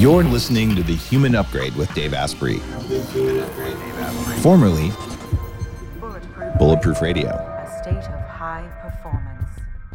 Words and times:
You're 0.00 0.24
listening 0.24 0.74
to 0.76 0.82
The 0.82 0.96
Human 0.96 1.34
Upgrade 1.34 1.76
with 1.76 1.92
Dave 1.92 2.14
Asprey, 2.14 2.56
formerly 4.40 4.92
Bulletproof 6.56 7.02
Radio. 7.02 7.28
A 7.28 7.82
state 7.82 8.10
of 8.10 8.26
high 8.26 8.66
performance. 8.80 9.50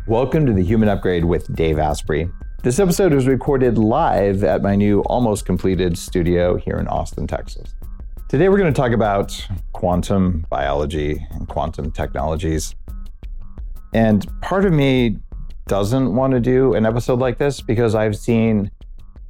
Welcome 0.05 0.45
to 0.45 0.53
The 0.53 0.61
Human 0.61 0.89
Upgrade 0.89 1.25
with 1.25 1.51
Dave 1.55 1.79
Asprey. 1.79 2.29
This 2.61 2.77
episode 2.77 3.15
was 3.15 3.25
recorded 3.25 3.79
live 3.79 4.43
at 4.43 4.61
my 4.61 4.75
new 4.75 5.01
almost 5.05 5.47
completed 5.47 5.97
studio 5.97 6.55
here 6.55 6.77
in 6.77 6.87
Austin, 6.87 7.25
Texas. 7.25 7.73
Today 8.29 8.47
we're 8.47 8.59
going 8.59 8.71
to 8.71 8.79
talk 8.79 8.91
about 8.91 9.35
quantum 9.73 10.45
biology 10.51 11.25
and 11.31 11.47
quantum 11.47 11.91
technologies. 11.91 12.75
And 13.91 14.23
part 14.43 14.65
of 14.65 14.71
me 14.71 15.17
doesn't 15.65 16.13
want 16.13 16.33
to 16.33 16.39
do 16.39 16.75
an 16.75 16.85
episode 16.85 17.17
like 17.17 17.39
this 17.39 17.59
because 17.59 17.95
I've 17.95 18.15
seen 18.15 18.69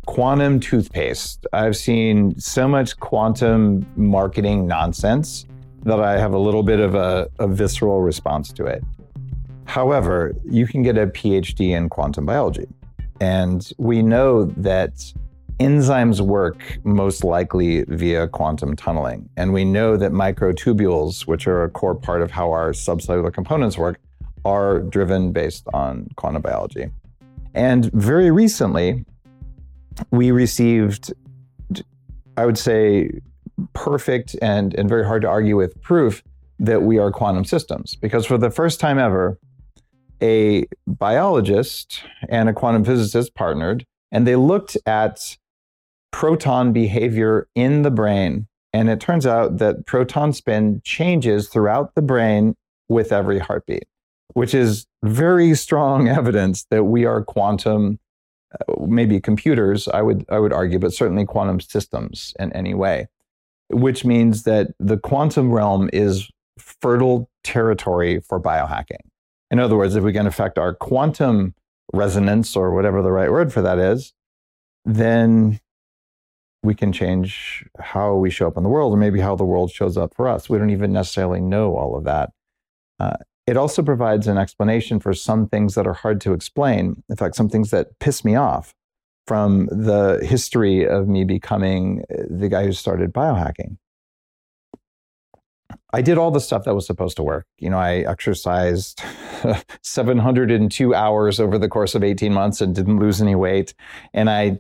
quantum 0.05 0.59
toothpaste. 0.59 1.45
I've 1.53 1.75
seen 1.75 2.39
so 2.39 2.67
much 2.67 2.97
quantum 2.99 3.85
marketing 3.95 4.67
nonsense 4.67 5.45
that 5.83 5.99
I 5.99 6.17
have 6.17 6.33
a 6.33 6.39
little 6.39 6.63
bit 6.63 6.79
of 6.79 6.95
a, 6.95 7.29
a, 7.39 7.47
visceral 7.47 8.01
response 8.01 8.51
to 8.53 8.65
it. 8.65 8.83
However, 9.65 10.33
you 10.43 10.67
can 10.67 10.81
get 10.81 10.97
a 10.97 11.07
PhD 11.07 11.69
in 11.69 11.89
quantum 11.89 12.25
biology. 12.25 12.67
And 13.21 13.71
we 13.77 14.01
know 14.01 14.45
that 14.45 15.13
enzymes 15.59 16.21
work 16.21 16.79
most 16.83 17.23
likely 17.23 17.83
via 17.87 18.27
quantum 18.27 18.75
tunneling. 18.75 19.29
And 19.37 19.53
we 19.53 19.63
know 19.63 19.95
that 19.95 20.11
microtubules, 20.11 21.27
which 21.27 21.47
are 21.47 21.63
a 21.63 21.69
core 21.69 21.95
part 21.95 22.21
of 22.21 22.31
how 22.31 22.51
our 22.51 22.71
subcellular 22.71 23.33
components 23.33 23.77
work, 23.77 23.99
are 24.43 24.79
driven 24.79 25.31
based 25.31 25.67
on 25.73 26.07
quantum 26.15 26.41
biology. 26.41 26.89
And 27.53 27.91
very 27.93 28.31
recently, 28.31 29.05
we 30.11 30.31
received, 30.31 31.13
I 32.37 32.45
would 32.45 32.57
say, 32.57 33.21
perfect 33.73 34.35
and, 34.41 34.73
and 34.73 34.89
very 34.89 35.05
hard 35.05 35.21
to 35.21 35.27
argue 35.27 35.55
with 35.55 35.81
proof 35.81 36.23
that 36.59 36.83
we 36.83 36.97
are 36.97 37.11
quantum 37.11 37.45
systems. 37.45 37.95
Because 37.95 38.25
for 38.25 38.37
the 38.37 38.49
first 38.49 38.79
time 38.79 38.97
ever, 38.97 39.37
a 40.21 40.65
biologist 40.87 42.01
and 42.29 42.49
a 42.49 42.53
quantum 42.53 42.83
physicist 42.83 43.35
partnered, 43.35 43.85
and 44.11 44.25
they 44.25 44.35
looked 44.35 44.77
at 44.85 45.37
proton 46.11 46.71
behavior 46.71 47.47
in 47.55 47.81
the 47.81 47.91
brain. 47.91 48.47
And 48.71 48.89
it 48.89 48.99
turns 48.99 49.25
out 49.25 49.57
that 49.57 49.85
proton 49.85 50.33
spin 50.33 50.81
changes 50.83 51.49
throughout 51.49 51.95
the 51.95 52.01
brain 52.01 52.55
with 52.87 53.11
every 53.11 53.39
heartbeat, 53.39 53.85
which 54.33 54.53
is 54.53 54.85
very 55.03 55.55
strong 55.55 56.07
evidence 56.19 56.65
that 56.69 56.85
we 56.85 57.05
are 57.05 57.23
quantum 57.23 57.99
maybe 58.79 59.19
computers, 59.19 59.87
I 59.87 60.01
would 60.01 60.25
I 60.29 60.39
would 60.39 60.53
argue, 60.53 60.79
but 60.79 60.93
certainly 60.93 61.25
quantum 61.25 61.59
systems 61.59 62.33
in 62.39 62.51
any 62.53 62.73
way, 62.73 63.07
which 63.69 64.05
means 64.05 64.43
that 64.43 64.71
the 64.79 64.97
quantum 64.97 65.51
realm 65.51 65.89
is 65.93 66.29
fertile 66.57 67.29
territory 67.43 68.19
for 68.19 68.39
biohacking. 68.39 69.01
In 69.51 69.59
other 69.59 69.75
words, 69.75 69.95
if 69.95 70.03
we 70.03 70.13
can 70.13 70.27
affect 70.27 70.57
our 70.57 70.73
quantum 70.73 71.53
resonance 71.93 72.55
or 72.55 72.71
whatever 72.71 73.01
the 73.01 73.11
right 73.11 73.31
word 73.31 73.53
for 73.53 73.61
that 73.61 73.77
is, 73.77 74.13
then 74.85 75.59
we 76.63 76.73
can 76.73 76.91
change 76.91 77.63
how 77.79 78.15
we 78.15 78.29
show 78.29 78.47
up 78.47 78.57
in 78.57 78.63
the 78.63 78.69
world 78.69 78.93
or 78.93 78.97
maybe 78.97 79.19
how 79.19 79.35
the 79.35 79.45
world 79.45 79.71
shows 79.71 79.97
up 79.97 80.13
for 80.15 80.27
us. 80.27 80.49
We 80.49 80.57
don't 80.57 80.71
even 80.71 80.91
necessarily 80.91 81.39
know 81.39 81.75
all 81.77 81.95
of 81.95 82.05
that. 82.05 82.31
Uh, 82.99 83.17
it 83.47 83.57
also 83.57 83.83
provides 83.83 84.27
an 84.27 84.37
explanation 84.37 84.99
for 84.99 85.13
some 85.13 85.47
things 85.47 85.75
that 85.75 85.85
are 85.85 85.93
hard 85.93 86.19
to 86.21 86.33
explain. 86.33 87.03
In 87.09 87.15
fact, 87.15 87.35
some 87.35 87.49
things 87.49 87.71
that 87.71 87.99
piss 87.99 88.25
me 88.25 88.35
off 88.35 88.73
from 89.27 89.67
the 89.67 90.19
history 90.23 90.87
of 90.87 91.07
me 91.07 91.23
becoming 91.23 92.03
uh, 92.11 92.23
the 92.29 92.49
guy 92.49 92.65
who 92.65 92.71
started 92.71 93.13
biohacking. 93.13 93.77
I 95.93 96.01
did 96.01 96.17
all 96.17 96.31
the 96.31 96.41
stuff 96.41 96.65
that 96.65 96.75
was 96.75 96.85
supposed 96.85 97.15
to 97.17 97.23
work. 97.23 97.45
You 97.57 97.69
know, 97.69 97.77
I 97.77 97.97
exercised 97.99 99.01
702 99.81 100.93
hours 100.93 101.39
over 101.39 101.57
the 101.57 101.69
course 101.69 101.95
of 101.95 102.03
18 102.03 102.33
months 102.33 102.61
and 102.61 102.75
didn't 102.75 102.99
lose 102.99 103.21
any 103.21 103.35
weight. 103.35 103.73
And 104.13 104.29
I 104.29 104.59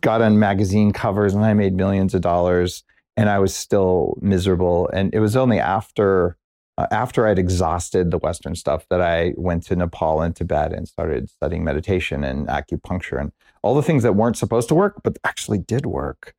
got 0.00 0.22
on 0.22 0.38
magazine 0.38 0.92
covers 0.92 1.34
and 1.34 1.44
I 1.44 1.54
made 1.54 1.74
millions 1.74 2.14
of 2.14 2.22
dollars 2.22 2.82
and 3.16 3.28
I 3.28 3.38
was 3.38 3.54
still 3.54 4.18
miserable. 4.20 4.88
And 4.92 5.14
it 5.14 5.20
was 5.20 5.36
only 5.36 5.60
after 5.60 6.36
uh, 6.80 6.86
after 6.90 7.26
I'd 7.26 7.38
exhausted 7.38 8.10
the 8.10 8.16
Western 8.16 8.54
stuff, 8.54 8.86
that 8.88 9.02
I 9.02 9.34
went 9.36 9.64
to 9.64 9.76
Nepal 9.76 10.22
and 10.22 10.34
Tibet 10.34 10.72
and 10.72 10.88
started 10.88 11.28
studying 11.28 11.62
meditation 11.62 12.24
and 12.24 12.48
acupuncture 12.48 13.20
and 13.20 13.32
all 13.62 13.74
the 13.74 13.82
things 13.82 14.02
that 14.02 14.14
weren't 14.14 14.38
supposed 14.38 14.68
to 14.68 14.74
work, 14.74 15.02
but 15.04 15.18
actually 15.22 15.58
did 15.58 15.84
work. 15.84 16.34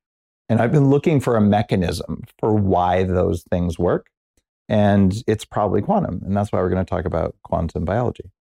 And 0.49 0.59
I've 0.59 0.71
been 0.71 0.89
looking 0.89 1.19
for 1.19 1.35
a 1.35 1.41
mechanism 1.41 2.23
for 2.39 2.55
why 2.55 3.03
those 3.03 3.43
things 3.51 3.77
work. 3.77 4.07
And 4.67 5.13
it's 5.27 5.45
probably 5.45 5.81
quantum. 5.81 6.21
And 6.25 6.35
that's 6.35 6.51
why 6.51 6.59
we're 6.59 6.69
going 6.69 6.83
to 6.83 6.89
talk 6.89 7.05
about 7.05 7.35
quantum 7.43 7.85
biology. 7.85 8.31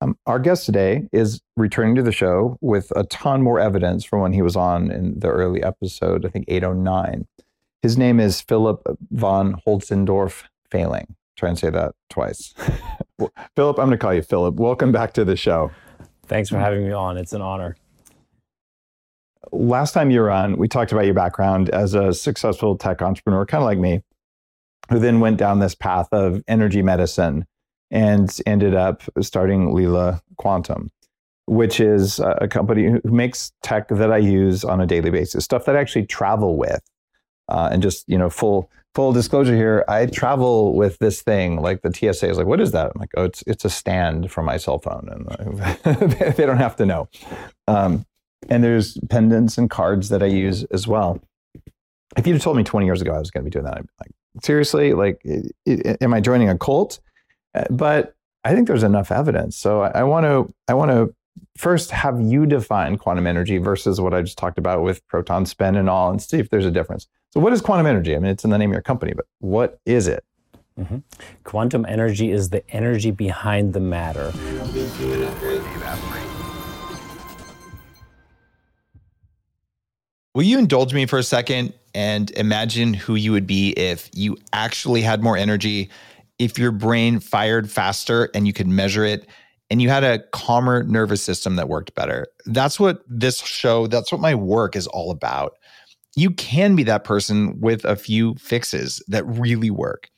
Um, 0.00 0.18
our 0.26 0.40
guest 0.40 0.66
today 0.66 1.08
is 1.12 1.40
returning 1.56 1.94
to 1.94 2.02
the 2.02 2.10
show 2.10 2.58
with 2.60 2.92
a 2.96 3.04
ton 3.04 3.42
more 3.42 3.60
evidence 3.60 4.04
from 4.04 4.22
when 4.22 4.32
he 4.32 4.42
was 4.42 4.56
on 4.56 4.90
in 4.90 5.20
the 5.20 5.28
early 5.28 5.62
episode, 5.62 6.26
I 6.26 6.30
think 6.30 6.46
809. 6.48 7.28
His 7.80 7.96
name 7.96 8.18
is 8.18 8.40
Philipp 8.40 8.80
von 9.12 9.60
Holtzendorff 9.64 10.44
Fehling. 10.72 11.06
Try 11.36 11.50
and 11.50 11.58
say 11.58 11.70
that 11.70 11.94
twice. 12.10 12.54
Philipp, 13.56 13.78
I'm 13.78 13.86
going 13.86 13.90
to 13.90 13.98
call 13.98 14.14
you 14.14 14.22
Philipp. 14.22 14.54
Welcome 14.54 14.92
back 14.92 15.12
to 15.14 15.24
the 15.24 15.36
show. 15.36 15.70
Thanks 16.26 16.48
for 16.48 16.58
having 16.58 16.86
me 16.86 16.92
on. 16.92 17.16
It's 17.16 17.32
an 17.32 17.42
honor. 17.42 17.76
Last 19.50 19.92
time 19.92 20.10
you 20.10 20.20
were 20.20 20.30
on, 20.30 20.56
we 20.56 20.68
talked 20.68 20.92
about 20.92 21.04
your 21.04 21.14
background 21.14 21.68
as 21.70 21.94
a 21.94 22.14
successful 22.14 22.76
tech 22.76 23.02
entrepreneur, 23.02 23.44
kind 23.44 23.62
of 23.62 23.66
like 23.66 23.78
me, 23.78 24.02
who 24.88 24.98
then 24.98 25.20
went 25.20 25.36
down 25.36 25.58
this 25.58 25.74
path 25.74 26.08
of 26.12 26.42
energy 26.48 26.80
medicine 26.80 27.46
and 27.90 28.40
ended 28.46 28.74
up 28.74 29.02
starting 29.20 29.72
Leela 29.72 30.20
Quantum, 30.36 30.90
which 31.46 31.80
is 31.80 32.18
a 32.20 32.48
company 32.48 32.84
who 32.84 33.00
makes 33.04 33.52
tech 33.62 33.88
that 33.88 34.12
I 34.12 34.18
use 34.18 34.64
on 34.64 34.80
a 34.80 34.86
daily 34.86 35.10
basis, 35.10 35.44
stuff 35.44 35.66
that 35.66 35.76
I 35.76 35.80
actually 35.80 36.06
travel 36.06 36.56
with. 36.56 36.80
Uh, 37.48 37.68
and 37.72 37.82
just, 37.82 38.08
you 38.08 38.16
know, 38.16 38.30
full 38.30 38.70
full 38.94 39.12
disclosure 39.12 39.56
here, 39.56 39.84
I 39.88 40.06
travel 40.06 40.74
with 40.74 40.98
this 40.98 41.22
thing. 41.22 41.60
Like 41.60 41.82
the 41.82 41.92
TSA 41.92 42.28
is 42.28 42.38
like, 42.38 42.46
what 42.46 42.60
is 42.60 42.72
that? 42.72 42.92
I'm 42.94 43.00
like, 43.00 43.10
oh, 43.16 43.24
it's 43.24 43.42
it's 43.46 43.64
a 43.64 43.70
stand 43.70 44.30
for 44.30 44.42
my 44.42 44.56
cell 44.56 44.78
phone, 44.78 45.08
and 45.10 45.58
they 46.36 46.46
don't 46.46 46.58
have 46.58 46.76
to 46.76 46.86
know. 46.86 47.08
Um, 47.66 48.04
and 48.48 48.62
there's 48.62 48.98
pendants 49.08 49.56
and 49.58 49.70
cards 49.70 50.08
that 50.08 50.22
I 50.22 50.26
use 50.26 50.64
as 50.64 50.86
well. 50.86 51.20
If 52.16 52.26
you'd 52.26 52.40
told 52.40 52.56
me 52.56 52.64
20 52.64 52.84
years 52.86 53.00
ago 53.00 53.12
I 53.12 53.18
was 53.18 53.30
going 53.30 53.44
to 53.44 53.50
be 53.50 53.50
doing 53.50 53.64
that, 53.64 53.78
I'd 53.78 53.86
be 53.86 53.92
like, 54.00 54.44
seriously, 54.44 54.92
like, 54.92 55.20
it, 55.24 55.52
it, 55.64 56.02
am 56.02 56.12
I 56.12 56.20
joining 56.20 56.50
a 56.50 56.58
cult? 56.58 57.00
Uh, 57.54 57.64
but 57.70 58.14
I 58.44 58.54
think 58.54 58.66
there's 58.66 58.82
enough 58.82 59.10
evidence. 59.10 59.56
So 59.56 59.82
I 59.82 60.02
want 60.02 60.24
to 60.24 60.52
I 60.68 60.74
want 60.74 60.90
to 60.90 61.14
first 61.56 61.90
have 61.90 62.20
you 62.20 62.46
define 62.46 62.98
quantum 62.98 63.26
energy 63.26 63.58
versus 63.58 64.00
what 64.00 64.14
I 64.14 64.22
just 64.22 64.38
talked 64.38 64.58
about 64.58 64.82
with 64.82 65.06
proton 65.08 65.46
spin 65.46 65.76
and 65.76 65.88
all, 65.88 66.10
and 66.10 66.20
see 66.20 66.38
if 66.38 66.50
there's 66.50 66.66
a 66.66 66.70
difference. 66.70 67.06
So, 67.30 67.40
what 67.40 67.52
is 67.52 67.60
quantum 67.60 67.86
energy? 67.86 68.14
I 68.14 68.18
mean, 68.18 68.30
it's 68.30 68.44
in 68.44 68.50
the 68.50 68.58
name 68.58 68.70
of 68.70 68.74
your 68.74 68.82
company, 68.82 69.12
but 69.14 69.26
what 69.38 69.80
is 69.86 70.06
it? 70.06 70.24
Mm-hmm. 70.78 70.98
Quantum 71.44 71.84
energy 71.86 72.30
is 72.30 72.50
the 72.50 72.68
energy 72.70 73.10
behind 73.10 73.74
the 73.74 73.80
matter. 73.80 74.32
Will 80.34 80.44
you 80.44 80.58
indulge 80.58 80.94
me 80.94 81.04
for 81.04 81.18
a 81.18 81.22
second 81.22 81.74
and 81.94 82.30
imagine 82.32 82.94
who 82.94 83.16
you 83.16 83.32
would 83.32 83.46
be 83.46 83.70
if 83.72 84.08
you 84.14 84.38
actually 84.54 85.02
had 85.02 85.22
more 85.22 85.36
energy, 85.36 85.90
if 86.38 86.58
your 86.58 86.72
brain 86.72 87.20
fired 87.20 87.70
faster 87.70 88.30
and 88.34 88.46
you 88.46 88.54
could 88.54 88.66
measure 88.66 89.04
it, 89.04 89.26
and 89.72 89.82
you 89.82 89.88
had 89.88 90.04
a 90.04 90.20
calmer 90.30 90.84
nervous 90.84 91.22
system 91.22 91.56
that 91.56 91.68
worked 91.68 91.96
better? 91.96 92.28
That's 92.46 92.78
what 92.78 93.02
this 93.08 93.40
show, 93.40 93.88
that's 93.88 94.12
what 94.12 94.20
my 94.20 94.36
work 94.36 94.76
is 94.76 94.86
all 94.86 95.10
about 95.10 95.54
you 96.14 96.30
can 96.30 96.76
be 96.76 96.82
that 96.84 97.04
person 97.04 97.58
with 97.60 97.84
a 97.84 97.96
few 97.96 98.34
fixes 98.34 99.02
that 99.08 99.24
really 99.24 99.70
work. 99.70 100.10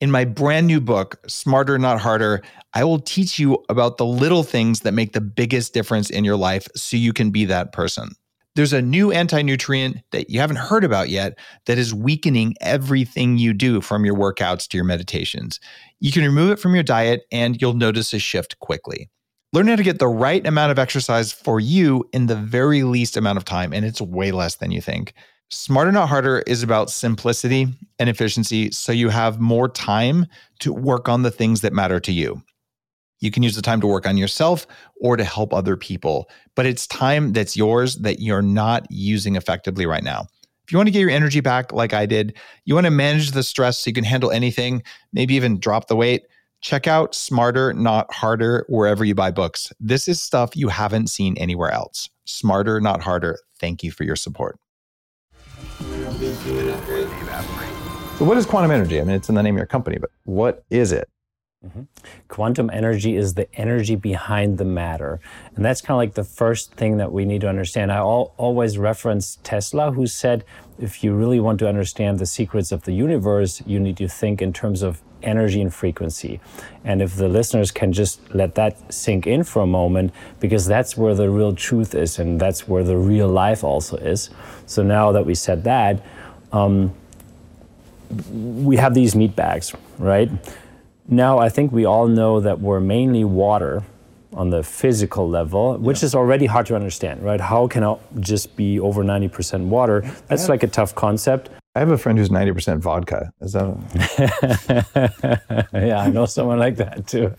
In 0.00 0.10
my 0.10 0.24
brand 0.24 0.66
new 0.66 0.80
book, 0.80 1.20
Smarter 1.26 1.78
Not 1.78 2.00
Harder, 2.00 2.42
I 2.72 2.84
will 2.84 3.00
teach 3.00 3.38
you 3.38 3.62
about 3.68 3.98
the 3.98 4.06
little 4.06 4.42
things 4.42 4.80
that 4.80 4.92
make 4.92 5.12
the 5.12 5.20
biggest 5.20 5.74
difference 5.74 6.08
in 6.08 6.24
your 6.24 6.36
life 6.36 6.68
so 6.74 6.96
you 6.96 7.12
can 7.12 7.30
be 7.30 7.44
that 7.46 7.72
person. 7.72 8.12
There's 8.56 8.72
a 8.72 8.82
new 8.82 9.12
anti 9.12 9.42
nutrient 9.42 9.98
that 10.10 10.28
you 10.28 10.40
haven't 10.40 10.56
heard 10.56 10.84
about 10.84 11.08
yet 11.08 11.38
that 11.66 11.78
is 11.78 11.94
weakening 11.94 12.54
everything 12.60 13.38
you 13.38 13.52
do 13.52 13.80
from 13.80 14.04
your 14.04 14.16
workouts 14.16 14.66
to 14.68 14.76
your 14.76 14.84
meditations. 14.84 15.60
You 16.00 16.10
can 16.10 16.24
remove 16.24 16.50
it 16.50 16.58
from 16.58 16.74
your 16.74 16.82
diet 16.82 17.22
and 17.30 17.60
you'll 17.60 17.74
notice 17.74 18.12
a 18.12 18.18
shift 18.18 18.58
quickly. 18.58 19.08
Learn 19.52 19.66
how 19.66 19.76
to 19.76 19.82
get 19.82 19.98
the 19.98 20.08
right 20.08 20.46
amount 20.46 20.70
of 20.70 20.78
exercise 20.78 21.32
for 21.32 21.58
you 21.58 22.08
in 22.12 22.26
the 22.26 22.36
very 22.36 22.84
least 22.84 23.16
amount 23.16 23.36
of 23.36 23.44
time, 23.44 23.72
and 23.72 23.84
it's 23.84 24.00
way 24.00 24.30
less 24.30 24.56
than 24.56 24.70
you 24.70 24.80
think. 24.80 25.12
Smarter 25.50 25.90
Not 25.90 26.08
Harder 26.08 26.44
is 26.46 26.62
about 26.62 26.90
simplicity 26.90 27.66
and 27.98 28.08
efficiency 28.08 28.70
so 28.70 28.92
you 28.92 29.08
have 29.08 29.40
more 29.40 29.68
time 29.68 30.26
to 30.60 30.72
work 30.72 31.08
on 31.08 31.22
the 31.22 31.32
things 31.32 31.62
that 31.62 31.72
matter 31.72 31.98
to 31.98 32.12
you. 32.12 32.40
You 33.20 33.30
can 33.30 33.42
use 33.42 33.54
the 33.54 33.62
time 33.62 33.80
to 33.82 33.86
work 33.86 34.06
on 34.06 34.16
yourself 34.16 34.66
or 35.00 35.16
to 35.16 35.24
help 35.24 35.52
other 35.52 35.76
people. 35.76 36.28
But 36.56 36.66
it's 36.66 36.86
time 36.86 37.32
that's 37.32 37.56
yours 37.56 37.96
that 37.96 38.20
you're 38.20 38.42
not 38.42 38.86
using 38.90 39.36
effectively 39.36 39.86
right 39.86 40.02
now. 40.02 40.26
If 40.64 40.72
you 40.72 40.78
want 40.78 40.86
to 40.86 40.92
get 40.92 41.00
your 41.00 41.10
energy 41.10 41.40
back 41.40 41.72
like 41.72 41.92
I 41.92 42.06
did, 42.06 42.36
you 42.64 42.74
want 42.74 42.86
to 42.86 42.90
manage 42.90 43.32
the 43.32 43.42
stress 43.42 43.80
so 43.80 43.90
you 43.90 43.94
can 43.94 44.04
handle 44.04 44.30
anything, 44.30 44.82
maybe 45.12 45.34
even 45.34 45.58
drop 45.58 45.88
the 45.88 45.96
weight, 45.96 46.22
check 46.60 46.86
out 46.86 47.14
Smarter, 47.14 47.72
Not 47.72 48.12
Harder 48.12 48.64
wherever 48.68 49.04
you 49.04 49.14
buy 49.14 49.30
books. 49.30 49.72
This 49.80 50.06
is 50.06 50.22
stuff 50.22 50.56
you 50.56 50.68
haven't 50.68 51.08
seen 51.08 51.36
anywhere 51.38 51.70
else. 51.70 52.08
Smarter, 52.24 52.80
Not 52.80 53.02
Harder. 53.02 53.38
Thank 53.58 53.82
you 53.82 53.90
for 53.90 54.04
your 54.04 54.16
support. 54.16 54.58
So, 58.18 58.24
what 58.24 58.36
is 58.36 58.46
quantum 58.46 58.70
energy? 58.70 59.00
I 59.00 59.04
mean, 59.04 59.16
it's 59.16 59.28
in 59.28 59.34
the 59.34 59.42
name 59.42 59.54
of 59.56 59.58
your 59.58 59.66
company, 59.66 59.98
but 59.98 60.10
what 60.24 60.64
is 60.70 60.92
it? 60.92 61.08
Mm-hmm. 61.64 61.82
Quantum 62.28 62.70
energy 62.72 63.16
is 63.16 63.34
the 63.34 63.46
energy 63.54 63.94
behind 63.94 64.56
the 64.56 64.64
matter. 64.64 65.20
And 65.54 65.62
that's 65.62 65.82
kind 65.82 65.90
of 65.90 65.98
like 65.98 66.14
the 66.14 66.24
first 66.24 66.72
thing 66.72 66.96
that 66.96 67.12
we 67.12 67.26
need 67.26 67.42
to 67.42 67.50
understand. 67.50 67.92
I 67.92 67.96
al- 67.96 68.32
always 68.38 68.78
reference 68.78 69.36
Tesla, 69.42 69.92
who 69.92 70.06
said 70.06 70.42
if 70.78 71.04
you 71.04 71.12
really 71.12 71.38
want 71.38 71.58
to 71.58 71.68
understand 71.68 72.18
the 72.18 72.24
secrets 72.24 72.72
of 72.72 72.84
the 72.84 72.92
universe, 72.92 73.62
you 73.66 73.78
need 73.78 73.98
to 73.98 74.08
think 74.08 74.40
in 74.40 74.54
terms 74.54 74.80
of 74.80 75.02
energy 75.22 75.60
and 75.60 75.74
frequency. 75.74 76.40
And 76.82 77.02
if 77.02 77.16
the 77.16 77.28
listeners 77.28 77.70
can 77.70 77.92
just 77.92 78.34
let 78.34 78.54
that 78.54 78.90
sink 78.90 79.26
in 79.26 79.44
for 79.44 79.60
a 79.60 79.66
moment, 79.66 80.14
because 80.40 80.64
that's 80.64 80.96
where 80.96 81.14
the 81.14 81.28
real 81.28 81.54
truth 81.54 81.94
is 81.94 82.18
and 82.18 82.40
that's 82.40 82.66
where 82.66 82.84
the 82.84 82.96
real 82.96 83.28
life 83.28 83.62
also 83.62 83.98
is. 83.98 84.30
So 84.64 84.82
now 84.82 85.12
that 85.12 85.26
we 85.26 85.34
said 85.34 85.64
that, 85.64 86.02
um, 86.52 86.94
we 88.32 88.76
have 88.76 88.94
these 88.94 89.14
meat 89.14 89.36
bags, 89.36 89.74
right? 89.98 90.30
Now, 91.10 91.38
I 91.38 91.48
think 91.48 91.72
we 91.72 91.84
all 91.84 92.06
know 92.06 92.38
that 92.40 92.60
we're 92.60 92.78
mainly 92.78 93.24
water 93.24 93.82
on 94.32 94.50
the 94.50 94.62
physical 94.62 95.28
level, 95.28 95.76
which 95.76 96.02
yeah. 96.02 96.06
is 96.06 96.14
already 96.14 96.46
hard 96.46 96.66
to 96.66 96.76
understand, 96.76 97.20
right? 97.24 97.40
How 97.40 97.66
can 97.66 97.82
it 97.82 97.98
just 98.20 98.54
be 98.54 98.78
over 98.78 99.02
90% 99.02 99.66
water? 99.66 100.08
That's 100.28 100.48
like 100.48 100.62
a 100.62 100.68
tough 100.68 100.94
concept. 100.94 101.50
I 101.74 101.80
have 101.80 101.90
a 101.90 101.98
friend 101.98 102.16
who's 102.16 102.28
90% 102.28 102.78
vodka. 102.78 103.32
Is 103.40 103.54
that? 103.54 103.68
yeah, 105.72 106.00
I 106.00 106.10
know 106.10 106.26
someone 106.26 106.60
like 106.60 106.76
that 106.76 107.08
too. 107.08 107.34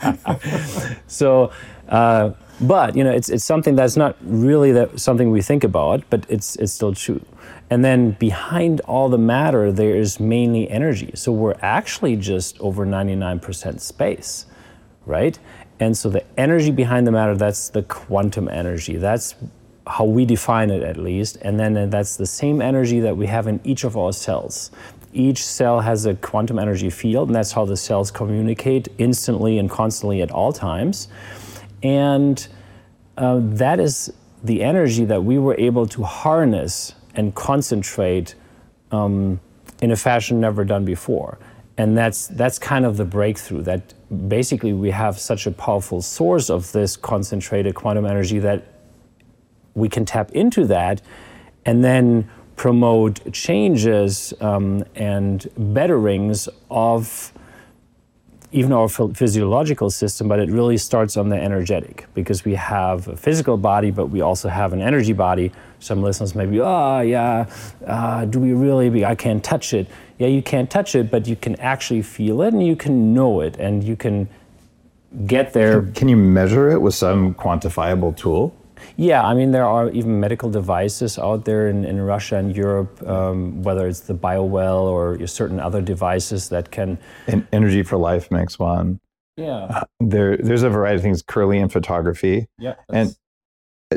so, 1.07 1.51
uh, 1.88 2.31
but 2.59 2.95
you 2.95 3.03
know, 3.03 3.12
it's 3.12 3.29
it's 3.29 3.44
something 3.44 3.75
that's 3.75 3.97
not 3.97 4.15
really 4.21 4.71
that 4.71 5.00
something 5.00 5.31
we 5.31 5.41
think 5.41 5.63
about, 5.63 6.03
but 6.09 6.25
it's 6.29 6.56
it's 6.57 6.71
still 6.71 6.94
true. 6.94 7.21
And 7.69 7.86
then 7.86 8.12
behind 8.12 8.81
all 8.81 9.07
the 9.07 9.18
matter, 9.18 9.71
there 9.71 9.95
is 9.95 10.19
mainly 10.19 10.69
energy. 10.69 11.12
So 11.15 11.31
we're 11.31 11.56
actually 11.62 12.18
just 12.18 12.59
over 12.59 12.86
99% 12.86 13.80
space, 13.80 14.45
right? 15.06 15.39
And 15.80 15.98
so 15.98 16.09
the 16.09 16.24
energy 16.38 16.71
behind 16.71 17.07
the 17.07 17.12
matter, 17.12 17.36
that's 17.36 17.69
the 17.69 17.83
quantum 17.83 18.50
energy. 18.50 18.98
That's 18.98 19.36
how 19.88 20.06
we 20.06 20.25
define 20.25 20.69
it 20.69 20.83
at 20.83 20.98
least. 20.98 21.38
And 21.42 21.59
then 21.59 21.89
that's 21.89 22.18
the 22.18 22.25
same 22.25 22.62
energy 22.62 23.00
that 23.00 23.15
we 23.15 23.25
have 23.27 23.48
in 23.48 23.59
each 23.63 23.83
of 23.83 23.98
our 23.98 24.13
cells. 24.13 24.71
Each 25.13 25.44
cell 25.44 25.80
has 25.80 26.06
a 26.06 26.15
quantum 26.15 26.59
energy 26.59 26.89
field, 26.89 27.30
and 27.30 27.36
that's 27.36 27.51
how 27.51 27.65
the 27.65 27.75
cells 27.75 28.12
communicate 28.12 28.88
instantly 28.98 29.57
and 29.57 29.69
constantly 29.69 30.21
at 30.21 30.31
all 30.31 30.53
times. 30.53 31.07
And 31.83 32.48
uh, 33.18 33.39
that 33.42 33.80
is 33.80 34.13
the 34.44 34.63
energy 34.63 35.06
that 35.06 35.24
we 35.24 35.38
were 35.38 35.56
able 35.57 35.86
to 35.88 36.03
harness 36.03 36.95
and 37.16 37.36
concentrate 37.36 38.36
um, 38.92 39.40
in 39.81 39.92
a 39.92 39.96
fashion 39.96 40.40
never 40.40 40.63
done 40.63 40.86
before. 40.86 41.38
And 41.78 41.98
that's, 41.98 42.28
that's 42.28 42.60
kind 42.60 42.86
of 42.86 42.98
the 42.98 43.06
breakthrough 43.06 43.63
that 43.63 43.94
basically 44.28 44.74
we 44.74 44.92
have 44.92 45.18
such 45.18 45.48
a 45.48 45.52
powerful 45.52 46.02
source 46.02 46.50
of 46.50 46.72
this 46.74 46.96
concentrated 46.98 47.75
quantum 47.75 48.06
energy 48.06 48.40
that 48.40 48.68
we 49.74 49.90
can 49.90 50.06
tap 50.06 50.31
into 50.31 50.66
that 50.66 51.02
and 51.66 51.84
then 51.84 52.30
promote 52.56 53.34
changes 53.34 54.34
um, 54.42 54.84
and 54.96 55.50
betterings 55.58 56.48
of 56.69 57.34
even 58.53 58.74
our 58.74 58.89
physiological 58.89 59.89
system, 59.89 60.27
but 60.27 60.39
it 60.39 60.50
really 60.50 60.77
starts 60.77 61.15
on 61.15 61.30
the 61.30 61.38
energetic 61.38 62.06
because 62.13 62.44
we 62.44 62.56
have 62.56 63.07
a 63.07 63.15
physical 63.15 63.56
body, 63.56 63.92
but 63.92 64.07
we 64.07 64.19
also 64.19 64.50
have 64.50 64.74
an 64.74 64.81
energy 64.81 65.13
body. 65.13 65.51
Some 65.80 66.01
listeners 66.01 66.36
may 66.36 66.45
be, 66.45 66.59
oh, 66.59 67.00
yeah, 67.00 67.45
uh, 67.88 68.25
do 68.25 68.39
we 68.39 68.51
really? 68.53 68.89
Be, 68.89 69.06
I 69.06 69.15
can't 69.15 69.44
touch 69.44 69.74
it. 69.74 69.88
Yeah, 70.18 70.27
you 70.27 70.42
can't 70.42 70.69
touch 70.69 70.95
it, 70.95 71.09
but 71.09 71.27
you 71.27 71.36
can 71.36 71.56
actually 71.62 72.01
feel 72.01 72.42
it 72.42 72.53
and 72.53 72.65
you 72.65 72.75
can 72.75 73.13
know 73.13 73.39
it 73.39 73.56
and 73.57 73.83
you 73.83 73.95
can 73.95 74.27
get 75.25 75.53
there. 75.53 75.83
Can 75.94 76.09
you 76.09 76.18
measure 76.18 76.69
it 76.71 76.81
with 76.81 76.94
some 76.94 77.33
quantifiable 77.33 78.15
tool? 78.15 78.53
Yeah, 78.98 79.24
I 79.24 79.33
mean, 79.33 79.51
there 79.51 79.66
are 79.66 79.89
even 79.92 80.19
medical 80.19 80.50
devices 80.50 81.18
out 81.19 81.45
there 81.45 81.68
in, 81.68 81.86
in 81.86 82.01
Russia 82.01 82.38
and 82.38 82.56
Europe, 82.56 83.01
um, 83.07 83.62
whether 83.63 83.88
it's 83.88 84.01
the 84.01 84.13
BioWell 84.13 84.83
or 84.83 85.25
certain 85.28 85.60
other 85.60 85.81
devices 85.81 86.50
that 86.50 86.72
can. 86.72 86.98
And 87.28 87.48
Energy 87.51 87.83
for 87.83 87.98
Life 87.98 88.31
makes 88.31 88.60
one. 88.60 89.00
Yeah. 89.38 89.63
Uh, 89.63 89.83
there, 90.00 90.38
there's 90.38 90.63
a 90.63 90.69
variety 90.69 90.98
of 90.98 91.01
things, 91.01 91.24
Kirlian 91.24 91.72
photography. 91.72 92.48
Yeah. 92.57 92.75
And 92.89 93.16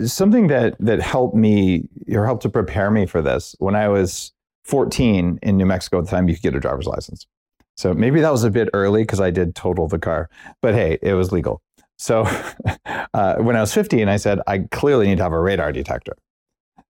something 0.05 0.49
that, 0.49 0.77
that 0.81 1.01
helped 1.01 1.37
me 1.37 1.89
or 2.13 2.27
helped 2.27 2.43
to 2.43 2.49
prepare 2.49 2.91
me 2.91 3.07
for 3.07 3.23
this 3.23 3.55
when 3.59 3.75
I 3.75 3.89
was 3.89 4.33
14 4.65 5.39
in 5.43 5.57
New 5.57 5.67
Mexico 5.67 5.99
at 5.99 6.07
the 6.07 6.11
time, 6.11 6.29
you 6.29 6.35
could 6.35 6.43
get 6.43 6.55
a 6.55 6.61
driver's 6.61 6.87
license. 6.87 7.27
So 7.77 7.93
maybe 7.93 8.21
that 8.21 8.31
was 8.31 8.45
a 8.45 8.51
bit 8.51 8.69
early 8.73 9.03
because 9.03 9.21
I 9.21 9.31
did 9.31 9.55
total 9.55 9.89
the 9.89 9.99
car, 9.99 10.31
but 10.63 10.75
hey, 10.75 10.99
it 11.03 11.15
was 11.15 11.33
legal. 11.33 11.61
So 11.99 12.23
uh, 13.15 13.37
when 13.37 13.57
I 13.57 13.61
was 13.61 13.73
15, 13.73 14.09
I 14.09 14.17
said, 14.17 14.41
I 14.47 14.59
clearly 14.71 15.07
need 15.07 15.19
to 15.19 15.23
have 15.23 15.33
a 15.33 15.41
radar 15.41 15.73
detector. 15.73 16.17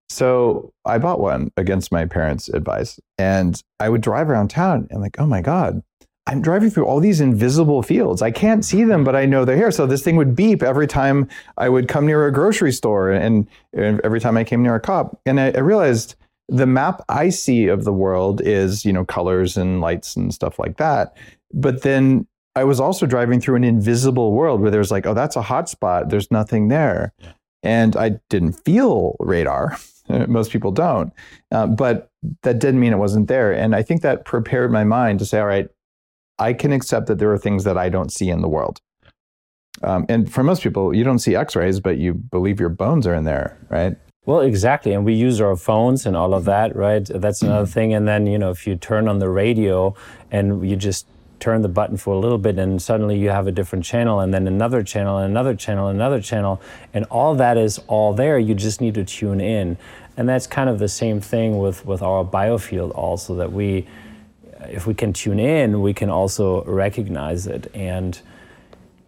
So 0.09 0.73
I 0.85 0.99
bought 0.99 1.21
one 1.21 1.51
against 1.57 1.91
my 1.91 2.07
parents' 2.07 2.49
advice. 2.49 3.01
And 3.19 3.61
I 3.81 3.89
would 3.89 4.01
drive 4.01 4.29
around 4.29 4.49
town 4.49 4.87
and, 4.91 5.01
like, 5.01 5.17
oh 5.19 5.27
my 5.27 5.41
God, 5.41 5.83
I'm 6.27 6.41
driving 6.41 6.71
through 6.71 6.87
all 6.87 7.01
these 7.01 7.21
invisible 7.21 7.83
fields. 7.83 8.23
I 8.23 8.31
can't 8.31 8.65
see 8.65 8.85
them, 8.85 9.05
but 9.05 9.15
I 9.15 9.27
know 9.27 9.45
they're 9.45 9.57
here. 9.57 9.71
So 9.71 9.87
this 9.87 10.03
thing 10.03 10.17
would 10.17 10.35
beep 10.35 10.63
every 10.63 10.87
time 10.87 11.29
I 11.59 11.69
would 11.69 11.89
come 11.89 12.07
near 12.07 12.27
a 12.27 12.33
grocery 12.33 12.73
store 12.73 13.11
and, 13.11 13.47
and 13.73 14.01
every 14.05 14.21
time 14.21 14.37
I 14.37 14.45
came 14.45 14.63
near 14.63 14.75
a 14.75 14.81
cop. 14.81 15.21
And 15.27 15.39
I, 15.39 15.51
I 15.51 15.59
realized 15.59 16.17
the 16.49 16.67
map 16.67 17.03
I 17.09 17.29
see 17.29 17.67
of 17.67 17.85
the 17.85 17.93
world 17.93 18.41
is, 18.43 18.85
you 18.85 18.93
know, 18.93 19.05
colors 19.05 19.57
and 19.57 19.81
lights 19.81 20.17
and 20.17 20.33
stuff 20.33 20.59
like 20.59 20.77
that. 20.79 21.17
But 21.53 21.83
then 21.83 22.27
I 22.57 22.65
was 22.65 22.81
also 22.81 23.07
driving 23.07 23.41
through 23.41 23.57
an 23.57 23.65
invisible 23.65 24.33
world 24.33 24.61
where 24.61 24.71
there's 24.71 24.91
like, 24.91 25.07
oh, 25.07 25.15
that's 25.15 25.37
a 25.37 25.43
hot 25.43 25.69
spot. 25.69 26.09
There's 26.09 26.31
nothing 26.31 26.69
there. 26.69 27.13
Yeah. 27.19 27.33
And 27.63 27.97
I 27.97 28.21
didn't 28.29 28.53
feel 28.65 29.17
radar. 29.19 29.77
Most 30.29 30.53
people 30.53 30.71
don't. 30.71 31.13
Uh, 31.51 31.67
but 31.67 32.11
that 32.43 32.59
didn't 32.59 32.81
mean 32.81 32.93
it 32.93 32.99
wasn't 32.99 33.29
there. 33.29 33.53
And 33.53 33.75
I 33.75 33.83
think 33.83 34.03
that 34.03 34.25
prepared 34.25 34.71
my 34.71 34.85
mind 34.85 35.19
to 35.19 35.27
say, 35.27 35.41
all 35.41 35.47
right, 35.47 35.69
I 36.39 36.53
can 36.53 36.73
accept 36.73 37.07
that 37.07 37.19
there 37.19 37.33
are 37.33 37.39
things 37.39 37.65
that 37.65 37.79
I 37.79 37.89
don't 37.89 38.13
see 38.13 38.29
in 38.29 38.43
the 38.43 38.49
world. 38.49 38.81
Um, 39.83 40.07
and 40.09 40.33
for 40.33 40.45
most 40.45 40.63
people, 40.63 40.95
you 40.95 41.05
don't 41.05 41.19
see 41.19 41.35
x 41.35 41.57
rays, 41.57 41.81
but 41.81 41.99
you 41.99 42.15
believe 42.15 42.61
your 42.61 42.69
bones 42.69 43.07
are 43.07 43.15
in 43.15 43.25
there, 43.25 43.59
right? 43.71 43.97
Well, 44.27 44.41
exactly. 44.41 44.93
And 44.93 45.05
we 45.05 45.15
use 45.15 45.41
our 45.41 45.57
phones 45.57 46.07
and 46.07 46.17
all 46.17 46.33
of 46.33 46.45
that, 46.47 46.75
right? 46.75 47.05
That's 47.05 47.43
another 47.43 47.67
thing. 47.67 47.93
And 47.93 48.09
then, 48.09 48.27
you 48.27 48.39
know, 48.39 48.51
if 48.51 48.67
you 48.67 48.77
turn 48.77 49.09
on 49.09 49.19
the 49.19 49.29
radio 49.29 49.95
and 50.31 50.67
you 50.69 50.77
just 50.77 51.07
turn 51.45 51.61
the 51.61 51.69
button 51.69 51.99
for 51.99 52.15
a 52.15 52.19
little 52.19 52.39
bit 52.39 52.59
and 52.59 52.81
suddenly 52.81 53.19
you 53.19 53.29
have 53.29 53.47
a 53.47 53.53
different 53.53 53.85
channel 53.85 54.21
and 54.21 54.33
then 54.33 54.47
another 54.47 54.83
channel 54.83 55.19
and 55.19 55.31
another 55.31 55.55
channel 55.55 55.89
and 55.89 55.99
another 55.99 56.19
channel 56.19 56.59
and 56.95 57.05
all 57.11 57.35
that 57.35 57.59
is 57.59 57.79
all 57.87 58.15
there 58.15 58.39
you 58.39 58.55
just 58.55 58.81
need 58.81 58.95
to 58.95 59.05
tune 59.05 59.43
in 59.43 59.77
and 60.17 60.27
that's 60.27 60.47
kind 60.47 60.71
of 60.71 60.79
the 60.79 60.89
same 60.89 61.21
thing 61.21 61.59
with 61.59 61.85
with 61.85 62.01
our 62.01 62.25
biofield 62.25 62.91
also 62.95 63.35
that 63.35 63.53
we 63.53 63.87
if 64.71 64.87
we 64.87 64.95
can 64.95 65.13
tune 65.13 65.39
in 65.39 65.83
we 65.83 65.93
can 65.93 66.09
also 66.09 66.65
recognize 66.65 67.47
it 67.47 67.71
and 67.75 68.23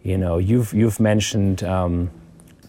you 0.02 0.18
know 0.18 0.36
you've 0.36 0.74
you've 0.74 1.00
mentioned 1.00 1.64
um, 1.64 2.10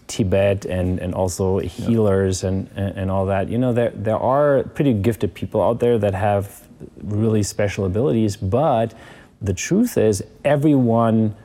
Tibet 0.06 0.64
and, 0.64 0.98
and 0.98 1.14
also 1.14 1.58
healers 1.58 2.42
yeah. 2.42 2.48
and, 2.48 2.70
and, 2.74 2.96
and 2.96 3.10
all 3.10 3.26
that. 3.26 3.50
You 3.50 3.58
know, 3.58 3.74
there, 3.74 3.90
there 3.90 4.16
are 4.16 4.62
pretty 4.62 4.94
gifted 4.94 5.34
people 5.34 5.60
out 5.62 5.80
there 5.80 5.98
that 5.98 6.14
have 6.14 6.66
really 7.02 7.42
special 7.42 7.84
abilities, 7.84 8.34
but 8.34 8.94
the 9.40 9.54
truth 9.54 9.96
is 9.96 10.24
everyone 10.44 11.36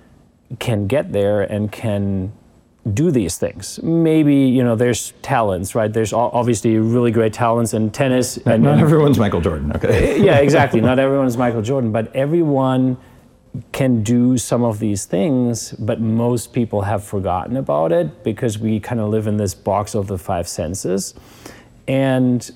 can 0.59 0.88
get 0.88 1.12
there 1.12 1.41
and 1.41 1.71
can 1.71 2.33
do 2.91 3.12
these 3.12 3.38
things. 3.38 3.81
Maybe 3.81 4.35
you 4.35 4.63
know 4.63 4.75
there's 4.75 5.13
talents, 5.21 5.73
right? 5.73 5.91
There's 5.91 6.12
obviously 6.12 6.77
really 6.77 7.12
great 7.12 7.33
talents 7.33 7.73
in 7.73 7.91
tennis. 7.91 8.43
Not, 8.45 8.55
and, 8.55 8.63
not 8.63 8.79
everyone's 8.79 9.17
Michael 9.17 9.41
Jordan, 9.41 9.71
okay? 9.73 10.21
yeah, 10.23 10.39
exactly. 10.39 10.81
Not 10.81 11.00
everyone's 11.00 11.38
Michael 11.38 11.62
Jordan, 11.62 11.91
but 11.91 12.13
everyone 12.15 12.97
can 13.71 14.03
do 14.03 14.38
some 14.38 14.63
of 14.63 14.79
these 14.79 15.05
things. 15.05 15.71
But 15.73 16.01
most 16.01 16.51
people 16.51 16.81
have 16.81 17.03
forgotten 17.03 17.55
about 17.55 17.91
it 17.91 18.23
because 18.23 18.59
we 18.59 18.79
kind 18.79 19.00
of 19.00 19.09
live 19.09 19.27
in 19.27 19.38
this 19.38 19.53
box 19.53 19.95
of 19.95 20.07
the 20.07 20.17
five 20.17 20.47
senses, 20.47 21.13
and 21.88 22.51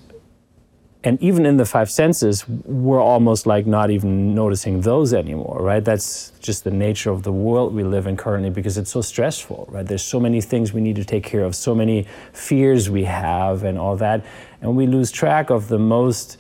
and 1.04 1.22
even 1.22 1.46
in 1.46 1.58
the 1.58 1.66
five 1.66 1.92
senses, 1.92 2.48
we're 2.48 3.02
almost 3.02 3.46
like 3.46 3.68
not 3.68 3.92
even 3.92 4.34
noticing 4.34 4.82
those 4.82 5.14
anymore, 5.14 5.60
right? 5.62 5.84
That's 5.84 6.32
just 6.40 6.64
the 6.64 6.72
nature 6.72 7.12
of 7.12 7.24
the 7.24 7.32
world 7.32 7.74
we 7.76 7.84
live 7.84 8.08
in 8.08 8.18
currently 8.18 8.50
because 8.50 8.78
it's 8.78 8.92
so 8.92 9.02
stressful, 9.02 9.68
right? 9.72 9.86
There's 9.86 10.04
so 10.04 10.20
many 10.20 10.42
things 10.42 10.74
we 10.74 10.82
need 10.82 10.96
to 10.96 11.06
take 11.06 11.24
care 11.24 11.44
of, 11.44 11.56
so 11.56 11.76
many 11.76 12.08
fears 12.34 12.90
we 12.90 13.04
have, 13.04 13.64
and 13.64 13.78
all 13.78 13.96
that. 13.98 14.26
And 14.62 14.76
we 14.76 14.88
lose 14.88 15.12
track 15.12 15.52
of 15.52 15.68
the 15.68 15.78
most 15.78 16.38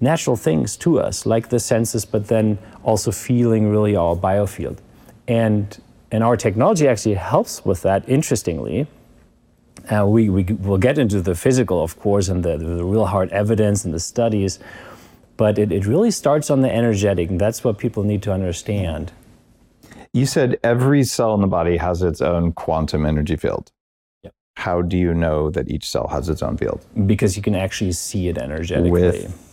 natural 0.00 0.36
things 0.36 0.76
to 0.76 1.00
us, 1.00 1.26
like 1.26 1.48
the 1.48 1.58
senses, 1.58 2.04
but 2.04 2.28
then 2.28 2.58
also 2.84 3.10
feeling 3.10 3.70
really 3.70 3.96
our 3.96 4.14
biofield. 4.14 4.78
And, 5.26 5.76
and 6.12 6.22
our 6.22 6.36
technology 6.36 6.86
actually 6.86 7.14
helps 7.14 7.64
with 7.64 7.82
that, 7.82 8.08
interestingly. 8.08 8.86
Uh, 9.90 10.04
we, 10.06 10.28
we 10.28 10.42
will 10.42 10.78
get 10.78 10.98
into 10.98 11.20
the 11.20 11.34
physical, 11.34 11.82
of 11.82 11.98
course, 12.00 12.28
and 12.28 12.44
the, 12.44 12.58
the 12.58 12.84
real 12.84 13.06
hard 13.06 13.30
evidence 13.30 13.84
and 13.84 13.94
the 13.94 14.00
studies, 14.00 14.58
but 15.36 15.58
it, 15.58 15.70
it 15.70 15.86
really 15.86 16.10
starts 16.10 16.50
on 16.50 16.62
the 16.62 16.72
energetic, 16.72 17.30
and 17.30 17.40
that's 17.40 17.62
what 17.62 17.78
people 17.78 18.02
need 18.02 18.22
to 18.22 18.32
understand. 18.32 19.12
You 20.12 20.26
said 20.26 20.58
every 20.64 21.04
cell 21.04 21.34
in 21.34 21.40
the 21.40 21.46
body 21.46 21.76
has 21.76 22.02
its 22.02 22.20
own 22.20 22.52
quantum 22.52 23.04
energy 23.06 23.36
field. 23.36 23.70
Yep. 24.24 24.34
How 24.56 24.82
do 24.82 24.96
you 24.96 25.14
know 25.14 25.50
that 25.50 25.70
each 25.70 25.88
cell 25.88 26.08
has 26.08 26.28
its 26.28 26.42
own 26.42 26.56
field? 26.56 26.84
Because 27.06 27.36
you 27.36 27.42
can 27.42 27.54
actually 27.54 27.92
see 27.92 28.28
it 28.28 28.38
energetically. 28.38 28.90
With 28.90 29.45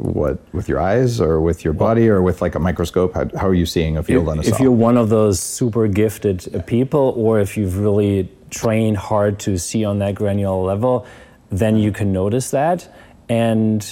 what 0.00 0.38
with 0.52 0.68
your 0.68 0.80
eyes 0.80 1.20
or 1.20 1.40
with 1.40 1.64
your 1.64 1.72
body 1.72 2.08
or 2.08 2.22
with 2.22 2.40
like 2.42 2.54
a 2.54 2.58
microscope? 2.58 3.14
How, 3.14 3.28
how 3.36 3.48
are 3.48 3.54
you 3.54 3.66
seeing 3.66 3.96
a 3.96 4.02
field 4.02 4.24
if, 4.24 4.28
on 4.28 4.38
a 4.38 4.44
cell 4.44 4.54
if 4.54 4.60
you're 4.60 4.72
one 4.72 4.96
of 4.96 5.08
those 5.08 5.40
super 5.40 5.86
gifted 5.88 6.64
people 6.66 7.14
or 7.16 7.40
if 7.40 7.56
you've 7.56 7.78
really 7.78 8.28
trained 8.50 8.96
hard 8.96 9.38
to 9.40 9.58
see 9.58 9.84
on 9.84 9.98
that 10.00 10.14
granular 10.14 10.62
level 10.62 11.06
then 11.50 11.76
you 11.76 11.90
can 11.92 12.12
notice 12.12 12.50
that. 12.52 12.88
And 13.28 13.84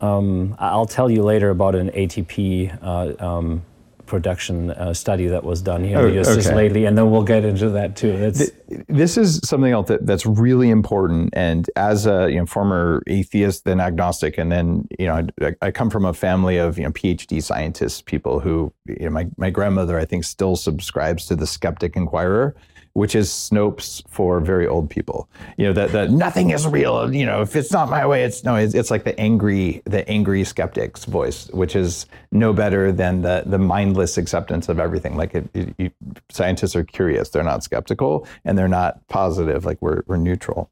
um, 0.00 0.56
i'll 0.58 0.86
tell 0.86 1.10
you 1.10 1.22
later 1.22 1.50
about 1.50 1.74
an 1.74 1.90
atp 1.90 2.78
uh, 2.82 3.24
um, 3.24 3.64
production 4.08 4.70
uh, 4.70 4.92
study 4.92 5.26
that 5.28 5.44
was 5.44 5.62
done 5.62 5.84
here 5.84 5.98
Oh, 5.98 6.10
just 6.10 6.48
okay. 6.48 6.54
lately 6.54 6.84
and 6.86 6.96
then 6.98 7.10
we'll 7.10 7.22
get 7.22 7.44
into 7.44 7.70
that 7.70 7.94
too 7.94 8.16
That's, 8.18 8.50
this 8.88 9.16
is 9.16 9.40
something 9.44 9.72
else 9.72 9.88
that, 9.88 10.06
that's 10.06 10.26
really 10.26 10.70
important. 10.70 11.30
And 11.32 11.68
as 11.76 12.06
a 12.06 12.30
you 12.30 12.36
know, 12.36 12.46
former 12.46 13.02
atheist, 13.06 13.64
then 13.64 13.80
agnostic, 13.80 14.38
and 14.38 14.52
then 14.52 14.86
you 14.98 15.06
know, 15.06 15.26
I, 15.40 15.54
I 15.62 15.70
come 15.70 15.90
from 15.90 16.04
a 16.04 16.12
family 16.12 16.58
of 16.58 16.78
you 16.78 16.84
know 16.84 16.90
PhD 16.90 17.42
scientists, 17.42 18.02
people 18.02 18.40
who 18.40 18.72
you 18.86 19.06
know, 19.06 19.10
my 19.10 19.26
my 19.36 19.50
grandmother 19.50 19.98
I 19.98 20.04
think 20.04 20.24
still 20.24 20.56
subscribes 20.56 21.26
to 21.26 21.36
the 21.36 21.46
Skeptic 21.46 21.96
Inquirer, 21.96 22.54
which 22.98 23.14
is 23.14 23.30
Snopes 23.30 24.02
for 24.08 24.40
very 24.40 24.66
old 24.66 24.90
people. 24.90 25.28
You 25.56 25.66
know 25.66 25.72
that 25.72 25.92
that 25.92 26.10
nothing 26.10 26.50
is 26.50 26.66
real. 26.66 27.14
You 27.14 27.26
know, 27.26 27.42
if 27.42 27.54
it's 27.54 27.70
not 27.70 27.88
my 27.88 28.04
way, 28.04 28.24
it's 28.24 28.42
no. 28.42 28.56
It's, 28.56 28.74
it's 28.74 28.90
like 28.90 29.04
the 29.04 29.18
angry 29.20 29.82
the 29.84 30.06
angry 30.08 30.42
skeptic's 30.42 31.04
voice, 31.04 31.48
which 31.52 31.76
is 31.76 32.06
no 32.32 32.52
better 32.52 32.90
than 32.90 33.22
the 33.22 33.44
the 33.46 33.58
mindless 33.58 34.18
acceptance 34.18 34.68
of 34.68 34.80
everything. 34.80 35.16
Like 35.16 35.32
it, 35.36 35.48
it, 35.54 35.74
you, 35.78 35.90
scientists 36.28 36.74
are 36.74 36.82
curious; 36.82 37.28
they're 37.28 37.44
not 37.44 37.62
skeptical, 37.62 38.26
and 38.44 38.58
they're 38.58 38.66
not 38.66 39.06
positive. 39.06 39.64
Like 39.64 39.80
we're 39.80 40.02
we're 40.08 40.16
neutral. 40.16 40.68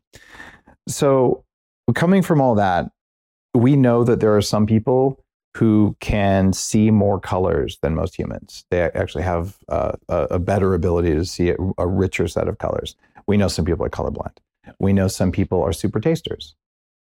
So, 0.89 1.45
coming 1.95 2.23
from 2.23 2.41
all 2.41 2.57
that, 2.57 2.91
we 3.55 3.77
know 3.77 4.03
that 4.03 4.19
there 4.19 4.37
are 4.37 4.43
some 4.43 4.67
people 4.67 5.25
who 5.57 5.97
can 6.01 6.53
see 6.53 6.91
more 6.91 7.19
colors 7.19 7.79
than 7.81 7.95
most 7.95 8.15
humans. 8.15 8.67
They 8.71 8.83
actually 8.83 9.25
have 9.25 9.57
uh, 9.71 9.93
a, 10.11 10.39
better 10.39 10.75
ability 10.75 11.15
to 11.15 11.25
see 11.25 11.55
a 11.79 11.87
richer 11.87 12.29
set 12.29 12.47
of 12.47 12.59
colors. 12.59 12.95
We 13.27 13.39
know 13.39 13.49
some 13.49 13.65
people 13.65 13.87
are 13.87 13.91
colorblind. 13.91 14.37
We 14.79 14.93
know 14.93 15.09
some 15.09 15.33
people 15.33 15.63
are 15.63 15.73
super 15.73 15.99
tasters. 15.99 16.55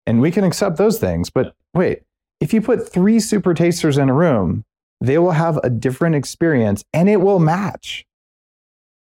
And 0.06 0.22
we 0.22 0.30
can 0.30 0.44
accept 0.44 0.78
those 0.78 0.98
things. 0.98 1.28
But 1.28 1.54
wait, 1.74 2.04
if 2.40 2.54
you 2.54 2.62
put 2.62 2.90
three 2.90 3.20
super 3.20 3.52
tasters 3.52 3.98
in 3.98 4.08
a 4.08 4.14
room, 4.14 4.64
they 5.02 5.18
will 5.18 5.32
have 5.32 5.58
a 5.58 5.68
different 5.68 6.14
experience 6.14 6.84
and 6.94 7.10
it 7.10 7.20
will 7.20 7.40
match 7.40 8.06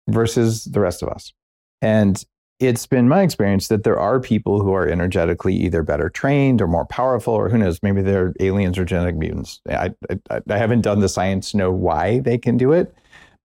versus 0.09 0.65
the 0.65 0.81
rest 0.81 1.01
of 1.01 1.11
us. 1.11 1.33
And 1.81 2.25
it's 2.61 2.87
been 2.87 3.09
my 3.09 3.23
experience 3.23 3.69
that 3.69 3.85
there 3.85 3.99
are 3.99 4.19
people 4.19 4.61
who 4.61 4.73
are 4.73 4.89
energetically 4.89 5.55
either 5.55 5.83
better 5.83 6.09
trained 6.09 6.61
or 6.61 6.67
more 6.67 6.87
powerful, 6.87 7.33
or 7.33 7.49
who 7.49 7.59
knows, 7.59 7.79
maybe 7.83 8.03
they're 8.03 8.35
aliens 8.41 8.79
or 8.79 8.85
genetic 8.85 9.17
mutants. 9.17 9.61
I, 9.69 9.95
I, 10.31 10.41
I 10.51 10.59
haven't 10.59 10.81
done 10.81 11.01
the 11.01 11.09
science 11.09 11.53
to 11.53 11.57
know 11.57 11.71
why 11.71 12.19
they 12.21 12.37
can 12.37 12.57
do 12.57 12.73
it. 12.73 12.95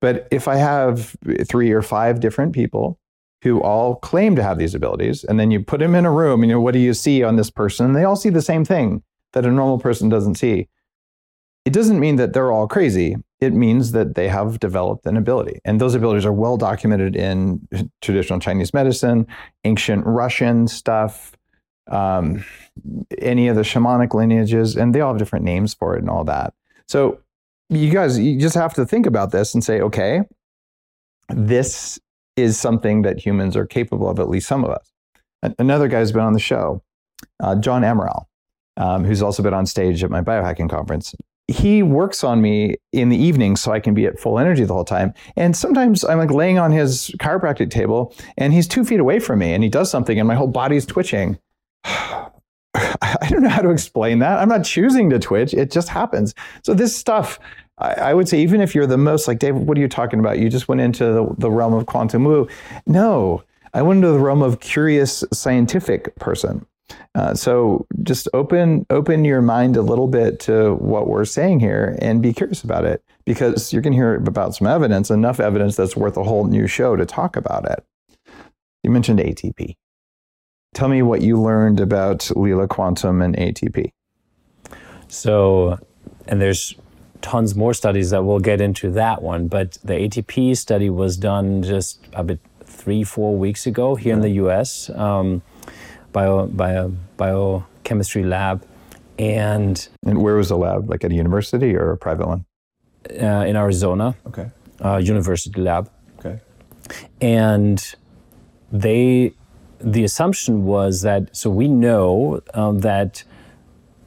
But 0.01 0.27
if 0.31 0.47
I 0.47 0.55
have 0.55 1.15
three 1.47 1.71
or 1.71 1.81
five 1.81 2.19
different 2.19 2.53
people 2.53 2.99
who 3.43 3.61
all 3.61 3.95
claim 3.97 4.35
to 4.35 4.43
have 4.43 4.57
these 4.57 4.73
abilities, 4.73 5.23
and 5.23 5.39
then 5.39 5.51
you 5.51 5.63
put 5.63 5.79
them 5.79 5.95
in 5.95 6.05
a 6.05 6.11
room, 6.11 6.41
and 6.41 6.49
you 6.49 6.55
know, 6.55 6.61
what 6.61 6.73
do 6.73 6.79
you 6.79 6.93
see 6.93 7.23
on 7.23 7.35
this 7.35 7.51
person? 7.51 7.93
They 7.93 8.03
all 8.03 8.15
see 8.15 8.29
the 8.29 8.41
same 8.41 8.65
thing 8.65 9.03
that 9.33 9.45
a 9.45 9.51
normal 9.51 9.79
person 9.79 10.09
doesn't 10.09 10.35
see. 10.35 10.67
It 11.65 11.73
doesn't 11.73 11.99
mean 11.99 12.17
that 12.17 12.33
they're 12.33 12.51
all 12.51 12.67
crazy. 12.67 13.15
It 13.39 13.53
means 13.53 13.91
that 13.93 14.15
they 14.15 14.27
have 14.27 14.59
developed 14.59 15.05
an 15.05 15.17
ability. 15.17 15.59
And 15.63 15.79
those 15.79 15.95
abilities 15.95 16.25
are 16.25 16.33
well 16.33 16.57
documented 16.57 17.15
in 17.15 17.67
traditional 18.01 18.39
Chinese 18.39 18.73
medicine, 18.73 19.27
ancient 19.63 20.05
Russian 20.05 20.67
stuff, 20.67 21.37
um, 21.89 22.43
any 23.19 23.47
of 23.47 23.55
the 23.55 23.61
shamanic 23.61 24.13
lineages, 24.13 24.75
and 24.75 24.93
they 24.93 25.01
all 25.01 25.13
have 25.13 25.19
different 25.19 25.45
names 25.45 25.73
for 25.73 25.95
it 25.95 25.99
and 25.99 26.09
all 26.09 26.23
that. 26.25 26.53
So 26.87 27.19
you 27.69 27.89
guys, 27.91 28.19
you 28.19 28.39
just 28.39 28.55
have 28.55 28.73
to 28.75 28.85
think 28.85 29.05
about 29.05 29.31
this 29.31 29.53
and 29.53 29.63
say, 29.63 29.81
okay, 29.81 30.21
this 31.29 31.99
is 32.35 32.59
something 32.59 33.03
that 33.03 33.19
humans 33.19 33.55
are 33.55 33.65
capable 33.65 34.09
of, 34.09 34.19
at 34.19 34.29
least 34.29 34.47
some 34.47 34.63
of 34.63 34.71
us. 34.71 34.91
Another 35.59 35.87
guy 35.87 35.99
who's 35.99 36.11
been 36.11 36.21
on 36.21 36.33
the 36.33 36.39
show, 36.39 36.81
uh, 37.41 37.55
John 37.55 37.83
Amaral, 37.83 38.25
um, 38.77 39.03
who's 39.03 39.21
also 39.21 39.43
been 39.43 39.53
on 39.53 39.65
stage 39.65 40.03
at 40.03 40.09
my 40.09 40.21
biohacking 40.21 40.69
conference. 40.69 41.13
He 41.47 41.83
works 41.83 42.23
on 42.23 42.41
me 42.41 42.75
in 42.93 43.09
the 43.09 43.17
evening 43.17 43.57
so 43.57 43.71
I 43.71 43.79
can 43.79 43.93
be 43.93 44.05
at 44.05 44.19
full 44.19 44.39
energy 44.39 44.63
the 44.63 44.73
whole 44.73 44.85
time. 44.85 45.13
And 45.35 45.55
sometimes 45.55 46.05
I'm 46.05 46.17
like 46.17 46.31
laying 46.31 46.57
on 46.57 46.71
his 46.71 47.13
chiropractic 47.19 47.69
table 47.69 48.15
and 48.37 48.53
he's 48.53 48.67
two 48.67 48.85
feet 48.85 48.99
away 48.99 49.19
from 49.19 49.39
me 49.39 49.53
and 49.53 49.61
he 49.63 49.69
does 49.69 49.91
something 49.91 50.17
and 50.17 50.27
my 50.27 50.35
whole 50.35 50.47
body's 50.47 50.85
twitching. 50.85 51.37
I 51.83 53.27
don't 53.29 53.43
know 53.43 53.49
how 53.49 53.61
to 53.61 53.69
explain 53.69 54.19
that. 54.19 54.39
I'm 54.39 54.49
not 54.49 54.63
choosing 54.63 55.09
to 55.09 55.19
twitch. 55.19 55.53
It 55.53 55.69
just 55.69 55.89
happens. 55.89 56.33
So 56.63 56.73
this 56.73 56.95
stuff, 56.95 57.39
I, 57.77 57.93
I 57.93 58.13
would 58.13 58.27
say, 58.27 58.39
even 58.41 58.61
if 58.61 58.73
you're 58.73 58.87
the 58.87 58.97
most 58.97 59.27
like 59.27 59.39
David, 59.39 59.67
what 59.67 59.77
are 59.77 59.81
you 59.81 59.87
talking 59.87 60.19
about? 60.19 60.39
You 60.39 60.49
just 60.49 60.67
went 60.67 60.81
into 60.81 61.05
the, 61.05 61.35
the 61.37 61.51
realm 61.51 61.73
of 61.73 61.85
quantum 61.85 62.23
woo. 62.23 62.47
No, 62.87 63.43
I 63.73 63.81
went 63.81 63.97
into 63.97 64.11
the 64.11 64.19
realm 64.19 64.41
of 64.41 64.59
curious 64.59 65.23
scientific 65.33 66.15
person. 66.15 66.65
Uh, 67.15 67.33
so 67.33 67.85
just 68.01 68.27
open 68.33 68.85
open 68.89 69.23
your 69.23 69.41
mind 69.41 69.77
a 69.77 69.81
little 69.81 70.07
bit 70.07 70.39
to 70.39 70.75
what 70.75 71.07
we're 71.07 71.25
saying 71.25 71.59
here 71.59 71.97
and 72.01 72.21
be 72.21 72.33
curious 72.33 72.63
about 72.63 72.85
it 72.85 73.03
because 73.25 73.71
you're 73.71 73.81
going 73.81 73.93
to 73.93 73.97
hear 73.97 74.15
about 74.15 74.55
some 74.55 74.67
evidence, 74.67 75.09
enough 75.09 75.39
evidence 75.39 75.75
that's 75.75 75.95
worth 75.95 76.17
a 76.17 76.23
whole 76.23 76.45
new 76.45 76.67
show 76.67 76.95
to 76.95 77.05
talk 77.05 77.35
about 77.35 77.69
it. 77.69 77.83
You 78.83 78.91
mentioned 78.91 79.19
ATP. 79.19 79.75
Tell 80.73 80.89
me 80.89 81.01
what 81.03 81.21
you 81.21 81.39
learned 81.39 81.79
about 81.79 82.19
Leela 82.35 82.67
Quantum 82.67 83.21
and 83.21 83.35
ATP. 83.37 83.91
So, 85.07 85.77
and 86.27 86.41
there's 86.41 86.75
tons 87.21 87.55
more 87.55 87.73
studies 87.73 88.09
that 88.09 88.23
we'll 88.23 88.39
get 88.39 88.59
into 88.59 88.89
that 88.91 89.21
one, 89.21 89.47
but 89.47 89.77
the 89.83 89.93
ATP 89.93 90.57
study 90.57 90.89
was 90.89 91.15
done 91.15 91.61
just 91.61 91.99
a 92.13 92.23
bit 92.23 92.39
three, 92.65 93.03
four 93.03 93.37
weeks 93.37 93.65
ago 93.65 93.95
here 93.95 94.13
in 94.13 94.21
the 94.21 94.31
US 94.31 94.89
um, 94.89 95.41
by 96.13 96.71
a 96.71 96.87
biochemistry 97.17 98.23
lab. 98.23 98.63
And 99.19 99.75
And 100.05 100.17
where 100.23 100.35
was 100.35 100.49
the 100.49 100.57
lab? 100.57 100.89
Like 100.89 101.03
at 101.03 101.11
a 101.11 101.15
university 101.15 101.75
or 101.75 101.91
a 101.91 101.97
private 101.97 102.27
one? 102.27 102.45
uh, 103.21 103.43
in 103.49 103.55
Arizona, 103.57 104.15
Okay. 104.27 104.47
uh, 104.83 104.97
university 104.97 105.59
lab. 105.61 105.89
Okay. 106.19 106.39
and 107.21 107.95
they 108.71 109.33
the 109.79 110.03
assumption 110.03 110.63
was 110.65 111.01
that 111.01 111.21
so 111.35 111.49
we 111.49 111.67
know 111.67 112.39
um, 112.53 112.79
that 112.79 113.23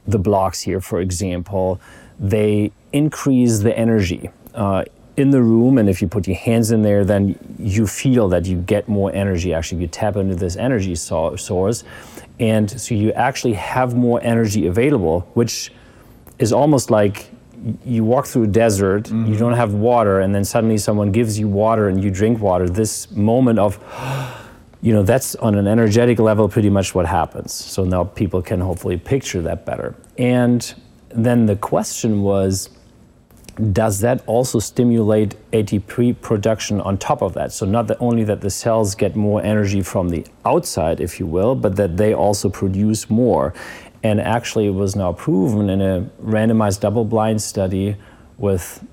the 0.07 0.17
blocks 0.17 0.59
here 0.61 0.81
for 0.81 0.99
example 0.99 1.79
they 2.19 2.71
increase 2.91 3.59
the 3.59 3.73
energy 3.77 4.29
uh, 4.55 4.83
in 5.17 5.31
the 5.31 5.41
room 5.41 5.77
and 5.77 5.89
if 5.89 6.01
you 6.01 6.07
put 6.07 6.27
your 6.27 6.37
hands 6.37 6.71
in 6.71 6.83
there 6.83 7.03
then 7.03 7.35
you 7.59 7.85
feel 7.87 8.29
that 8.29 8.45
you 8.45 8.57
get 8.61 8.87
more 8.87 9.13
energy 9.13 9.53
actually 9.53 9.81
you 9.81 9.87
tap 9.87 10.15
into 10.15 10.35
this 10.35 10.55
energy 10.55 10.95
so- 10.95 11.35
source 11.35 11.83
and 12.39 12.69
so 12.79 12.93
you 12.93 13.11
actually 13.13 13.53
have 13.53 13.95
more 13.95 14.21
energy 14.23 14.67
available 14.67 15.21
which 15.33 15.71
is 16.39 16.53
almost 16.53 16.91
like 16.91 17.31
you 17.83 18.03
walk 18.03 18.27
through 18.27 18.43
a 18.43 18.47
desert, 18.47 19.09
you 19.09 19.15
mm-hmm. 19.15 19.37
don't 19.37 19.53
have 19.53 19.73
water, 19.73 20.19
and 20.19 20.33
then 20.33 20.45
suddenly 20.45 20.77
someone 20.77 21.11
gives 21.11 21.39
you 21.39 21.47
water 21.47 21.89
and 21.89 22.03
you 22.03 22.11
drink 22.11 22.39
water. 22.39 22.69
This 22.69 23.09
moment 23.11 23.59
of, 23.59 23.79
you 24.81 24.93
know, 24.93 25.03
that's 25.03 25.35
on 25.35 25.55
an 25.55 25.67
energetic 25.67 26.19
level 26.19 26.47
pretty 26.47 26.69
much 26.69 26.93
what 26.93 27.05
happens. 27.05 27.53
So 27.53 27.83
now 27.83 28.03
people 28.03 28.41
can 28.41 28.59
hopefully 28.59 28.97
picture 28.97 29.41
that 29.41 29.65
better. 29.65 29.95
And 30.17 30.73
then 31.09 31.45
the 31.45 31.55
question 31.55 32.21
was, 32.21 32.69
does 33.71 34.01
that 34.01 34.23
also 34.27 34.59
stimulate 34.59 35.35
ATP 35.51 36.21
production 36.21 36.79
on 36.81 36.97
top 36.97 37.21
of 37.21 37.33
that? 37.33 37.51
So 37.51 37.65
not 37.65 37.89
only 37.99 38.23
that 38.23 38.41
the 38.41 38.49
cells 38.49 38.93
get 38.93 39.15
more 39.15 39.41
energy 39.43 39.81
from 39.81 40.09
the 40.09 40.25
outside, 40.45 40.99
if 41.01 41.19
you 41.19 41.25
will, 41.25 41.55
but 41.55 41.75
that 41.75 41.97
they 41.97 42.13
also 42.13 42.49
produce 42.49 43.09
more. 43.09 43.53
And 44.03 44.21
actually, 44.21 44.67
it 44.67 44.75
was 44.75 44.95
now 44.95 45.11
proven 45.13 45.69
in 45.69 45.81
a 45.81 46.07
randomized 46.21 46.81
double 46.81 47.03
blind 47.03 47.41
study 47.41 47.95
with 48.37 48.85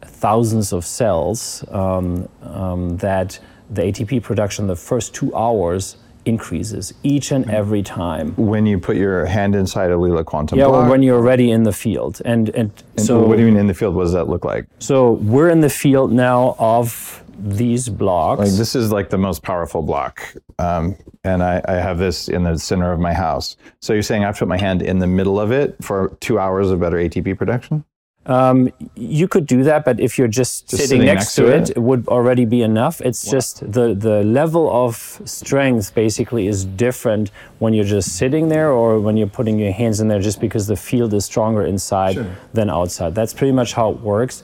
thousands 0.00 0.72
of 0.72 0.86
cells 0.86 1.64
um, 1.70 2.28
um, 2.42 2.96
that 2.96 3.38
the 3.70 3.82
ATP 3.82 4.22
production 4.22 4.66
the 4.66 4.76
first 4.76 5.14
two 5.14 5.34
hours 5.34 5.98
increases 6.28 6.92
each 7.02 7.32
and 7.32 7.48
every 7.50 7.82
time. 7.82 8.34
When 8.36 8.66
you 8.66 8.78
put 8.78 8.96
your 8.96 9.24
hand 9.24 9.54
inside 9.54 9.90
a 9.90 9.94
Leela 9.94 10.24
quantum 10.24 10.58
Yeah, 10.58 10.66
block? 10.66 10.82
well, 10.82 10.90
when 10.90 11.02
you're 11.02 11.16
already 11.16 11.50
in 11.50 11.62
the 11.64 11.72
field, 11.72 12.20
and 12.24 12.50
and, 12.50 12.70
and 12.96 13.06
so 13.06 13.20
what 13.26 13.36
do 13.36 13.42
you 13.44 13.48
mean 13.50 13.56
in 13.58 13.66
the 13.66 13.74
field? 13.74 13.94
What 13.94 14.04
does 14.04 14.12
that 14.12 14.28
look 14.28 14.44
like? 14.44 14.66
so 14.78 15.12
we're 15.12 15.48
in 15.48 15.60
the 15.60 15.70
field 15.70 16.12
now 16.12 16.54
of 16.58 17.22
these 17.40 17.88
blocks. 17.88 18.40
Like 18.40 18.52
this 18.52 18.74
is 18.74 18.92
like 18.92 19.10
the 19.10 19.18
most 19.18 19.42
powerful 19.42 19.82
block, 19.82 20.22
um, 20.58 20.96
and 21.24 21.42
I, 21.42 21.62
I 21.66 21.74
have 21.74 21.98
this 21.98 22.28
in 22.28 22.42
the 22.44 22.58
center 22.58 22.92
of 22.92 23.00
my 23.00 23.14
house. 23.14 23.56
So 23.80 23.92
you're 23.92 24.02
saying 24.02 24.24
I 24.24 24.32
put 24.32 24.48
my 24.48 24.58
hand 24.58 24.82
in 24.82 24.98
the 24.98 25.06
middle 25.06 25.38
of 25.40 25.50
it 25.52 25.76
for 25.82 26.16
two 26.20 26.38
hours 26.38 26.70
of 26.70 26.80
better 26.80 26.96
ATP 26.96 27.38
production? 27.38 27.84
Um, 28.28 28.70
you 28.94 29.26
could 29.26 29.46
do 29.46 29.62
that, 29.64 29.84
but 29.86 29.98
if 30.00 30.18
you're 30.18 30.28
just, 30.28 30.68
Just 30.68 30.82
sitting, 30.82 30.86
sitting 31.00 31.04
next, 31.06 31.24
next 31.24 31.34
to 31.36 31.42
to 31.42 31.48
it, 31.48 31.70
it? 31.70 31.76
it 31.78 31.80
would 31.80 32.06
already 32.08 32.44
be 32.44 32.60
enough. 32.62 33.00
It's 33.00 33.28
just 33.30 33.60
the 33.72 33.94
the 33.94 34.22
level 34.22 34.70
of 34.70 34.96
strength 35.24 35.94
basically 35.94 36.46
is 36.46 36.64
different 36.66 37.30
when 37.58 37.72
you're 37.72 37.86
just 37.98 38.16
sitting 38.16 38.48
there 38.50 38.70
or 38.70 39.00
when 39.00 39.16
you're 39.16 39.26
putting 39.40 39.58
your 39.58 39.72
hands 39.72 40.00
in 40.00 40.08
there, 40.08 40.20
just 40.20 40.40
because 40.40 40.66
the 40.66 40.76
field 40.76 41.14
is 41.14 41.24
stronger 41.24 41.64
inside 41.64 42.18
than 42.52 42.68
outside. 42.68 43.14
That's 43.14 43.32
pretty 43.32 43.52
much 43.52 43.72
how 43.72 43.90
it 43.92 44.00
works, 44.00 44.42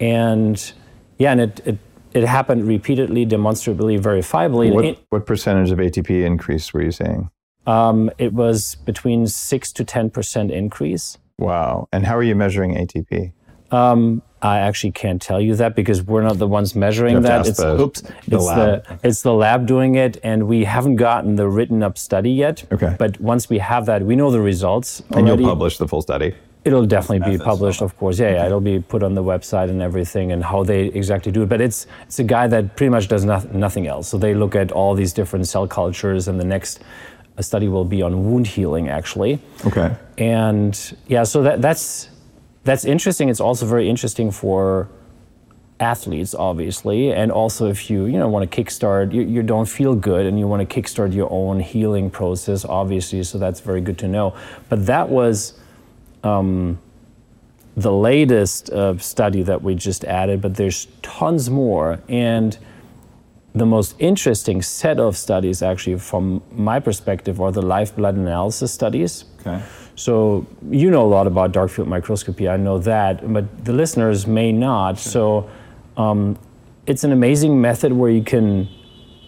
and 0.00 0.72
yeah, 1.18 1.32
and 1.32 1.40
it 1.40 1.60
it, 1.64 1.78
it 2.12 2.24
happened 2.24 2.68
repeatedly, 2.68 3.24
demonstrably, 3.24 3.98
verifiably. 3.98 4.72
What, 4.72 4.84
it- 4.84 4.98
what 5.10 5.26
percentage 5.26 5.72
of 5.72 5.78
ATP 5.78 6.24
increase 6.24 6.72
were 6.72 6.82
you 6.82 6.92
saying? 6.92 7.30
um, 7.66 8.10
it 8.18 8.32
was 8.34 8.76
between 8.84 9.26
six 9.26 9.72
to 9.72 9.84
ten 9.84 10.10
percent 10.10 10.50
increase. 10.52 11.18
Wow. 11.38 11.88
And 11.92 12.06
how 12.06 12.16
are 12.16 12.22
you 12.22 12.34
measuring 12.34 12.74
ATP? 12.74 13.32
Um, 13.70 14.22
I 14.40 14.58
actually 14.58 14.92
can't 14.92 15.20
tell 15.20 15.40
you 15.40 15.56
that 15.56 15.74
because 15.74 16.02
we're 16.02 16.22
not 16.22 16.38
the 16.38 16.46
ones 16.46 16.74
measuring 16.76 17.12
You 17.16 17.22
have 17.22 17.24
to 17.24 17.28
that. 17.28 17.48
It's 17.48 17.58
the- 17.58 17.80
oops, 17.80 18.00
the 18.28 18.36
it's 18.36 18.44
lab. 18.44 18.86
the 18.86 18.98
it's 19.08 19.22
the 19.22 19.32
lab 19.32 19.66
doing 19.66 19.94
it, 19.94 20.18
and 20.22 20.46
we 20.46 20.64
haven't 20.64 20.96
gotten 20.96 21.36
the 21.36 21.48
written 21.48 21.82
up 21.82 21.96
study 21.98 22.30
yet. 22.30 22.62
Okay. 22.70 22.94
But 22.98 23.20
once 23.20 23.48
we 23.48 23.58
have 23.58 23.86
that, 23.86 24.02
we 24.02 24.16
know 24.16 24.30
the 24.30 24.40
results. 24.40 25.02
And 25.10 25.26
you'll 25.26 25.38
publish 25.38 25.78
the 25.78 25.88
full 25.88 26.02
study. 26.02 26.34
It'll 26.64 26.86
definitely 26.86 27.36
be 27.36 27.42
published, 27.44 27.82
of 27.82 27.94
course. 27.98 28.18
Yeah, 28.18 28.30
yeah, 28.32 28.46
it'll 28.46 28.60
be 28.60 28.80
put 28.80 29.02
on 29.02 29.14
the 29.14 29.22
website 29.22 29.68
and 29.68 29.82
everything, 29.82 30.32
and 30.32 30.42
how 30.42 30.62
they 30.62 30.84
exactly 30.86 31.30
do 31.32 31.42
it. 31.42 31.48
But 31.48 31.60
it's 31.60 31.86
it's 32.06 32.18
a 32.18 32.24
guy 32.24 32.46
that 32.46 32.76
pretty 32.76 32.90
much 32.90 33.08
does 33.08 33.24
noth- 33.24 33.52
nothing 33.52 33.86
else. 33.86 34.08
So 34.08 34.16
they 34.18 34.34
look 34.34 34.54
at 34.54 34.72
all 34.72 34.94
these 34.94 35.12
different 35.12 35.46
cell 35.48 35.66
cultures, 35.66 36.28
and 36.28 36.38
the 36.38 36.44
next 36.44 36.80
uh, 37.36 37.42
study 37.42 37.68
will 37.68 37.84
be 37.84 38.02
on 38.02 38.24
wound 38.24 38.46
healing, 38.46 38.88
actually. 38.88 39.40
Okay. 39.66 39.96
and 40.18 40.96
yeah 41.08 41.24
so 41.24 41.42
that, 41.42 41.60
that's 41.60 42.08
that's 42.64 42.84
interesting. 42.86 43.28
It's 43.28 43.40
also 43.40 43.66
very 43.66 43.88
interesting 43.88 44.30
for 44.30 44.88
athletes 45.80 46.34
obviously. 46.34 47.12
And 47.12 47.30
also 47.30 47.68
if 47.68 47.90
you 47.90 48.06
you 48.06 48.18
know 48.18 48.28
want 48.28 48.50
to 48.50 48.62
kickstart 48.62 49.12
you, 49.12 49.22
you 49.22 49.42
don't 49.42 49.68
feel 49.68 49.94
good 49.94 50.26
and 50.26 50.38
you 50.38 50.46
want 50.48 50.68
to 50.68 50.82
kickstart 50.82 51.14
your 51.14 51.30
own 51.30 51.60
healing 51.60 52.10
process 52.10 52.64
obviously 52.64 53.22
so 53.22 53.38
that's 53.38 53.60
very 53.60 53.80
good 53.80 53.98
to 53.98 54.08
know. 54.08 54.34
But 54.68 54.86
that 54.86 55.08
was 55.08 55.54
um, 56.22 56.78
the 57.76 57.92
latest 57.92 58.70
uh, 58.70 58.96
study 58.98 59.42
that 59.42 59.62
we 59.62 59.74
just 59.74 60.04
added 60.04 60.40
but 60.40 60.54
there's 60.54 60.86
tons 61.02 61.50
more. 61.50 62.00
And 62.08 62.56
the 63.54 63.64
most 63.66 63.94
interesting 64.00 64.62
set 64.62 64.98
of 64.98 65.16
studies 65.16 65.62
actually 65.62 65.96
from 65.98 66.42
my 66.52 66.80
perspective 66.80 67.40
are 67.40 67.52
the 67.52 67.62
live 67.62 67.94
blood 67.96 68.16
analysis 68.16 68.72
studies 68.72 69.24
Okay. 69.40 69.62
so 69.94 70.44
you 70.70 70.90
know 70.90 71.04
a 71.06 71.10
lot 71.16 71.26
about 71.26 71.52
dark 71.52 71.70
field 71.70 71.86
microscopy. 71.88 72.48
I 72.48 72.56
know 72.56 72.78
that, 72.78 73.32
but 73.32 73.64
the 73.64 73.72
listeners 73.72 74.26
may 74.26 74.50
not. 74.52 74.98
So 74.98 75.48
um, 75.96 76.36
it's 76.86 77.04
an 77.04 77.12
amazing 77.12 77.60
method 77.60 77.92
where 77.92 78.10
you 78.10 78.24
can 78.24 78.68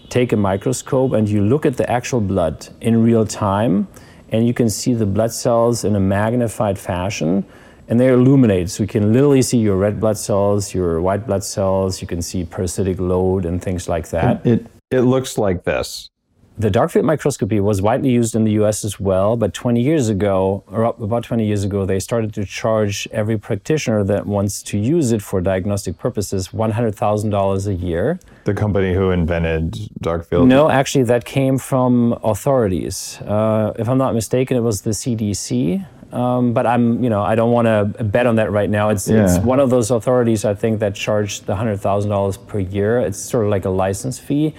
take 0.09 0.33
a 0.33 0.37
microscope 0.37 1.13
and 1.13 1.29
you 1.29 1.43
look 1.43 1.67
at 1.67 1.77
the 1.77 1.89
actual 1.91 2.21
blood 2.21 2.69
in 2.81 3.03
real 3.03 3.27
time, 3.27 3.87
and 4.33 4.47
you 4.47 4.55
can 4.55 4.69
see 4.71 4.95
the 4.95 5.07
blood 5.07 5.33
cells 5.33 5.85
in 5.85 5.95
a 5.97 6.01
magnified 6.01 6.79
fashion. 6.79 7.45
And 7.89 8.01
they're 8.01 8.15
illuminated, 8.15 8.71
so 8.71 8.83
you 8.83 8.89
can 8.89 9.13
literally 9.13 9.43
see 9.43 9.59
your 9.59 9.77
red 9.77 10.01
blood 10.01 10.19
cells, 10.19 10.75
your 10.75 11.01
white 11.01 11.27
blood 11.27 11.45
cells. 11.45 12.01
You 12.01 12.09
can 12.09 12.21
see 12.21 12.45
parasitic 12.45 12.99
load 12.99 13.45
and 13.45 13.63
things 13.63 13.89
like 13.89 14.09
that. 14.11 14.45
It 14.45 14.67
it 14.91 15.01
looks 15.01 15.37
like 15.37 15.65
this. 15.65 16.11
The 16.59 16.71
dark 16.71 16.91
field 16.91 17.05
microscopy 17.05 17.61
was 17.61 17.83
widely 17.83 18.11
used 18.11 18.35
in 18.35 18.45
the 18.45 18.53
US 18.53 18.83
as 18.83 18.99
well, 18.99 19.37
but 19.37 19.53
20 19.53 19.83
years 19.83 20.09
ago, 20.09 20.65
or 20.69 20.85
about 20.85 21.23
20 21.25 21.45
years 21.45 21.65
ago, 21.65 21.85
they 21.85 22.01
started 22.01 22.33
to 22.33 22.47
charge 22.47 23.07
every 23.13 23.37
practitioner 23.37 24.03
that 24.05 24.27
wants 24.27 24.63
to 24.63 24.79
use 24.79 25.13
it 25.13 25.21
for 25.21 25.43
diagnostic 25.43 25.99
purposes 25.99 26.49
$100,000 26.49 27.67
a 27.67 27.75
year. 27.75 28.19
The 28.45 28.55
company 28.55 28.95
who 28.95 29.11
invented 29.11 29.77
dark 30.01 30.27
field. 30.27 30.49
No, 30.49 30.71
actually, 30.71 31.05
that 31.05 31.27
came 31.27 31.59
from 31.59 32.19
authorities. 32.25 33.19
Uh, 33.21 33.75
if 33.79 33.87
I'm 33.87 33.99
not 33.99 34.15
mistaken, 34.15 34.57
it 34.57 34.61
was 34.61 34.81
the 34.81 34.93
CDC. 34.93 35.85
Um, 36.13 36.53
but 36.53 36.67
I'm, 36.67 37.03
you 37.03 37.11
know, 37.11 37.23
I 37.23 37.35
don't 37.35 37.53
want 37.53 37.67
to 37.67 38.05
bet 38.05 38.27
on 38.27 38.37
that 38.37 38.51
right 38.51 38.71
now. 38.71 38.91
It's, 38.91 39.09
it's 39.09 39.39
one 39.39 39.61
of 39.61 39.71
those 39.71 39.91
authorities 39.91 40.45
I 40.45 40.55
think 40.55 40.81
that 40.81 40.95
charge 40.95 41.41
the 41.43 41.57
hundred 41.57 41.79
thousand 41.79 42.11
dollars 42.11 42.37
per 42.37 42.61
year. 42.61 43.01
It's 43.01 43.19
sort 43.19 43.45
of 43.45 43.51
like 43.51 43.65
a 43.65 43.71
license 43.71 44.19
fee, 44.19 44.55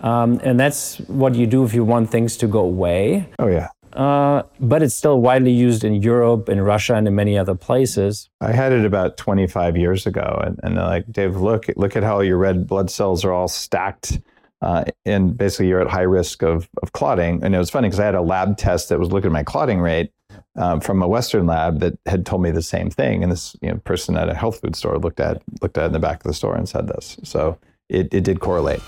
um, 0.00 0.40
and 0.42 0.58
that's 0.58 0.98
what 1.00 1.34
you 1.34 1.46
do 1.46 1.64
if 1.64 1.72
you 1.72 1.84
want 1.84 2.10
things 2.10 2.36
to 2.38 2.46
go 2.46 2.60
away. 2.60 3.28
Oh 3.38 3.46
yeah. 3.46 3.68
Uh, 3.92 4.42
but 4.58 4.82
it's 4.82 4.94
still 4.94 5.20
widely 5.20 5.52
used 5.52 5.84
in 5.84 5.94
Europe, 5.94 6.48
in 6.48 6.60
Russia, 6.62 6.94
and 6.94 7.06
in 7.06 7.14
many 7.14 7.36
other 7.36 7.54
places. 7.54 8.30
I 8.40 8.52
had 8.52 8.72
it 8.72 8.84
about 8.86 9.18
25 9.18 9.76
years 9.76 10.06
ago, 10.06 10.40
and, 10.42 10.58
and 10.62 10.78
they're 10.78 10.84
like, 10.84 11.12
Dave, 11.12 11.36
look, 11.36 11.66
look 11.76 11.94
at 11.94 12.02
how 12.02 12.20
your 12.20 12.38
red 12.38 12.66
blood 12.66 12.90
cells 12.90 13.22
are 13.22 13.32
all 13.32 13.48
stacked, 13.48 14.18
uh, 14.62 14.84
and 15.04 15.36
basically 15.36 15.68
you're 15.68 15.80
at 15.80 15.88
high 15.88 16.02
risk 16.02 16.42
of, 16.42 16.70
of 16.82 16.92
clotting. 16.92 17.44
And 17.44 17.54
it 17.54 17.58
was 17.58 17.68
funny 17.68 17.88
because 17.88 18.00
I 18.00 18.06
had 18.06 18.14
a 18.14 18.22
lab 18.22 18.56
test 18.56 18.88
that 18.88 18.98
was 18.98 19.10
looking 19.10 19.28
at 19.28 19.32
my 19.32 19.44
clotting 19.44 19.80
rate 19.80 20.10
um, 20.56 20.80
from 20.80 21.02
a 21.02 21.08
Western 21.08 21.46
lab 21.46 21.80
that 21.80 21.98
had 22.06 22.26
told 22.26 22.42
me 22.42 22.50
the 22.50 22.62
same 22.62 22.90
thing. 22.90 23.22
And 23.22 23.32
this 23.32 23.56
you 23.62 23.70
know, 23.70 23.78
person 23.78 24.16
at 24.16 24.28
a 24.28 24.34
health 24.34 24.60
food 24.60 24.76
store 24.76 24.98
looked 24.98 25.20
at 25.20 25.42
looked 25.60 25.78
at 25.78 25.86
in 25.86 25.92
the 25.92 25.98
back 25.98 26.18
of 26.18 26.24
the 26.24 26.34
store 26.34 26.56
and 26.56 26.68
said 26.68 26.88
this. 26.88 27.16
So 27.22 27.58
it, 27.88 28.12
it 28.12 28.24
did 28.24 28.40
correlate. 28.40 28.80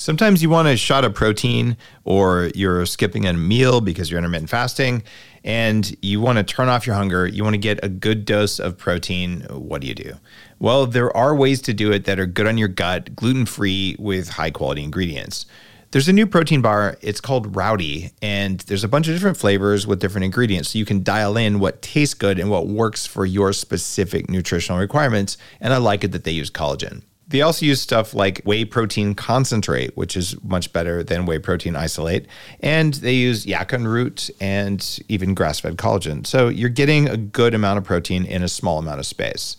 Sometimes 0.00 0.42
you 0.42 0.48
want 0.48 0.68
a 0.68 0.76
shot 0.76 1.04
of 1.04 1.12
protein 1.12 1.76
or 2.04 2.50
you're 2.54 2.86
skipping 2.86 3.26
a 3.26 3.34
meal 3.34 3.82
because 3.82 4.10
you're 4.10 4.16
intermittent 4.16 4.48
fasting 4.48 5.02
and 5.44 5.94
you 6.00 6.20
want 6.20 6.38
to 6.38 6.44
turn 6.44 6.68
off 6.68 6.86
your 6.86 6.96
hunger. 6.96 7.26
You 7.26 7.44
want 7.44 7.54
to 7.54 7.58
get 7.58 7.78
a 7.82 7.90
good 7.90 8.24
dose 8.24 8.58
of 8.58 8.78
protein. 8.78 9.42
What 9.50 9.82
do 9.82 9.86
you 9.86 9.94
do? 9.94 10.14
Well, 10.60 10.86
there 10.86 11.14
are 11.14 11.34
ways 11.34 11.60
to 11.62 11.74
do 11.74 11.92
it 11.92 12.04
that 12.04 12.18
are 12.18 12.26
good 12.26 12.46
on 12.46 12.56
your 12.56 12.68
gut, 12.68 13.14
gluten 13.16 13.44
free, 13.44 13.96
with 13.98 14.30
high 14.30 14.50
quality 14.50 14.82
ingredients. 14.82 15.44
There's 15.90 16.08
a 16.08 16.12
new 16.12 16.26
protein 16.26 16.60
bar. 16.60 16.98
It's 17.00 17.20
called 17.20 17.56
Rowdy, 17.56 18.10
and 18.20 18.60
there's 18.60 18.84
a 18.84 18.88
bunch 18.88 19.08
of 19.08 19.14
different 19.14 19.38
flavors 19.38 19.86
with 19.86 20.00
different 20.00 20.26
ingredients. 20.26 20.70
So 20.70 20.78
you 20.78 20.84
can 20.84 21.02
dial 21.02 21.38
in 21.38 21.60
what 21.60 21.80
tastes 21.80 22.12
good 22.12 22.38
and 22.38 22.50
what 22.50 22.66
works 22.66 23.06
for 23.06 23.24
your 23.24 23.54
specific 23.54 24.28
nutritional 24.28 24.78
requirements. 24.78 25.38
And 25.62 25.72
I 25.72 25.78
like 25.78 26.04
it 26.04 26.12
that 26.12 26.24
they 26.24 26.32
use 26.32 26.50
collagen. 26.50 27.04
They 27.26 27.40
also 27.40 27.64
use 27.64 27.80
stuff 27.80 28.12
like 28.12 28.42
whey 28.44 28.66
protein 28.66 29.14
concentrate, 29.14 29.96
which 29.96 30.14
is 30.14 30.36
much 30.42 30.74
better 30.74 31.02
than 31.02 31.24
whey 31.24 31.38
protein 31.38 31.74
isolate. 31.74 32.26
And 32.60 32.92
they 32.92 33.14
use 33.14 33.46
yacon 33.46 33.86
root 33.86 34.28
and 34.42 34.98
even 35.08 35.32
grass 35.32 35.60
fed 35.60 35.78
collagen. 35.78 36.26
So 36.26 36.48
you're 36.48 36.68
getting 36.68 37.08
a 37.08 37.16
good 37.16 37.54
amount 37.54 37.78
of 37.78 37.84
protein 37.84 38.26
in 38.26 38.42
a 38.42 38.48
small 38.48 38.78
amount 38.78 39.00
of 39.00 39.06
space. 39.06 39.56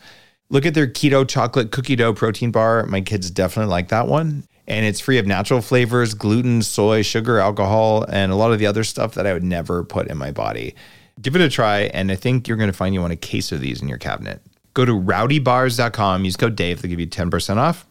Look 0.51 0.67
at 0.67 0.75
their 0.75 0.87
keto 0.87 1.27
chocolate 1.27 1.71
cookie 1.71 1.95
dough 1.95 2.13
protein 2.13 2.51
bar. 2.51 2.85
My 2.85 3.01
kids 3.01 3.31
definitely 3.31 3.71
like 3.71 3.89
that 3.89 4.07
one. 4.07 4.43
And 4.69 4.85
it's 4.85 4.99
free 4.99 5.17
of 5.17 5.25
natural 5.25 5.61
flavors, 5.61 6.13
gluten, 6.13 6.61
soy, 6.61 7.01
sugar, 7.01 7.39
alcohol, 7.39 8.05
and 8.07 8.31
a 8.31 8.35
lot 8.35 8.51
of 8.51 8.59
the 8.59 8.67
other 8.67 8.83
stuff 8.83 9.15
that 9.15 9.25
I 9.25 9.33
would 9.33 9.43
never 9.43 9.83
put 9.83 10.07
in 10.07 10.17
my 10.17 10.31
body. 10.31 10.75
Give 11.19 11.35
it 11.35 11.41
a 11.41 11.49
try, 11.49 11.81
and 11.93 12.11
I 12.11 12.15
think 12.15 12.47
you're 12.47 12.55
going 12.55 12.69
to 12.69 12.77
find 12.77 12.93
you 12.93 13.01
want 13.01 13.11
a 13.11 13.17
case 13.17 13.51
of 13.51 13.61
these 13.61 13.81
in 13.81 13.89
your 13.89 13.97
cabinet. 13.97 14.41
Go 14.75 14.85
to 14.85 14.93
rowdybars.com, 14.93 16.23
use 16.23 16.37
code 16.37 16.55
Dave, 16.55 16.81
they'll 16.81 16.89
give 16.89 16.99
you 16.99 17.07
10% 17.07 17.57
off. 17.57 17.87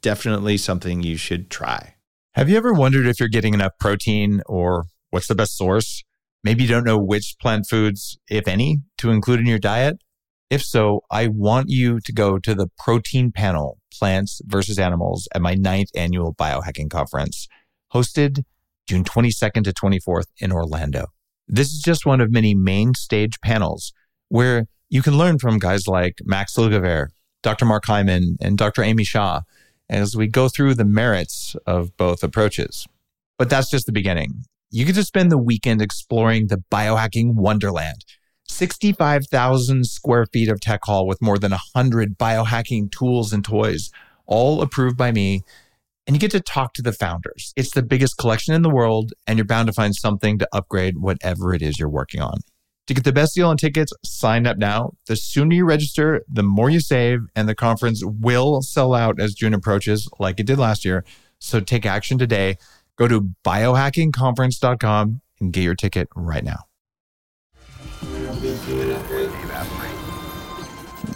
Definitely 0.00 0.56
something 0.56 1.02
you 1.02 1.16
should 1.16 1.50
try. 1.50 1.96
Have 2.34 2.48
you 2.48 2.56
ever 2.56 2.72
wondered 2.72 3.06
if 3.06 3.18
you're 3.18 3.28
getting 3.28 3.52
enough 3.52 3.72
protein 3.80 4.40
or 4.46 4.84
what's 5.10 5.26
the 5.26 5.34
best 5.34 5.56
source? 5.56 6.04
Maybe 6.44 6.62
you 6.62 6.68
don't 6.68 6.84
know 6.84 6.96
which 6.96 7.34
plant 7.40 7.66
foods, 7.68 8.18
if 8.30 8.48
any, 8.48 8.78
to 8.98 9.10
include 9.10 9.40
in 9.40 9.46
your 9.46 9.58
diet? 9.58 9.98
If 10.50 10.64
so, 10.64 11.02
I 11.12 11.28
want 11.28 11.68
you 11.68 12.00
to 12.00 12.12
go 12.12 12.38
to 12.40 12.54
the 12.56 12.66
protein 12.76 13.30
panel, 13.30 13.78
Plants 13.94 14.40
versus 14.44 14.80
Animals, 14.80 15.28
at 15.32 15.40
my 15.40 15.54
ninth 15.54 15.90
annual 15.94 16.34
biohacking 16.34 16.90
conference, 16.90 17.46
hosted 17.94 18.42
June 18.88 19.04
22nd 19.04 19.62
to 19.62 19.72
24th 19.72 20.26
in 20.38 20.50
Orlando. 20.50 21.06
This 21.46 21.68
is 21.68 21.80
just 21.80 22.04
one 22.04 22.20
of 22.20 22.32
many 22.32 22.56
main 22.56 22.94
stage 22.94 23.40
panels 23.40 23.92
where 24.28 24.66
you 24.88 25.02
can 25.02 25.16
learn 25.16 25.38
from 25.38 25.60
guys 25.60 25.86
like 25.86 26.18
Max 26.24 26.56
Lugavere, 26.56 27.10
Dr. 27.44 27.64
Mark 27.64 27.86
Hyman, 27.86 28.36
and 28.40 28.58
Dr. 28.58 28.82
Amy 28.82 29.04
Shah 29.04 29.42
as 29.88 30.16
we 30.16 30.26
go 30.26 30.48
through 30.48 30.74
the 30.74 30.84
merits 30.84 31.54
of 31.64 31.96
both 31.96 32.24
approaches. 32.24 32.88
But 33.38 33.50
that's 33.50 33.70
just 33.70 33.86
the 33.86 33.92
beginning. 33.92 34.42
You 34.70 34.84
get 34.84 34.96
to 34.96 35.04
spend 35.04 35.30
the 35.30 35.38
weekend 35.38 35.80
exploring 35.80 36.48
the 36.48 36.62
biohacking 36.72 37.34
wonderland. 37.34 38.04
65,000 38.60 39.86
square 39.86 40.26
feet 40.26 40.50
of 40.50 40.60
tech 40.60 40.80
hall 40.84 41.06
with 41.06 41.22
more 41.22 41.38
than 41.38 41.52
100 41.52 42.18
biohacking 42.18 42.92
tools 42.92 43.32
and 43.32 43.42
toys, 43.42 43.90
all 44.26 44.60
approved 44.60 44.98
by 44.98 45.12
me. 45.12 45.44
And 46.06 46.14
you 46.14 46.20
get 46.20 46.30
to 46.32 46.40
talk 46.40 46.74
to 46.74 46.82
the 46.82 46.92
founders. 46.92 47.54
It's 47.56 47.70
the 47.70 47.82
biggest 47.82 48.18
collection 48.18 48.52
in 48.52 48.60
the 48.60 48.68
world, 48.68 49.14
and 49.26 49.38
you're 49.38 49.46
bound 49.46 49.68
to 49.68 49.72
find 49.72 49.94
something 49.94 50.38
to 50.38 50.48
upgrade 50.52 50.98
whatever 50.98 51.54
it 51.54 51.62
is 51.62 51.78
you're 51.78 51.88
working 51.88 52.20
on. 52.20 52.40
To 52.88 52.92
get 52.92 53.04
the 53.04 53.14
best 53.14 53.34
deal 53.34 53.48
on 53.48 53.56
tickets, 53.56 53.94
sign 54.04 54.46
up 54.46 54.58
now. 54.58 54.90
The 55.06 55.16
sooner 55.16 55.54
you 55.54 55.64
register, 55.64 56.22
the 56.30 56.42
more 56.42 56.68
you 56.68 56.80
save, 56.80 57.20
and 57.34 57.48
the 57.48 57.54
conference 57.54 58.02
will 58.04 58.60
sell 58.60 58.92
out 58.92 59.18
as 59.18 59.32
June 59.32 59.54
approaches, 59.54 60.06
like 60.18 60.38
it 60.38 60.44
did 60.44 60.58
last 60.58 60.84
year. 60.84 61.02
So 61.38 61.60
take 61.60 61.86
action 61.86 62.18
today. 62.18 62.58
Go 62.96 63.08
to 63.08 63.30
biohackingconference.com 63.42 65.22
and 65.40 65.50
get 65.50 65.62
your 65.62 65.74
ticket 65.74 66.08
right 66.14 66.44
now. 66.44 66.69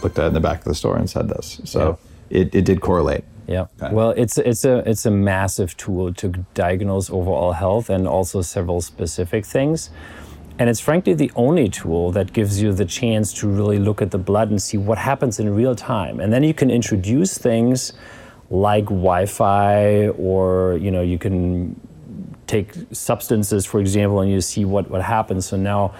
Looked 0.03 0.19
at 0.19 0.25
it 0.25 0.27
in 0.27 0.33
the 0.33 0.39
back 0.39 0.59
of 0.59 0.65
the 0.65 0.75
store 0.75 0.97
and 0.97 1.09
said 1.09 1.29
this. 1.29 1.61
So 1.65 1.97
it, 2.29 2.53
it 2.53 2.65
did 2.65 2.81
correlate. 2.81 3.23
Yeah. 3.47 3.67
Well, 3.91 4.11
it's 4.11 4.37
it's 4.37 4.65
a 4.65 4.77
it's 4.89 5.05
a 5.05 5.11
massive 5.11 5.77
tool 5.77 6.13
to 6.15 6.29
diagnose 6.55 7.09
overall 7.09 7.53
health 7.53 7.89
and 7.89 8.07
also 8.07 8.41
several 8.41 8.81
specific 8.81 9.45
things. 9.45 9.91
And 10.57 10.69
it's 10.69 10.79
frankly 10.79 11.13
the 11.13 11.31
only 11.35 11.69
tool 11.69 12.11
that 12.13 12.33
gives 12.33 12.61
you 12.61 12.73
the 12.73 12.85
chance 12.85 13.33
to 13.33 13.47
really 13.47 13.77
look 13.77 14.01
at 14.01 14.11
the 14.11 14.17
blood 14.17 14.49
and 14.49 14.61
see 14.61 14.77
what 14.77 14.97
happens 14.97 15.39
in 15.39 15.53
real 15.53 15.75
time. 15.75 16.19
And 16.19 16.31
then 16.31 16.43
you 16.43 16.53
can 16.53 16.71
introduce 16.71 17.37
things 17.37 17.93
like 18.49 18.85
Wi-Fi 18.85 20.07
or 20.09 20.77
you 20.77 20.89
know 20.89 21.01
you 21.01 21.19
can 21.19 21.79
take 22.47 22.73
substances 22.91 23.65
for 23.65 23.79
example 23.79 24.21
and 24.21 24.31
you 24.31 24.41
see 24.41 24.65
what 24.65 24.89
what 24.89 25.03
happens. 25.03 25.45
So 25.45 25.57
now 25.57 25.93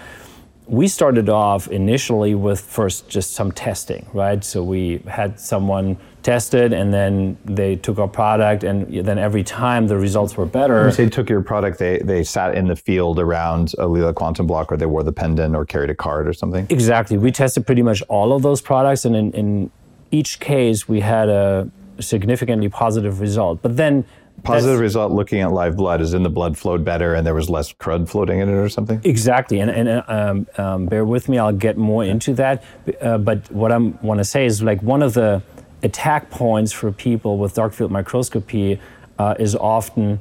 we 0.67 0.87
started 0.87 1.29
off 1.29 1.67
initially 1.67 2.33
with 2.33 2.59
first 2.59 3.07
just 3.07 3.33
some 3.33 3.51
testing, 3.51 4.07
right? 4.13 4.43
So 4.43 4.63
we 4.63 4.97
had 5.07 5.39
someone 5.39 5.97
tested 6.23 6.73
and 6.73 6.91
then 6.91 7.37
they 7.45 7.75
took 7.75 7.99
our 7.99 8.07
product 8.07 8.63
and 8.63 8.91
then 9.05 9.19
every 9.19 9.43
time 9.43 9.87
the 9.87 9.95
results 9.95 10.35
were 10.35 10.45
better. 10.45 10.77
When 10.77 10.85
you 10.87 10.91
say 10.91 11.09
took 11.09 11.29
your 11.29 11.43
product, 11.43 11.77
they, 11.77 11.99
they 11.99 12.23
sat 12.23 12.55
in 12.55 12.67
the 12.67 12.75
field 12.75 13.19
around 13.19 13.73
a 13.77 13.85
Leela 13.85 14.13
Quantum 14.15 14.47
Block 14.47 14.71
or 14.71 14.77
they 14.77 14.87
wore 14.87 15.03
the 15.03 15.11
pendant 15.11 15.55
or 15.55 15.65
carried 15.65 15.91
a 15.91 15.95
card 15.95 16.27
or 16.27 16.33
something? 16.33 16.65
Exactly. 16.71 17.17
We 17.17 17.31
tested 17.31 17.67
pretty 17.67 17.83
much 17.83 18.01
all 18.09 18.33
of 18.33 18.41
those 18.41 18.59
products 18.59 19.05
and 19.05 19.15
in, 19.15 19.31
in 19.33 19.71
each 20.09 20.39
case 20.39 20.89
we 20.89 21.01
had 21.01 21.29
a 21.29 21.69
significantly 21.99 22.69
positive 22.69 23.19
result. 23.19 23.61
But 23.61 23.77
then 23.77 24.05
Positive 24.43 24.79
result 24.79 25.11
looking 25.11 25.39
at 25.41 25.51
live 25.51 25.75
blood 25.75 26.01
is 26.01 26.13
in 26.13 26.23
the 26.23 26.29
blood 26.29 26.57
flowed 26.57 26.85
better 26.85 27.15
and 27.15 27.25
there 27.25 27.33
was 27.33 27.49
less 27.49 27.73
crud 27.73 28.07
floating 28.07 28.39
in 28.39 28.49
it 28.49 28.53
or 28.53 28.69
something? 28.69 29.01
Exactly. 29.03 29.59
And, 29.59 29.71
and 29.71 30.03
um, 30.07 30.47
um, 30.57 30.85
bear 30.85 31.03
with 31.03 31.27
me, 31.29 31.39
I'll 31.39 31.51
get 31.51 31.77
more 31.77 32.03
into 32.03 32.33
that. 32.35 32.63
Uh, 33.01 33.17
but 33.17 33.49
what 33.51 33.71
I 33.71 33.77
want 33.77 34.19
to 34.19 34.23
say 34.23 34.45
is 34.45 34.61
like 34.61 34.83
one 34.83 35.01
of 35.01 35.13
the 35.13 35.41
attack 35.81 36.29
points 36.29 36.71
for 36.71 36.91
people 36.91 37.37
with 37.37 37.55
dark 37.55 37.73
field 37.73 37.91
microscopy 37.91 38.79
uh, 39.17 39.35
is 39.39 39.55
often 39.55 40.19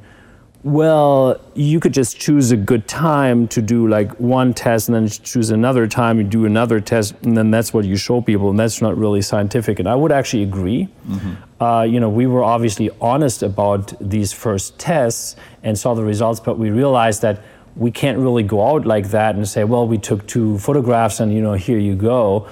well, 0.65 1.39
you 1.53 1.79
could 1.79 1.93
just 1.93 2.19
choose 2.19 2.51
a 2.51 2.57
good 2.57 2.87
time 2.87 3.47
to 3.49 3.61
do 3.61 3.87
like 3.87 4.11
one 4.19 4.51
test 4.51 4.89
and 4.89 4.95
then 4.95 5.07
choose 5.07 5.51
another 5.51 5.85
time, 5.85 6.17
you 6.17 6.23
do 6.23 6.45
another 6.45 6.79
test, 6.79 7.13
and 7.21 7.37
then 7.37 7.51
that's 7.51 7.71
what 7.71 7.85
you 7.85 7.95
show 7.95 8.19
people, 8.19 8.49
and 8.49 8.57
that's 8.57 8.81
not 8.81 8.97
really 8.97 9.21
scientific. 9.21 9.77
And 9.77 9.87
I 9.87 9.93
would 9.93 10.11
actually 10.11 10.41
agree. 10.41 10.89
Mm-hmm. 11.07 11.63
Uh, 11.63 11.83
you 11.83 11.99
know, 11.99 12.09
we 12.09 12.25
were 12.25 12.43
obviously 12.43 12.89
honest 12.99 13.43
about 13.43 13.93
these 14.01 14.33
first 14.33 14.79
tests 14.79 15.35
and 15.61 15.77
saw 15.77 15.93
the 15.93 16.03
results, 16.03 16.39
but 16.39 16.57
we 16.57 16.71
realized 16.71 17.21
that 17.21 17.43
we 17.75 17.91
can't 17.91 18.17
really 18.17 18.41
go 18.41 18.67
out 18.67 18.87
like 18.87 19.11
that 19.11 19.35
and 19.35 19.47
say, 19.47 19.65
well, 19.65 19.87
we 19.87 19.99
took 19.99 20.25
two 20.25 20.57
photographs 20.57 21.19
and, 21.19 21.31
you 21.31 21.41
know, 21.41 21.53
here 21.53 21.77
you 21.77 21.93
go. 21.93 22.47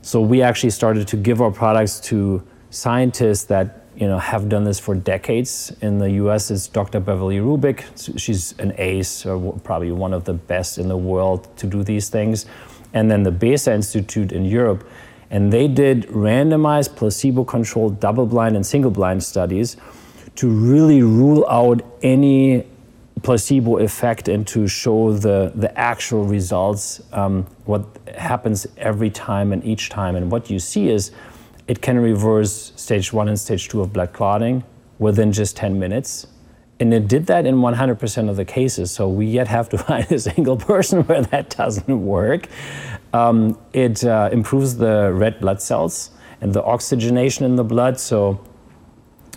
So 0.00 0.20
we 0.20 0.42
actually 0.42 0.70
started 0.70 1.06
to 1.06 1.16
give 1.16 1.40
our 1.40 1.52
products 1.52 2.00
to 2.10 2.42
scientists 2.70 3.44
that 3.44 3.81
you 4.02 4.08
know, 4.08 4.18
have 4.18 4.48
done 4.48 4.64
this 4.64 4.80
for 4.80 4.96
decades. 4.96 5.72
In 5.80 5.98
the 5.98 6.10
US, 6.22 6.50
it's 6.50 6.66
Dr. 6.66 6.98
Beverly 6.98 7.38
Rubik. 7.38 7.84
She's 8.18 8.52
an 8.58 8.74
ace, 8.76 9.22
probably 9.62 9.92
one 9.92 10.12
of 10.12 10.24
the 10.24 10.32
best 10.32 10.76
in 10.76 10.88
the 10.88 10.96
world 10.96 11.46
to 11.58 11.68
do 11.68 11.84
these 11.84 12.08
things. 12.08 12.46
And 12.94 13.08
then 13.08 13.22
the 13.22 13.30
BESA 13.30 13.72
Institute 13.72 14.32
in 14.32 14.44
Europe. 14.44 14.82
And 15.30 15.52
they 15.52 15.68
did 15.68 16.08
randomized, 16.08 16.96
placebo 16.96 17.44
controlled, 17.44 18.00
double 18.00 18.26
blind, 18.26 18.56
and 18.56 18.66
single 18.66 18.90
blind 18.90 19.22
studies 19.22 19.76
to 20.34 20.48
really 20.48 21.02
rule 21.02 21.46
out 21.48 21.80
any 22.02 22.66
placebo 23.22 23.78
effect 23.78 24.26
and 24.26 24.44
to 24.48 24.66
show 24.66 25.12
the, 25.12 25.52
the 25.54 25.70
actual 25.78 26.24
results, 26.24 27.00
um, 27.12 27.46
what 27.66 27.86
happens 28.18 28.66
every 28.78 29.10
time 29.10 29.52
and 29.52 29.64
each 29.64 29.90
time. 29.90 30.16
And 30.16 30.28
what 30.28 30.50
you 30.50 30.58
see 30.58 30.88
is 30.88 31.12
it 31.68 31.80
can 31.80 31.98
reverse 31.98 32.72
stage 32.76 33.12
one 33.12 33.28
and 33.28 33.38
stage 33.38 33.68
two 33.68 33.80
of 33.80 33.92
blood 33.92 34.12
clotting 34.12 34.64
within 34.98 35.32
just 35.32 35.56
10 35.56 35.78
minutes. 35.78 36.26
And 36.80 36.92
it 36.92 37.06
did 37.06 37.26
that 37.26 37.46
in 37.46 37.56
100% 37.56 38.28
of 38.28 38.36
the 38.36 38.44
cases. 38.44 38.90
So 38.90 39.08
we 39.08 39.26
yet 39.26 39.46
have 39.48 39.68
to 39.70 39.78
find 39.86 40.10
a 40.10 40.18
single 40.18 40.56
person 40.56 41.02
where 41.02 41.22
that 41.22 41.50
doesn't 41.50 42.04
work. 42.04 42.48
Um, 43.12 43.58
it 43.72 44.04
uh, 44.04 44.30
improves 44.32 44.76
the 44.76 45.12
red 45.12 45.38
blood 45.40 45.60
cells 45.60 46.10
and 46.40 46.52
the 46.52 46.62
oxygenation 46.64 47.44
in 47.44 47.56
the 47.56 47.64
blood. 47.64 48.00
So 48.00 48.40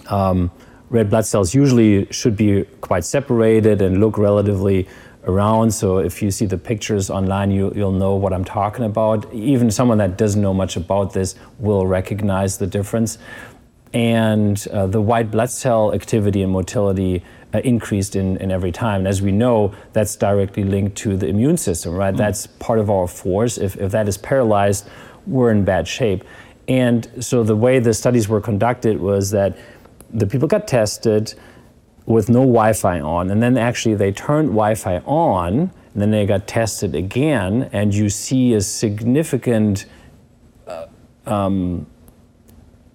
um, 0.07 0.51
red 0.89 1.09
blood 1.09 1.25
cells 1.25 1.53
usually 1.53 2.07
should 2.11 2.35
be 2.35 2.63
quite 2.81 3.03
separated 3.03 3.81
and 3.81 3.99
look 3.99 4.17
relatively 4.17 4.87
around. 5.25 5.71
So 5.71 5.97
if 5.97 6.21
you 6.21 6.31
see 6.31 6.45
the 6.45 6.57
pictures 6.57 7.09
online, 7.09 7.51
you, 7.51 7.69
will 7.69 7.91
know 7.91 8.15
what 8.15 8.33
I'm 8.33 8.45
talking 8.45 8.85
about. 8.85 9.31
Even 9.33 9.71
someone 9.71 9.97
that 9.97 10.17
doesn't 10.17 10.41
know 10.41 10.53
much 10.53 10.75
about 10.77 11.13
this 11.13 11.35
will 11.59 11.85
recognize 11.85 12.57
the 12.57 12.67
difference. 12.67 13.17
And 13.93 14.65
uh, 14.71 14.87
the 14.87 15.01
white 15.01 15.31
blood 15.31 15.49
cell 15.49 15.93
activity 15.93 16.41
and 16.41 16.51
motility 16.51 17.23
uh, 17.53 17.59
increased 17.59 18.15
in, 18.15 18.37
in 18.37 18.51
every 18.51 18.71
time. 18.71 19.01
And 19.01 19.07
as 19.07 19.21
we 19.21 19.31
know, 19.31 19.73
that's 19.93 20.15
directly 20.15 20.63
linked 20.63 20.97
to 20.97 21.15
the 21.15 21.27
immune 21.27 21.57
system, 21.57 21.93
right? 21.93 22.13
Mm. 22.13 22.17
That's 22.17 22.47
part 22.47 22.79
of 22.79 22.89
our 22.89 23.07
force. 23.07 23.57
If, 23.57 23.77
if 23.77 23.91
that 23.91 24.07
is 24.07 24.17
paralyzed, 24.17 24.89
we're 25.25 25.51
in 25.51 25.63
bad 25.63 25.87
shape. 25.87 26.23
And 26.67 27.09
so 27.23 27.43
the 27.43 27.55
way 27.55 27.79
the 27.79 27.93
studies 27.93 28.27
were 28.27 28.41
conducted 28.41 28.99
was 28.99 29.31
that 29.31 29.57
the 30.11 30.27
people 30.27 30.47
got 30.47 30.67
tested, 30.67 31.33
with 32.05 32.29
no 32.29 32.41
Wi-Fi 32.41 32.99
on, 32.99 33.31
and 33.31 33.41
then 33.41 33.57
actually 33.57 33.95
they 33.95 34.11
turned 34.11 34.49
Wi-Fi 34.49 34.99
on, 34.99 35.71
and 35.93 36.01
then 36.01 36.11
they 36.11 36.25
got 36.25 36.47
tested 36.47 36.93
again, 36.93 37.69
and 37.71 37.93
you 37.93 38.09
see 38.09 38.53
a 38.53 38.61
significant 38.61 39.85
uh, 40.67 40.87
um, 41.25 41.87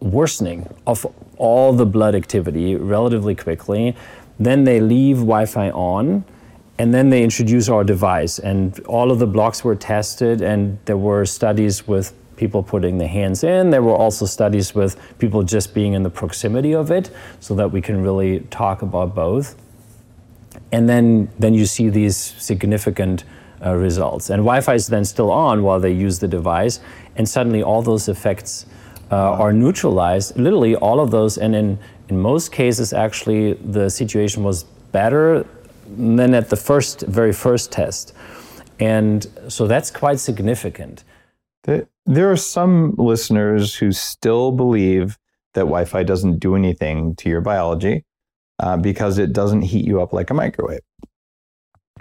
worsening 0.00 0.72
of 0.86 1.06
all 1.36 1.72
the 1.72 1.86
blood 1.86 2.14
activity 2.14 2.76
relatively 2.76 3.34
quickly. 3.34 3.96
Then 4.38 4.64
they 4.64 4.80
leave 4.80 5.16
Wi-Fi 5.16 5.70
on, 5.70 6.24
and 6.78 6.94
then 6.94 7.10
they 7.10 7.22
introduce 7.22 7.68
our 7.68 7.84
device, 7.84 8.38
and 8.38 8.78
all 8.80 9.10
of 9.10 9.18
the 9.18 9.26
blocks 9.26 9.64
were 9.64 9.76
tested, 9.76 10.40
and 10.40 10.78
there 10.84 10.96
were 10.96 11.26
studies 11.26 11.86
with 11.86 12.14
people 12.40 12.62
putting 12.62 12.96
the 12.96 13.06
hands 13.06 13.44
in. 13.44 13.68
There 13.68 13.82
were 13.82 13.98
also 14.04 14.24
studies 14.24 14.74
with 14.74 14.96
people 15.18 15.42
just 15.42 15.74
being 15.74 15.92
in 15.92 16.02
the 16.02 16.10
proximity 16.10 16.72
of 16.74 16.90
it 16.90 17.10
so 17.38 17.54
that 17.54 17.70
we 17.70 17.82
can 17.82 18.02
really 18.02 18.40
talk 18.50 18.80
about 18.80 19.14
both. 19.14 19.54
And 20.72 20.88
then, 20.88 21.28
then 21.38 21.52
you 21.52 21.66
see 21.66 21.90
these 21.90 22.16
significant 22.16 23.24
uh, 23.64 23.74
results. 23.74 24.30
And 24.30 24.40
Wi 24.40 24.62
Fi 24.62 24.74
is 24.74 24.86
then 24.86 25.04
still 25.04 25.30
on 25.30 25.62
while 25.62 25.80
they 25.80 25.92
use 25.92 26.18
the 26.18 26.28
device, 26.28 26.80
and 27.16 27.28
suddenly 27.28 27.62
all 27.62 27.82
those 27.82 28.08
effects 28.08 28.64
uh, 29.12 29.42
are 29.42 29.52
neutralized. 29.52 30.36
Literally, 30.36 30.74
all 30.76 30.98
of 30.98 31.10
those, 31.10 31.36
and 31.36 31.54
in, 31.54 31.78
in 32.08 32.18
most 32.18 32.52
cases, 32.52 32.94
actually, 32.94 33.52
the 33.54 33.90
situation 33.90 34.42
was 34.42 34.64
better 34.92 35.44
than 35.96 36.34
at 36.34 36.48
the 36.48 36.56
first, 36.56 37.02
very 37.02 37.32
first 37.32 37.70
test. 37.70 38.14
And 38.78 39.26
so 39.48 39.66
that's 39.66 39.90
quite 39.90 40.18
significant. 40.20 41.04
There 41.64 42.30
are 42.30 42.36
some 42.36 42.94
listeners 42.96 43.74
who 43.74 43.92
still 43.92 44.52
believe 44.52 45.18
that 45.54 45.62
Wi 45.62 45.84
Fi 45.84 46.02
doesn't 46.02 46.38
do 46.38 46.56
anything 46.56 47.14
to 47.16 47.28
your 47.28 47.40
biology 47.40 48.04
uh, 48.58 48.76
because 48.76 49.18
it 49.18 49.32
doesn't 49.32 49.62
heat 49.62 49.86
you 49.86 50.00
up 50.00 50.12
like 50.12 50.30
a 50.30 50.34
microwave. 50.34 50.80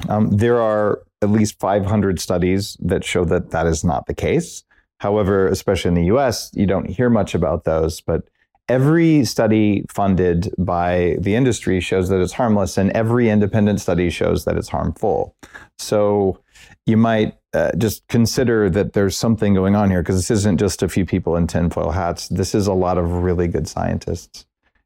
Um, 0.08 0.30
there 0.32 0.62
are 0.62 1.02
at 1.22 1.30
least 1.30 1.60
500 1.60 2.20
studies 2.20 2.78
that 2.80 3.04
show 3.04 3.26
that 3.26 3.52
that 3.52 3.68
is 3.68 3.84
not 3.84 4.06
the 4.06 4.14
case. 4.14 4.64
However, 5.00 5.48
especially 5.48 5.90
in 5.90 5.96
the 5.96 6.16
US, 6.16 6.52
you 6.54 6.66
don't 6.66 6.90
hear 6.90 7.10
much 7.10 7.36
about 7.36 7.64
those, 7.64 8.02
but 8.02 8.24
every 8.68 9.26
study 9.26 9.86
funded 9.90 10.54
by 10.58 11.18
the 11.20 11.36
industry 11.36 11.80
shows 11.80 12.10
that 12.10 12.22
it's 12.22 12.34
harmless, 12.34 12.78
and 12.78 12.92
every 12.92 13.30
independent 13.30 13.82
study 13.82 14.10
shows 14.10 14.46
that 14.46 14.58
it's 14.58 14.70
harmful. 14.70 15.36
So 15.78 16.40
you 16.86 16.98
might 16.98 17.39
uh, 17.54 17.72
just 17.78 18.08
consider 18.08 18.70
that 18.70 18.94
there's 18.94 19.18
something 19.18 19.54
going 19.54 19.76
on 19.76 19.90
here 19.90 20.02
because 20.02 20.16
this 20.16 20.32
isn't 20.32 20.60
just 20.60 20.84
a 20.84 20.90
few 20.90 21.06
people 21.06 21.36
in 21.36 21.48
tinfoil 21.48 21.92
hats. 21.92 22.28
This 22.28 22.54
is 22.54 22.68
a 22.68 22.74
lot 22.74 22.98
of 22.98 23.12
really 23.24 23.48
good 23.48 23.68
scientists. 23.68 24.46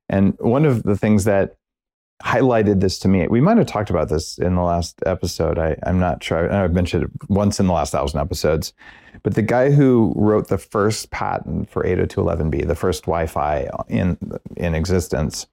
And 0.10 0.38
one 0.40 0.66
of 0.66 0.84
the 0.84 0.98
things 0.98 1.26
that 1.26 1.58
highlighted 2.24 2.80
this 2.80 3.00
to 3.00 3.08
me, 3.08 3.28
we 3.28 3.42
might 3.42 3.58
have 3.58 3.68
talked 3.68 3.90
about 3.90 4.08
this 4.08 4.38
in 4.38 4.56
the 4.56 4.62
last 4.62 5.00
episode. 5.06 5.58
I, 5.58 5.78
I'm 5.86 6.00
not 6.00 6.24
sure. 6.24 6.52
I've 6.52 6.74
mentioned 6.74 7.04
it 7.04 7.12
once 7.30 7.60
in 7.60 7.68
the 7.68 7.74
last 7.74 7.92
thousand 7.92 8.20
episodes. 8.20 8.74
But 9.24 9.36
the 9.36 9.42
guy 9.42 9.72
who 9.72 10.14
wrote 10.16 10.48
the 10.48 10.58
first 10.58 11.12
patent 11.12 11.70
for 11.70 11.84
802.11b, 11.84 12.68
the 12.68 12.76
first 12.76 13.04
Wi-Fi 13.04 13.70
in 13.90 14.18
in 14.56 14.74
existence, 14.74 15.48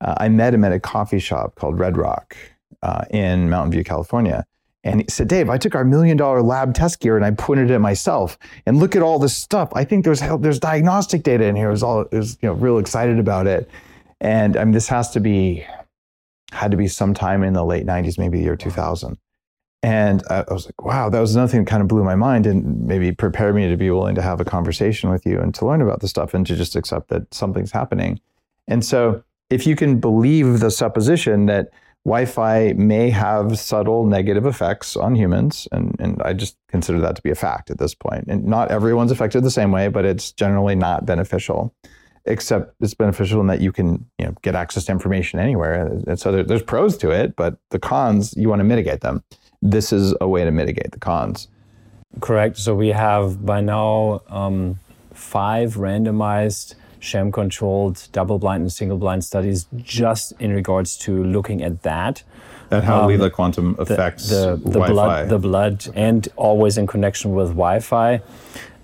uh, 0.00 0.14
I 0.18 0.28
met 0.28 0.54
him 0.54 0.64
at 0.64 0.72
a 0.72 0.80
coffee 0.80 1.18
shop 1.18 1.56
called 1.56 1.78
Red 1.78 1.96
Rock 1.96 2.36
uh, 2.82 3.04
in 3.10 3.50
Mountain 3.50 3.72
View, 3.72 3.84
California. 3.84 4.46
And 4.84 5.02
he 5.02 5.06
said, 5.08 5.28
Dave, 5.28 5.48
I 5.48 5.58
took 5.58 5.74
our 5.74 5.84
million 5.84 6.16
dollar 6.16 6.42
lab 6.42 6.74
test 6.74 7.00
gear 7.00 7.16
and 7.16 7.24
I 7.24 7.30
pointed 7.30 7.70
it 7.70 7.78
myself. 7.78 8.36
And 8.66 8.78
look 8.78 8.96
at 8.96 9.02
all 9.02 9.18
this 9.18 9.36
stuff. 9.36 9.70
I 9.74 9.84
think 9.84 10.04
there's 10.04 10.20
there's 10.40 10.58
diagnostic 10.58 11.22
data 11.22 11.44
in 11.44 11.54
here. 11.54 11.68
I 11.68 11.70
was 11.70 11.82
all 11.82 12.06
I 12.12 12.16
was, 12.16 12.36
you 12.42 12.48
know 12.48 12.54
real 12.54 12.78
excited 12.78 13.18
about 13.18 13.46
it. 13.46 13.70
And 14.20 14.56
I 14.56 14.64
mean, 14.64 14.72
this 14.72 14.88
has 14.88 15.10
to 15.10 15.20
be 15.20 15.64
had 16.52 16.70
to 16.70 16.76
be 16.76 16.88
sometime 16.88 17.42
in 17.42 17.54
the 17.54 17.64
late 17.64 17.86
90s, 17.86 18.18
maybe 18.18 18.38
the 18.38 18.44
year 18.44 18.56
2000. 18.56 19.16
And 19.82 20.22
I, 20.30 20.44
I 20.48 20.52
was 20.52 20.66
like, 20.66 20.82
wow, 20.84 21.08
that 21.08 21.18
was 21.18 21.34
another 21.34 21.50
thing 21.50 21.64
that 21.64 21.70
kind 21.70 21.82
of 21.82 21.88
blew 21.88 22.04
my 22.04 22.14
mind 22.14 22.46
and 22.46 22.86
maybe 22.86 23.10
prepared 23.10 23.54
me 23.54 23.68
to 23.68 23.76
be 23.76 23.90
willing 23.90 24.14
to 24.14 24.22
have 24.22 24.40
a 24.40 24.44
conversation 24.44 25.10
with 25.10 25.26
you 25.26 25.40
and 25.40 25.54
to 25.56 25.66
learn 25.66 25.82
about 25.82 26.00
the 26.00 26.08
stuff 26.08 26.34
and 26.34 26.46
to 26.46 26.54
just 26.54 26.76
accept 26.76 27.08
that 27.08 27.32
something's 27.34 27.72
happening. 27.72 28.20
And 28.68 28.84
so 28.84 29.24
if 29.50 29.66
you 29.66 29.74
can 29.74 29.98
believe 29.98 30.60
the 30.60 30.70
supposition 30.70 31.46
that 31.46 31.70
Wi-Fi 32.04 32.72
may 32.72 33.10
have 33.10 33.58
subtle 33.58 34.06
negative 34.06 34.44
effects 34.44 34.96
on 34.96 35.14
humans, 35.14 35.68
and, 35.70 35.94
and 36.00 36.20
I 36.22 36.32
just 36.32 36.56
consider 36.68 37.00
that 37.00 37.14
to 37.16 37.22
be 37.22 37.30
a 37.30 37.36
fact 37.36 37.70
at 37.70 37.78
this 37.78 37.94
point. 37.94 38.24
And 38.28 38.44
not 38.44 38.70
everyone's 38.70 39.12
affected 39.12 39.44
the 39.44 39.50
same 39.50 39.70
way, 39.70 39.88
but 39.88 40.04
it's 40.04 40.32
generally 40.32 40.74
not 40.74 41.06
beneficial 41.06 41.72
except 42.24 42.74
it's 42.80 42.94
beneficial 42.94 43.40
in 43.40 43.46
that 43.48 43.60
you 43.60 43.72
can 43.72 44.06
you 44.18 44.26
know, 44.26 44.34
get 44.42 44.54
access 44.54 44.84
to 44.84 44.92
information 44.92 45.40
anywhere. 45.40 45.86
And 46.06 46.18
so 46.18 46.30
there, 46.30 46.44
there's 46.44 46.62
pros 46.62 46.96
to 46.98 47.10
it, 47.10 47.36
but 47.36 47.56
the 47.70 47.78
cons, 47.78 48.34
you 48.36 48.48
want 48.48 48.60
to 48.60 48.64
mitigate 48.64 49.00
them. 49.00 49.24
This 49.60 49.92
is 49.92 50.14
a 50.20 50.28
way 50.28 50.44
to 50.44 50.50
mitigate 50.50 50.92
the 50.92 50.98
cons. 50.98 51.48
Correct. 52.20 52.58
So 52.58 52.74
we 52.74 52.88
have 52.88 53.44
by 53.44 53.60
now 53.60 54.22
um, 54.28 54.78
five 55.12 55.74
randomized, 55.74 56.74
sham 57.02 57.32
controlled, 57.32 58.08
double 58.12 58.38
blind 58.38 58.62
and 58.62 58.72
single 58.72 58.96
blind 58.96 59.24
studies 59.24 59.66
just 59.76 60.32
in 60.38 60.52
regards 60.52 60.96
to 60.96 61.24
looking 61.24 61.62
at 61.62 61.82
that. 61.82 62.22
That 62.68 62.84
how 62.84 63.02
um, 63.02 63.10
Leela 63.10 63.30
quantum 63.30 63.76
affects 63.78 64.28
the, 64.28 64.56
the, 64.56 64.70
the 64.70 64.80
blood, 64.80 65.28
the 65.28 65.38
blood, 65.38 65.86
and 65.94 66.26
always 66.36 66.78
in 66.78 66.86
connection 66.86 67.34
with 67.34 67.48
Wi-Fi. 67.48 68.22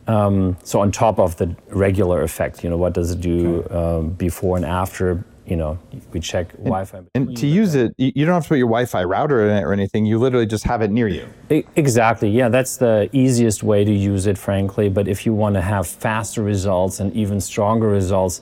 Um, 0.09 0.57
so 0.65 0.81
on 0.81 0.91
top 0.91 1.19
of 1.19 1.37
the 1.37 1.55
regular 1.71 2.23
effect, 2.23 2.65
you 2.65 2.71
know, 2.71 2.77
what 2.77 2.93
does 2.93 3.13
it 3.13 3.21
do 3.21 3.67
um, 3.71 4.11
before 4.11 4.57
and 4.57 4.67
after? 4.67 5.25
You 5.49 5.57
know, 5.57 5.79
we 6.13 6.21
check 6.21 6.53
and, 6.55 6.65
Wi-Fi. 6.65 7.03
And 7.15 7.37
to 7.37 7.47
use 7.47 7.75
it, 7.75 7.95
you 7.97 8.25
don't 8.25 8.35
have 8.35 8.45
to 8.45 8.49
put 8.51 8.59
your 8.59 8.69
Wi-Fi 8.69 9.05
router 9.05 9.49
in 9.49 9.57
it 9.57 9.63
or 9.63 9.73
anything. 9.73 10.05
You 10.07 10.19
literally 10.19 10.47
just 10.47 10.65
have 10.65 10.83
it 10.83 10.91
near 10.91 11.09
you. 11.09 11.29
Exactly. 11.77 12.29
Yeah, 12.29 12.49
that's 12.49 12.77
the 12.77 13.09
easiest 13.13 13.63
way 13.63 13.85
to 13.85 13.93
use 13.93 14.27
it, 14.27 14.37
frankly. 14.37 14.89
But 14.89 15.09
if 15.09 15.25
you 15.25 15.33
want 15.33 15.55
to 15.55 15.61
have 15.61 15.87
faster 15.87 16.43
results 16.43 17.01
and 17.01 17.15
even 17.15 17.41
stronger 17.41 17.89
results, 17.89 18.41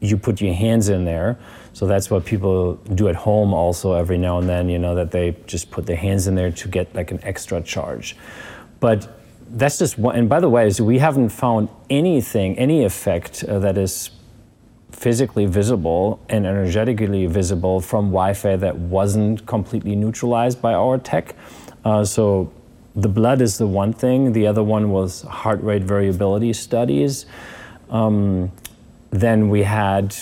you 0.00 0.16
put 0.16 0.40
your 0.40 0.54
hands 0.54 0.88
in 0.88 1.04
there. 1.04 1.38
So 1.72 1.86
that's 1.86 2.10
what 2.10 2.24
people 2.24 2.74
do 2.94 3.08
at 3.08 3.16
home 3.16 3.52
also 3.52 3.94
every 3.94 4.18
now 4.18 4.38
and 4.38 4.48
then. 4.48 4.68
You 4.68 4.78
know, 4.78 4.94
that 4.94 5.10
they 5.10 5.36
just 5.46 5.70
put 5.70 5.86
their 5.86 5.96
hands 5.96 6.26
in 6.26 6.34
there 6.34 6.52
to 6.52 6.68
get 6.68 6.94
like 6.94 7.10
an 7.10 7.20
extra 7.24 7.60
charge. 7.62 8.16
But 8.80 9.20
that's 9.50 9.78
just 9.78 9.98
one. 9.98 10.16
And 10.16 10.28
by 10.28 10.40
the 10.40 10.48
way, 10.48 10.70
so 10.70 10.84
we 10.84 10.98
haven't 10.98 11.30
found 11.30 11.68
anything, 11.90 12.58
any 12.58 12.84
effect 12.84 13.44
uh, 13.44 13.58
that 13.60 13.78
is 13.78 14.10
physically 15.04 15.44
visible 15.44 16.18
and 16.30 16.46
energetically 16.46 17.26
visible 17.26 17.78
from 17.78 18.06
Wi-Fi 18.06 18.56
that 18.56 18.74
wasn't 18.74 19.44
completely 19.44 19.94
neutralized 19.94 20.62
by 20.62 20.72
our 20.72 20.96
tech. 20.96 21.36
Uh, 21.84 22.02
so 22.02 22.50
the 22.96 23.08
blood 23.08 23.42
is 23.42 23.58
the 23.58 23.66
one 23.66 23.92
thing. 23.92 24.32
The 24.32 24.46
other 24.46 24.62
one 24.62 24.90
was 24.90 25.20
heart 25.20 25.62
rate 25.62 25.82
variability 25.82 26.54
studies. 26.54 27.26
Um, 27.90 28.50
then 29.10 29.50
we 29.50 29.64
had 29.64 30.16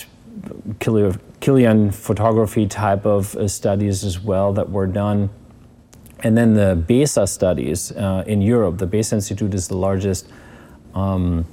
Kirlian 0.79 1.93
photography 1.93 2.67
type 2.67 3.05
of 3.05 3.37
uh, 3.37 3.47
studies 3.47 4.03
as 4.03 4.19
well 4.19 4.51
that 4.51 4.69
were 4.69 4.87
done. 4.87 5.29
And 6.25 6.37
then 6.37 6.55
the 6.55 6.75
BESA 6.89 7.29
studies 7.29 7.93
uh, 7.93 8.25
in 8.27 8.41
Europe, 8.41 8.79
the 8.79 8.87
BESA 8.87 9.13
Institute 9.13 9.53
is 9.53 9.69
the 9.69 9.77
largest 9.77 10.27
um, 10.93 11.45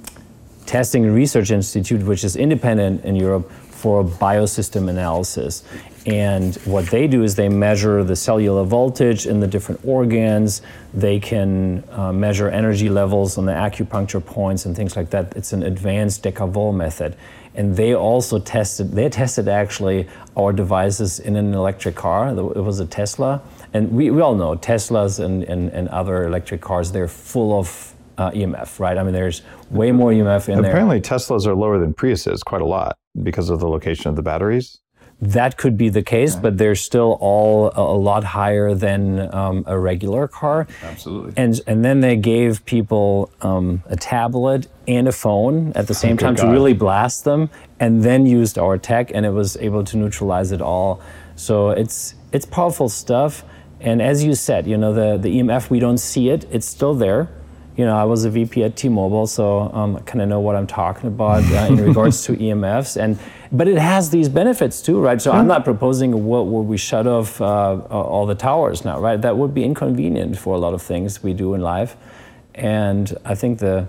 testing 0.71 1.03
and 1.03 1.13
research 1.13 1.51
institute, 1.51 2.01
which 2.03 2.23
is 2.23 2.37
independent 2.37 3.03
in 3.03 3.13
Europe 3.13 3.51
for 3.51 4.05
biosystem 4.05 4.89
analysis. 4.89 5.65
And 6.05 6.55
what 6.63 6.85
they 6.85 7.07
do 7.07 7.23
is 7.23 7.35
they 7.35 7.49
measure 7.49 8.05
the 8.05 8.15
cellular 8.15 8.63
voltage 8.63 9.27
in 9.27 9.41
the 9.41 9.47
different 9.47 9.81
organs. 9.83 10.61
They 10.93 11.19
can 11.19 11.83
uh, 11.91 12.13
measure 12.13 12.49
energy 12.49 12.87
levels 12.87 13.37
on 13.37 13.45
the 13.45 13.51
acupuncture 13.51 14.25
points 14.25 14.65
and 14.65 14.73
things 14.73 14.95
like 14.95 15.09
that. 15.09 15.35
It's 15.35 15.51
an 15.51 15.63
advanced 15.63 16.23
Decavol 16.23 16.73
method. 16.73 17.17
And 17.53 17.75
they 17.75 17.93
also 17.93 18.39
tested, 18.39 18.93
they 18.93 19.09
tested 19.09 19.49
actually 19.49 20.07
our 20.37 20.53
devices 20.53 21.19
in 21.19 21.35
an 21.35 21.53
electric 21.53 21.95
car. 21.95 22.29
It 22.29 22.63
was 22.63 22.79
a 22.79 22.85
Tesla 22.85 23.41
and 23.73 23.91
we, 23.91 24.11
we 24.11 24.21
all 24.21 24.35
know 24.35 24.55
Teslas 24.55 25.19
and, 25.19 25.43
and, 25.43 25.69
and 25.69 25.87
other 25.89 26.23
electric 26.23 26.61
cars, 26.61 26.91
they're 26.91 27.07
full 27.07 27.57
of 27.57 27.90
uh, 28.17 28.31
EMF, 28.31 28.79
right? 28.79 28.97
I 28.97 29.03
mean, 29.03 29.13
there's 29.13 29.41
way 29.69 29.91
more 29.91 30.11
EMF 30.11 30.49
in 30.49 30.59
Apparently, 30.59 30.61
there. 30.61 30.71
Apparently, 30.71 31.01
Teslas 31.01 31.47
are 31.47 31.55
lower 31.55 31.79
than 31.79 31.93
Priuses 31.93 32.43
quite 32.43 32.61
a 32.61 32.65
lot 32.65 32.97
because 33.21 33.49
of 33.49 33.59
the 33.59 33.67
location 33.67 34.09
of 34.09 34.15
the 34.15 34.21
batteries. 34.21 34.79
That 35.21 35.57
could 35.57 35.77
be 35.77 35.89
the 35.89 36.01
case, 36.01 36.33
yeah. 36.33 36.41
but 36.41 36.57
they're 36.57 36.73
still 36.73 37.17
all 37.21 37.71
a, 37.75 37.95
lot 37.95 38.23
higher 38.23 38.73
than 38.73 39.31
um, 39.35 39.63
a 39.67 39.77
regular 39.77 40.27
car. 40.27 40.67
Absolutely. 40.81 41.33
And 41.37 41.61
and 41.67 41.85
then 41.85 41.99
they 41.99 42.15
gave 42.15 42.65
people 42.65 43.31
um, 43.41 43.83
a 43.85 43.95
tablet 43.95 44.67
and 44.87 45.07
a 45.07 45.11
phone 45.11 45.73
at 45.73 45.87
the 45.87 45.93
same 45.93 46.17
time 46.17 46.33
God. 46.33 46.45
to 46.45 46.51
really 46.51 46.73
blast 46.73 47.23
them, 47.23 47.51
and 47.79 48.01
then 48.01 48.25
used 48.25 48.57
our 48.57 48.79
tech, 48.79 49.11
and 49.13 49.23
it 49.23 49.29
was 49.29 49.57
able 49.57 49.83
to 49.83 49.97
neutralize 49.97 50.51
it 50.51 50.61
all. 50.61 51.01
So 51.35 51.69
it's 51.69 52.15
it's 52.31 52.45
powerful 52.45 52.89
stuff. 52.89 53.43
And 53.79 54.01
as 54.01 54.23
you 54.23 54.35
said, 54.35 54.67
you 54.67 54.77
know, 54.77 54.93
the, 54.93 55.17
the 55.17 55.39
EMF, 55.39 55.69
we 55.69 55.79
don't 55.79 55.97
see 55.97 56.29
it, 56.29 56.45
it's 56.51 56.67
still 56.67 56.93
there. 56.93 57.29
You 57.77 57.85
know, 57.85 57.95
I 57.95 58.03
was 58.03 58.25
a 58.25 58.29
VP 58.29 58.63
at 58.63 58.75
T-Mobile, 58.75 59.27
so 59.27 59.71
um, 59.73 59.95
I 59.95 60.01
kind 60.01 60.21
of 60.21 60.27
know 60.27 60.41
what 60.41 60.55
I'm 60.55 60.67
talking 60.67 61.07
about 61.07 61.43
uh, 61.51 61.73
in 61.73 61.77
regards 61.77 62.23
to 62.25 62.33
EMFs. 62.45 63.01
And 63.01 63.17
but 63.51 63.67
it 63.67 63.77
has 63.77 64.09
these 64.09 64.29
benefits 64.29 64.81
too, 64.81 64.99
right? 64.99 65.21
So 65.21 65.31
I'm 65.31 65.47
not 65.47 65.63
proposing 65.63 66.25
what 66.25 66.47
would 66.47 66.63
we 66.63 66.77
shut 66.77 67.07
off 67.07 67.41
uh, 67.41 67.77
all 67.89 68.25
the 68.25 68.35
towers 68.35 68.85
now, 68.85 68.99
right? 68.99 69.21
That 69.21 69.37
would 69.37 69.53
be 69.53 69.63
inconvenient 69.63 70.37
for 70.37 70.55
a 70.55 70.57
lot 70.57 70.73
of 70.73 70.81
things 70.81 71.23
we 71.23 71.33
do 71.33 71.53
in 71.53 71.61
life. 71.61 71.95
And 72.55 73.13
I 73.25 73.35
think 73.35 73.59
the 73.59 73.87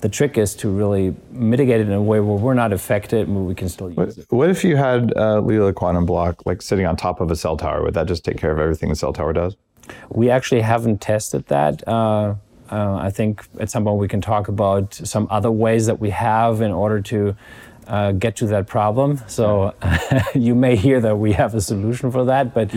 the 0.00 0.08
trick 0.08 0.38
is 0.38 0.54
to 0.54 0.70
really 0.70 1.14
mitigate 1.32 1.80
it 1.80 1.88
in 1.88 1.92
a 1.92 2.02
way 2.02 2.20
where 2.20 2.36
we're 2.36 2.54
not 2.54 2.72
affected 2.72 3.26
and 3.26 3.46
we 3.46 3.54
can 3.54 3.68
still 3.68 3.88
use 3.88 3.96
what, 3.96 4.08
it. 4.08 4.26
What 4.28 4.50
if 4.50 4.62
you 4.62 4.76
had 4.76 5.12
uh, 5.16 5.40
Leela 5.40 5.74
quantum 5.74 6.06
block 6.06 6.46
like 6.46 6.62
sitting 6.62 6.86
on 6.86 6.96
top 6.96 7.20
of 7.20 7.30
a 7.30 7.36
cell 7.36 7.56
tower? 7.56 7.82
Would 7.82 7.94
that 7.94 8.06
just 8.06 8.24
take 8.24 8.38
care 8.38 8.52
of 8.52 8.58
everything 8.58 8.90
the 8.90 8.96
cell 8.96 9.12
tower 9.12 9.32
does? 9.32 9.56
We 10.10 10.30
actually 10.30 10.60
haven't 10.60 11.00
tested 11.00 11.46
that. 11.46 11.86
Uh, 11.88 12.34
uh, 12.70 12.96
I 12.96 13.10
think 13.10 13.46
at 13.58 13.70
some 13.70 13.84
point 13.84 13.98
we 13.98 14.08
can 14.08 14.20
talk 14.20 14.48
about 14.48 14.94
some 14.94 15.26
other 15.30 15.50
ways 15.50 15.86
that 15.86 16.00
we 16.00 16.10
have 16.10 16.60
in 16.60 16.70
order 16.70 17.00
to 17.02 17.36
uh, 17.86 18.12
get 18.12 18.36
to 18.36 18.46
that 18.48 18.66
problem. 18.66 19.20
So 19.26 19.74
you 20.34 20.54
may 20.54 20.76
hear 20.76 21.00
that 21.00 21.16
we 21.16 21.32
have 21.32 21.54
a 21.54 21.60
solution 21.60 22.10
for 22.10 22.24
that, 22.26 22.52
but 22.52 22.70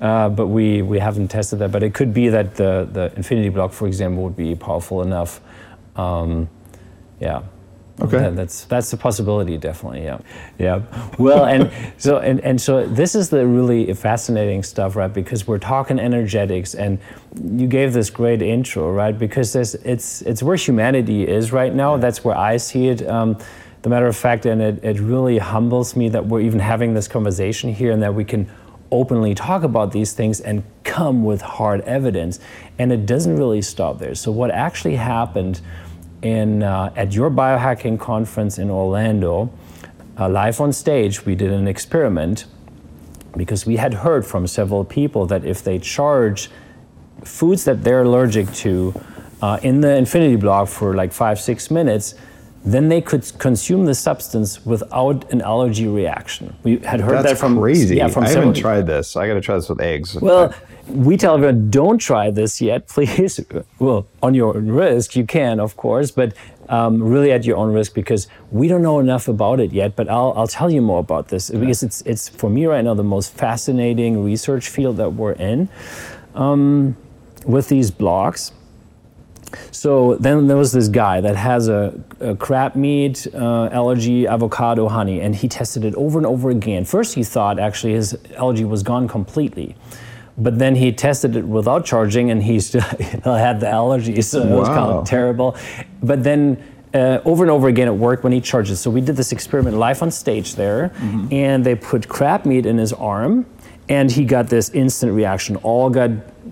uh, 0.00 0.28
but 0.28 0.48
we, 0.48 0.82
we 0.82 0.98
haven't 0.98 1.28
tested 1.28 1.60
that. 1.60 1.70
But 1.70 1.82
it 1.82 1.94
could 1.94 2.12
be 2.12 2.28
that 2.30 2.56
the, 2.56 2.88
the 2.90 3.12
infinity 3.16 3.48
block, 3.48 3.72
for 3.72 3.86
example, 3.86 4.24
would 4.24 4.36
be 4.36 4.54
powerful 4.54 5.02
enough 5.02 5.40
um, 5.96 6.48
yeah. 7.20 7.42
Okay. 8.00 8.18
That, 8.18 8.36
that's 8.36 8.64
that's 8.66 8.92
a 8.92 8.96
possibility, 8.96 9.56
definitely. 9.56 10.04
Yeah, 10.04 10.18
yeah. 10.58 10.82
Well, 11.18 11.46
and 11.46 11.72
so 11.96 12.18
and, 12.18 12.40
and 12.40 12.60
so 12.60 12.86
this 12.86 13.14
is 13.14 13.30
the 13.30 13.46
really 13.46 13.92
fascinating 13.94 14.62
stuff, 14.62 14.96
right? 14.96 15.12
Because 15.12 15.46
we're 15.46 15.58
talking 15.58 15.98
energetics, 15.98 16.74
and 16.74 16.98
you 17.42 17.66
gave 17.66 17.94
this 17.94 18.10
great 18.10 18.42
intro, 18.42 18.92
right? 18.92 19.18
Because 19.18 19.54
this, 19.54 19.74
it's 19.76 20.20
it's 20.22 20.42
where 20.42 20.56
humanity 20.56 21.26
is 21.26 21.52
right 21.52 21.74
now. 21.74 21.94
Yeah. 21.94 22.00
That's 22.02 22.22
where 22.22 22.36
I 22.36 22.58
see 22.58 22.88
it. 22.88 23.06
Um, 23.08 23.38
the 23.80 23.88
matter 23.88 24.06
of 24.06 24.16
fact, 24.16 24.44
and 24.46 24.60
it, 24.60 24.84
it 24.84 24.98
really 25.00 25.38
humbles 25.38 25.96
me 25.96 26.08
that 26.10 26.26
we're 26.26 26.40
even 26.40 26.60
having 26.60 26.92
this 26.92 27.08
conversation 27.08 27.72
here, 27.72 27.92
and 27.92 28.02
that 28.02 28.14
we 28.14 28.24
can 28.24 28.50
openly 28.90 29.34
talk 29.34 29.62
about 29.62 29.92
these 29.92 30.12
things 30.12 30.40
and 30.40 30.62
come 30.84 31.24
with 31.24 31.40
hard 31.40 31.80
evidence. 31.82 32.38
And 32.78 32.92
it 32.92 33.06
doesn't 33.06 33.36
really 33.36 33.62
stop 33.62 33.98
there. 33.98 34.14
So 34.14 34.30
what 34.30 34.50
actually 34.50 34.96
happened? 34.96 35.60
In, 36.22 36.62
uh, 36.62 36.92
at 36.96 37.12
your 37.12 37.30
biohacking 37.30 37.98
conference 37.98 38.58
in 38.58 38.70
Orlando, 38.70 39.50
uh, 40.18 40.28
live 40.28 40.60
on 40.60 40.72
stage, 40.72 41.26
we 41.26 41.34
did 41.34 41.52
an 41.52 41.68
experiment 41.68 42.46
because 43.36 43.66
we 43.66 43.76
had 43.76 43.92
heard 43.92 44.26
from 44.26 44.46
several 44.46 44.84
people 44.84 45.26
that 45.26 45.44
if 45.44 45.62
they 45.62 45.78
charge 45.78 46.50
foods 47.24 47.64
that 47.64 47.84
they're 47.84 48.02
allergic 48.02 48.50
to 48.52 48.94
uh, 49.42 49.58
in 49.62 49.80
the 49.80 49.94
infinity 49.94 50.36
block 50.36 50.68
for 50.68 50.94
like 50.94 51.12
five, 51.12 51.38
six 51.38 51.70
minutes, 51.70 52.14
then 52.66 52.88
they 52.88 53.00
could 53.00 53.24
consume 53.38 53.86
the 53.86 53.94
substance 53.94 54.66
without 54.66 55.32
an 55.32 55.40
allergy 55.40 55.86
reaction. 55.86 56.54
We 56.64 56.78
had 56.78 57.00
heard 57.00 57.18
That's 57.18 57.30
that 57.30 57.38
from 57.38 57.58
crazy. 57.58 57.96
Yeah, 57.96 58.08
from 58.08 58.24
I 58.24 58.28
haven't 58.28 58.54
tried 58.54 58.88
this. 58.88 59.14
I 59.14 59.28
got 59.28 59.34
to 59.34 59.40
try 59.40 59.54
this 59.54 59.68
with 59.68 59.80
eggs. 59.80 60.16
Well, 60.16 60.52
we 60.88 61.16
tell 61.16 61.34
everyone 61.34 61.70
don't 61.70 61.98
try 61.98 62.30
this 62.30 62.60
yet, 62.60 62.88
please. 62.88 63.40
Well, 63.78 64.08
on 64.20 64.34
your 64.34 64.56
own 64.56 64.68
risk, 64.68 65.14
you 65.14 65.24
can, 65.24 65.60
of 65.60 65.76
course, 65.76 66.10
but 66.10 66.34
um, 66.68 67.00
really 67.00 67.30
at 67.30 67.44
your 67.44 67.56
own 67.56 67.72
risk 67.72 67.94
because 67.94 68.26
we 68.50 68.66
don't 68.66 68.82
know 68.82 68.98
enough 68.98 69.28
about 69.28 69.60
it 69.60 69.72
yet. 69.72 69.94
But 69.94 70.08
I'll, 70.08 70.32
I'll 70.36 70.48
tell 70.48 70.68
you 70.68 70.82
more 70.82 70.98
about 70.98 71.28
this 71.28 71.50
because 71.50 71.84
it's 71.84 72.00
it's 72.02 72.28
for 72.28 72.50
me 72.50 72.66
right 72.66 72.84
now 72.84 72.94
the 72.94 73.04
most 73.04 73.32
fascinating 73.32 74.24
research 74.24 74.68
field 74.68 74.96
that 74.96 75.10
we're 75.10 75.32
in 75.32 75.68
um, 76.34 76.96
with 77.44 77.68
these 77.68 77.92
blocks. 77.92 78.50
So 79.70 80.16
then 80.16 80.46
there 80.46 80.56
was 80.56 80.72
this 80.72 80.88
guy 80.88 81.20
that 81.20 81.36
has 81.36 81.68
a, 81.68 81.98
a 82.20 82.34
crab 82.34 82.74
meat 82.74 83.26
uh, 83.34 83.68
allergy, 83.72 84.26
avocado, 84.26 84.88
honey, 84.88 85.20
and 85.20 85.34
he 85.34 85.48
tested 85.48 85.84
it 85.84 85.94
over 85.94 86.18
and 86.18 86.26
over 86.26 86.50
again. 86.50 86.84
First, 86.84 87.14
he 87.14 87.22
thought 87.24 87.58
actually 87.58 87.94
his 87.94 88.16
allergy 88.36 88.64
was 88.64 88.82
gone 88.82 89.08
completely. 89.08 89.76
But 90.38 90.58
then 90.58 90.74
he 90.76 90.92
tested 90.92 91.34
it 91.34 91.46
without 91.46 91.86
charging 91.86 92.30
and 92.30 92.42
he 92.42 92.60
still 92.60 92.80
had 93.24 93.60
the 93.60 93.68
allergy, 93.68 94.20
so 94.22 94.42
it 94.42 94.50
was 94.50 94.68
kind 94.68 94.90
of 94.92 95.06
terrible. 95.06 95.56
But 96.02 96.22
then 96.22 96.62
uh, 96.92 97.20
over 97.24 97.42
and 97.44 97.50
over 97.50 97.68
again 97.68 97.88
it 97.88 97.94
worked 97.94 98.22
when 98.22 98.32
he 98.32 98.40
charged 98.40 98.70
it. 98.70 98.76
So 98.76 98.90
we 98.90 99.00
did 99.00 99.16
this 99.16 99.32
experiment 99.32 99.76
live 99.76 100.02
on 100.02 100.10
stage 100.10 100.54
there, 100.54 100.92
and 101.30 101.64
they 101.64 101.74
put 101.74 102.08
crab 102.08 102.44
meat 102.44 102.66
in 102.66 102.78
his 102.78 102.92
arm, 102.92 103.46
and 103.88 104.10
he 104.10 104.24
got 104.24 104.48
this 104.48 104.70
instant 104.70 105.12
reaction. 105.12 105.56
All 105.56 105.90
got 105.90 106.10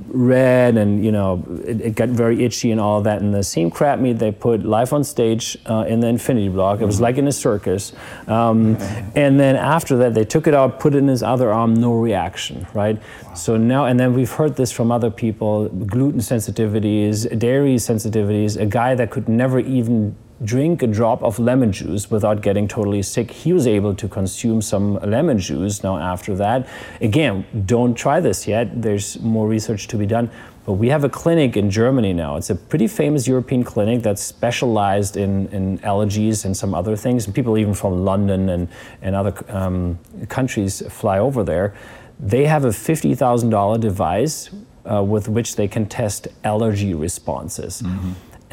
red, 0.08 0.76
and 0.76 1.04
you 1.04 1.10
know 1.10 1.44
it, 1.64 1.80
it 1.80 1.94
got 1.94 2.08
very 2.08 2.44
itchy 2.44 2.70
and 2.70 2.80
all 2.80 3.00
that. 3.02 3.20
And 3.20 3.34
the 3.34 3.42
same 3.42 3.70
crap 3.70 3.98
meat 3.98 4.18
they 4.18 4.32
put 4.32 4.64
live 4.64 4.92
on 4.92 5.04
stage 5.04 5.56
uh, 5.66 5.84
in 5.88 6.00
the 6.00 6.06
Infinity 6.06 6.48
Bloc. 6.48 6.80
It 6.80 6.86
was 6.86 7.00
like 7.00 7.16
in 7.16 7.26
a 7.26 7.32
circus. 7.32 7.92
Um, 8.28 8.76
and 9.14 9.38
then 9.38 9.56
after 9.56 9.96
that, 9.98 10.14
they 10.14 10.24
took 10.24 10.46
it 10.46 10.54
out, 10.54 10.80
put 10.80 10.94
it 10.94 10.98
in 10.98 11.08
his 11.08 11.22
other 11.22 11.52
arm, 11.52 11.74
no 11.74 11.94
reaction, 11.94 12.66
right? 12.74 13.00
So 13.34 13.56
now, 13.56 13.86
and 13.86 13.98
then 13.98 14.14
we've 14.14 14.30
heard 14.30 14.56
this 14.56 14.70
from 14.70 14.92
other 14.92 15.10
people: 15.10 15.68
gluten 15.68 16.20
sensitivities, 16.20 17.38
dairy 17.38 17.76
sensitivities. 17.76 18.60
A 18.60 18.66
guy 18.66 18.94
that 18.94 19.10
could 19.10 19.28
never 19.28 19.58
even 19.58 20.16
drink 20.42 20.82
a 20.82 20.86
drop 20.86 21.22
of 21.22 21.38
lemon 21.38 21.70
juice 21.70 22.10
without 22.10 22.42
getting 22.42 22.66
totally 22.66 23.02
sick. 23.02 23.30
He 23.30 23.52
was 23.52 23.66
able 23.66 23.94
to 23.94 24.08
consume 24.08 24.60
some 24.60 24.94
lemon 24.96 25.38
juice 25.38 25.82
now 25.82 25.96
after 25.96 26.34
that. 26.36 26.68
Again, 27.00 27.44
don't 27.66 27.94
try 27.94 28.20
this 28.20 28.48
yet. 28.48 28.82
There's 28.82 29.20
more 29.20 29.46
research 29.46 29.86
to 29.88 29.96
be 29.96 30.06
done. 30.06 30.30
But 30.66 30.74
we 30.74 30.88
have 30.88 31.04
a 31.04 31.10
clinic 31.10 31.56
in 31.56 31.70
Germany 31.70 32.14
now. 32.14 32.36
It's 32.36 32.48
a 32.48 32.54
pretty 32.54 32.86
famous 32.88 33.28
European 33.28 33.64
clinic 33.64 34.02
that's 34.02 34.22
specialized 34.22 35.16
in, 35.16 35.46
in 35.48 35.78
allergies 35.80 36.46
and 36.46 36.56
some 36.56 36.74
other 36.74 36.96
things. 36.96 37.26
And 37.26 37.34
people 37.34 37.58
even 37.58 37.74
from 37.74 38.04
London 38.04 38.48
and, 38.48 38.68
and 39.02 39.14
other 39.14 39.34
um, 39.48 39.98
countries 40.28 40.82
fly 40.90 41.18
over 41.18 41.44
there. 41.44 41.74
They 42.18 42.46
have 42.46 42.64
a 42.64 42.68
$50,000 42.68 43.80
device 43.80 44.50
uh, 44.90 45.02
with 45.02 45.28
which 45.28 45.56
they 45.56 45.68
can 45.68 45.86
test 45.86 46.28
allergy 46.44 46.94
responses. 46.94 47.82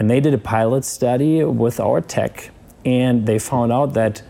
And 0.02 0.10
they 0.10 0.20
did 0.20 0.34
a 0.34 0.40
pilot 0.40 0.84
study 0.84 1.44
with 1.44 1.80
our 1.80 2.02
tech, 2.02 2.50
and 2.84 3.28
they 3.28 3.38
found 3.38 3.72
out 3.72 3.94
that 3.94 4.24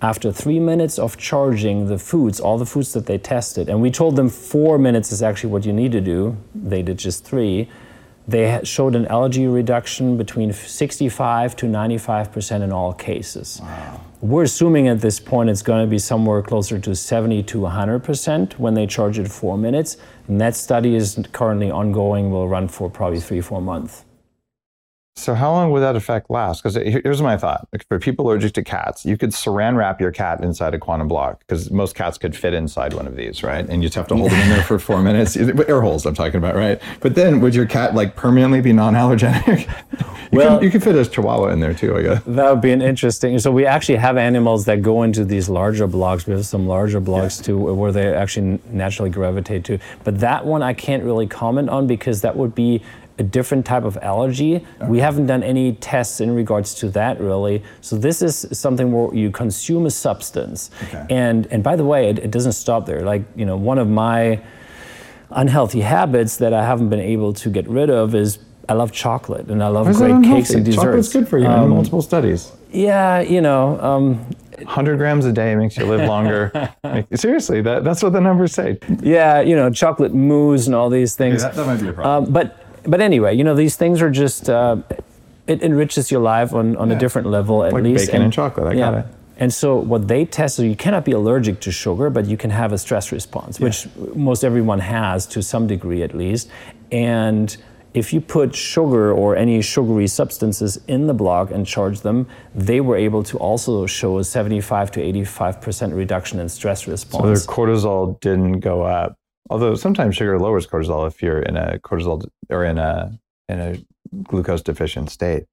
after 0.00 0.30
three 0.30 0.60
minutes 0.60 1.00
of 1.00 1.16
charging 1.16 1.88
the 1.88 1.98
foods, 1.98 2.38
all 2.38 2.58
the 2.58 2.64
foods 2.64 2.92
that 2.92 3.06
they 3.06 3.18
tested, 3.18 3.68
and 3.68 3.82
we 3.82 3.90
told 3.90 4.14
them 4.14 4.28
four 4.28 4.78
minutes 4.78 5.10
is 5.10 5.24
actually 5.24 5.50
what 5.50 5.66
you 5.66 5.72
need 5.72 5.90
to 5.90 6.00
do, 6.00 6.36
they 6.54 6.80
did 6.80 6.98
just 6.98 7.24
three. 7.24 7.68
They 8.28 8.60
showed 8.62 8.94
an 8.94 9.06
allergy 9.06 9.48
reduction 9.48 10.16
between 10.16 10.52
65 10.52 11.56
to 11.56 11.66
95% 11.66 12.62
in 12.62 12.70
all 12.70 12.92
cases. 12.92 13.60
We're 14.20 14.44
assuming 14.44 14.86
at 14.86 15.00
this 15.00 15.18
point 15.18 15.50
it's 15.50 15.60
going 15.60 15.84
to 15.84 15.90
be 15.90 15.98
somewhere 15.98 16.40
closer 16.40 16.78
to 16.78 16.94
70 16.94 17.42
to 17.42 17.58
100% 17.62 18.60
when 18.60 18.74
they 18.74 18.86
charge 18.86 19.18
it 19.18 19.26
four 19.26 19.58
minutes. 19.58 19.96
And 20.28 20.40
that 20.40 20.54
study 20.54 20.94
is 20.94 21.18
currently 21.32 21.72
ongoing, 21.72 22.30
will 22.30 22.46
run 22.46 22.68
for 22.68 22.88
probably 22.88 23.18
three, 23.18 23.40
four 23.40 23.60
months. 23.60 24.04
So 25.18 25.34
how 25.34 25.50
long 25.50 25.70
would 25.70 25.80
that 25.80 25.96
effect 25.96 26.28
last? 26.28 26.62
Because 26.62 26.74
here's 26.76 27.22
my 27.22 27.38
thought: 27.38 27.66
for 27.88 27.98
people 27.98 28.26
allergic 28.28 28.52
to 28.52 28.62
cats, 28.62 29.06
you 29.06 29.16
could 29.16 29.30
saran 29.30 29.74
wrap 29.74 29.98
your 29.98 30.12
cat 30.12 30.44
inside 30.44 30.74
a 30.74 30.78
quantum 30.78 31.08
block 31.08 31.38
because 31.40 31.70
most 31.70 31.94
cats 31.94 32.18
could 32.18 32.36
fit 32.36 32.52
inside 32.52 32.92
one 32.92 33.06
of 33.06 33.16
these, 33.16 33.42
right? 33.42 33.66
And 33.66 33.82
you 33.82 33.88
just 33.88 33.94
have 33.96 34.06
to 34.08 34.14
hold 34.16 34.30
them 34.30 34.40
in 34.40 34.50
there 34.50 34.62
for 34.62 34.78
four 34.78 35.00
minutes. 35.02 35.34
Air 35.36 35.80
holes, 35.80 36.04
I'm 36.04 36.14
talking 36.14 36.36
about, 36.36 36.54
right? 36.54 36.80
But 37.00 37.14
then 37.14 37.40
would 37.40 37.54
your 37.54 37.64
cat 37.64 37.94
like 37.94 38.14
permanently 38.14 38.60
be 38.60 38.74
non-allergenic? 38.74 39.66
you 40.32 40.38
Well- 40.38 40.58
could, 40.58 40.64
you 40.64 40.70
could 40.70 40.82
fit 40.84 40.94
a 40.96 41.04
chihuahua 41.10 41.48
in 41.48 41.60
there 41.60 41.72
too, 41.72 41.96
I 41.96 42.02
guess. 42.02 42.22
That 42.26 42.50
would 42.52 42.60
be 42.60 42.72
an 42.72 42.82
interesting. 42.82 43.38
So 43.38 43.50
we 43.50 43.64
actually 43.64 43.96
have 43.96 44.18
animals 44.18 44.66
that 44.66 44.82
go 44.82 45.02
into 45.02 45.24
these 45.24 45.48
larger 45.48 45.86
blocks. 45.86 46.26
We 46.26 46.34
have 46.34 46.44
some 46.44 46.66
larger 46.68 47.00
blocks 47.00 47.38
too, 47.38 47.58
where 47.74 47.90
they 47.90 48.14
actually 48.14 48.60
naturally 48.70 49.08
gravitate 49.10 49.64
to. 49.64 49.78
But 50.04 50.20
that 50.20 50.44
one 50.44 50.62
I 50.62 50.74
can't 50.74 51.02
really 51.04 51.26
comment 51.26 51.70
on 51.70 51.86
because 51.86 52.20
that 52.20 52.36
would 52.36 52.54
be 52.54 52.82
a 53.18 53.22
different 53.22 53.64
type 53.64 53.84
of 53.84 53.96
allergy. 53.98 54.64
We 54.88 54.98
haven't 55.00 55.26
done 55.26 55.42
any 55.42 55.72
tests 55.74 56.20
in 56.20 56.34
regards 56.34 56.74
to 56.76 56.88
that 56.90 57.18
really. 57.20 57.62
So 57.80 57.96
this 57.96 58.20
is 58.22 58.46
something 58.52 58.92
where 58.92 59.14
you 59.14 59.30
consume 59.30 59.86
a 59.86 59.90
substance, 59.90 60.70
Okay. 60.84 61.06
and 61.10 61.46
and 61.50 61.62
by 61.62 61.76
the 61.76 61.84
way, 61.84 62.08
it, 62.10 62.18
it 62.18 62.30
doesn't 62.30 62.52
stop 62.52 62.84
there. 62.86 63.00
Like 63.02 63.22
you 63.34 63.46
know, 63.46 63.56
one 63.56 63.78
of 63.78 63.88
my 63.88 64.40
unhealthy 65.30 65.80
habits 65.80 66.36
that 66.38 66.52
I 66.52 66.64
haven't 66.64 66.88
been 66.88 67.00
able 67.00 67.32
to 67.34 67.50
get 67.50 67.68
rid 67.68 67.90
of 67.90 68.14
is. 68.14 68.38
I 68.68 68.72
love 68.72 68.90
chocolate 68.90 69.46
and 69.46 69.62
I 69.62 69.68
love 69.68 69.84
Why 69.86 69.92
is 69.92 69.98
great 69.98 70.24
cakes 70.24 70.50
and 70.50 70.64
desserts. 70.64 70.82
Chocolate's 70.84 71.12
good 71.12 71.28
for 71.28 71.38
you 71.38 71.44
in 71.44 71.52
Um, 71.52 71.68
multiple 71.70 72.02
studies. 72.02 72.50
yeah, 72.72 73.20
you 73.20 73.40
know, 73.40 73.80
um, 73.80 74.26
100 74.58 74.96
grams 74.96 75.24
a 75.24 75.30
day 75.30 75.54
makes 75.54 75.76
you 75.76 75.84
live 75.86 76.00
longer. 76.08 76.50
Seriously, 77.14 77.60
that, 77.62 77.84
that's 77.84 78.02
what 78.02 78.12
the 78.12 78.20
numbers 78.20 78.52
say. 78.54 78.76
yeah, 79.02 79.38
you 79.40 79.54
know, 79.54 79.70
chocolate 79.70 80.12
mousse 80.14 80.66
and 80.66 80.74
all 80.74 80.90
these 80.90 81.14
things. 81.14 81.44
Yeah, 81.44 81.50
That 81.50 81.64
might 81.64 81.80
be 81.80 81.86
a 81.90 81.92
problem. 81.92 82.24
Um, 82.26 82.32
but 82.32 82.65
but 82.86 83.00
anyway, 83.00 83.34
you 83.34 83.44
know, 83.44 83.54
these 83.54 83.76
things 83.76 84.00
are 84.02 84.10
just 84.10 84.48
uh, 84.48 84.76
it 85.46 85.62
enriches 85.62 86.10
your 86.10 86.20
life 86.20 86.52
on, 86.52 86.76
on 86.76 86.90
a 86.90 86.98
different 86.98 87.28
level 87.28 87.64
at 87.64 87.72
Like 87.72 87.84
least. 87.84 88.06
bacon 88.06 88.22
and 88.22 88.32
chocolate, 88.32 88.66
I 88.66 88.74
got 88.76 88.94
it. 88.94 89.06
And 89.38 89.52
so 89.52 89.76
what 89.76 90.08
they 90.08 90.24
test, 90.24 90.56
so 90.56 90.62
you 90.62 90.74
cannot 90.76 91.04
be 91.04 91.12
allergic 91.12 91.60
to 91.60 91.70
sugar, 91.70 92.08
but 92.08 92.24
you 92.26 92.36
can 92.38 92.50
have 92.50 92.72
a 92.72 92.78
stress 92.78 93.12
response, 93.12 93.60
which 93.60 93.86
most 94.14 94.44
everyone 94.44 94.80
has 94.80 95.26
to 95.26 95.42
some 95.42 95.66
degree 95.66 96.02
at 96.02 96.14
least. 96.14 96.48
And 96.90 97.54
if 97.92 98.12
you 98.14 98.20
put 98.22 98.54
sugar 98.54 99.12
or 99.12 99.36
any 99.36 99.60
sugary 99.60 100.06
substances 100.06 100.80
in 100.88 101.06
the 101.06 101.14
block 101.14 101.50
and 101.50 101.66
charge 101.66 102.00
them, 102.00 102.26
they 102.54 102.80
were 102.80 102.96
able 102.96 103.22
to 103.24 103.36
also 103.38 103.86
show 103.86 104.18
a 104.18 104.24
75 104.24 104.90
to 104.92 105.00
85% 105.00 105.94
reduction 105.94 106.40
in 106.40 106.48
stress 106.48 106.86
response. 106.86 107.22
So 107.22 107.46
their 107.46 107.56
cortisol 107.56 108.18
didn't 108.20 108.60
go 108.60 108.82
up. 108.82 109.16
Although 109.48 109.74
sometimes 109.74 110.16
sugar 110.16 110.38
lowers 110.38 110.66
cortisol 110.66 111.06
if 111.06 111.22
you're 111.22 111.40
in 111.40 111.56
a 111.56 111.78
cortisol 111.78 112.26
or 112.50 112.64
in 112.64 112.78
a 112.78 113.18
in 113.48 113.60
a 113.60 113.76
glucose 114.24 114.62
deficient 114.62 115.10
state. 115.10 115.44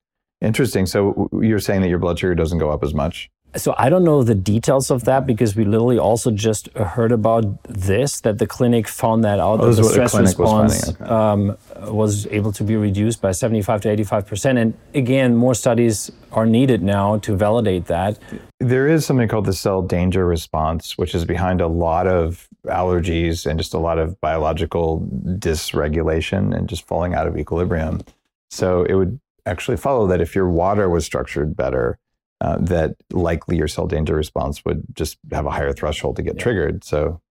Interesting. 0.42 0.86
So 0.86 1.30
you're 1.42 1.60
saying 1.60 1.82
that 1.82 1.90
your 1.90 2.00
blood 2.00 2.20
sugar 2.20 2.36
doesn't 2.36 2.58
go 2.58 2.70
up 2.70 2.84
as 2.84 2.94
much. 2.94 3.30
So 3.56 3.76
I 3.78 3.90
don't 3.90 4.04
know 4.04 4.24
the 4.24 4.36
details 4.36 4.90
of 4.90 5.04
that 5.04 5.28
because 5.28 5.56
we 5.56 5.64
literally 5.64 6.00
also 6.00 6.32
just 6.32 6.70
heard 6.76 7.12
about 7.12 7.64
this 7.66 8.22
that 8.22 8.40
the 8.40 8.48
clinic 8.48 8.88
found 8.88 9.24
that 9.24 9.40
out 9.40 9.60
Oh, 9.60 9.68
that 9.68 9.76
the 9.76 9.82
what 9.84 9.88
the 9.88 10.08
stress 10.08 10.14
was 10.14 10.22
response 10.22 11.02
um, 11.02 11.58
was 11.88 12.26
able 12.28 12.52
to 12.54 12.64
be 12.64 12.76
reduced 12.76 13.22
by 13.22 13.32
75 13.32 13.82
to 13.82 13.90
85 13.90 14.28
percent. 14.28 14.58
And 14.58 14.74
again, 14.96 15.36
more 15.36 15.54
studies 15.54 16.12
are 16.32 16.48
needed 16.48 16.82
now 16.82 17.18
to 17.20 17.36
validate 17.36 17.86
that. 17.86 18.18
There 18.60 18.88
is 18.88 19.06
something 19.06 19.28
called 19.28 19.46
the 19.46 19.54
cell 19.54 19.84
danger 19.84 20.26
response, 20.26 20.98
which 20.98 21.14
is 21.14 21.26
behind 21.26 21.62
a 21.62 21.68
lot 21.68 22.08
of 22.08 22.48
allergies 22.66 23.46
and 23.46 23.60
just 23.60 23.74
a 23.74 23.80
lot 23.80 24.00
of 24.00 24.20
biological 24.20 25.08
dysregulation 25.26 26.56
and 26.56 26.68
just 26.68 26.88
falling 26.88 27.14
out 27.14 27.28
of 27.28 27.38
equilibrium. 27.38 28.02
So 28.50 28.84
it 28.84 28.96
would 28.96 29.20
actually 29.46 29.78
follow 29.78 30.08
that 30.08 30.22
if 30.22 30.34
your 30.34 30.50
water 30.50 30.90
was 30.90 31.06
structured 31.06 31.56
better, 31.56 32.00
uh, 32.44 32.58
that 32.60 32.96
likely 33.12 33.56
your 33.56 33.70
cell 33.70 33.88
danger 33.88 34.14
response 34.16 34.66
would 34.66 34.84
just 34.94 35.18
have 35.32 35.46
a 35.46 35.50
higher 35.50 35.72
threshold 35.72 36.18
to 36.18 36.22
get 36.22 36.38
triggered. 36.38 36.84
So 36.84 37.22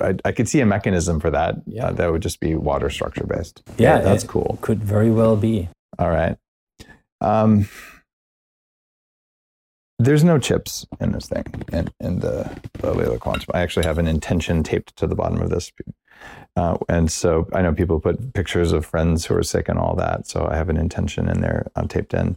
I, 0.00 0.16
I 0.24 0.32
could 0.32 0.48
see 0.48 0.60
a 0.60 0.66
mechanism 0.66 1.20
for 1.20 1.30
that. 1.30 1.56
Yeah. 1.66 1.88
Uh, 1.88 1.92
that 1.92 2.10
would 2.10 2.22
just 2.22 2.40
be 2.40 2.54
water 2.54 2.88
structure 2.88 3.26
based. 3.26 3.62
Yeah, 3.76 3.98
that's 4.00 4.24
it- 4.24 4.28
cool. 4.28 4.58
Could 4.62 4.82
very 4.82 5.10
well 5.10 5.36
be. 5.36 5.68
All 5.98 6.08
right. 6.08 6.36
Um, 7.20 7.68
there's 9.98 10.24
no 10.24 10.38
chips 10.38 10.86
in 10.98 11.12
this 11.12 11.28
thing, 11.28 11.44
in, 11.72 11.88
in 12.00 12.20
the, 12.20 12.50
the 12.80 12.92
Leela 12.92 13.20
Quantum. 13.20 13.50
I 13.54 13.60
actually 13.60 13.86
have 13.86 13.98
an 13.98 14.08
intention 14.08 14.62
taped 14.62 14.96
to 14.96 15.06
the 15.06 15.14
bottom 15.14 15.40
of 15.40 15.50
this. 15.50 15.70
Uh, 16.56 16.78
and 16.88 17.12
so 17.12 17.46
I 17.52 17.62
know 17.62 17.72
people 17.74 18.00
put 18.00 18.32
pictures 18.32 18.72
of 18.72 18.86
friends 18.86 19.26
who 19.26 19.36
are 19.36 19.42
sick 19.42 19.68
and 19.68 19.78
all 19.78 19.94
that. 19.96 20.26
So 20.26 20.48
I 20.50 20.56
have 20.56 20.70
an 20.70 20.76
intention 20.78 21.28
in 21.28 21.42
there 21.42 21.70
um, 21.76 21.86
taped 21.86 22.14
in. 22.14 22.36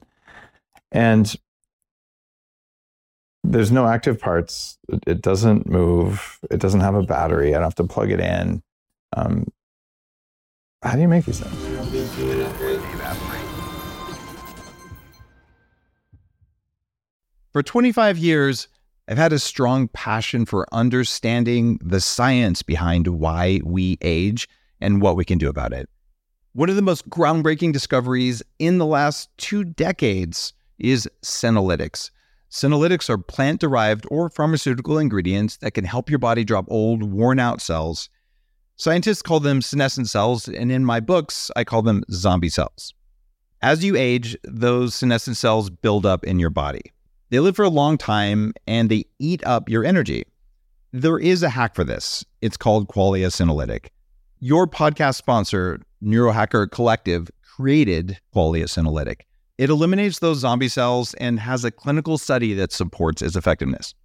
And 0.91 1.35
there's 3.47 3.71
no 3.71 3.87
active 3.87 4.19
parts. 4.19 4.77
It, 5.05 5.21
doesn't 5.21 5.69
move. 5.69 6.39
It 6.51 6.59
doesn't 6.59 6.81
have 6.81 6.95
a 6.95 7.03
battery. 7.03 7.49
I 7.49 7.53
don't 7.53 7.63
have 7.63 7.75
to 7.75 7.85
plug 7.85 8.11
it 8.11 8.19
in. 8.19 8.61
Um, 9.15 9.47
how 10.83 10.93
do 10.93 11.01
you 11.01 11.07
make 11.07 11.25
these 11.25 11.39
things? 11.39 11.55
For 17.53 17.63
25 17.63 18.17
years, 18.17 18.67
I've 19.07 19.17
had 19.17 19.33
a 19.33 19.39
strong 19.39 19.87
passion 19.87 20.45
for 20.45 20.67
understanding 20.73 21.79
the 21.81 22.01
science 22.01 22.61
behind 22.61 23.07
why 23.07 23.61
we 23.63 23.97
age 24.01 24.49
and 24.81 25.01
what 25.01 25.15
we 25.15 25.25
can 25.25 25.37
do 25.37 25.49
about 25.49 25.73
it. 25.73 25.89
One 26.53 26.69
of 26.69 26.75
the 26.75 26.81
most 26.81 27.09
groundbreaking 27.09 27.71
discoveries 27.71 28.43
in 28.59 28.77
the 28.77 28.85
last 28.85 29.29
two 29.37 29.63
decades 29.63 30.53
is 30.77 31.09
senolytics. 31.23 32.11
Senolytics 32.49 33.09
are 33.09 33.17
plant 33.17 33.59
derived 33.59 34.05
or 34.09 34.29
pharmaceutical 34.29 34.97
ingredients 34.97 35.57
that 35.57 35.71
can 35.71 35.83
help 35.83 36.09
your 36.09 36.19
body 36.19 36.43
drop 36.43 36.65
old, 36.69 37.03
worn 37.03 37.39
out 37.39 37.61
cells. 37.61 38.09
Scientists 38.77 39.21
call 39.21 39.39
them 39.39 39.61
senescent 39.61 40.07
cells, 40.07 40.47
and 40.47 40.71
in 40.71 40.85
my 40.85 40.99
books, 40.99 41.51
I 41.55 41.63
call 41.63 41.81
them 41.81 42.03
zombie 42.11 42.49
cells. 42.49 42.93
As 43.61 43.83
you 43.83 43.95
age, 43.95 44.37
those 44.43 44.93
senescent 44.93 45.35
cells 45.35 45.69
build 45.69 46.05
up 46.05 46.23
in 46.23 46.39
your 46.39 46.51
body. 46.51 46.93
They 47.29 47.39
live 47.39 47.55
for 47.55 47.65
a 47.65 47.69
long 47.69 47.97
time 47.97 48.53
and 48.67 48.89
they 48.89 49.05
eat 49.19 49.43
up 49.45 49.67
your 49.67 49.83
energy. 49.83 50.23
There 50.93 51.19
is 51.19 51.43
a 51.43 51.49
hack 51.49 51.75
for 51.75 51.83
this. 51.83 52.23
It's 52.41 52.55
called 52.55 52.87
Qualia 52.87 53.27
Senolytic. 53.27 53.87
Your 54.39 54.67
podcast 54.67 55.15
sponsor, 55.15 55.81
Neurohacker 56.01 56.71
Collective, 56.71 57.29
created 57.41 58.19
Qualia 58.33 58.65
Senolytic. 58.65 59.21
It 59.57 59.71
eliminates 59.71 60.19
those 60.19 60.39
zombie 60.39 60.67
cells 60.67 61.15
and 61.15 61.39
has 61.39 61.65
a 61.65 61.71
clinical 61.71 62.19
study 62.19 62.53
that 62.53 62.71
supports 62.71 63.23
its 63.23 63.35
effectiveness. 63.35 63.95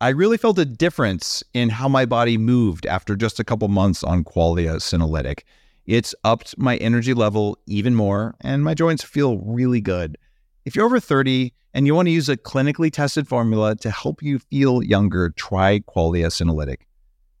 I 0.00 0.10
really 0.10 0.36
felt 0.36 0.58
a 0.58 0.64
difference 0.64 1.42
in 1.52 1.68
how 1.68 1.88
my 1.88 2.06
body 2.06 2.38
moved 2.38 2.86
after 2.86 3.16
just 3.16 3.40
a 3.40 3.44
couple 3.44 3.66
months 3.68 4.04
on 4.04 4.22
Qualia 4.22 4.76
Senolytic. 4.76 5.40
It's 5.84 6.14
upped 6.22 6.56
my 6.56 6.76
energy 6.76 7.12
level 7.12 7.58
even 7.66 7.96
more, 7.96 8.36
and 8.40 8.62
my 8.62 8.74
joints 8.74 9.02
feel 9.02 9.38
really 9.38 9.80
good. 9.80 10.16
If 10.64 10.76
you're 10.76 10.86
over 10.86 11.00
30 11.00 11.52
and 11.74 11.86
you 11.86 11.94
want 11.94 12.06
to 12.06 12.12
use 12.12 12.28
a 12.28 12.36
clinically 12.36 12.92
tested 12.92 13.26
formula 13.26 13.74
to 13.76 13.90
help 13.90 14.22
you 14.22 14.38
feel 14.38 14.82
younger, 14.82 15.30
try 15.30 15.80
Qualia 15.80 16.28
Senolytic. 16.28 16.82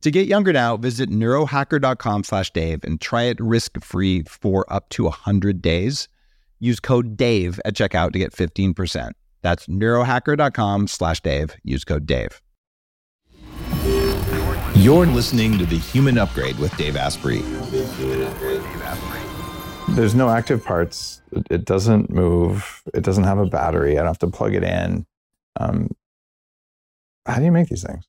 To 0.00 0.10
get 0.10 0.26
younger 0.26 0.52
now, 0.52 0.76
visit 0.76 1.08
neurohacker.com 1.08 2.24
slash 2.24 2.50
Dave 2.50 2.82
and 2.82 3.00
try 3.00 3.22
it 3.24 3.38
risk-free 3.38 4.24
for 4.24 4.70
up 4.72 4.88
to 4.90 5.04
100 5.04 5.62
days. 5.62 6.08
Use 6.60 6.78
code 6.78 7.16
DAVE 7.16 7.58
at 7.64 7.74
checkout 7.74 8.12
to 8.12 8.18
get 8.18 8.32
15%. 8.32 9.12
That's 9.42 9.66
neurohacker.com 9.66 10.86
slash 10.88 11.20
Dave. 11.22 11.56
Use 11.64 11.84
code 11.84 12.06
DAVE. 12.06 12.40
You're 14.74 15.06
listening 15.06 15.58
to 15.58 15.66
The 15.66 15.78
Human 15.78 16.16
Upgrade 16.18 16.58
with 16.58 16.74
Dave 16.76 16.96
Asprey. 16.96 17.40
There's 19.90 20.14
no 20.14 20.28
active 20.30 20.64
parts. 20.64 21.20
It- 21.32 21.46
It 21.50 21.64
doesn't 21.64 22.10
move. 22.10 22.82
It 22.94 23.02
doesn't 23.02 23.24
have 23.24 23.38
a 23.38 23.46
battery. 23.46 23.92
I 23.92 23.96
don't 24.02 24.06
have 24.06 24.18
to 24.20 24.28
plug 24.28 24.54
it 24.54 24.62
in. 24.62 25.06
Um, 25.58 25.90
how 27.26 27.36
do 27.38 27.44
you 27.44 27.52
make 27.52 27.68
these 27.68 27.82
things? 27.84 28.04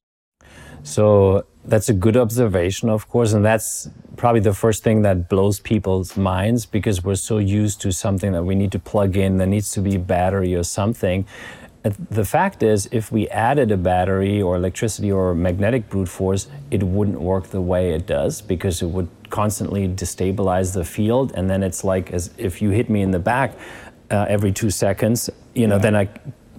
So 0.84 1.46
that's 1.66 1.90
a 1.90 1.94
good 1.94 2.18
observation, 2.18 2.90
of 2.90 3.08
course, 3.08 3.34
and 3.34 3.46
that's 3.46 3.90
probably 4.18 4.42
the 4.42 4.54
first 4.54 4.84
thing 4.84 5.04
that 5.04 5.30
blows 5.30 5.60
people's 5.60 6.18
minds 6.18 6.66
because 6.66 7.04
we're 7.04 7.16
so 7.16 7.38
used 7.38 7.82
to 7.82 7.92
something 7.92 8.32
that 8.32 8.44
we 8.44 8.56
need 8.56 8.72
to 8.72 8.80
plug 8.80 9.16
in. 9.16 9.38
There 9.38 9.48
needs 9.48 9.72
to 9.74 9.82
be 9.82 9.98
battery 9.98 10.56
or 10.56 10.64
something. 10.64 11.26
The 11.84 12.26
fact 12.26 12.62
is, 12.62 12.88
if 12.92 13.12
we 13.12 13.28
added 13.30 13.72
a 13.72 13.78
battery 13.78 14.42
or 14.42 14.56
electricity 14.56 15.12
or 15.12 15.34
magnetic 15.34 15.90
brute 15.90 16.10
force, 16.10 16.48
it 16.70 16.84
wouldn't 16.84 17.20
work 17.20 17.48
the 17.48 17.62
way 17.62 17.94
it 17.94 18.06
does 18.06 18.42
because 18.42 18.84
it 18.84 18.88
would 18.88 19.10
constantly 19.32 19.88
destabilize 19.88 20.74
the 20.74 20.86
field. 20.86 21.32
And 21.34 21.50
then 21.50 21.64
it's 21.64 21.84
like 21.84 22.12
as 22.12 22.32
if 22.38 22.62
you 22.62 22.70
hit 22.70 22.90
me 22.90 23.02
in 23.02 23.10
the 23.10 23.20
back 23.20 23.58
uh, 24.12 24.26
every 24.30 24.52
two 24.52 24.70
seconds, 24.70 25.30
you 25.56 25.66
know, 25.68 25.80
then 25.80 25.96
I 25.96 26.10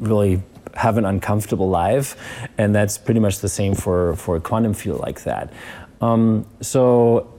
really 0.00 0.42
have 0.74 0.98
an 0.98 1.04
uncomfortable 1.04 1.68
life. 1.68 2.16
And 2.58 2.74
that's 2.74 2.98
pretty 2.98 3.20
much 3.20 3.38
the 3.38 3.48
same 3.48 3.74
for, 3.74 4.16
for 4.16 4.36
a 4.36 4.40
quantum 4.40 4.74
field 4.74 5.00
like 5.00 5.22
that. 5.24 5.52
Um, 6.00 6.46
so 6.60 7.32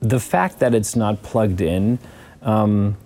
the 0.00 0.20
fact 0.20 0.58
that 0.58 0.74
it's 0.74 0.96
not 0.96 1.22
plugged 1.22 1.60
in 1.60 1.98
um, 2.42 2.96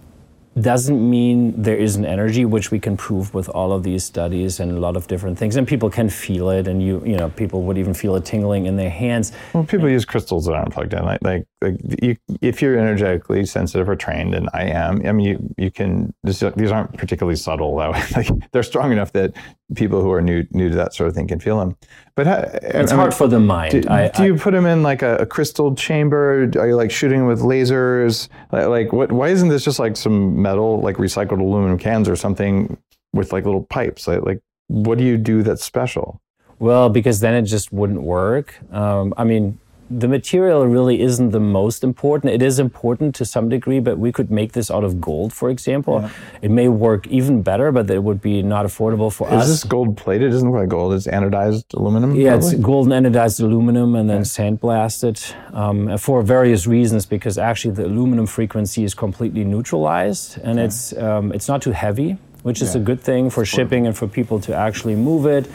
doesn't 0.61 1.11
mean 1.11 1.63
there 1.63 1.77
isn't 1.77 2.05
energy, 2.05 2.45
which 2.45 2.73
we 2.73 2.81
can 2.81 2.97
prove 2.97 3.33
with 3.33 3.49
all 3.51 3.73
of 3.73 3.85
these 3.85 4.03
studies 4.03 4.59
and 4.59 4.73
a 4.73 4.81
lot 4.81 4.97
of 4.97 5.07
different 5.07 5.39
things. 5.39 5.55
And 5.57 5.69
people 5.69 5.89
can 5.89 6.09
feel 6.09 6.51
it, 6.51 6.67
and 6.67 6.83
you, 6.83 7.01
you 7.07 7.17
know, 7.17 7.29
people 7.31 7.63
would 7.63 7.79
even 7.79 7.95
feel 7.95 8.17
it 8.17 8.25
tingling 8.25 8.67
in 8.67 8.75
their 8.77 8.91
hands. 8.91 9.33
Well, 9.53 9.65
people 9.65 9.89
use 9.89 10.05
crystals 10.05 10.47
that 10.47 10.55
aren't 10.55 10.73
plugged 10.73 10.95
in. 10.95 11.05
Like, 11.05 11.23
like, 11.23 11.47
like 11.61 11.77
you, 12.01 12.17
if 12.41 12.63
you're 12.63 12.79
energetically 12.79 13.45
sensitive 13.45 13.89
or 13.89 13.97
trained, 13.97 14.35
and 14.35 14.49
I 14.53 14.65
am, 14.65 15.05
I 15.05 15.11
mean, 15.13 15.27
you, 15.27 15.55
you 15.65 15.71
can. 15.71 16.15
This, 16.23 16.43
these 16.57 16.71
aren't 16.71 16.97
particularly 16.97 17.37
subtle. 17.37 17.77
though. 17.77 17.91
like, 18.17 18.29
they're 18.53 18.63
strong 18.63 18.93
enough 18.93 19.13
that 19.13 19.35
people 19.75 20.01
who 20.01 20.13
are 20.13 20.23
new 20.23 20.47
new 20.53 20.71
to 20.71 20.77
that 20.77 20.95
sort 20.95 21.09
of 21.09 21.15
thing 21.15 21.27
can 21.27 21.41
feel 21.41 21.59
them. 21.59 21.77
But 22.15 22.27
how, 22.27 22.39
It's 22.63 22.93
hard 22.93 23.13
for 23.13 23.27
the 23.27 23.41
mind. 23.41 23.83
Do, 23.83 23.89
I- 23.91 24.09
do 24.09 24.25
you 24.25 24.37
put 24.37 24.53
them 24.53 24.67
in 24.67 24.83
like 24.83 25.03
a, 25.03 25.17
a 25.17 25.27
crystal 25.27 25.75
chamber? 25.75 26.45
Are 26.59 26.69
you 26.69 26.77
like 26.77 26.91
shooting 26.93 27.27
with 27.27 27.41
lasers? 27.41 28.29
Like, 28.53 28.67
like 28.69 28.93
what? 28.93 29.11
Why 29.11 29.29
isn't 29.29 29.49
this 29.49 29.65
just 29.65 29.79
like 29.81 29.97
some 29.97 30.41
metal, 30.41 30.81
like 30.81 30.97
recycled 30.97 31.41
aluminum 31.41 31.79
cans 31.79 32.09
or 32.09 32.15
something 32.17 32.77
with 33.13 33.33
like 33.33 33.45
little 33.45 33.65
pipes? 33.65 34.07
Like, 34.07 34.23
like 34.23 34.41
what 34.69 34.99
do 34.99 35.05
you 35.05 35.17
do 35.17 35.43
that's 35.43 35.65
special? 35.65 36.21
Well, 36.61 36.89
because 36.89 37.21
then 37.21 37.35
it 37.35 37.43
just 37.43 37.73
wouldn't 37.73 38.03
work. 38.03 38.55
Um, 38.73 39.15
I 39.17 39.25
mean, 39.25 39.59
the 39.91 40.09
material 40.09 40.67
really 40.67 41.01
isn't 41.01 41.31
the 41.31 41.41
most 41.41 41.83
important. 41.83 42.33
It 42.33 42.43
is 42.43 42.59
important 42.59 43.15
to 43.17 43.25
some 43.25 43.49
degree, 43.49 43.81
but 43.81 43.99
we 43.99 44.13
could 44.13 44.31
make 44.31 44.53
this 44.53 44.71
out 44.71 44.85
of 44.85 45.01
gold, 45.01 45.33
for 45.33 45.49
example. 45.51 46.09
It 46.43 46.51
may 46.51 46.69
work 46.69 47.07
even 47.07 47.43
better, 47.43 47.73
but 47.73 47.91
it 47.91 48.03
would 48.03 48.21
be 48.21 48.43
not 48.43 48.67
affordable 48.67 49.13
for 49.13 49.27
Is 49.29 49.35
us. 49.35 49.49
Is 49.49 49.61
this 49.61 49.65
gold 49.65 49.97
plated? 49.97 50.29
It 50.29 50.33
doesn't 50.33 50.51
look 50.51 50.61
like 50.61 50.69
gold. 50.69 50.95
It's 50.95 51.07
anodized 51.07 51.73
aluminum. 51.75 52.15
Yeah, 52.15 52.37
it's 52.37 52.49
probably? 52.49 52.65
golden 52.65 52.93
anodized 52.93 53.41
aluminum 53.41 53.95
and 53.95 54.11
then 54.11 54.23
sandblasted 54.23 55.35
um, 55.55 55.97
for 55.97 56.23
various 56.23 56.67
reasons. 56.67 57.07
Because 57.07 57.39
actually, 57.39 57.75
the 57.75 57.87
aluminum 57.87 58.27
frequency 58.27 58.85
is 58.85 58.95
completely 58.95 59.45
neutralized, 59.45 60.39
and 60.43 60.59
it's 60.59 60.93
um, 60.97 61.33
it's 61.33 61.49
not 61.49 61.63
too 61.63 61.73
heavy, 61.73 62.19
which 62.43 62.61
is 62.61 62.75
a 62.75 62.81
good 62.81 63.01
thing 63.01 63.31
for 63.31 63.45
shipping 63.45 63.87
and 63.87 63.97
for 63.97 64.07
people 64.07 64.39
to 64.41 64.55
actually 64.55 64.97
move 64.97 65.27
it. 65.27 65.49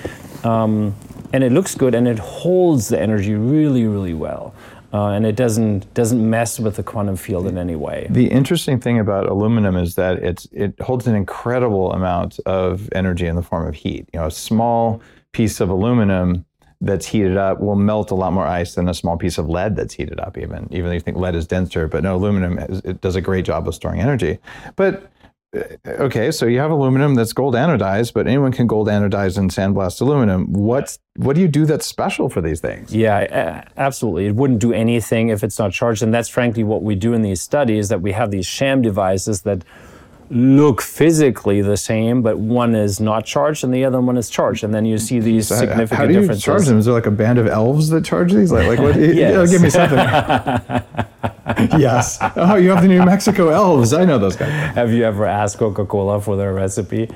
Um, 0.44 0.96
and 1.34 1.44
it 1.44 1.52
looks 1.52 1.76
good, 1.76 1.96
and 1.96 2.08
it 2.08 2.20
holds 2.20 2.88
the 2.88 3.02
energy 3.02 3.34
really, 3.34 3.86
really 3.86 4.14
well, 4.14 4.54
uh, 4.94 5.08
and 5.08 5.26
it 5.26 5.36
doesn't 5.36 5.92
doesn't 5.96 6.30
mess 6.30 6.60
with 6.60 6.76
the 6.76 6.84
quantum 6.84 7.18
field 7.18 7.48
in 7.48 7.58
any 7.58 7.76
way. 7.76 8.08
The 8.10 8.28
interesting 8.28 8.80
thing 8.80 9.00
about 9.00 9.28
aluminum 9.28 9.76
is 9.76 9.96
that 9.96 10.20
it's 10.20 10.48
it 10.52 10.80
holds 10.80 11.08
an 11.08 11.16
incredible 11.16 11.92
amount 11.92 12.40
of 12.46 12.88
energy 12.94 13.26
in 13.26 13.36
the 13.36 13.44
form 13.44 13.68
of 13.68 13.74
heat. 13.74 14.08
You 14.14 14.20
know, 14.20 14.28
a 14.28 14.32
small 14.32 15.02
piece 15.32 15.60
of 15.60 15.70
aluminum 15.70 16.46
that's 16.80 17.06
heated 17.08 17.38
up 17.38 17.60
will 17.62 17.78
melt 17.78 18.12
a 18.12 18.16
lot 18.16 18.34
more 18.34 18.46
ice 18.46 18.76
than 18.76 18.90
a 18.90 18.94
small 18.94 19.18
piece 19.18 19.38
of 19.38 19.50
lead 19.50 19.76
that's 19.76 19.94
heated 19.94 20.20
up. 20.20 20.38
Even 20.38 20.68
even 20.70 20.86
though 20.86 20.94
you 20.94 21.00
think 21.00 21.18
lead 21.18 21.34
is 21.34 21.48
denser, 21.48 21.88
but 21.88 22.04
no, 22.04 22.16
aluminum 22.16 22.60
it 22.60 23.02
does 23.02 23.16
a 23.16 23.22
great 23.22 23.46
job 23.46 23.68
of 23.68 23.74
storing 23.74 24.00
energy. 24.00 24.38
But 24.76 25.12
okay, 25.86 26.32
so 26.32 26.46
you 26.46 26.60
have 26.60 26.72
aluminum 26.72 27.16
that's 27.16 27.34
gold 27.34 27.54
anodized, 27.56 28.14
but 28.14 28.28
anyone 28.28 28.52
can 28.52 28.68
gold 28.68 28.88
anodize 28.88 29.38
and 29.38 29.52
sandblast 29.52 30.02
aluminum. 30.02 30.52
What's 30.52 31.00
what 31.16 31.36
do 31.36 31.42
you 31.42 31.48
do 31.48 31.66
that's 31.66 31.86
special 31.86 32.30
for 32.30 32.42
these 32.42 32.60
things? 32.60 32.94
Yeah, 32.94 33.66
absolutely. 33.78 34.26
It 34.26 34.36
wouldn't 34.36 34.60
do 34.60 34.74
anything 34.74 35.30
if 35.30 35.44
it's 35.44 35.60
not 35.60 35.72
charged. 35.72 36.02
And 36.02 36.14
that's 36.14 36.30
frankly 36.30 36.64
what 36.64 36.82
we 36.82 36.96
do 36.96 37.14
in 37.14 37.22
these 37.22 37.42
studies 37.42 37.90
that 37.90 38.02
we 38.02 38.12
have 38.14 38.32
these 38.32 38.48
sham 38.48 38.82
devices 38.82 39.44
that 39.44 39.64
look 40.30 40.82
physically 40.82 41.62
the 41.62 41.78
same, 41.78 42.22
but 42.22 42.38
one 42.40 42.74
is 42.76 43.00
not 43.00 43.26
charged 43.26 43.64
and 43.64 43.74
the 43.74 43.86
other 43.86 44.02
one 44.02 44.18
is 44.18 44.30
charged. 44.30 44.64
And 44.64 44.74
then 44.74 44.86
you 44.86 44.98
see 44.98 45.20
these 45.20 45.50
How- 45.50 45.58
significant 45.58 45.92
How 46.00 46.06
do 46.08 46.14
you 46.14 46.20
differences. 46.22 46.44
charge 46.44 46.66
them? 46.66 46.80
Is 46.80 46.86
there 46.86 46.94
like 46.94 47.06
a 47.06 47.12
band 47.12 47.38
of 47.40 47.48
elves 47.48 47.90
that 47.90 48.04
charge 48.06 48.34
these? 48.34 48.52
Like, 48.52 48.68
like 48.68 48.80
what? 48.80 48.96
Yes. 48.96 49.52
Give 49.52 49.62
me 49.62 49.70
something. 49.70 49.98
yes. 51.80 52.18
Oh, 52.36 52.56
you 52.56 52.70
have 52.72 52.82
the 52.82 52.88
New 52.88 53.04
Mexico 53.04 53.50
elves. 53.50 53.94
I 53.94 54.06
know 54.06 54.18
those 54.18 54.36
guys. 54.36 54.50
Have 54.76 54.92
you 54.92 55.04
ever 55.04 55.26
asked 55.26 55.58
Coca-Cola 55.58 56.22
for 56.22 56.36
their 56.36 56.54
recipe? 56.54 57.10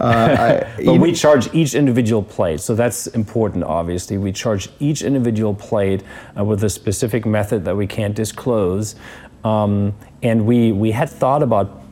Uh, 0.00 0.64
I, 0.78 0.82
But 0.84 0.94
we 0.94 1.12
charge 1.12 1.52
each 1.54 1.74
individual 1.74 2.22
plate, 2.22 2.60
so 2.60 2.74
that's 2.74 3.06
important. 3.08 3.64
Obviously, 3.64 4.18
we 4.18 4.32
charge 4.32 4.70
each 4.80 5.02
individual 5.02 5.54
plate 5.54 6.02
uh, 6.38 6.44
with 6.44 6.64
a 6.64 6.70
specific 6.70 7.26
method 7.26 7.64
that 7.64 7.76
we 7.76 7.86
can't 7.86 8.14
disclose, 8.14 8.96
um, 9.44 9.94
and 10.22 10.46
we 10.46 10.72
we 10.72 10.90
had 10.90 11.08
thought 11.08 11.42
about 11.42 11.82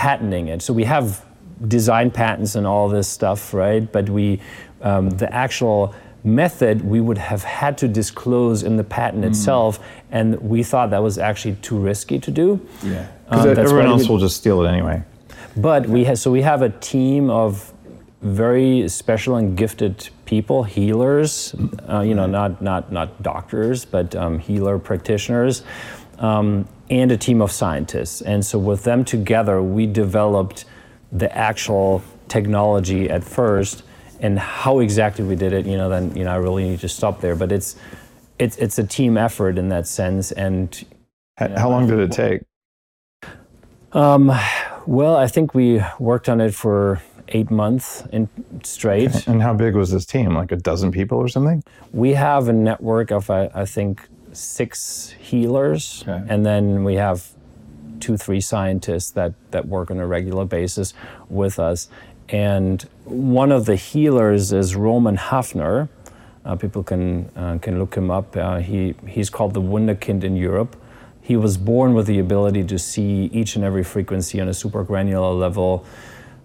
patenting 0.00 0.48
it. 0.48 0.60
So 0.62 0.72
we 0.74 0.84
have 0.84 1.24
design 1.66 2.10
patents 2.10 2.54
and 2.54 2.66
all 2.66 2.88
this 2.88 3.08
stuff, 3.08 3.54
right? 3.54 3.90
But 3.90 4.10
we 4.10 4.40
um, 4.82 5.08
the 5.10 5.32
actual 5.32 5.94
method 6.22 6.82
we 6.84 7.00
would 7.00 7.18
have 7.18 7.42
had 7.44 7.78
to 7.78 7.88
disclose 7.88 8.62
in 8.62 8.76
the 8.76 8.84
patent 8.84 9.24
itself, 9.24 9.78
and 10.10 10.38
we 10.42 10.62
thought 10.62 10.90
that 10.90 11.02
was 11.02 11.18
actually 11.18 11.54
too 11.62 11.78
risky 11.78 12.18
to 12.18 12.30
do. 12.30 12.60
yeah. 12.82 13.08
Um, 13.28 13.38
Because 13.38 13.44
that's 13.44 13.58
everyone 13.70 13.86
else 13.86 14.02
we- 14.02 14.08
will 14.10 14.18
just 14.20 14.36
steal 14.36 14.62
it 14.64 14.68
anyway. 14.68 15.02
but 15.56 15.86
we 15.88 16.04
have 16.04 16.18
so 16.18 16.30
we 16.30 16.42
have 16.42 16.60
a 16.62 16.70
team 16.92 17.30
of 17.30 17.72
very 18.22 18.88
special 18.88 19.36
and 19.36 19.56
gifted 19.56 20.08
people, 20.24 20.64
healers. 20.64 21.54
Uh, 21.88 22.00
you 22.08 22.14
know, 22.14 22.26
not 22.26 22.60
not 22.60 22.82
not 22.92 23.08
doctors, 23.22 23.84
but 23.86 24.14
um, 24.16 24.38
healer 24.38 24.78
practitioners, 24.78 25.62
um, 26.18 26.68
and 26.90 27.10
a 27.12 27.16
team 27.16 27.40
of 27.42 27.50
scientists. 27.50 28.20
And 28.22 28.44
so 28.44 28.58
with 28.58 28.84
them 28.84 29.04
together, 29.04 29.62
we 29.62 29.86
developed 29.86 30.64
the 31.12 31.34
actual 31.36 32.02
technology 32.28 33.08
at 33.08 33.24
first, 33.24 33.82
and 34.20 34.38
how 34.38 34.78
exactly 34.80 35.24
we 35.24 35.36
did 35.36 35.52
it, 35.52 35.66
you 35.66 35.76
know, 35.76 35.88
then 35.88 36.16
you 36.16 36.24
know 36.24 36.32
I 36.32 36.36
really 36.36 36.68
need 36.68 36.80
to 36.80 36.88
stop 36.88 37.20
there. 37.20 37.36
But 37.36 37.52
it's 37.52 37.76
it's 38.38 38.56
it's 38.56 38.78
a 38.78 38.84
team 38.84 39.16
effort 39.16 39.58
in 39.58 39.68
that 39.68 39.86
sense, 39.86 40.32
and 40.32 40.84
H- 41.38 41.50
How 41.56 41.68
long 41.68 41.86
did 41.86 41.98
it 41.98 42.12
take? 42.12 42.42
um, 43.92 44.32
well, 44.86 45.16
I 45.16 45.26
think 45.26 45.54
we 45.54 45.82
worked 45.98 46.28
on 46.28 46.40
it 46.40 46.54
for 46.54 47.02
eight 47.28 47.50
months 47.50 48.04
in 48.12 48.28
straight. 48.62 49.26
And 49.26 49.42
how 49.42 49.52
big 49.52 49.74
was 49.74 49.90
this 49.90 50.06
team? 50.06 50.34
Like 50.34 50.52
a 50.52 50.56
dozen 50.56 50.92
people 50.92 51.18
or 51.18 51.28
something? 51.28 51.62
We 51.92 52.14
have 52.14 52.48
a 52.48 52.52
network 52.52 53.10
of 53.10 53.30
I, 53.30 53.50
I 53.54 53.64
think 53.66 54.08
six 54.36 55.14
healers, 55.18 56.04
Okay. 56.06 56.24
and 56.28 56.44
then 56.44 56.84
we 56.84 56.94
have 56.94 57.28
two, 58.00 58.16
three 58.16 58.40
scientists 58.40 59.10
that 59.12 59.32
that 59.50 59.66
work 59.66 59.90
on 59.90 59.98
a 59.98 60.06
regular 60.06 60.44
basis 60.44 60.94
with 61.28 61.58
us. 61.58 61.88
And 62.28 62.82
one 63.04 63.52
of 63.52 63.66
the 63.66 63.76
healers 63.76 64.52
is 64.52 64.74
Roman 64.76 65.16
Hafner. 65.16 65.88
Uh, 66.44 66.56
people 66.56 66.82
can 66.82 67.30
uh, 67.36 67.58
can 67.58 67.78
look 67.78 67.94
him 67.96 68.10
up. 68.10 68.36
Uh, 68.36 68.58
he 68.58 68.94
he's 69.06 69.30
called 69.30 69.54
the 69.54 69.60
Wunderkind 69.62 70.22
in 70.24 70.36
Europe. 70.36 70.76
He 71.22 71.36
was 71.36 71.56
born 71.56 71.94
with 71.94 72.06
the 72.06 72.18
ability 72.20 72.62
to 72.64 72.78
see 72.78 73.24
each 73.32 73.56
and 73.56 73.64
every 73.64 73.82
frequency 73.82 74.40
on 74.40 74.48
a 74.48 74.54
super 74.54 74.84
granular 74.84 75.32
level. 75.32 75.84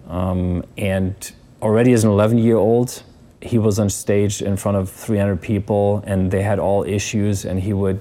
Um, 0.10 0.64
and 0.78 1.14
already 1.62 1.94
as 1.94 2.04
an 2.04 2.10
11 2.10 2.40
year 2.40 2.58
old, 2.58 3.04
he 3.42 3.58
was 3.58 3.80
on 3.80 3.90
stage 3.90 4.42
in 4.42 4.56
front 4.58 4.78
of 4.78 4.90
300 4.90 5.42
people 5.42 6.04
and 6.06 6.30
they 6.32 6.44
had 6.44 6.60
all 6.60 6.84
issues, 6.84 7.46
and 7.46 7.60
he 7.60 7.74
would 7.74 8.00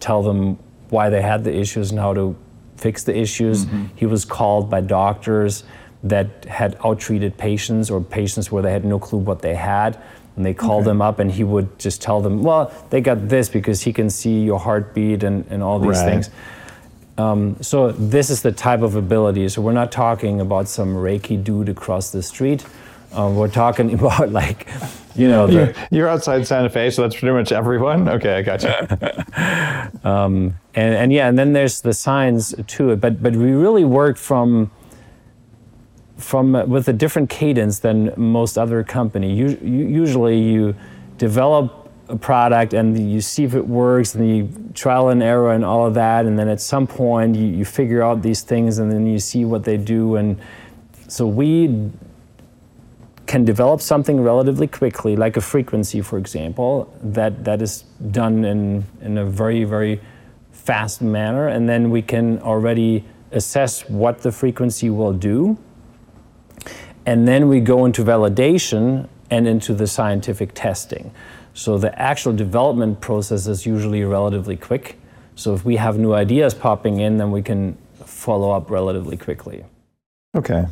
tell 0.00 0.22
them 0.22 0.58
why 0.90 1.10
they 1.10 1.22
had 1.22 1.42
the 1.44 1.54
issues 1.54 1.90
and 1.90 1.98
how 2.00 2.14
to 2.14 2.36
fix 2.76 3.02
the 3.04 3.16
issues. 3.16 3.66
He 3.96 4.06
was 4.06 4.24
called 4.24 4.70
by 4.70 4.80
doctors 4.82 5.64
that 6.04 6.44
had 6.44 6.76
outtreated 6.84 7.36
patients 7.36 7.90
or 7.90 8.00
patients 8.00 8.52
where 8.52 8.62
they 8.62 8.70
had 8.70 8.84
no 8.84 8.98
clue 8.98 9.18
what 9.18 9.42
they 9.42 9.54
had. 9.54 9.98
And 10.36 10.44
they 10.44 10.52
called 10.52 10.84
them 10.84 11.00
up, 11.00 11.18
and 11.18 11.32
he 11.32 11.44
would 11.44 11.78
just 11.78 12.02
tell 12.02 12.20
them, 12.20 12.42
Well, 12.42 12.70
they 12.90 13.00
got 13.00 13.28
this 13.28 13.48
because 13.48 13.80
he 13.80 13.92
can 13.94 14.10
see 14.10 14.42
your 14.44 14.58
heartbeat 14.60 15.22
and, 15.24 15.46
and 15.48 15.62
all 15.62 15.78
these 15.78 15.96
Right. 16.02 16.04
things. 16.04 16.30
Um, 17.16 17.56
so 17.62 17.92
this 17.92 18.28
is 18.28 18.42
the 18.42 18.52
type 18.52 18.82
of 18.82 18.94
ability. 18.96 19.48
So 19.48 19.62
we're 19.62 19.72
not 19.72 19.90
talking 19.90 20.38
about 20.42 20.68
some 20.68 20.94
Reiki 20.94 21.42
dude 21.42 21.70
across 21.70 22.10
the 22.10 22.22
street. 22.22 22.66
Uh, 23.16 23.30
we're 23.30 23.48
talking 23.48 23.94
about 23.98 24.30
like, 24.30 24.68
you 25.14 25.28
know, 25.28 25.46
the, 25.46 25.74
You're, 25.90 26.08
outside 26.08 26.46
Santa 26.46 26.68
Fe, 26.68 26.90
so 26.90 27.02
that's 27.02 27.16
pretty 27.16 27.32
much 27.34 27.50
everyone. 27.50 28.08
Okay, 28.08 28.34
I 28.34 28.42
gotcha. 28.42 29.90
and, 30.04 30.54
and 30.74 31.12
yeah, 31.12 31.28
and 31.28 31.38
then 31.38 31.54
there's 31.54 31.80
the 31.80 31.94
science 31.94 32.54
to 32.66 32.90
it. 32.90 33.00
But 33.00 33.22
but 33.22 33.34
we 33.34 33.52
really 33.52 33.84
work 33.84 34.18
from 34.18 34.70
from 36.18 36.54
uh, 36.54 36.64
with 36.66 36.88
a 36.88 36.92
different 36.92 37.30
cadence 37.30 37.78
than 37.78 38.12
most 38.16 38.58
other 38.58 38.84
company. 38.84 39.34
U- 39.34 39.58
usually 39.62 40.38
you 40.38 40.74
develop 41.16 41.90
a 42.08 42.16
product 42.16 42.72
and 42.72 43.10
you 43.10 43.20
see 43.20 43.42
if 43.42 43.54
it 43.54 43.66
works 43.66 44.14
and 44.14 44.28
you 44.28 44.72
trial 44.74 45.08
and 45.08 45.22
error 45.22 45.52
and 45.52 45.64
all 45.64 45.86
of 45.86 45.94
that 45.94 46.24
and 46.24 46.38
then 46.38 46.46
at 46.46 46.60
some 46.60 46.86
point 46.86 47.34
you, 47.34 47.46
you 47.46 47.64
figure 47.64 48.00
out 48.00 48.22
these 48.22 48.42
things 48.42 48.78
and 48.78 48.92
then 48.92 49.06
you 49.06 49.18
see 49.18 49.44
what 49.44 49.64
they 49.64 49.76
do 49.76 50.14
and 50.14 50.38
so 51.08 51.26
we 51.26 51.90
can 53.26 53.44
develop 53.44 53.80
something 53.80 54.20
relatively 54.20 54.66
quickly, 54.66 55.16
like 55.16 55.36
a 55.36 55.40
frequency, 55.40 56.00
for 56.00 56.18
example, 56.18 56.92
that, 57.02 57.44
that 57.44 57.60
is 57.60 57.82
done 58.10 58.44
in, 58.44 58.84
in 59.00 59.18
a 59.18 59.24
very, 59.24 59.64
very 59.64 60.00
fast 60.52 61.02
manner. 61.02 61.48
And 61.48 61.68
then 61.68 61.90
we 61.90 62.02
can 62.02 62.38
already 62.40 63.04
assess 63.32 63.88
what 63.88 64.22
the 64.22 64.32
frequency 64.32 64.90
will 64.90 65.12
do. 65.12 65.58
And 67.04 67.26
then 67.26 67.48
we 67.48 67.60
go 67.60 67.84
into 67.84 68.02
validation 68.02 69.08
and 69.30 69.46
into 69.46 69.74
the 69.74 69.86
scientific 69.86 70.52
testing. 70.54 71.12
So 71.54 71.78
the 71.78 71.96
actual 71.98 72.32
development 72.32 73.00
process 73.00 73.46
is 73.46 73.66
usually 73.66 74.04
relatively 74.04 74.56
quick. 74.56 74.98
So 75.34 75.54
if 75.54 75.64
we 75.64 75.76
have 75.76 75.98
new 75.98 76.12
ideas 76.12 76.54
popping 76.54 77.00
in, 77.00 77.16
then 77.18 77.30
we 77.30 77.42
can 77.42 77.76
follow 78.04 78.50
up 78.50 78.70
relatively 78.70 79.16
quickly. 79.16 79.64
Okay. 80.34 80.66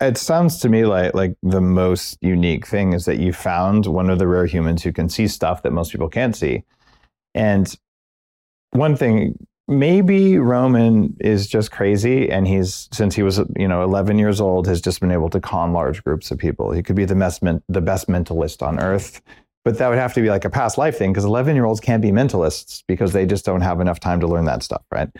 It 0.00 0.16
sounds 0.16 0.58
to 0.60 0.68
me 0.68 0.84
like 0.84 1.14
like 1.14 1.36
the 1.42 1.60
most 1.60 2.18
unique 2.20 2.66
thing 2.66 2.92
is 2.92 3.04
that 3.04 3.18
you 3.18 3.32
found 3.32 3.86
one 3.86 4.10
of 4.10 4.18
the 4.18 4.26
rare 4.26 4.46
humans 4.46 4.82
who 4.82 4.92
can 4.92 5.08
see 5.08 5.28
stuff 5.28 5.62
that 5.62 5.72
most 5.72 5.92
people 5.92 6.08
can't 6.08 6.34
see. 6.34 6.64
And 7.34 7.72
one 8.72 8.96
thing, 8.96 9.46
maybe 9.68 10.38
Roman 10.38 11.16
is 11.20 11.46
just 11.46 11.70
crazy, 11.70 12.30
and 12.30 12.46
he's 12.46 12.88
since 12.92 13.14
he 13.14 13.22
was 13.22 13.40
you 13.56 13.68
know 13.68 13.82
11 13.82 14.18
years 14.18 14.40
old 14.40 14.66
has 14.66 14.80
just 14.80 15.00
been 15.00 15.12
able 15.12 15.30
to 15.30 15.40
con 15.40 15.72
large 15.72 16.02
groups 16.04 16.30
of 16.30 16.38
people. 16.38 16.72
He 16.72 16.82
could 16.82 16.96
be 16.96 17.04
the 17.04 17.14
best 17.14 17.42
the 17.68 17.80
best 17.80 18.08
mentalist 18.08 18.66
on 18.66 18.80
earth. 18.80 19.20
But 19.62 19.76
that 19.76 19.88
would 19.88 19.98
have 19.98 20.14
to 20.14 20.22
be 20.22 20.30
like 20.30 20.46
a 20.46 20.50
past 20.50 20.78
life 20.78 20.96
thing 20.96 21.12
because 21.12 21.26
11 21.26 21.54
year 21.54 21.66
olds 21.66 21.80
can't 21.80 22.00
be 22.00 22.10
mentalists 22.10 22.82
because 22.88 23.12
they 23.12 23.26
just 23.26 23.44
don't 23.44 23.60
have 23.60 23.80
enough 23.80 24.00
time 24.00 24.18
to 24.20 24.26
learn 24.26 24.46
that 24.46 24.62
stuff, 24.62 24.82
right? 24.90 25.10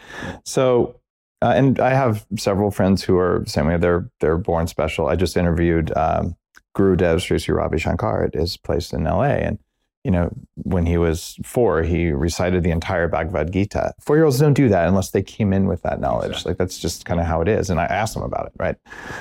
So 0.46 0.99
uh, 1.42 1.52
and 1.56 1.80
I 1.80 1.90
have 1.90 2.26
several 2.36 2.70
friends 2.70 3.02
who 3.02 3.18
are 3.18 3.40
the 3.44 3.50
same 3.50 3.66
way. 3.66 3.76
They're 3.76 4.10
they're 4.20 4.38
born 4.38 4.66
special. 4.66 5.08
I 5.08 5.16
just 5.16 5.36
interviewed 5.36 5.96
um, 5.96 6.36
Guru 6.74 6.96
Dev 6.96 7.22
Sri 7.22 7.38
Sri 7.38 7.54
Ravi 7.54 7.78
Shankar 7.78 8.24
at 8.24 8.34
his 8.34 8.56
place 8.56 8.92
in 8.92 9.06
L.A. 9.06 9.28
And 9.28 9.58
you 10.04 10.10
know, 10.10 10.30
when 10.54 10.86
he 10.86 10.96
was 10.96 11.36
four, 11.44 11.82
he 11.82 12.10
recited 12.10 12.62
the 12.62 12.70
entire 12.70 13.08
Bhagavad 13.08 13.52
Gita. 13.52 13.92
Four 14.00 14.16
year 14.16 14.24
olds 14.24 14.38
don't 14.38 14.54
do 14.54 14.68
that 14.68 14.88
unless 14.88 15.10
they 15.10 15.22
came 15.22 15.52
in 15.52 15.66
with 15.66 15.82
that 15.82 16.00
knowledge. 16.00 16.44
Like 16.44 16.56
that's 16.56 16.78
just 16.78 17.04
kind 17.04 17.20
of 17.20 17.26
how 17.26 17.40
it 17.42 17.48
is. 17.48 17.70
And 17.70 17.80
I 17.80 17.84
asked 17.84 18.14
them 18.14 18.22
about 18.22 18.46
it, 18.46 18.52
right? 18.58 18.76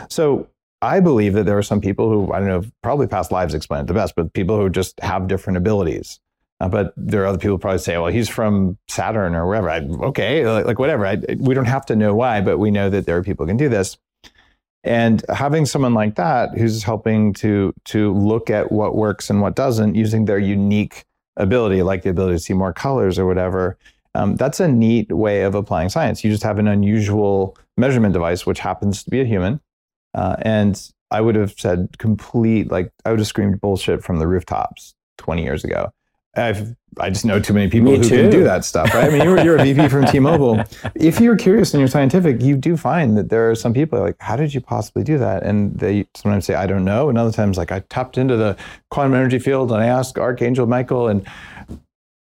So 0.10 0.48
I 0.82 1.00
believe 1.02 1.34
that 1.34 1.46
there 1.46 1.58
are 1.58 1.64
some 1.64 1.82
people 1.82 2.10
who 2.10 2.32
I 2.34 2.40
don't 2.40 2.48
know, 2.48 2.64
probably 2.82 3.08
past 3.08 3.32
lives 3.32 3.54
explain 3.54 3.82
it 3.82 3.88
the 3.88 3.94
best, 3.94 4.16
but 4.16 4.34
people 4.34 4.58
who 4.58 4.70
just 4.70 5.00
have 5.02 5.28
different 5.28 5.58
abilities. 5.58 6.20
Uh, 6.60 6.68
but 6.68 6.94
there 6.98 7.24
are 7.24 7.26
other 7.26 7.38
people 7.38 7.58
probably 7.58 7.80
say, 7.80 7.98
well, 7.98 8.12
he's 8.12 8.28
from 8.28 8.78
Saturn 8.90 9.34
or 9.34 9.48
wherever. 9.48 9.70
I, 9.70 9.80
okay, 9.80 10.46
like, 10.46 10.66
like 10.66 10.80
whatever. 10.80 11.06
I, 11.06 11.18
we 11.38 11.54
don't 11.54 11.66
have 11.66 11.86
to 11.88 11.96
know 11.96 12.14
why, 12.14 12.42
but 12.42 12.58
we 12.58 12.70
know 12.70 12.90
that 12.90 13.06
there 13.06 13.16
are 13.18 13.24
people 13.24 13.46
who 13.46 13.50
can 13.52 13.58
do 13.58 13.70
this. 13.70 13.98
And 14.84 15.24
having 15.30 15.66
someone 15.66 15.94
like 15.94 16.16
that 16.16 16.58
who's 16.58 16.84
helping 16.84 17.34
to 17.34 17.74
to 17.86 18.14
look 18.14 18.50
at 18.50 18.72
what 18.72 18.96
works 18.96 19.30
and 19.30 19.42
what 19.42 19.56
doesn't 19.56 19.96
using 19.96 20.26
their 20.26 20.40
unique 20.40 21.06
ability, 21.36 21.84
like 21.84 22.04
the 22.04 22.10
ability 22.10 22.36
to 22.36 22.40
see 22.40 22.54
more 22.54 22.74
colors 22.74 23.20
or 23.20 23.26
whatever, 23.26 23.78
um, 24.16 24.36
that's 24.36 24.60
a 24.60 24.68
neat 24.68 25.12
way 25.12 25.44
of 25.44 25.56
applying 25.56 25.90
science. 25.90 26.24
You 26.24 26.32
just 26.32 26.44
have 26.44 26.60
an 26.60 26.68
unusual 26.68 27.58
measurement 27.78 28.14
device, 28.14 28.46
which 28.46 28.60
happens 28.60 29.04
to 29.04 29.10
be 29.10 29.22
a 29.22 29.26
human. 29.26 29.60
Uh, 30.14 30.36
and 30.42 30.92
I 31.12 31.22
would 31.22 31.36
have 31.36 31.54
said 31.58 31.98
complete, 31.98 32.72
like 32.72 32.92
I 33.06 33.12
would 33.12 33.20
have 33.20 33.28
screamed 33.28 33.60
bullshit 33.62 34.04
from 34.04 34.18
the 34.18 34.28
rooftops 34.28 34.96
20 35.18 35.44
years 35.44 35.64
ago. 35.64 35.92
I've, 36.40 36.76
I 37.00 37.10
just 37.10 37.26
know 37.26 37.40
too 37.40 37.54
many 37.54 37.70
people 37.70 37.92
Me 37.92 37.98
who 37.98 38.04
too. 38.04 38.22
can 38.24 38.30
do 38.30 38.44
that 38.44 38.66
stuff, 38.66 38.94
right? 38.94 39.06
I 39.06 39.10
mean, 39.10 39.24
you're, 39.24 39.40
you're 39.44 39.58
a 39.58 39.64
VP 39.64 39.88
from 39.90 40.06
T-Mobile. 40.12 40.64
If 40.96 41.20
you're 41.20 41.38
curious 41.38 41.74
and 41.74 41.80
you're 41.80 41.88
scientific, 41.88 42.42
you 42.42 42.58
do 42.58 42.76
find 42.76 43.18
that 43.18 43.30
there 43.30 43.50
are 43.50 43.56
some 43.56 43.74
people 43.74 44.00
like, 44.00 44.16
how 44.20 44.36
did 44.36 44.54
you 44.54 44.62
possibly 44.62 45.04
do 45.04 45.18
that? 45.18 45.44
And 45.44 45.78
they 45.78 46.08
sometimes 46.16 46.46
say, 46.46 46.56
I 46.56 46.66
don't 46.68 46.84
know. 46.86 47.10
And 47.10 47.18
other 47.18 47.32
times, 47.32 47.58
like, 47.58 47.72
I 47.72 47.80
tapped 47.82 48.18
into 48.18 48.36
the 48.36 48.58
quantum 48.90 49.14
energy 49.14 49.40
field 49.40 49.72
and 49.72 49.82
I 49.82 49.88
asked 49.88 50.18
Archangel 50.18 50.66
Michael, 50.66 51.08
and 51.08 51.26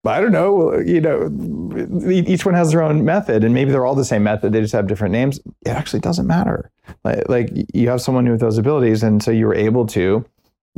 I 0.04 0.20
don't 0.20 0.32
know, 0.32 0.78
you 0.80 1.00
know, 1.00 2.10
each 2.10 2.44
one 2.44 2.54
has 2.54 2.72
their 2.72 2.82
own 2.82 3.04
method, 3.04 3.44
and 3.44 3.54
maybe 3.54 3.70
they're 3.70 3.86
all 3.86 3.94
the 3.94 4.04
same 4.04 4.24
method. 4.24 4.52
They 4.52 4.60
just 4.60 4.72
have 4.72 4.88
different 4.88 5.12
names. 5.12 5.38
It 5.64 5.70
actually 5.70 6.00
doesn't 6.00 6.26
matter. 6.26 6.70
Like, 7.04 7.28
like 7.28 7.50
you 7.72 7.88
have 7.88 8.02
someone 8.02 8.28
with 8.28 8.40
those 8.40 8.58
abilities, 8.58 9.04
and 9.04 9.22
so 9.22 9.30
you 9.30 9.46
were 9.46 9.54
able 9.54 9.86
to 9.88 10.24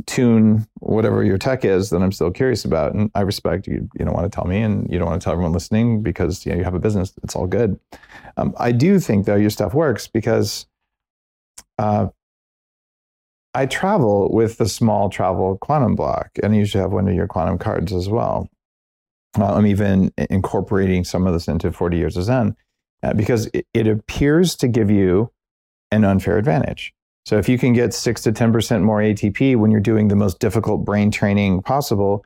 tune 0.05 0.67
whatever 0.79 1.23
your 1.23 1.37
tech 1.37 1.63
is 1.63 1.89
that 1.89 2.01
I'm 2.01 2.11
still 2.11 2.31
curious 2.31 2.65
about. 2.65 2.93
And 2.93 3.09
I 3.15 3.21
respect 3.21 3.67
you. 3.67 3.89
You 3.97 4.05
don't 4.05 4.13
want 4.13 4.31
to 4.31 4.35
tell 4.35 4.45
me, 4.45 4.61
and 4.61 4.89
you 4.91 4.99
don't 4.99 5.07
want 5.07 5.21
to 5.21 5.23
tell 5.23 5.33
everyone 5.33 5.53
listening 5.53 6.01
because 6.01 6.45
you 6.45 6.51
know 6.51 6.57
you 6.57 6.63
have 6.63 6.75
a 6.75 6.79
business. 6.79 7.13
It's 7.23 7.35
all 7.35 7.47
good. 7.47 7.79
Um, 8.37 8.53
I 8.57 8.71
do 8.71 8.99
think 8.99 9.25
though 9.25 9.35
your 9.35 9.49
stuff 9.49 9.73
works 9.73 10.07
because 10.07 10.67
uh, 11.77 12.07
I 13.53 13.65
travel 13.65 14.31
with 14.33 14.57
the 14.57 14.67
small 14.67 15.09
travel 15.09 15.57
quantum 15.57 15.95
block, 15.95 16.29
and 16.43 16.53
I 16.53 16.57
usually 16.57 16.81
have 16.81 16.91
one 16.91 17.07
of 17.07 17.15
your 17.15 17.27
quantum 17.27 17.57
cards 17.57 17.93
as 17.93 18.09
well. 18.09 18.49
Uh, 19.39 19.53
I'm 19.53 19.67
even 19.67 20.11
incorporating 20.29 21.03
some 21.03 21.27
of 21.27 21.33
this 21.33 21.47
into 21.47 21.71
40 21.71 21.97
years 21.97 22.17
of 22.17 22.23
Zen 22.23 22.55
uh, 23.03 23.13
because 23.13 23.47
it, 23.53 23.67
it 23.73 23.87
appears 23.87 24.55
to 24.57 24.67
give 24.67 24.89
you 24.89 25.31
an 25.91 26.03
unfair 26.03 26.37
advantage. 26.37 26.94
So 27.25 27.37
if 27.37 27.49
you 27.49 27.57
can 27.57 27.73
get 27.73 27.93
six 27.93 28.21
to 28.23 28.31
10% 28.31 28.83
more 28.83 28.99
ATP 28.99 29.55
when 29.55 29.71
you're 29.71 29.81
doing 29.81 30.09
the 30.09 30.15
most 30.15 30.39
difficult 30.39 30.85
brain 30.85 31.09
training 31.09 31.63
possible, 31.63 32.23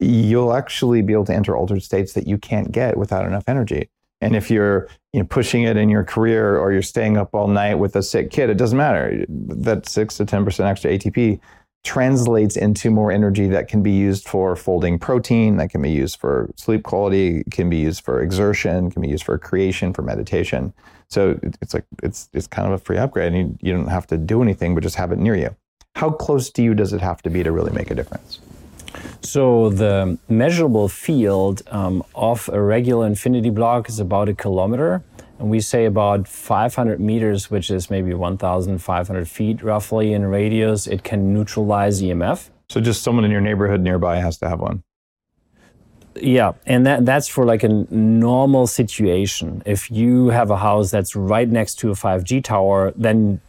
you'll 0.00 0.54
actually 0.54 1.02
be 1.02 1.12
able 1.12 1.26
to 1.26 1.34
enter 1.34 1.56
altered 1.56 1.82
states 1.82 2.14
that 2.14 2.26
you 2.26 2.38
can't 2.38 2.72
get 2.72 2.96
without 2.96 3.26
enough 3.26 3.44
energy. 3.46 3.90
And 4.20 4.34
if 4.34 4.50
you're 4.50 4.88
you 5.12 5.20
know, 5.20 5.26
pushing 5.26 5.62
it 5.62 5.76
in 5.76 5.88
your 5.88 6.02
career 6.02 6.58
or 6.58 6.72
you're 6.72 6.82
staying 6.82 7.16
up 7.16 7.34
all 7.34 7.46
night 7.46 7.74
with 7.74 7.94
a 7.94 8.02
sick 8.02 8.30
kid, 8.30 8.50
it 8.50 8.56
doesn't 8.56 8.78
matter. 8.78 9.24
That 9.28 9.86
six 9.86 10.16
to 10.16 10.24
10% 10.24 10.64
extra 10.64 10.96
ATP 10.96 11.40
translates 11.84 12.56
into 12.56 12.90
more 12.90 13.12
energy 13.12 13.46
that 13.48 13.68
can 13.68 13.82
be 13.82 13.92
used 13.92 14.26
for 14.26 14.56
folding 14.56 14.98
protein, 14.98 15.56
that 15.58 15.70
can 15.70 15.80
be 15.80 15.90
used 15.90 16.18
for 16.18 16.50
sleep 16.56 16.82
quality, 16.82 17.44
can 17.50 17.70
be 17.70 17.76
used 17.76 18.04
for 18.04 18.20
exertion, 18.20 18.90
can 18.90 19.02
be 19.02 19.08
used 19.08 19.24
for 19.24 19.38
creation, 19.38 19.92
for 19.92 20.02
meditation. 20.02 20.72
So 21.08 21.38
it's 21.42 21.74
like 21.74 21.84
it's 22.02 22.28
it's 22.32 22.46
kind 22.46 22.66
of 22.66 22.74
a 22.74 22.78
free 22.78 22.98
upgrade, 22.98 23.32
and 23.32 23.36
you, 23.36 23.58
you 23.60 23.72
don't 23.72 23.88
have 23.88 24.06
to 24.08 24.16
do 24.16 24.42
anything, 24.42 24.74
but 24.74 24.82
just 24.82 24.96
have 24.96 25.12
it 25.12 25.18
near 25.18 25.34
you. 25.34 25.54
How 25.96 26.10
close 26.10 26.50
to 26.50 26.62
you 26.62 26.74
does 26.74 26.92
it 26.92 27.00
have 27.00 27.22
to 27.22 27.30
be 27.30 27.42
to 27.42 27.50
really 27.50 27.72
make 27.72 27.90
a 27.90 27.94
difference? 27.94 28.40
So 29.22 29.70
the 29.70 30.18
measurable 30.28 30.88
field 30.88 31.62
um, 31.68 32.04
of 32.14 32.48
a 32.52 32.60
regular 32.60 33.06
infinity 33.06 33.50
block 33.50 33.88
is 33.88 33.98
about 33.98 34.28
a 34.28 34.34
kilometer, 34.34 35.02
and 35.38 35.50
we 35.50 35.60
say 35.60 35.84
about 35.84 36.28
500 36.28 37.00
meters, 37.00 37.50
which 37.50 37.70
is 37.70 37.90
maybe 37.90 38.14
1,500 38.14 39.28
feet 39.28 39.62
roughly 39.62 40.12
in 40.12 40.26
radius. 40.26 40.86
It 40.86 41.04
can 41.04 41.32
neutralize 41.32 42.02
EMF. 42.02 42.50
So 42.68 42.80
just 42.80 43.02
someone 43.02 43.24
in 43.24 43.30
your 43.30 43.40
neighborhood 43.40 43.80
nearby 43.80 44.16
has 44.16 44.38
to 44.38 44.48
have 44.48 44.60
one. 44.60 44.82
Yeah, 46.22 46.52
and 46.66 46.86
that, 46.86 47.06
that's 47.06 47.28
for 47.28 47.44
like 47.44 47.62
a 47.62 47.68
normal 47.68 48.66
situation. 48.66 49.62
If 49.66 49.90
you 49.90 50.28
have 50.28 50.50
a 50.50 50.56
house 50.56 50.90
that's 50.90 51.14
right 51.16 51.48
next 51.48 51.76
to 51.80 51.90
a 51.90 51.94
5G 51.94 52.44
tower, 52.44 52.92
then 52.96 53.40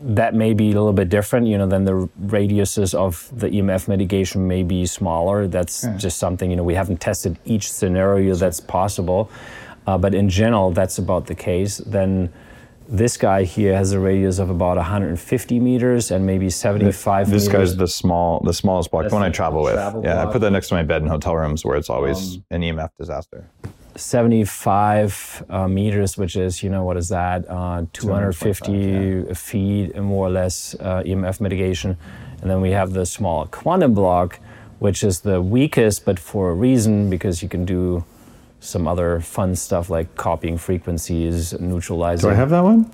that 0.00 0.34
may 0.34 0.54
be 0.54 0.66
a 0.66 0.74
little 0.74 0.92
bit 0.92 1.08
different. 1.08 1.46
You 1.46 1.58
know, 1.58 1.66
then 1.66 1.84
the 1.84 2.08
radiuses 2.22 2.94
of 2.94 3.30
the 3.38 3.48
EMF 3.48 3.86
mitigation 3.86 4.48
may 4.48 4.62
be 4.62 4.86
smaller. 4.86 5.46
That's 5.46 5.86
just 5.96 6.18
something, 6.18 6.50
you 6.50 6.56
know, 6.56 6.64
we 6.64 6.74
haven't 6.74 7.00
tested 7.00 7.38
each 7.44 7.70
scenario 7.70 8.34
that's 8.34 8.60
possible. 8.60 9.30
Uh, 9.86 9.98
but 9.98 10.14
in 10.14 10.28
general, 10.28 10.70
that's 10.70 10.98
about 10.98 11.26
the 11.26 11.34
case. 11.34 11.78
Then 11.78 12.32
this 12.90 13.16
guy 13.16 13.44
here 13.44 13.76
has 13.76 13.92
a 13.92 14.00
radius 14.00 14.40
of 14.40 14.50
about 14.50 14.76
150 14.76 15.60
meters 15.60 16.10
and 16.10 16.26
maybe 16.26 16.50
75 16.50 17.30
This 17.30 17.46
meters. 17.46 17.70
guy's 17.70 17.76
the 17.76 17.86
small, 17.86 18.40
the 18.40 18.52
smallest 18.52 18.90
block, 18.90 19.08
the 19.08 19.14
one 19.14 19.22
I 19.22 19.30
travel 19.30 19.62
with. 19.62 19.74
travel 19.74 20.02
yeah, 20.02 20.12
I 20.12 20.14
block. 20.16 20.26
Um, 20.26 20.32
put 20.32 20.40
that 20.40 20.50
next 20.50 20.68
to 20.68 20.74
my 20.74 20.82
bed 20.82 21.02
in 21.02 21.08
hotel 21.08 21.36
rooms 21.36 21.64
where 21.64 21.76
it's 21.76 21.88
always 21.88 22.38
an 22.50 22.62
EMF 22.62 22.90
disaster. 22.98 23.48
75 23.94 25.44
uh, 25.48 25.68
meters, 25.68 26.18
which 26.18 26.34
is, 26.34 26.64
you 26.64 26.70
know, 26.70 26.84
what 26.84 26.96
is 26.96 27.08
that? 27.10 27.48
Uh, 27.48 27.86
250 27.92 29.34
feet, 29.34 29.92
and 29.94 30.04
more 30.04 30.26
or 30.26 30.30
less, 30.30 30.74
uh, 30.80 31.02
EMF 31.04 31.40
mitigation. 31.40 31.96
And 32.42 32.50
then 32.50 32.60
we 32.60 32.70
have 32.72 32.92
the 32.92 33.06
small 33.06 33.46
quantum 33.46 33.94
block, 33.94 34.40
which 34.80 35.04
is 35.04 35.20
the 35.20 35.40
weakest, 35.40 36.04
but 36.04 36.18
for 36.18 36.50
a 36.50 36.54
reason, 36.54 37.08
because 37.08 37.40
you 37.42 37.48
can 37.48 37.64
do 37.64 38.04
some 38.60 38.86
other 38.86 39.20
fun 39.20 39.56
stuff 39.56 39.90
like 39.90 40.14
copying 40.16 40.58
frequencies, 40.58 41.58
neutralizing. 41.58 42.28
Do 42.28 42.32
I 42.32 42.36
have 42.36 42.50
that 42.50 42.62
one? 42.62 42.90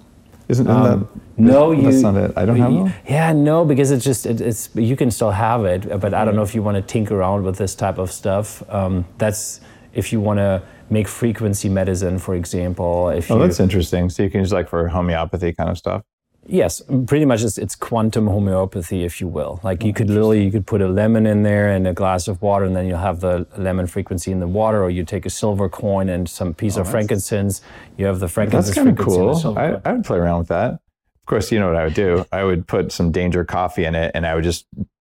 Isn't, 0.49 0.67
isn't 0.69 0.83
that? 0.83 1.07
No, 1.37 1.73
you. 1.73 1.83
That's 1.83 2.03
not 2.03 2.14
it. 2.17 2.33
I 2.37 2.45
don't 2.47 2.57
have 2.57 2.73
one. 2.73 2.95
Yeah, 3.09 3.33
no, 3.33 3.64
because 3.64 3.91
it's 3.91 4.05
just 4.05 4.27
it, 4.27 4.41
it's 4.41 4.71
you 4.75 4.97
can 4.97 5.11
still 5.11 5.33
have 5.33 5.64
it, 5.64 6.01
but 6.01 6.14
I 6.14 6.25
don't 6.25 6.37
know 6.37 6.43
if 6.45 6.55
you 6.55 6.62
want 6.62 6.77
to 6.77 6.83
tinker 6.83 7.17
around 7.17 7.43
with 7.43 7.59
this 7.59 7.75
type 7.75 7.99
of 7.99 8.12
stuff. 8.12 8.62
Um, 8.73 9.05
that's 9.19 9.61
if 9.93 10.12
you 10.12 10.21
want 10.21 10.39
to 10.39 10.62
make 10.89 11.09
frequency 11.09 11.69
medicine, 11.69 12.21
for 12.21 12.37
example. 12.37 13.09
If 13.09 13.29
Oh, 13.31 13.35
you, 13.37 13.43
that's 13.43 13.59
interesting. 13.59 14.09
So 14.09 14.23
you 14.23 14.31
can 14.31 14.41
use 14.41 14.53
like 14.53 14.69
for 14.69 14.87
homeopathy 14.87 15.53
kind 15.53 15.69
of 15.69 15.77
stuff. 15.79 16.03
Yes, 16.49 16.82
pretty 17.07 17.24
much 17.24 17.42
it's, 17.42 17.59
it's 17.59 17.74
quantum 17.74 18.26
homeopathy, 18.26 19.05
if 19.05 19.20
you 19.20 19.28
will. 19.28 19.61
Like 19.62 19.84
you 19.84 19.92
could 19.92 20.09
literally 20.09 20.44
you 20.44 20.51
could 20.51 20.66
put 20.66 20.80
a 20.80 20.88
lemon 20.88 21.26
in 21.26 21.42
there 21.42 21.70
and 21.70 21.86
a 21.86 21.92
glass 21.92 22.28
of 22.28 22.40
water, 22.42 22.64
and 22.64 22.74
then 22.74 22.86
you'll 22.86 22.99
have 22.99 23.20
the 23.20 23.47
lemon 23.57 23.86
frequency 23.86 24.32
in 24.32 24.40
the 24.40 24.49
water. 24.49 24.82
Or 24.82 24.90
you 24.90 25.05
take 25.05 25.26
a 25.26 25.30
silver 25.30 25.68
coin 25.68 26.09
and 26.09 26.28
some 26.28 26.55
piece 26.55 26.76
oh, 26.76 26.82
of 26.82 26.90
frankincense. 26.90 27.61
You 27.97 28.07
have 28.07 28.20
the 28.20 28.28
frankincense 28.28 28.66
That's 28.66 28.76
kind 28.76 28.88
of 28.88 28.97
frequency 28.97 29.20
in 29.20 29.55
the 29.55 29.55
cool. 29.55 29.59
I. 29.84 29.90
I 29.90 29.92
would 29.92 30.05
play 30.05 30.18
around 30.18 30.40
with 30.40 30.49
that. 30.49 30.72
Of 30.72 31.26
course, 31.26 31.51
you 31.51 31.59
know 31.59 31.66
what 31.66 31.76
I 31.76 31.84
would 31.84 31.94
do. 31.94 32.24
I 32.30 32.44
would 32.44 32.68
put 32.68 32.92
some 32.92 33.11
danger 33.11 33.44
coffee 33.44 33.84
in 33.84 33.94
it, 33.94 34.12
and 34.14 34.26
I 34.26 34.34
would 34.34 34.44
just 34.44 34.66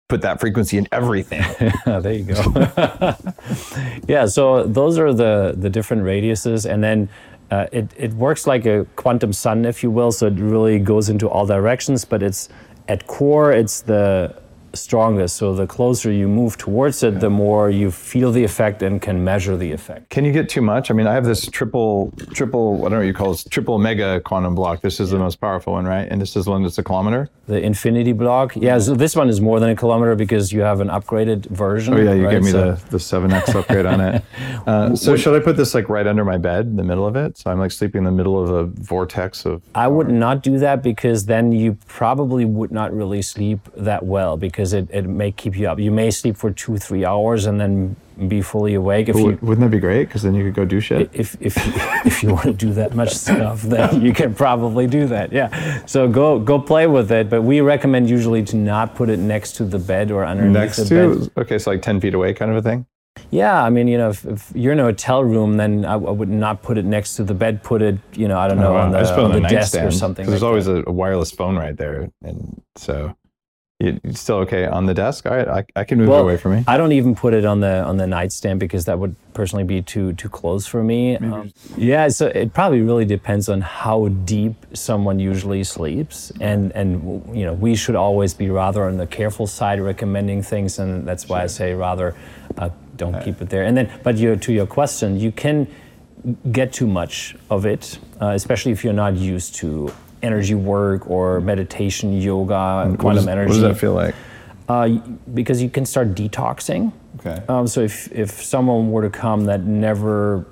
put 0.08 0.22
that 0.22 0.40
frequency 0.40 0.78
in 0.78 0.88
everything. 0.92 1.44
there 1.86 2.12
you 2.12 2.24
go. 2.24 3.14
yeah, 4.08 4.26
so 4.26 4.64
those 4.64 4.98
are 4.98 5.12
the 5.12 5.54
the 5.56 5.68
different 5.68 6.04
radiuses, 6.04 6.68
and 6.68 6.82
then 6.82 7.08
uh, 7.50 7.66
it 7.72 7.90
it 7.96 8.12
works 8.14 8.46
like 8.46 8.66
a 8.66 8.86
quantum 8.96 9.32
sun, 9.32 9.64
if 9.64 9.82
you 9.82 9.90
will. 9.90 10.12
So 10.12 10.26
it 10.26 10.34
really 10.34 10.78
goes 10.78 11.08
into 11.08 11.28
all 11.28 11.46
directions, 11.46 12.04
but 12.04 12.22
it's 12.22 12.48
at 12.88 13.06
core, 13.06 13.52
it's 13.52 13.82
the 13.82 14.34
strongest. 14.76 15.36
So 15.36 15.54
the 15.54 15.66
closer 15.66 16.12
you 16.12 16.28
move 16.28 16.56
towards 16.56 17.02
it, 17.02 17.20
the 17.20 17.30
more 17.30 17.70
you 17.70 17.90
feel 17.90 18.30
the 18.32 18.44
effect 18.44 18.82
and 18.82 19.00
can 19.02 19.24
measure 19.24 19.56
the 19.56 19.72
effect. 19.72 20.10
Can 20.10 20.24
you 20.24 20.32
get 20.32 20.48
too 20.48 20.62
much? 20.62 20.90
I 20.90 20.94
mean, 20.94 21.06
I 21.06 21.14
have 21.14 21.24
this 21.24 21.46
triple, 21.46 22.12
triple, 22.34 22.78
I 22.80 22.82
don't 22.82 22.92
know 22.92 22.98
what 22.98 23.06
you 23.06 23.14
call 23.14 23.32
it, 23.32 23.44
triple 23.50 23.78
mega 23.78 24.20
quantum 24.20 24.54
block. 24.54 24.80
This 24.82 25.00
is 25.00 25.10
the 25.10 25.18
most 25.18 25.36
powerful 25.40 25.72
one, 25.74 25.84
right? 25.86 26.06
And 26.10 26.20
this 26.20 26.36
is 26.36 26.44
the 26.44 26.50
one 26.50 26.62
that's 26.62 26.78
a 26.78 26.84
kilometer. 26.84 27.28
The 27.46 27.60
infinity 27.60 28.12
block, 28.12 28.56
yeah. 28.56 28.78
So 28.78 28.94
this 28.94 29.14
one 29.14 29.28
is 29.28 29.40
more 29.40 29.60
than 29.60 29.70
a 29.70 29.76
kilometer 29.76 30.14
because 30.16 30.52
you 30.52 30.62
have 30.62 30.80
an 30.80 30.88
upgraded 30.88 31.46
version. 31.46 31.94
Oh 31.94 31.96
yeah, 31.98 32.12
you 32.12 32.24
right? 32.24 32.32
gave 32.32 32.42
me 32.42 32.50
So- 32.50 32.72
the 32.72 32.90
the 32.90 33.00
seven 33.00 33.32
X 33.32 33.54
upgrade 33.54 33.86
on 33.86 34.00
it. 34.00 34.22
Uh, 34.66 34.96
so 34.96 35.16
should 35.16 35.40
I 35.40 35.44
put 35.44 35.56
this 35.56 35.74
like 35.74 35.88
right 35.88 36.08
under 36.08 36.24
my 36.24 36.38
bed, 36.38 36.66
in 36.66 36.74
the 36.74 36.82
middle 36.82 37.06
of 37.06 37.14
it? 37.14 37.38
So 37.38 37.52
I'm 37.52 37.60
like 37.60 37.70
sleeping 37.70 38.00
in 38.00 38.04
the 38.04 38.10
middle 38.10 38.42
of 38.42 38.50
a 38.50 38.64
vortex 38.82 39.44
of. 39.46 39.62
I 39.76 39.86
would 39.86 40.08
not 40.08 40.42
do 40.42 40.58
that 40.58 40.82
because 40.82 41.26
then 41.26 41.52
you 41.52 41.78
probably 41.86 42.44
would 42.44 42.72
not 42.72 42.92
really 42.92 43.22
sleep 43.22 43.60
that 43.76 44.04
well 44.04 44.36
because 44.36 44.65
it, 44.72 44.88
it 44.90 45.06
may 45.06 45.32
keep 45.32 45.56
you 45.56 45.68
up. 45.68 45.78
You 45.78 45.90
may 45.90 46.10
sleep 46.10 46.36
for 46.36 46.50
two, 46.50 46.78
three 46.78 47.04
hours 47.04 47.46
and 47.46 47.60
then 47.60 47.96
be 48.28 48.40
fully 48.40 48.74
awake. 48.74 49.08
If 49.08 49.16
you 49.16 49.38
Wouldn't 49.42 49.60
that 49.60 49.70
be 49.70 49.78
great? 49.78 50.06
Because 50.06 50.22
then 50.22 50.34
you 50.34 50.44
could 50.44 50.54
go 50.54 50.64
do 50.64 50.80
shit. 50.80 51.10
if 51.12 51.36
if 51.40 51.56
you, 51.56 51.72
if 52.04 52.22
you 52.22 52.30
want 52.30 52.44
to 52.44 52.52
do 52.52 52.72
that 52.74 52.94
much 52.94 53.12
stuff, 53.14 53.62
then 53.62 54.00
you 54.06 54.12
can 54.12 54.34
probably 54.34 54.86
do 54.86 55.06
that. 55.08 55.32
Yeah. 55.32 55.84
So 55.86 56.08
go 56.08 56.38
go 56.38 56.58
play 56.58 56.86
with 56.86 57.12
it, 57.12 57.28
but 57.28 57.42
we 57.42 57.60
recommend 57.60 58.08
usually 58.08 58.42
to 58.44 58.56
not 58.56 58.94
put 58.94 59.10
it 59.10 59.18
next 59.18 59.52
to 59.56 59.64
the 59.64 59.78
bed 59.78 60.10
or 60.10 60.24
underneath 60.24 60.54
Next 60.54 60.76
the 60.76 60.84
to 60.84 61.18
bed. 61.18 61.30
okay, 61.36 61.58
so 61.58 61.70
like 61.70 61.82
ten 61.82 62.00
feet 62.00 62.14
away, 62.14 62.32
kind 62.32 62.50
of 62.50 62.56
a 62.56 62.62
thing. 62.62 62.86
Yeah, 63.30 63.62
I 63.62 63.70
mean, 63.70 63.88
you 63.88 63.96
know, 63.96 64.10
if, 64.10 64.24
if 64.26 64.52
you're 64.54 64.72
in 64.72 64.78
a 64.80 64.84
hotel 64.84 65.24
room, 65.24 65.56
then 65.56 65.84
I, 65.84 65.94
I 65.94 65.96
would 65.96 66.28
not 66.28 66.62
put 66.62 66.76
it 66.76 66.84
next 66.84 67.16
to 67.16 67.24
the 67.24 67.32
bed. 67.32 67.62
Put 67.62 67.80
it, 67.80 67.98
you 68.12 68.28
know, 68.28 68.38
I 68.38 68.46
don't 68.46 68.58
oh, 68.58 68.62
know, 68.62 68.70
Oh, 68.70 68.74
wow. 68.74 68.84
on 68.84 68.92
the, 68.92 68.98
I 68.98 69.00
just 69.02 69.14
put 69.14 69.20
it 69.20 69.24
on 69.24 69.32
the 69.32 69.40
the 69.40 69.48
desk 69.48 69.78
or 69.78 69.90
something. 69.90 70.26
Like 70.26 70.30
there's 70.30 70.42
always 70.42 70.68
a, 70.68 70.84
a 70.86 70.92
wireless 70.92 71.30
phone 71.30 71.56
right 71.56 71.76
there, 71.76 72.10
and 72.22 72.62
so 72.76 73.16
you, 73.78 74.00
you're 74.02 74.14
still 74.14 74.36
okay 74.36 74.66
on 74.66 74.86
the 74.86 74.94
desk. 74.94 75.26
All 75.26 75.36
right, 75.36 75.48
I, 75.48 75.80
I 75.80 75.84
can 75.84 75.98
move 75.98 76.08
it 76.08 76.20
away 76.20 76.36
from 76.38 76.52
me. 76.52 76.64
I 76.66 76.78
don't 76.78 76.92
even 76.92 77.14
put 77.14 77.34
it 77.34 77.44
on 77.44 77.60
the 77.60 77.82
on 77.84 77.98
the 77.98 78.06
nightstand 78.06 78.58
because 78.58 78.86
that 78.86 78.98
would 78.98 79.14
personally 79.34 79.64
be 79.64 79.82
too 79.82 80.14
too 80.14 80.30
close 80.30 80.66
for 80.66 80.82
me. 80.82 81.16
Um, 81.16 81.52
yeah, 81.76 82.08
so 82.08 82.28
it 82.28 82.54
probably 82.54 82.80
really 82.80 83.04
depends 83.04 83.48
on 83.50 83.60
how 83.60 84.08
deep 84.08 84.54
someone 84.72 85.18
usually 85.18 85.62
sleeps, 85.62 86.32
and 86.40 86.72
and 86.72 87.02
you 87.36 87.44
know 87.44 87.52
we 87.52 87.74
should 87.74 87.96
always 87.96 88.32
be 88.32 88.48
rather 88.48 88.84
on 88.84 88.96
the 88.96 89.06
careful 89.06 89.46
side 89.46 89.80
recommending 89.80 90.42
things, 90.42 90.78
and 90.78 91.06
that's 91.06 91.28
why 91.28 91.42
I 91.42 91.46
say 91.46 91.74
rather 91.74 92.14
uh, 92.56 92.70
don't 92.96 93.22
keep 93.22 93.42
it 93.42 93.50
there. 93.50 93.64
And 93.64 93.76
then, 93.76 93.90
but 94.02 94.16
you, 94.16 94.36
to 94.36 94.52
your 94.54 94.66
question, 94.66 95.20
you 95.20 95.32
can 95.32 95.68
get 96.50 96.72
too 96.72 96.86
much 96.86 97.36
of 97.50 97.66
it, 97.66 97.98
uh, 98.22 98.28
especially 98.28 98.72
if 98.72 98.82
you're 98.82 98.94
not 98.94 99.16
used 99.16 99.54
to 99.56 99.92
energy 100.26 100.54
work 100.54 101.08
or 101.08 101.40
meditation, 101.40 102.20
yoga, 102.20 102.88
What 102.90 102.98
quantum 102.98 103.24
does- 103.24 103.28
energy 103.28 103.48
What 103.48 103.54
does 103.54 103.62
that 103.62 103.78
feel 103.78 103.94
like? 103.94 104.14
uh, 104.68 104.88
because 105.32 105.62
you 105.62 105.70
can 105.70 105.86
start 105.86 106.14
detoxing. 106.14 106.92
Okay. 107.20 107.40
Um, 107.48 107.66
so 107.66 107.80
if, 107.80 108.10
if 108.12 108.30
someone 108.42 108.90
were 108.90 109.02
to 109.02 109.10
come 109.10 109.44
that 109.46 109.62
never 109.64 110.44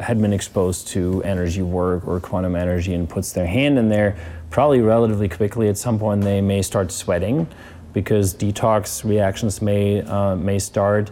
had 0.00 0.20
been 0.20 0.32
exposed 0.32 0.88
to 0.88 1.22
energy 1.24 1.62
work 1.62 2.06
or 2.06 2.20
quantum 2.20 2.54
energy 2.56 2.94
and 2.94 3.08
puts 3.08 3.32
their 3.32 3.46
hand 3.46 3.78
in 3.78 3.88
there, 3.88 4.16
probably 4.50 4.80
relatively 4.80 5.28
quickly 5.28 5.68
at 5.68 5.76
some 5.78 5.98
point 5.98 6.22
they 6.22 6.40
may 6.40 6.62
start 6.62 6.92
sweating 6.92 7.46
because 7.92 8.34
detox 8.34 9.04
reactions 9.04 9.62
may 9.62 10.02
uh, 10.02 10.36
may 10.36 10.58
start. 10.58 11.10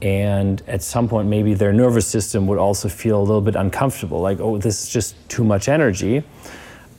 And 0.00 0.62
at 0.68 0.82
some 0.82 1.08
point, 1.08 1.26
maybe 1.28 1.54
their 1.54 1.72
nervous 1.72 2.06
system 2.06 2.46
would 2.46 2.58
also 2.58 2.88
feel 2.88 3.18
a 3.18 3.26
little 3.30 3.40
bit 3.40 3.56
uncomfortable, 3.56 4.20
like, 4.20 4.38
oh, 4.38 4.56
this 4.56 4.84
is 4.84 4.88
just 4.88 5.16
too 5.28 5.42
much 5.42 5.68
energy 5.68 6.22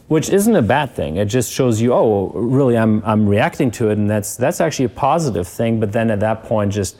which 0.09 0.29
isn't 0.29 0.55
a 0.55 0.61
bad 0.61 0.91
thing. 0.91 1.17
It 1.17 1.25
just 1.25 1.51
shows 1.51 1.79
you, 1.79 1.93
oh, 1.93 2.31
really, 2.33 2.77
I'm, 2.77 3.01
I'm 3.05 3.27
reacting 3.27 3.71
to 3.71 3.89
it, 3.89 3.97
and 3.97 4.09
that's 4.09 4.35
that's 4.35 4.59
actually 4.59 4.85
a 4.85 4.89
positive 4.89 5.47
thing. 5.47 5.79
But 5.79 5.93
then 5.93 6.11
at 6.11 6.19
that 6.19 6.43
point, 6.43 6.73
just 6.73 6.97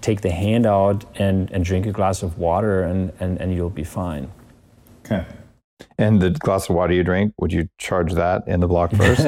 take 0.00 0.22
the 0.22 0.30
hand 0.30 0.66
out 0.66 1.04
and, 1.20 1.50
and 1.52 1.64
drink 1.64 1.86
a 1.86 1.92
glass 1.92 2.22
of 2.22 2.38
water, 2.38 2.82
and, 2.82 3.12
and, 3.20 3.40
and 3.40 3.54
you'll 3.54 3.70
be 3.70 3.84
fine. 3.84 4.30
Okay. 5.04 5.24
And 5.98 6.20
the 6.20 6.30
glass 6.30 6.68
of 6.68 6.76
water 6.76 6.92
you 6.92 7.04
drink, 7.04 7.34
would 7.38 7.52
you 7.52 7.68
charge 7.78 8.12
that 8.14 8.46
in 8.46 8.60
the 8.60 8.68
block 8.68 8.92
first? 8.92 9.26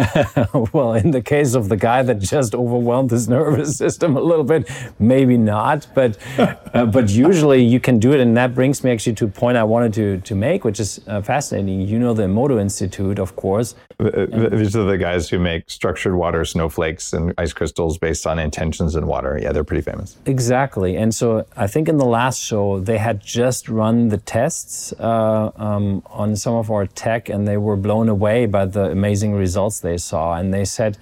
well, 0.72 0.94
in 0.94 1.10
the 1.10 1.22
case 1.22 1.54
of 1.54 1.68
the 1.68 1.76
guy 1.76 2.02
that 2.02 2.18
just 2.18 2.54
overwhelmed 2.54 3.10
his 3.10 3.28
nervous 3.36 3.76
system 3.76 4.16
a 4.16 4.20
little 4.20 4.44
bit, 4.44 4.70
maybe 4.98 5.36
not, 5.36 5.86
but 5.94 6.16
uh, 6.38 6.86
but 6.86 7.10
usually 7.10 7.62
you 7.62 7.80
can 7.80 7.98
do 7.98 8.12
it, 8.12 8.20
and 8.20 8.36
that 8.36 8.54
brings 8.54 8.82
me 8.84 8.90
actually 8.90 9.14
to 9.14 9.24
a 9.26 9.28
point 9.28 9.56
I 9.56 9.64
wanted 9.64 9.92
to 9.94 10.20
to 10.20 10.34
make, 10.34 10.64
which 10.64 10.80
is 10.80 11.00
uh, 11.06 11.22
fascinating. 11.22 11.80
You 11.82 11.98
know 11.98 12.14
the 12.14 12.24
Emoto 12.24 12.60
Institute, 12.60 13.18
of 13.18 13.36
course. 13.36 13.74
Th- 14.00 14.12
th- 14.12 14.50
These 14.50 14.76
are 14.76 14.84
the 14.84 14.98
guys 14.98 15.28
who 15.28 15.38
make 15.38 15.70
structured 15.70 16.14
water 16.14 16.44
snowflakes 16.44 17.12
and 17.12 17.32
ice 17.38 17.52
crystals 17.52 17.98
based 17.98 18.26
on 18.26 18.38
intentions 18.38 18.96
in 18.96 19.06
water. 19.06 19.38
Yeah, 19.40 19.52
they're 19.52 19.64
pretty 19.64 19.82
famous. 19.82 20.16
Exactly. 20.26 20.96
And 20.96 21.14
so 21.14 21.46
I 21.56 21.66
think 21.66 21.88
in 21.88 21.96
the 21.98 22.04
last 22.04 22.42
show, 22.42 22.80
they 22.80 22.98
had 22.98 23.20
just 23.20 23.68
run 23.68 24.08
the 24.08 24.18
tests 24.18 24.92
uh, 24.98 25.50
um, 25.56 26.02
on 26.06 26.36
some 26.44 26.54
of 26.54 26.70
our 26.70 26.86
tech, 26.86 27.22
and 27.28 27.40
they 27.50 27.58
were 27.66 27.76
blown 27.76 28.08
away 28.08 28.46
by 28.46 28.64
the 28.76 28.84
amazing 28.98 29.32
results 29.44 29.80
they 29.80 29.98
saw. 29.98 30.24
And 30.38 30.52
they 30.52 30.64
said, 30.64 30.98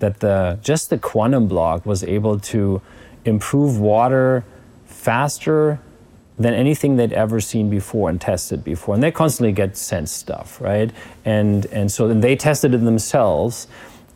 that 0.00 0.20
the 0.20 0.58
just 0.62 0.90
the 0.90 0.98
quantum 0.98 1.46
block 1.46 1.86
was 1.86 2.02
able 2.02 2.38
to 2.40 2.82
improve 3.24 3.78
water 3.78 4.44
faster 4.86 5.78
than 6.38 6.54
anything 6.54 6.96
they'd 6.96 7.12
ever 7.12 7.38
seen 7.40 7.68
before 7.70 8.08
and 8.08 8.20
tested 8.20 8.64
before. 8.64 8.94
And 8.94 9.02
they 9.02 9.12
constantly 9.12 9.52
get 9.52 9.76
sent 9.76 10.08
stuff, 10.08 10.60
right? 10.60 10.90
And 11.24 11.66
and 11.66 11.92
so 11.92 12.08
then 12.08 12.20
they 12.20 12.34
tested 12.34 12.74
it 12.74 12.78
themselves, 12.78 13.68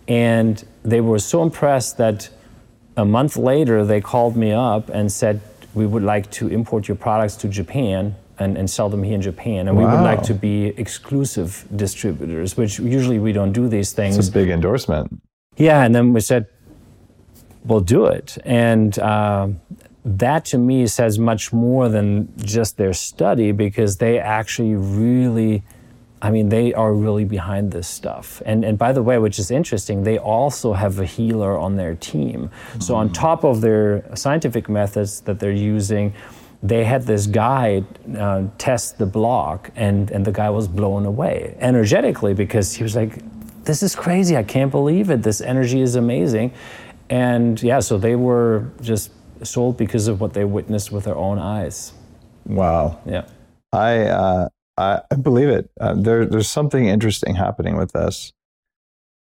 and 0.08 0.64
they 0.82 1.00
were 1.00 1.18
so 1.18 1.42
impressed 1.42 1.98
that 1.98 2.30
a 2.96 3.04
month 3.04 3.36
later 3.36 3.84
they 3.84 4.00
called 4.00 4.36
me 4.36 4.52
up 4.52 4.88
and 4.88 5.12
said 5.12 5.40
we 5.74 5.86
would 5.86 6.02
like 6.02 6.30
to 6.30 6.48
import 6.48 6.88
your 6.88 6.96
products 6.96 7.36
to 7.36 7.48
Japan 7.48 8.14
and, 8.38 8.56
and 8.56 8.68
sell 8.68 8.88
them 8.88 9.02
here 9.02 9.14
in 9.14 9.22
Japan. 9.22 9.68
And 9.68 9.76
we 9.76 9.84
would 9.84 10.00
like 10.00 10.22
to 10.24 10.34
be 10.34 10.66
exclusive 10.76 11.64
distributors, 11.74 12.56
which 12.56 12.78
usually 12.78 13.18
we 13.18 13.32
don't 13.32 13.52
do 13.52 13.68
these 13.68 13.92
things. 13.92 14.18
It's 14.18 14.28
a 14.28 14.32
big 14.32 14.50
endorsement. 14.50 15.20
Yeah, 15.56 15.84
and 15.84 15.94
then 15.94 16.12
we 16.12 16.20
said, 16.20 16.46
"We'll 17.64 17.80
do 17.80 18.06
it." 18.06 18.36
And 18.44 18.98
um, 18.98 19.60
that 20.04 20.44
to 20.46 20.58
me 20.58 20.86
says 20.86 21.18
much 21.18 21.52
more 21.52 21.88
than 21.88 22.32
just 22.38 22.76
their 22.76 22.92
study 22.92 23.52
because 23.52 23.96
they 23.98 24.18
actually 24.18 24.74
really, 24.74 25.62
I 26.20 26.30
mean, 26.30 26.48
they 26.48 26.74
are 26.74 26.92
really 26.92 27.24
behind 27.24 27.70
this 27.70 27.86
stuff. 27.86 28.42
And 28.44 28.64
and 28.64 28.76
by 28.76 28.92
the 28.92 29.02
way, 29.02 29.18
which 29.18 29.38
is 29.38 29.50
interesting, 29.50 30.02
they 30.02 30.18
also 30.18 30.72
have 30.72 30.98
a 30.98 31.06
healer 31.06 31.56
on 31.56 31.76
their 31.76 31.94
team. 31.94 32.50
So 32.80 32.96
on 32.96 33.12
top 33.12 33.44
of 33.44 33.60
their 33.60 34.04
scientific 34.16 34.68
methods 34.68 35.20
that 35.22 35.38
they're 35.38 35.52
using. 35.52 36.14
They 36.64 36.84
had 36.84 37.02
this 37.02 37.26
guy 37.26 37.84
uh, 38.16 38.44
test 38.56 38.96
the 38.96 39.04
block, 39.04 39.70
and, 39.76 40.10
and 40.10 40.24
the 40.24 40.32
guy 40.32 40.48
was 40.48 40.66
blown 40.66 41.04
away 41.04 41.56
energetically 41.60 42.32
because 42.32 42.72
he 42.72 42.82
was 42.82 42.96
like, 42.96 43.22
this 43.64 43.82
is 43.82 43.94
crazy. 43.94 44.34
I 44.34 44.42
can't 44.42 44.70
believe 44.70 45.10
it. 45.10 45.22
This 45.22 45.42
energy 45.42 45.82
is 45.82 45.94
amazing. 45.94 46.52
And 47.10 47.62
yeah, 47.62 47.80
so 47.80 47.98
they 47.98 48.16
were 48.16 48.70
just 48.80 49.12
sold 49.42 49.76
because 49.76 50.08
of 50.08 50.22
what 50.22 50.32
they 50.32 50.46
witnessed 50.46 50.90
with 50.90 51.04
their 51.04 51.16
own 51.16 51.38
eyes. 51.38 51.92
Wow. 52.46 52.98
Yeah. 53.04 53.26
I 53.70 53.98
uh, 54.06 54.48
I, 54.78 55.02
I 55.10 55.14
believe 55.16 55.48
it. 55.48 55.70
Uh, 55.78 55.94
there, 55.94 56.24
there's 56.26 56.48
something 56.48 56.86
interesting 56.86 57.34
happening 57.34 57.76
with 57.76 57.92
this. 57.92 58.32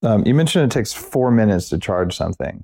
Um, 0.04 0.26
you 0.26 0.36
mentioned 0.36 0.66
it 0.66 0.74
takes 0.74 0.94
four 0.94 1.32
minutes 1.32 1.70
to 1.70 1.80
charge 1.80 2.16
something. 2.16 2.64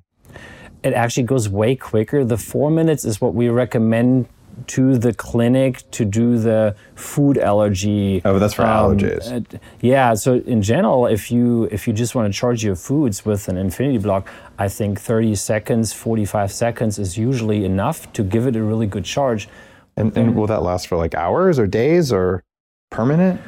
It 0.82 0.92
actually 0.92 1.24
goes 1.24 1.48
way 1.48 1.74
quicker. 1.76 2.24
The 2.24 2.36
four 2.38 2.70
minutes 2.70 3.04
is 3.04 3.20
what 3.20 3.34
we 3.34 3.48
recommend 3.48 4.28
to 4.68 4.98
the 4.98 5.12
clinic 5.12 5.82
to 5.92 6.04
do 6.04 6.38
the 6.38 6.74
food 6.94 7.38
allergy. 7.38 8.22
Oh, 8.24 8.38
that's 8.38 8.54
for 8.54 8.62
allergies. 8.62 9.30
uh, 9.54 9.58
yeah. 9.80 10.14
So 10.14 10.34
in 10.46 10.62
general, 10.62 11.06
if 11.06 11.30
you 11.30 11.64
if 11.70 11.86
you 11.86 11.92
just 11.92 12.14
want 12.14 12.32
to 12.32 12.38
charge 12.38 12.62
your 12.64 12.76
foods 12.76 13.24
with 13.24 13.48
an 13.48 13.56
infinity 13.56 13.98
block, 13.98 14.28
I 14.58 14.68
think 14.68 15.00
30 15.00 15.34
seconds, 15.34 15.92
45 15.92 16.52
seconds 16.52 16.98
is 16.98 17.16
usually 17.16 17.64
enough 17.64 18.12
to 18.14 18.22
give 18.22 18.46
it 18.46 18.56
a 18.56 18.62
really 18.62 18.86
good 18.86 19.04
charge. 19.04 19.48
And, 19.96 20.16
and 20.16 20.34
will 20.34 20.46
that 20.46 20.62
last 20.62 20.86
for 20.86 20.96
like 20.96 21.14
hours 21.14 21.58
or 21.58 21.66
days 21.66 22.12
or 22.12 22.42
permanent? 22.90 23.40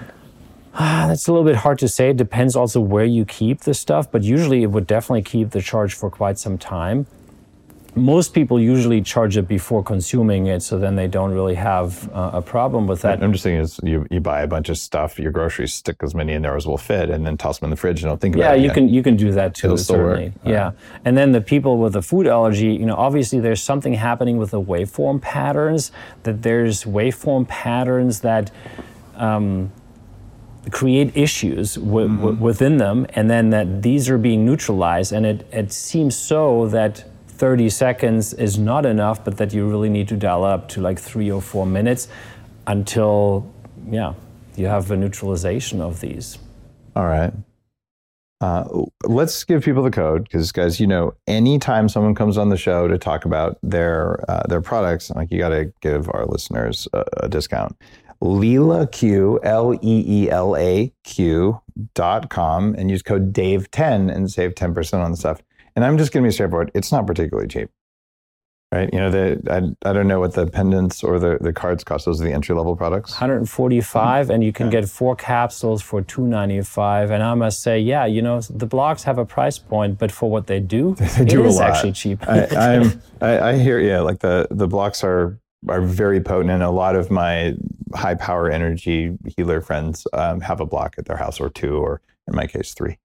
Ah, 0.74 1.04
That's 1.06 1.28
a 1.28 1.32
little 1.32 1.44
bit 1.44 1.56
hard 1.56 1.78
to 1.80 1.88
say. 1.88 2.10
It 2.10 2.16
depends 2.16 2.56
also 2.56 2.80
where 2.80 3.04
you 3.04 3.24
keep 3.26 3.60
the 3.60 3.74
stuff, 3.74 4.10
but 4.10 4.22
usually 4.22 4.62
it 4.62 4.70
would 4.70 4.86
definitely 4.86 5.22
keep 5.22 5.50
the 5.50 5.60
charge 5.60 5.92
for 5.94 6.10
quite 6.10 6.38
some 6.38 6.56
time. 6.56 7.06
Most 7.94 8.32
people 8.32 8.58
usually 8.58 9.02
charge 9.02 9.36
it 9.36 9.46
before 9.46 9.82
consuming 9.82 10.46
it, 10.46 10.62
so 10.62 10.78
then 10.78 10.96
they 10.96 11.06
don't 11.08 11.32
really 11.32 11.56
have 11.56 12.08
uh, 12.14 12.30
a 12.32 12.40
problem 12.40 12.86
with 12.86 13.02
that. 13.02 13.22
I'm 13.22 13.32
just 13.32 13.44
saying 13.44 13.60
is 13.60 13.78
you, 13.82 14.06
you 14.10 14.18
buy 14.18 14.40
a 14.40 14.46
bunch 14.46 14.70
of 14.70 14.78
stuff, 14.78 15.18
your 15.18 15.30
groceries, 15.30 15.74
stick 15.74 15.96
as 16.02 16.14
many 16.14 16.32
in 16.32 16.40
there 16.40 16.56
as 16.56 16.66
will 16.66 16.78
fit, 16.78 17.10
and 17.10 17.26
then 17.26 17.36
toss 17.36 17.58
them 17.58 17.66
in 17.66 17.70
the 17.70 17.76
fridge 17.76 18.02
and 18.02 18.08
don't 18.10 18.18
think 18.18 18.34
Yeah, 18.34 18.46
about 18.46 18.56
it. 18.56 18.60
Yeah, 18.60 18.64
you 18.66 18.70
can 18.72 18.88
you 18.88 19.02
can 19.02 19.16
do 19.16 19.32
that 19.32 19.54
too. 19.54 19.66
It'll 19.66 19.76
still 19.76 19.98
work. 19.98 20.16
certainly. 20.18 20.32
Yeah, 20.46 20.72
and 21.04 21.18
then 21.18 21.32
the 21.32 21.42
people 21.42 21.76
with 21.76 21.92
the 21.92 22.00
food 22.00 22.26
allergy, 22.26 22.72
you 22.72 22.86
know, 22.86 22.96
obviously 22.96 23.40
there's 23.40 23.62
something 23.62 23.92
happening 23.92 24.38
with 24.38 24.52
the 24.52 24.60
waveform 24.62 25.20
patterns. 25.20 25.92
That 26.22 26.40
there's 26.42 26.84
waveform 26.84 27.46
patterns 27.46 28.20
that 28.20 28.50
um, 29.16 29.70
create 30.70 31.14
issues 31.14 31.74
w- 31.74 32.08
Mm-hmm. 32.08 32.16
w- 32.22 32.38
within 32.42 32.78
them, 32.78 33.06
and 33.10 33.28
then 33.28 33.50
that 33.50 33.82
these 33.82 34.08
are 34.08 34.16
being 34.18 34.46
neutralized. 34.46 35.12
And 35.12 35.26
it 35.26 35.46
it 35.52 35.72
seems 35.74 36.16
so 36.16 36.66
that 36.68 37.04
30 37.42 37.70
seconds 37.70 38.32
is 38.34 38.56
not 38.56 38.86
enough, 38.86 39.24
but 39.24 39.36
that 39.38 39.52
you 39.52 39.68
really 39.68 39.88
need 39.88 40.06
to 40.06 40.16
dial 40.16 40.44
up 40.44 40.68
to 40.68 40.80
like 40.80 40.96
three 40.96 41.28
or 41.28 41.42
four 41.42 41.66
minutes 41.66 42.06
until 42.68 43.52
yeah 43.90 44.14
you 44.54 44.66
have 44.66 44.88
a 44.92 44.96
neutralization 44.96 45.80
of 45.80 45.98
these. 45.98 46.38
All 46.94 47.06
right. 47.06 47.32
Uh, 48.40 48.84
let's 49.08 49.42
give 49.42 49.64
people 49.64 49.82
the 49.82 49.90
code 49.90 50.22
because, 50.22 50.52
guys, 50.52 50.78
you 50.78 50.86
know, 50.86 51.14
anytime 51.26 51.88
someone 51.88 52.14
comes 52.14 52.38
on 52.38 52.48
the 52.48 52.56
show 52.56 52.86
to 52.86 52.96
talk 52.96 53.24
about 53.24 53.58
their 53.60 54.24
uh, 54.30 54.44
their 54.48 54.60
products, 54.60 55.10
like 55.10 55.32
you 55.32 55.38
got 55.38 55.48
to 55.48 55.72
give 55.80 56.08
our 56.10 56.26
listeners 56.26 56.86
a, 56.92 57.04
a 57.24 57.28
discount. 57.28 57.76
Leela 58.22 58.90
Q 58.92 59.40
L 59.42 59.74
E 59.82 60.04
E 60.06 60.30
L 60.30 60.56
A 60.56 60.92
Q 61.02 61.60
dot 61.94 62.30
com 62.30 62.76
and 62.78 62.88
use 62.88 63.02
code 63.02 63.32
Dave 63.32 63.68
ten 63.72 64.08
and 64.10 64.30
save 64.30 64.54
ten 64.54 64.72
percent 64.72 65.02
on 65.02 65.10
the 65.10 65.16
stuff. 65.16 65.42
And 65.74 65.84
I'm 65.84 65.98
just 65.98 66.12
going 66.12 66.22
to 66.24 66.28
be 66.28 66.32
straightforward. 66.32 66.70
It's 66.74 66.92
not 66.92 67.06
particularly 67.06 67.48
cheap, 67.48 67.70
right? 68.72 68.92
You 68.92 68.98
know, 68.98 69.10
the 69.10 69.74
I, 69.84 69.88
I 69.88 69.92
don't 69.92 70.06
know 70.06 70.20
what 70.20 70.34
the 70.34 70.46
pendants 70.46 71.02
or 71.02 71.18
the 71.18 71.38
the 71.40 71.52
cards 71.52 71.82
cost. 71.84 72.04
Those 72.06 72.20
are 72.20 72.24
the 72.24 72.32
entry 72.32 72.54
level 72.54 72.76
products. 72.76 73.12
145 73.12 74.30
and 74.30 74.44
you 74.44 74.52
can 74.52 74.70
get 74.70 74.88
four 74.88 75.16
capsules 75.16 75.82
for 75.82 76.02
295 76.02 77.10
and 77.10 77.22
i 77.22 77.34
must 77.34 77.62
say 77.62 77.78
yeah 77.78 78.04
you 78.04 78.22
know 78.22 78.40
the 78.40 78.66
blocks 78.66 79.02
have 79.02 79.18
a 79.18 79.24
price 79.24 79.58
point 79.58 79.98
but 79.98 80.10
for 80.10 80.30
what 80.30 80.46
they 80.46 80.60
do 80.60 80.94
They 81.18 81.24
do 81.24 81.44
it 81.44 81.46
is 81.46 81.56
lot. 81.58 81.70
actually 81.70 81.92
cheap 81.92 82.26
I, 82.28 82.46
I'm, 82.46 83.02
I, 83.22 83.50
I 83.50 83.58
hear, 83.58 83.78
yeah, 83.78 84.00
like 84.00 84.18
the, 84.18 84.48
the 84.50 84.66
blocks 84.66 85.04
are, 85.04 85.38
are 85.68 85.80
very 85.80 86.20
potent. 86.20 86.50
And 86.50 86.62
a 86.62 86.70
lot 86.70 86.96
of 86.96 87.10
my 87.10 87.54
high 87.94 88.16
power 88.16 88.50
energy 88.50 89.16
healer 89.36 89.60
friends 89.60 90.06
um, 90.12 90.40
have 90.40 90.60
a 90.60 90.66
block 90.66 90.96
at 90.98 91.04
their 91.04 91.16
house 91.16 91.40
or 91.40 91.48
two, 91.48 91.76
or 91.76 92.00
in 92.26 92.34
my 92.34 92.46
case, 92.48 92.74
three, 92.74 92.98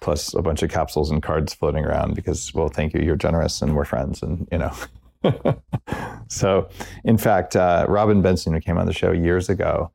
plus 0.00 0.34
a 0.34 0.42
bunch 0.42 0.62
of 0.62 0.70
capsules 0.70 1.10
and 1.10 1.22
cards 1.22 1.54
floating 1.54 1.84
around 1.84 2.14
because, 2.14 2.54
well, 2.54 2.68
thank 2.68 2.94
you, 2.94 3.00
you're 3.00 3.16
generous 3.16 3.60
and 3.62 3.74
we're 3.74 3.84
friends. 3.84 4.22
And, 4.22 4.46
you 4.52 4.58
know, 4.58 5.62
so 6.28 6.68
in 7.04 7.18
fact, 7.18 7.56
uh, 7.56 7.86
Robin 7.88 8.22
Benson, 8.22 8.54
who 8.54 8.60
came 8.60 8.78
on 8.78 8.86
the 8.86 8.92
show 8.92 9.12
years 9.12 9.48
ago, 9.48 9.90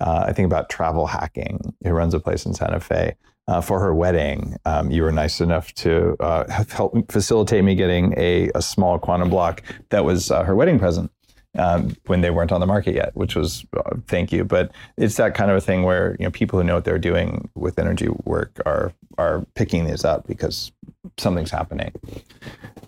uh, 0.00 0.24
I 0.26 0.32
think 0.32 0.46
about 0.46 0.70
travel 0.70 1.06
hacking, 1.06 1.74
who 1.82 1.90
runs 1.90 2.14
a 2.14 2.20
place 2.20 2.46
in 2.46 2.54
Santa 2.54 2.80
Fe. 2.80 3.16
Uh, 3.48 3.60
for 3.60 3.80
her 3.80 3.92
wedding, 3.92 4.54
um, 4.64 4.92
you 4.92 5.02
were 5.02 5.10
nice 5.10 5.40
enough 5.40 5.74
to 5.74 6.14
uh, 6.20 6.44
help 6.68 7.10
facilitate 7.10 7.64
me 7.64 7.74
getting 7.74 8.14
a, 8.16 8.48
a 8.54 8.62
small 8.62 8.96
quantum 8.96 9.28
block 9.28 9.60
that 9.88 10.04
was 10.04 10.30
uh, 10.30 10.44
her 10.44 10.54
wedding 10.54 10.78
present 10.78 11.10
um, 11.58 11.96
when 12.06 12.20
they 12.20 12.30
weren't 12.30 12.52
on 12.52 12.60
the 12.60 12.66
market 12.66 12.94
yet, 12.94 13.14
which 13.14 13.34
was 13.34 13.64
uh, 13.76 13.96
thank 14.06 14.32
you. 14.32 14.44
But 14.44 14.72
it's 14.96 15.16
that 15.16 15.34
kind 15.34 15.50
of 15.50 15.56
a 15.56 15.60
thing 15.60 15.82
where 15.82 16.16
you 16.18 16.24
know 16.24 16.30
people 16.30 16.58
who 16.58 16.64
know 16.64 16.74
what 16.76 16.84
they're 16.84 16.98
doing 16.98 17.48
with 17.54 17.78
energy 17.78 18.08
work 18.24 18.60
are 18.66 18.92
are 19.18 19.44
picking 19.54 19.86
these 19.86 20.04
up 20.04 20.26
because 20.26 20.72
something's 21.18 21.50
happening. 21.50 21.92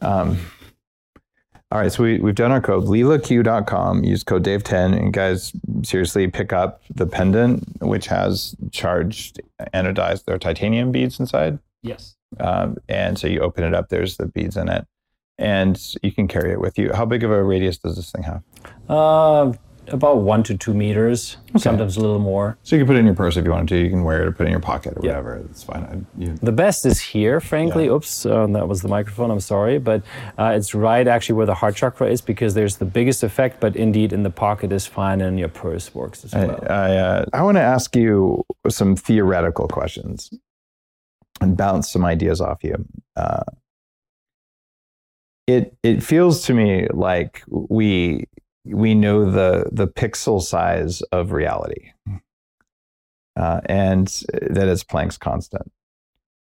Um, 0.00 0.38
all 1.72 1.78
right, 1.78 1.90
so 1.90 2.02
we, 2.02 2.18
we've 2.18 2.34
done 2.34 2.52
our 2.52 2.60
code, 2.60 2.84
leelaq.com. 2.84 4.04
Use 4.04 4.22
code 4.22 4.44
Dave10. 4.44 4.94
And 4.94 5.10
guys, 5.10 5.54
seriously, 5.82 6.28
pick 6.28 6.52
up 6.52 6.82
the 6.90 7.06
pendant, 7.06 7.64
which 7.80 8.08
has 8.08 8.54
charged 8.72 9.40
anodized, 9.72 10.26
there 10.26 10.34
are 10.34 10.38
titanium 10.38 10.92
beads 10.92 11.18
inside. 11.18 11.58
yes 11.82 12.14
Um, 12.38 12.76
and 12.90 13.18
so 13.18 13.26
you 13.26 13.40
open 13.40 13.64
it 13.64 13.74
up, 13.74 13.88
there's 13.88 14.18
the 14.18 14.26
beads 14.26 14.58
in 14.58 14.68
it. 14.68 14.86
And 15.43 15.95
you 16.03 16.12
can 16.12 16.28
carry 16.28 16.53
it 16.53 16.61
with 16.61 16.78
you. 16.78 16.93
How 16.93 17.05
big 17.05 17.24
of 17.24 17.30
a 17.30 17.43
radius 17.43 17.76
does 17.78 17.97
this 17.97 18.11
thing 18.12 18.22
have? 18.22 18.43
uh, 18.88 19.53
about 19.88 20.18
one 20.18 20.45
to 20.45 20.57
two 20.57 20.72
meters 20.72 21.38
sometimes 21.57 21.97
a 21.97 22.01
little 22.01 22.20
more 22.20 22.57
So 22.62 22.76
you 22.76 22.80
can 22.82 22.86
put 22.86 22.95
it 22.95 23.01
in 23.01 23.07
your 23.07 23.16
purse 23.16 23.36
if 23.36 23.45
you 23.45 23.51
want 23.51 23.68
to. 23.70 23.76
You 23.76 23.90
can 23.90 24.05
wear 24.05 24.22
it 24.22 24.28
or 24.28 24.32
put 24.32 24.45
it 24.45 24.47
in 24.47 24.53
your 24.53 24.61
pocket 24.61 24.95
or 24.97 25.01
Yeah. 25.03 25.11
whatever. 25.11 25.45
It's 25.51 25.64
fine. 25.64 25.82
I, 25.82 26.22
you, 26.22 26.34
the 26.40 26.53
best 26.53 26.86
is 26.86 27.01
here 27.01 27.40
frankly 27.40 27.88
oops 27.88 28.24
uh, 28.24 28.47
that 28.47 28.68
was 28.68 28.82
the 28.82 28.88
microphone 28.88 29.30
i'm 29.32 29.40
sorry 29.40 29.78
but 29.78 30.03
uh, 30.38 30.53
it's 30.57 30.72
right 30.72 31.09
actually 31.09 31.34
where 31.34 31.47
the 31.47 31.55
heart 31.55 31.74
chakra 31.74 32.07
is 32.09 32.20
because 32.20 32.55
there's 32.55 32.76
the 32.76 32.84
biggest 32.84 33.24
effect 33.24 33.59
but 33.59 33.74
indeed 33.74 34.12
in 34.12 34.22
the 34.22 34.30
pocket 34.30 34.70
is 34.72 34.86
fine 34.86 35.20
and 35.20 35.36
your 35.38 35.49
purse 35.49 35.93
works 35.95 36.24
as 36.24 36.32
I, 36.32 36.47
well 36.47 36.64
I, 36.70 36.97
uh, 36.97 37.24
I 37.32 37.43
want 37.43 37.57
to 37.57 37.62
ask 37.62 37.97
you 37.97 38.45
some 38.68 38.95
theoretical 38.95 39.66
questions 39.66 40.30
and 41.40 41.57
bounce 41.57 41.90
some 41.90 42.05
ideas 42.05 42.40
off 42.40 42.62
you. 42.62 42.76
It 45.47 45.76
it 45.82 46.03
feels 46.03 46.45
to 46.47 46.55
me 46.55 46.86
like 46.93 47.43
we 47.49 48.28
we 48.64 48.95
know 48.95 49.30
the 49.30 49.68
the 49.72 49.88
pixel 49.88 50.40
size 50.40 51.03
of 51.12 51.32
reality, 51.32 51.93
uh, 53.36 53.61
and 53.66 54.07
that 54.32 54.68
it's 54.68 54.84
Planck's 54.84 55.18
constant. 55.18 55.70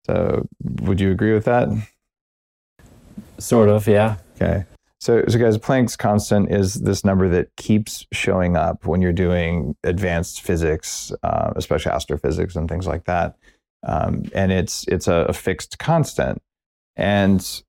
So, 0.05 0.47
would 0.81 0.99
you 0.99 1.11
agree 1.11 1.33
with 1.33 1.45
that? 1.45 1.69
sort 3.37 3.69
of 3.69 3.87
yeah 3.87 4.17
Okay. 4.41 4.65
So, 5.01 5.23
so 5.27 5.39
guys, 5.39 5.57
Planck's 5.57 5.95
constant 5.95 6.51
is 6.51 6.75
this 6.75 7.05
number 7.05 7.29
that 7.29 7.55
keeps 7.55 8.05
showing 8.11 8.57
up 8.57 8.85
when 8.85 9.01
you're 9.01 9.13
doing 9.13 9.75
advanced 9.83 10.41
physics, 10.41 11.11
uh, 11.23 11.53
especially 11.55 11.91
astrophysics 11.91 12.55
and 12.55 12.67
things 12.67 12.85
like 12.85 13.05
that. 13.05 13.37
Um, 13.83 14.25
and 14.33 14.51
it's 14.51 14.85
it's 14.87 15.07
a, 15.07 15.25
a 15.29 15.33
fixed 15.33 15.79
constant. 15.79 16.41
And 16.97 17.63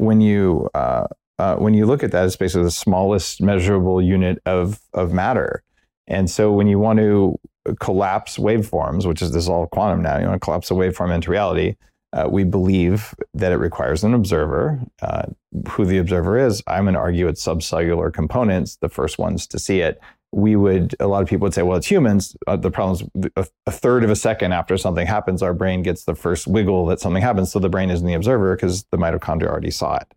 when 0.00 0.20
you 0.20 0.68
uh, 0.74 1.06
uh, 1.38 1.56
when 1.56 1.74
you 1.74 1.86
look 1.86 2.02
at 2.02 2.12
that, 2.12 2.26
it's 2.26 2.36
basically 2.36 2.64
the 2.64 2.70
smallest 2.70 3.40
measurable 3.42 4.00
unit 4.00 4.38
of 4.46 4.80
of 4.94 5.12
matter. 5.12 5.62
And 6.06 6.28
so 6.28 6.50
when 6.52 6.66
you 6.66 6.78
want 6.78 6.98
to 6.98 7.38
collapse 7.78 8.36
waveforms, 8.36 9.06
which 9.06 9.22
is 9.22 9.32
this 9.32 9.44
is 9.44 9.48
all 9.48 9.66
quantum 9.66 10.02
now, 10.02 10.18
you 10.18 10.26
want 10.26 10.40
to 10.40 10.44
collapse 10.44 10.70
a 10.70 10.74
waveform 10.74 11.14
into 11.14 11.30
reality. 11.30 11.76
Uh, 12.12 12.26
we 12.28 12.42
believe 12.42 13.14
that 13.34 13.52
it 13.52 13.56
requires 13.56 14.02
an 14.02 14.14
observer. 14.14 14.80
Uh, 15.00 15.26
who 15.68 15.84
the 15.84 15.98
observer 15.98 16.38
is, 16.38 16.62
I'm 16.66 16.84
going 16.84 16.94
to 16.94 17.00
argue 17.00 17.28
it's 17.28 17.44
subcellular 17.44 18.12
components, 18.12 18.76
the 18.76 18.88
first 18.88 19.18
ones 19.18 19.46
to 19.48 19.58
see 19.58 19.80
it. 19.80 20.00
We 20.32 20.54
would, 20.54 20.94
a 21.00 21.08
lot 21.08 21.22
of 21.22 21.28
people 21.28 21.46
would 21.46 21.54
say, 21.54 21.62
well, 21.62 21.76
it's 21.76 21.90
humans. 21.90 22.36
Uh, 22.46 22.56
the 22.56 22.70
problem 22.70 23.08
is 23.14 23.30
a, 23.36 23.46
a, 23.66 23.70
third 23.72 24.04
of 24.04 24.10
a 24.10 24.16
second 24.16 24.52
after 24.52 24.78
something 24.78 25.06
happens, 25.06 25.42
our 25.42 25.54
brain 25.54 25.82
gets 25.82 26.04
the 26.04 26.14
first 26.14 26.46
wiggle 26.46 26.86
that 26.86 27.00
something 27.00 27.22
happens. 27.22 27.50
So 27.50 27.58
the 27.58 27.68
brain 27.68 27.90
isn't 27.90 28.06
the 28.06 28.14
observer 28.14 28.54
because 28.54 28.84
the 28.92 28.96
mitochondria 28.96 29.48
already 29.48 29.72
saw 29.72 29.96
it. 29.96 30.14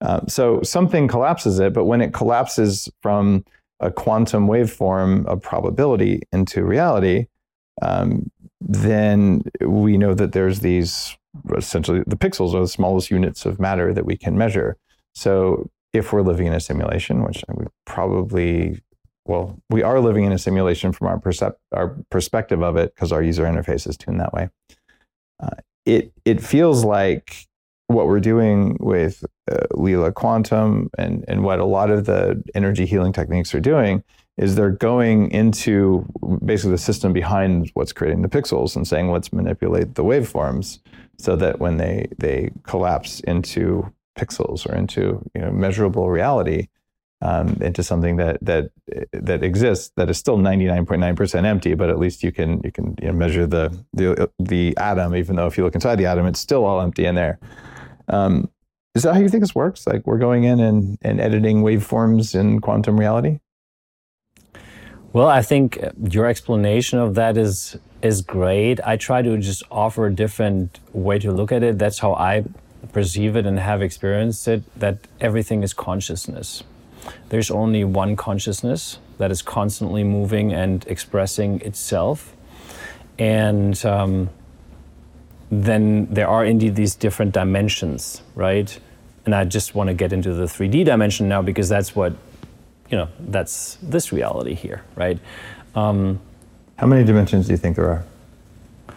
Um, 0.00 0.26
so 0.28 0.62
something 0.62 1.08
collapses 1.08 1.58
it, 1.58 1.72
but 1.72 1.84
when 1.84 2.00
it 2.00 2.14
collapses 2.14 2.88
from 3.02 3.44
a 3.80 3.90
quantum 3.90 4.46
waveform 4.46 5.26
of 5.26 5.42
probability 5.42 6.22
into 6.32 6.64
reality, 6.64 7.26
um, 7.82 8.30
then 8.60 9.42
we 9.60 9.98
know 9.98 10.14
that 10.14 10.32
there's 10.32 10.60
these 10.60 11.16
essentially 11.56 12.02
the 12.06 12.16
pixels 12.16 12.54
are 12.54 12.60
the 12.60 12.68
smallest 12.68 13.10
units 13.10 13.44
of 13.44 13.60
matter 13.60 13.92
that 13.92 14.06
we 14.06 14.16
can 14.16 14.38
measure. 14.38 14.76
So 15.14 15.70
if 15.92 16.12
we're 16.12 16.22
living 16.22 16.46
in 16.46 16.52
a 16.52 16.60
simulation, 16.60 17.22
which 17.22 17.44
we 17.54 17.66
probably 17.84 18.80
well, 19.26 19.58
we 19.70 19.82
are 19.82 20.00
living 20.00 20.24
in 20.24 20.32
a 20.32 20.38
simulation 20.38 20.92
from 20.92 21.08
our, 21.08 21.18
percep- 21.18 21.56
our 21.72 21.96
perspective 22.10 22.62
of 22.62 22.76
it 22.76 22.94
because 22.94 23.12
our 23.12 23.22
user 23.22 23.44
interface 23.44 23.88
is 23.88 23.96
tuned 23.96 24.20
that 24.20 24.32
way. 24.32 24.48
Uh, 25.42 25.50
it 25.84 26.12
it 26.24 26.42
feels 26.42 26.84
like 26.84 27.46
what 27.88 28.06
we're 28.06 28.20
doing 28.20 28.76
with 28.80 29.24
uh, 29.50 29.66
Leela 29.72 30.12
Quantum 30.12 30.90
and, 30.98 31.24
and 31.28 31.44
what 31.44 31.60
a 31.60 31.64
lot 31.64 31.90
of 31.90 32.06
the 32.06 32.42
energy 32.54 32.84
healing 32.84 33.12
techniques 33.12 33.54
are 33.54 33.60
doing 33.60 34.02
is 34.36 34.54
they're 34.54 34.70
going 34.70 35.30
into 35.30 36.04
basically 36.44 36.72
the 36.72 36.78
system 36.78 37.12
behind 37.12 37.70
what's 37.74 37.92
creating 37.92 38.22
the 38.22 38.28
pixels 38.28 38.76
and 38.76 38.86
saying 38.86 39.10
let's 39.10 39.32
manipulate 39.32 39.94
the 39.94 40.04
waveforms 40.04 40.80
so 41.18 41.36
that 41.36 41.60
when 41.60 41.76
they 41.76 42.06
they 42.18 42.50
collapse 42.64 43.20
into 43.20 43.90
pixels 44.18 44.68
or 44.68 44.74
into 44.74 45.22
you 45.34 45.40
know 45.40 45.52
measurable 45.52 46.10
reality 46.10 46.66
um, 47.22 47.56
into 47.60 47.82
something 47.82 48.16
that 48.16 48.38
that 48.42 48.70
that 49.12 49.42
exists 49.42 49.90
that 49.96 50.10
is 50.10 50.18
still 50.18 50.36
99.9% 50.36 51.44
empty 51.44 51.74
but 51.74 51.88
at 51.88 51.98
least 51.98 52.22
you 52.22 52.30
can 52.30 52.60
you 52.62 52.70
can 52.70 52.94
you 53.00 53.08
know, 53.08 53.14
measure 53.14 53.46
the 53.46 53.76
the 53.94 54.30
the 54.38 54.76
atom 54.76 55.16
even 55.16 55.36
though 55.36 55.46
if 55.46 55.56
you 55.56 55.64
look 55.64 55.74
inside 55.74 55.96
the 55.96 56.06
atom 56.06 56.26
it's 56.26 56.40
still 56.40 56.64
all 56.64 56.80
empty 56.80 57.06
in 57.06 57.14
there 57.14 57.38
um, 58.08 58.50
is 58.96 59.02
that 59.02 59.12
how 59.12 59.20
you 59.20 59.28
think 59.28 59.42
this 59.42 59.54
works? 59.54 59.86
Like 59.86 60.06
we're 60.06 60.16
going 60.16 60.44
in 60.44 60.58
and, 60.58 60.96
and 61.02 61.20
editing 61.20 61.62
waveforms 61.62 62.34
in 62.34 62.60
quantum 62.60 62.98
reality? 62.98 63.40
Well, 65.12 65.28
I 65.28 65.42
think 65.42 65.78
your 66.10 66.24
explanation 66.24 66.98
of 66.98 67.14
that 67.14 67.36
is 67.36 67.76
is 68.00 68.22
great. 68.22 68.80
I 68.86 68.96
try 68.96 69.20
to 69.20 69.36
just 69.36 69.62
offer 69.70 70.06
a 70.06 70.14
different 70.14 70.80
way 70.94 71.18
to 71.18 71.30
look 71.30 71.52
at 71.52 71.62
it. 71.62 71.78
That's 71.78 71.98
how 71.98 72.14
I 72.14 72.44
perceive 72.94 73.36
it 73.36 73.44
and 73.44 73.58
have 73.58 73.82
experienced 73.82 74.48
it. 74.48 74.62
That 74.80 74.98
everything 75.20 75.62
is 75.62 75.74
consciousness. 75.74 76.62
There's 77.28 77.50
only 77.50 77.84
one 77.84 78.16
consciousness 78.16 78.98
that 79.18 79.30
is 79.30 79.42
constantly 79.42 80.04
moving 80.04 80.52
and 80.52 80.86
expressing 80.86 81.60
itself, 81.62 82.34
and 83.18 83.84
um, 83.84 84.30
then 85.50 86.06
there 86.06 86.28
are 86.28 86.44
indeed 86.44 86.74
these 86.74 86.94
different 86.94 87.32
dimensions, 87.32 88.22
right? 88.34 88.78
And 89.24 89.34
I 89.34 89.44
just 89.44 89.74
want 89.74 89.88
to 89.88 89.94
get 89.94 90.12
into 90.12 90.32
the 90.34 90.44
3D 90.44 90.84
dimension 90.84 91.28
now 91.28 91.42
because 91.42 91.68
that's 91.68 91.94
what, 91.96 92.14
you 92.90 92.96
know, 92.96 93.08
that's 93.18 93.78
this 93.82 94.12
reality 94.12 94.54
here, 94.54 94.82
right? 94.94 95.18
Um, 95.74 96.20
How 96.76 96.86
many 96.86 97.04
dimensions 97.04 97.46
do 97.46 97.52
you 97.52 97.58
think 97.58 97.76
there 97.76 98.04
are? 98.88 98.94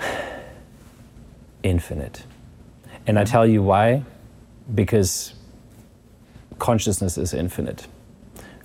Infinite. 1.62 2.24
And 3.06 3.18
I 3.18 3.24
tell 3.24 3.46
you 3.46 3.62
why? 3.62 4.02
Because 4.74 5.34
consciousness 6.58 7.18
is 7.18 7.34
infinite 7.34 7.86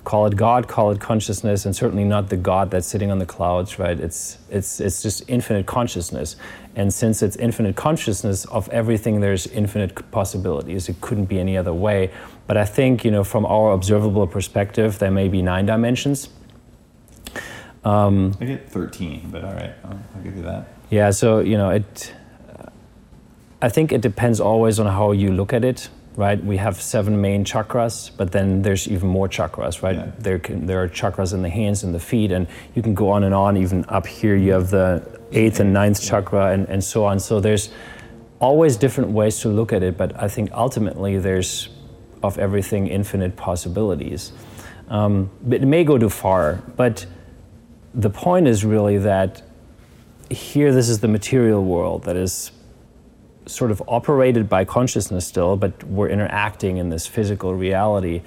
call 0.04 0.26
it 0.26 0.36
God, 0.36 0.68
call 0.68 0.92
it 0.92 1.00
consciousness, 1.00 1.66
and 1.66 1.76
certainly 1.76 2.04
not 2.04 2.30
the 2.30 2.38
God 2.38 2.72
that's 2.72 2.88
sitting 2.88 3.10
on 3.10 3.20
the 3.20 3.26
clouds, 3.26 3.80
right? 3.80 3.98
It's, 4.00 4.38
it's, 4.50 4.80
it's 4.80 5.02
just 5.02 5.24
infinite 5.30 5.66
consciousness. 5.66 6.36
And 6.76 6.94
since 6.94 7.22
it's 7.22 7.36
infinite 7.38 7.76
consciousness 7.76 8.46
of 8.46 8.68
everything, 8.70 9.22
there's 9.22 9.48
infinite 9.48 10.12
possibilities. 10.12 10.90
It 10.90 11.00
couldn't 11.02 11.26
be 11.26 11.40
any 11.40 11.58
other 11.58 11.74
way. 11.74 12.12
But 12.48 12.58
I 12.58 12.66
think, 12.66 13.06
you 13.06 13.12
know, 13.12 13.24
from 13.24 13.46
our 13.46 13.72
observable 13.72 14.28
perspective, 14.28 15.00
there 15.00 15.12
may 15.12 15.30
be 15.30 15.42
nine 15.42 15.66
dimensions. 15.66 16.30
Um, 17.86 18.36
I 18.40 18.46
get 18.46 18.70
13, 18.70 19.30
but 19.32 19.44
all 19.44 19.54
right, 19.54 19.74
I'll, 19.84 20.00
I'll 20.16 20.22
give 20.24 20.36
you 20.36 20.44
that. 20.44 20.68
Yeah, 20.90 21.12
so, 21.12 21.40
you 21.40 21.58
know, 21.58 21.70
it, 21.70 22.14
I 23.62 23.70
think 23.70 23.92
it 23.92 24.02
depends 24.02 24.40
always 24.40 24.80
on 24.80 24.88
how 24.88 25.12
you 25.12 25.32
look 25.32 25.54
at 25.54 25.64
it 25.64 25.90
right? 26.16 26.44
We 26.44 26.58
have 26.58 26.82
seven 26.82 27.20
main 27.20 27.44
chakras, 27.44 28.12
but 28.16 28.32
then 28.32 28.62
there's 28.62 28.88
even 28.88 29.10
more 29.10 29.28
chakras, 29.28 29.82
right? 29.82 29.96
Yeah. 29.96 30.12
There, 30.20 30.40
can, 30.40 30.66
there 30.66 30.84
are 30.84 30.88
chakras 30.88 31.34
in 31.34 31.42
the 31.42 31.50
hands 31.50 31.84
and 31.84 31.94
the 31.94 32.00
feet, 32.00 32.32
and 32.32 32.48
you 32.76 32.82
can 32.82 32.94
go 32.94 33.10
on 33.10 33.24
and 33.24 33.34
on. 33.34 33.58
Even 33.58 33.86
up 33.88 34.06
here, 34.06 34.36
you 34.36 34.54
have 34.54 34.70
the 34.70 35.20
eighth 35.32 35.60
and 35.60 35.74
ninth 35.74 36.02
chakra, 36.02 36.52
and, 36.52 36.68
and 36.70 36.84
so 36.84 37.06
on. 37.06 37.20
So 37.20 37.40
there's 37.40 37.72
always 38.40 38.78
different 38.78 39.12
ways 39.12 39.40
to 39.40 39.50
look 39.50 39.74
at 39.74 39.84
it, 39.84 39.98
but 39.98 40.22
I 40.22 40.28
think 40.28 40.52
ultimately 40.52 41.18
there's 41.18 41.70
of 42.22 42.38
everything 42.40 42.88
infinite 42.88 43.36
possibilities. 43.36 44.32
Um, 44.88 45.30
it 45.50 45.62
may 45.64 45.84
go 45.84 45.98
too 45.98 46.10
far, 46.10 46.64
but 46.76 47.06
the 47.94 48.10
point 48.10 48.48
is 48.48 48.64
really 48.64 48.98
that 49.00 49.42
here, 50.30 50.74
this 50.74 50.90
is 50.90 51.00
the 51.00 51.08
material 51.08 51.64
world 51.64 52.04
that 52.06 52.16
is 52.16 52.52
sort 53.46 53.72
of 53.72 53.82
operated 53.88 54.50
by 54.50 54.66
consciousness 54.66 55.28
still, 55.28 55.58
but 55.58 55.84
we're 55.84 56.10
interacting 56.10 56.78
in 56.78 56.90
this 56.90 57.08
physical 57.08 57.54
reality. 57.54 58.22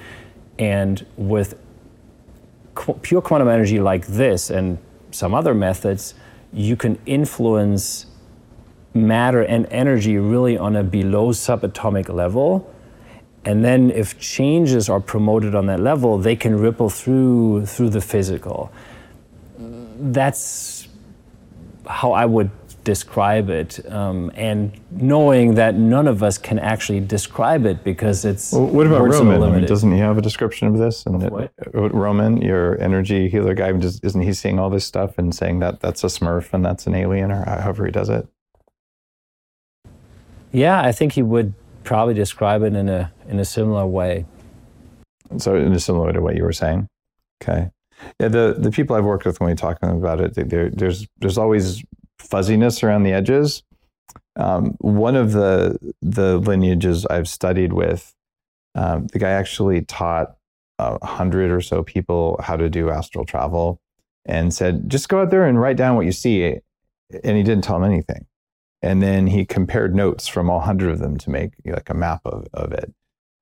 And 0.58 1.04
with 1.16 1.58
qu- 2.74 2.94
pure 2.94 3.22
quantum 3.22 3.48
energy 3.48 3.80
like 3.80 4.06
this 4.06 4.50
and 4.50 4.78
some 5.10 5.34
other 5.34 5.54
methods, 5.54 6.14
you 6.52 6.76
can 6.76 6.98
influence 7.06 8.06
matter 8.94 9.42
and 9.42 9.66
energy 9.70 10.16
really 10.18 10.56
on 10.56 10.76
a 10.76 10.82
below 10.82 11.32
subatomic 11.32 12.08
level. 12.08 12.72
And 13.44 13.64
then 13.64 13.90
if 13.90 14.18
changes 14.18 14.88
are 14.88 15.00
promoted 15.00 15.54
on 15.54 15.66
that 15.66 15.80
level, 15.80 16.18
they 16.18 16.34
can 16.34 16.58
ripple 16.58 16.90
through 16.90 17.66
through 17.66 17.90
the 17.90 18.00
physical. 18.00 18.72
That's 19.58 20.88
how 21.86 22.12
I 22.12 22.26
would 22.26 22.50
describe 22.86 23.50
it, 23.50 23.84
um, 23.92 24.30
and 24.36 24.72
knowing 24.92 25.56
that 25.56 25.74
none 25.74 26.06
of 26.06 26.22
us 26.22 26.38
can 26.38 26.56
actually 26.60 27.00
describe 27.00 27.66
it 27.66 27.82
because 27.82 28.24
it's. 28.24 28.52
Well, 28.52 28.66
what 28.66 28.86
about 28.86 29.02
Roman? 29.02 29.42
I 29.42 29.50
mean, 29.50 29.66
doesn't 29.66 29.90
he 29.90 29.98
have 29.98 30.16
a 30.16 30.22
description 30.22 30.68
of 30.68 30.78
this? 30.78 31.04
And 31.04 31.16
of 31.16 31.40
it, 31.42 31.52
uh, 31.74 31.90
Roman, 31.90 32.40
your 32.40 32.80
energy 32.80 33.28
healer 33.28 33.54
guy, 33.54 33.72
isn't 33.72 34.22
he 34.22 34.32
seeing 34.32 34.60
all 34.60 34.70
this 34.70 34.86
stuff 34.86 35.18
and 35.18 35.34
saying 35.34 35.58
that 35.58 35.80
that's 35.80 36.04
a 36.04 36.06
Smurf 36.06 36.54
and 36.54 36.64
that's 36.64 36.86
an 36.86 36.94
alien, 36.94 37.32
or 37.32 37.44
however 37.44 37.84
he 37.84 37.90
does 37.90 38.08
it? 38.08 38.28
Yeah, 40.52 40.80
I 40.80 40.92
think 40.92 41.12
he 41.12 41.22
would 41.22 41.54
probably 41.82 42.14
describe 42.14 42.62
it 42.62 42.74
in 42.74 42.88
a 42.88 43.12
in 43.28 43.40
a 43.40 43.44
similar 43.44 43.84
way. 43.84 44.26
So, 45.38 45.56
in 45.56 45.72
a 45.72 45.80
similar 45.80 46.06
way 46.06 46.12
to 46.12 46.22
what 46.22 46.36
you 46.36 46.44
were 46.44 46.52
saying. 46.52 46.86
Okay. 47.42 47.70
Yeah, 48.20 48.28
the, 48.28 48.54
the 48.58 48.70
people 48.70 48.94
I've 48.94 49.04
worked 49.04 49.24
with 49.24 49.40
when 49.40 49.50
we 49.50 49.56
talk 49.56 49.78
about 49.82 50.20
it, 50.20 50.34
there's 50.78 51.06
there's 51.18 51.38
always 51.38 51.82
fuzziness 52.28 52.82
around 52.82 53.04
the 53.04 53.12
edges. 53.12 53.62
Um, 54.36 54.76
one 54.78 55.16
of 55.16 55.32
the 55.32 55.78
the 56.02 56.38
lineages 56.38 57.06
I've 57.06 57.28
studied 57.28 57.72
with, 57.72 58.14
um, 58.74 59.06
the 59.08 59.18
guy 59.18 59.30
actually 59.30 59.82
taught 59.82 60.36
a 60.78 61.04
hundred 61.06 61.50
or 61.50 61.60
so 61.60 61.82
people 61.82 62.38
how 62.42 62.56
to 62.56 62.68
do 62.68 62.90
astral 62.90 63.24
travel, 63.24 63.80
and 64.26 64.52
said 64.52 64.90
just 64.90 65.08
go 65.08 65.22
out 65.22 65.30
there 65.30 65.46
and 65.46 65.60
write 65.60 65.76
down 65.76 65.96
what 65.96 66.06
you 66.06 66.12
see, 66.12 66.44
and 67.24 67.36
he 67.36 67.42
didn't 67.42 67.64
tell 67.64 67.80
them 67.80 67.90
anything. 67.90 68.26
And 68.82 69.02
then 69.02 69.26
he 69.26 69.44
compared 69.46 69.94
notes 69.94 70.28
from 70.28 70.50
all 70.50 70.60
hundred 70.60 70.90
of 70.90 70.98
them 70.98 71.16
to 71.18 71.30
make 71.30 71.52
like 71.64 71.88
a 71.88 71.94
map 71.94 72.20
of, 72.24 72.46
of 72.52 72.72
it. 72.72 72.92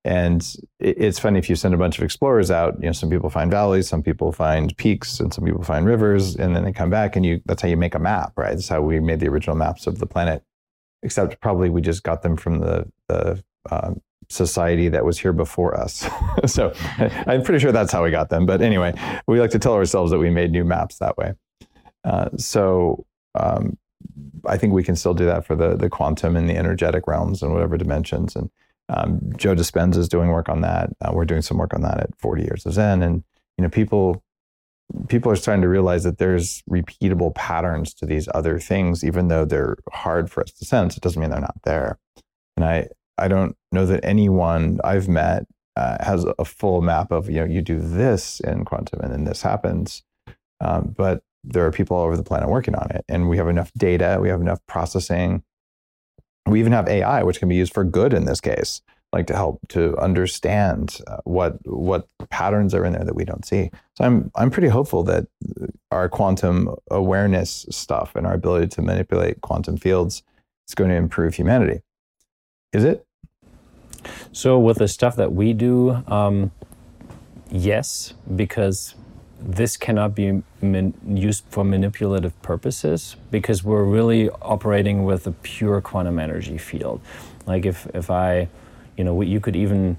And 0.05 0.55
it's 0.79 1.17
funny 1.17 1.39
if 1.39 1.49
you 1.49 1.55
send 1.55 1.73
a 1.73 1.77
bunch 1.77 1.97
of 1.97 2.03
explorers 2.03 2.51
out, 2.51 2.75
you 2.79 2.85
know, 2.85 2.91
some 2.91 3.09
people 3.09 3.31
find 3.31 3.49
valleys, 3.49 3.87
some 3.87 4.03
people 4.03 4.31
find 4.31 4.77
peaks, 4.77 5.19
and 5.19 5.33
some 5.33 5.43
people 5.43 5.63
find 5.63 5.83
rivers, 5.83 6.35
and 6.35 6.55
then 6.55 6.63
they 6.63 6.71
come 6.71 6.91
back 6.91 7.15
and 7.15 7.25
you 7.25 7.41
that's 7.45 7.63
how 7.63 7.67
you 7.67 7.75
make 7.75 7.95
a 7.95 7.99
map, 7.99 8.33
right? 8.35 8.51
That's 8.51 8.69
how 8.69 8.83
we 8.83 8.99
made 8.99 9.19
the 9.19 9.27
original 9.27 9.55
maps 9.55 9.87
of 9.87 9.97
the 9.97 10.05
planet. 10.05 10.43
Except 11.01 11.41
probably 11.41 11.71
we 11.71 11.81
just 11.81 12.03
got 12.03 12.21
them 12.21 12.37
from 12.37 12.59
the 12.59 12.85
the 13.07 13.43
uh, 13.71 13.95
society 14.29 14.89
that 14.89 15.03
was 15.05 15.17
here 15.17 15.33
before 15.33 15.75
us. 15.75 16.07
so 16.45 16.71
I'm 17.25 17.41
pretty 17.41 17.59
sure 17.59 17.71
that's 17.71 17.91
how 17.91 18.03
we 18.03 18.11
got 18.11 18.29
them. 18.29 18.45
But 18.45 18.61
anyway, 18.61 18.93
we 19.25 19.39
like 19.39 19.51
to 19.51 19.59
tell 19.59 19.73
ourselves 19.73 20.11
that 20.11 20.19
we 20.19 20.29
made 20.29 20.51
new 20.51 20.63
maps 20.63 20.99
that 20.99 21.17
way. 21.17 21.33
Uh, 22.03 22.29
so 22.37 23.07
um, 23.33 23.75
I 24.45 24.59
think 24.59 24.71
we 24.71 24.83
can 24.83 24.95
still 24.95 25.15
do 25.15 25.25
that 25.25 25.47
for 25.47 25.55
the 25.55 25.75
the 25.75 25.89
quantum 25.89 26.35
and 26.35 26.47
the 26.47 26.57
energetic 26.57 27.07
realms 27.07 27.41
and 27.41 27.51
whatever 27.51 27.75
dimensions. 27.75 28.35
And 28.35 28.51
um, 28.89 29.19
Joe 29.35 29.55
Dispenza 29.55 29.97
is 29.97 30.09
doing 30.09 30.29
work 30.29 30.49
on 30.49 30.61
that. 30.61 30.89
Uh, 31.01 31.11
we're 31.13 31.25
doing 31.25 31.41
some 31.41 31.57
work 31.57 31.73
on 31.73 31.81
that 31.81 31.99
at 31.99 32.19
40 32.19 32.43
Years 32.43 32.65
of 32.65 32.73
Zen, 32.73 33.01
and 33.01 33.23
you 33.57 33.63
know, 33.63 33.69
people 33.69 34.23
people 35.07 35.31
are 35.31 35.35
starting 35.35 35.61
to 35.63 35.67
realize 35.67 36.03
that 36.03 36.19
there's 36.19 36.61
repeatable 36.69 37.33
patterns 37.33 37.93
to 37.95 38.05
these 38.05 38.29
other 38.35 38.59
things, 38.59 39.03
even 39.03 39.27
though 39.27 39.45
they're 39.45 39.77
hard 39.91 40.29
for 40.29 40.43
us 40.43 40.51
to 40.51 40.65
sense. 40.65 40.95
It 40.95 41.01
doesn't 41.01 41.19
mean 41.19 41.31
they're 41.31 41.39
not 41.39 41.61
there. 41.63 41.97
And 42.55 42.65
I 42.65 42.87
I 43.17 43.27
don't 43.27 43.55
know 43.71 43.85
that 43.85 44.05
anyone 44.05 44.79
I've 44.83 45.07
met 45.07 45.45
uh, 45.75 46.03
has 46.03 46.25
a 46.37 46.45
full 46.45 46.81
map 46.81 47.11
of 47.11 47.29
you 47.29 47.37
know 47.37 47.45
you 47.45 47.61
do 47.61 47.79
this 47.79 48.39
in 48.41 48.65
quantum 48.65 49.01
and 49.01 49.11
then 49.11 49.23
this 49.23 49.41
happens. 49.41 50.03
Um, 50.61 50.93
but 50.95 51.21
there 51.43 51.65
are 51.65 51.71
people 51.71 51.97
all 51.97 52.05
over 52.05 52.17
the 52.17 52.23
planet 52.23 52.49
working 52.49 52.75
on 52.75 52.89
it, 52.91 53.03
and 53.07 53.29
we 53.29 53.37
have 53.37 53.49
enough 53.49 53.71
data, 53.73 54.17
we 54.21 54.29
have 54.29 54.41
enough 54.41 54.59
processing, 54.67 55.43
we 56.45 56.59
even 56.59 56.71
have 56.71 56.87
AI, 56.87 57.23
which 57.23 57.39
can 57.39 57.49
be 57.49 57.55
used 57.55 57.73
for 57.73 57.83
good 57.83 58.13
in 58.13 58.25
this 58.25 58.39
case, 58.39 58.81
like 59.11 59.27
to 59.27 59.35
help 59.35 59.59
to 59.69 59.97
understand 59.97 60.99
uh, 61.07 61.17
what 61.23 61.57
what 61.65 62.07
patterns 62.29 62.73
are 62.73 62.85
in 62.85 62.93
there 62.93 63.03
that 63.03 63.15
we 63.15 63.25
don't 63.25 63.45
see. 63.45 63.71
So 63.97 64.05
I'm 64.05 64.31
I'm 64.35 64.51
pretty 64.51 64.67
hopeful 64.67 65.03
that 65.03 65.27
our 65.91 66.09
quantum 66.09 66.75
awareness 66.91 67.65
stuff 67.69 68.15
and 68.15 68.27
our 68.27 68.33
ability 68.33 68.67
to 68.67 68.81
manipulate 68.81 69.41
quantum 69.41 69.77
fields 69.77 70.23
is 70.67 70.75
going 70.75 70.89
to 70.89 70.95
improve 70.95 71.35
humanity. 71.35 71.81
Is 72.73 72.83
it? 72.83 73.05
So 74.31 74.59
with 74.59 74.77
the 74.77 74.87
stuff 74.87 75.15
that 75.15 75.33
we 75.33 75.53
do, 75.53 76.03
um, 76.07 76.51
yes, 77.49 78.13
because 78.35 78.95
this 79.39 79.77
cannot 79.77 80.15
be 80.15 80.41
used 81.07 81.43
for 81.49 81.63
manipulative 81.63 82.39
purposes 82.41 83.15
because 83.31 83.63
we're 83.63 83.83
really 83.83 84.29
operating 84.41 85.05
with 85.05 85.27
a 85.27 85.31
pure 85.31 85.81
quantum 85.81 86.19
energy 86.19 86.57
field. 86.57 87.01
Like 87.45 87.65
if, 87.65 87.87
if 87.93 88.09
I, 88.09 88.47
you 88.97 89.03
know, 89.03 89.21
you 89.21 89.39
could 89.39 89.55
even 89.55 89.97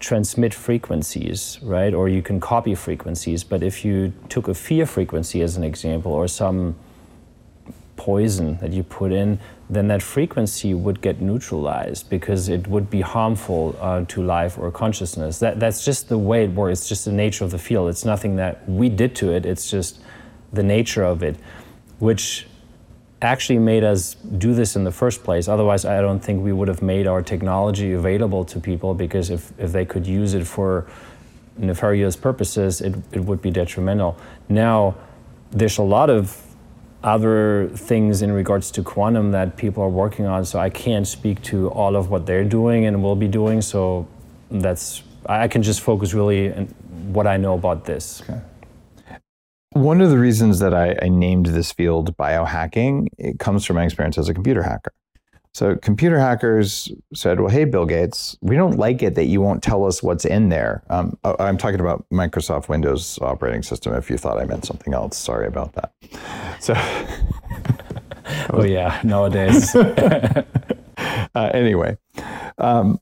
transmit 0.00 0.52
frequencies, 0.52 1.58
right? 1.62 1.94
Or 1.94 2.08
you 2.08 2.22
can 2.22 2.40
copy 2.40 2.74
frequencies. 2.74 3.44
But 3.44 3.62
if 3.62 3.84
you 3.84 4.12
took 4.28 4.48
a 4.48 4.54
fear 4.54 4.86
frequency 4.86 5.40
as 5.42 5.56
an 5.56 5.64
example 5.64 6.12
or 6.12 6.26
some 6.26 6.74
poison 8.04 8.58
that 8.58 8.70
you 8.70 8.82
put 8.82 9.10
in, 9.12 9.38
then 9.70 9.88
that 9.88 10.02
frequency 10.02 10.74
would 10.74 11.00
get 11.00 11.22
neutralized 11.22 12.10
because 12.10 12.50
it 12.50 12.66
would 12.66 12.90
be 12.90 13.00
harmful 13.00 13.74
uh, 13.80 14.04
to 14.06 14.22
life 14.22 14.58
or 14.58 14.70
consciousness. 14.70 15.38
That, 15.38 15.58
that's 15.58 15.82
just 15.86 16.10
the 16.10 16.18
way 16.18 16.44
it 16.44 16.50
works. 16.50 16.80
It's 16.80 16.88
just 16.88 17.06
the 17.06 17.12
nature 17.12 17.44
of 17.44 17.50
the 17.50 17.58
field. 17.58 17.88
It's 17.88 18.04
nothing 18.04 18.36
that 18.36 18.68
we 18.68 18.90
did 18.90 19.16
to 19.16 19.32
it, 19.32 19.46
it's 19.46 19.70
just 19.70 20.00
the 20.52 20.62
nature 20.62 21.02
of 21.02 21.22
it, 21.22 21.36
which 21.98 22.46
actually 23.22 23.58
made 23.58 23.84
us 23.84 24.16
do 24.36 24.52
this 24.52 24.76
in 24.76 24.84
the 24.84 24.92
first 24.92 25.24
place. 25.24 25.48
Otherwise, 25.48 25.86
I 25.86 26.02
don't 26.02 26.20
think 26.20 26.44
we 26.44 26.52
would 26.52 26.68
have 26.68 26.82
made 26.82 27.06
our 27.06 27.22
technology 27.22 27.94
available 27.94 28.44
to 28.44 28.60
people 28.60 28.92
because 28.92 29.30
if, 29.30 29.50
if 29.58 29.72
they 29.72 29.86
could 29.86 30.06
use 30.06 30.34
it 30.34 30.46
for 30.46 30.86
nefarious 31.56 32.16
purposes, 32.16 32.82
it, 32.82 32.94
it 33.12 33.24
would 33.24 33.40
be 33.40 33.50
detrimental. 33.50 34.18
Now, 34.50 34.94
there's 35.52 35.78
a 35.78 35.82
lot 35.82 36.10
of 36.10 36.43
other 37.04 37.68
things 37.74 38.22
in 38.22 38.32
regards 38.32 38.70
to 38.72 38.82
quantum 38.82 39.30
that 39.32 39.56
people 39.56 39.82
are 39.82 39.90
working 39.90 40.24
on. 40.24 40.44
So 40.44 40.58
I 40.58 40.70
can't 40.70 41.06
speak 41.06 41.42
to 41.42 41.68
all 41.68 41.96
of 41.96 42.10
what 42.10 42.24
they're 42.26 42.44
doing 42.44 42.86
and 42.86 43.02
will 43.02 43.14
be 43.14 43.28
doing. 43.28 43.60
So 43.60 44.08
that's 44.50 45.02
I 45.26 45.48
can 45.48 45.62
just 45.62 45.80
focus 45.82 46.14
really 46.14 46.52
on 46.52 46.66
what 47.12 47.26
I 47.26 47.36
know 47.36 47.54
about 47.54 47.84
this. 47.84 48.22
Okay. 48.22 48.40
One 49.72 50.00
of 50.00 50.10
the 50.10 50.18
reasons 50.18 50.60
that 50.60 50.72
I, 50.72 50.96
I 51.02 51.08
named 51.08 51.46
this 51.46 51.72
field 51.72 52.16
biohacking 52.16 53.08
it 53.18 53.38
comes 53.38 53.64
from 53.64 53.76
my 53.76 53.84
experience 53.84 54.16
as 54.18 54.28
a 54.28 54.34
computer 54.34 54.62
hacker. 54.62 54.92
So 55.54 55.76
computer 55.76 56.18
hackers 56.18 56.90
said, 57.14 57.38
"Well, 57.38 57.48
hey, 57.48 57.64
Bill 57.64 57.86
Gates, 57.86 58.36
we 58.40 58.56
don't 58.56 58.76
like 58.76 59.04
it 59.04 59.14
that 59.14 59.26
you 59.26 59.40
won't 59.40 59.62
tell 59.62 59.84
us 59.84 60.02
what's 60.02 60.24
in 60.24 60.48
there." 60.48 60.82
Um, 60.90 61.16
oh, 61.22 61.36
I'm 61.38 61.56
talking 61.56 61.78
about 61.78 62.04
Microsoft 62.12 62.68
Windows 62.68 63.20
operating 63.22 63.62
system. 63.62 63.94
If 63.94 64.10
you 64.10 64.18
thought 64.18 64.40
I 64.40 64.46
meant 64.46 64.64
something 64.64 64.94
else, 64.94 65.16
sorry 65.16 65.46
about 65.46 65.74
that. 65.74 65.92
So, 66.60 66.74
oh 68.50 68.64
yeah, 68.64 69.00
nowadays. 69.04 69.72
uh, 69.76 70.44
anyway, 71.36 71.98
um, 72.58 72.98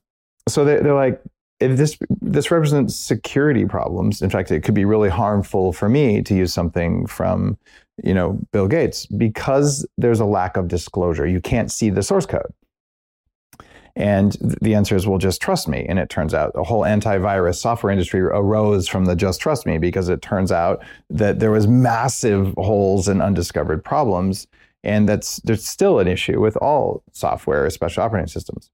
so 0.47 0.63
they, 0.63 0.77
they're 0.77 0.93
like, 0.93 1.21
if 1.63 1.77
this 1.77 1.97
this 2.21 2.51
represents 2.51 2.95
security 2.95 3.65
problems. 3.65 4.21
In 4.21 4.29
fact, 4.29 4.51
it 4.51 4.61
could 4.63 4.75
be 4.75 4.85
really 4.85 5.09
harmful 5.09 5.73
for 5.73 5.89
me 5.89 6.21
to 6.23 6.35
use 6.35 6.53
something 6.53 7.07
from 7.07 7.57
you 8.01 8.13
know, 8.13 8.39
Bill 8.51 8.67
Gates, 8.67 9.05
because 9.05 9.85
there's 9.97 10.19
a 10.19 10.25
lack 10.25 10.57
of 10.57 10.67
disclosure. 10.67 11.27
You 11.27 11.41
can't 11.41 11.71
see 11.71 11.89
the 11.89 12.01
source 12.01 12.25
code. 12.25 12.51
And 13.95 14.35
the 14.61 14.73
answer 14.73 14.95
is, 14.95 15.05
well, 15.05 15.19
just 15.19 15.39
trust 15.39 15.67
me. 15.67 15.85
And 15.87 15.99
it 15.99 16.09
turns 16.09 16.33
out 16.33 16.53
the 16.53 16.63
whole 16.63 16.81
antivirus 16.81 17.57
software 17.57 17.91
industry 17.91 18.21
arose 18.21 18.87
from 18.87 19.05
the 19.05 19.15
just 19.15 19.39
trust 19.39 19.67
me 19.67 19.77
because 19.77 20.09
it 20.09 20.23
turns 20.23 20.51
out 20.51 20.83
that 21.11 21.39
there 21.39 21.51
was 21.51 21.67
massive 21.67 22.55
holes 22.57 23.07
and 23.07 23.21
undiscovered 23.21 23.83
problems. 23.83 24.47
And 24.83 25.07
that's 25.07 25.37
there's 25.41 25.67
still 25.67 25.99
an 25.99 26.07
issue 26.07 26.41
with 26.41 26.57
all 26.57 27.03
software, 27.11 27.67
especially 27.67 28.01
operating 28.01 28.27
systems. 28.27 28.71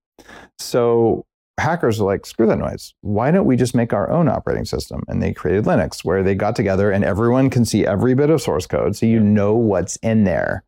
So 0.58 1.26
hackers 1.60 2.00
are 2.00 2.06
like, 2.06 2.26
screw 2.26 2.48
that 2.48 2.58
noise. 2.58 2.94
Why 3.02 3.32
don't 3.32 3.46
we 3.46 3.56
just 3.56 3.76
make 3.76 3.94
our 3.94 4.10
own 4.10 4.28
operating 4.28 4.66
system? 4.66 5.04
And 5.08 5.22
they 5.22 5.34
created 5.34 5.66
Linux, 5.66 6.04
where 6.04 6.24
they 6.24 6.36
got 6.36 6.56
together 6.56 6.92
and 6.92 7.04
everyone 7.04 7.50
can 7.50 7.66
see 7.66 7.86
every 7.86 8.16
bit 8.16 8.30
of 8.30 8.42
source 8.42 8.66
code, 8.66 8.96
so 8.96 9.06
you 9.06 9.20
know 9.20 9.56
what's 9.56 9.96
in 9.98 10.24
there. 10.24 10.64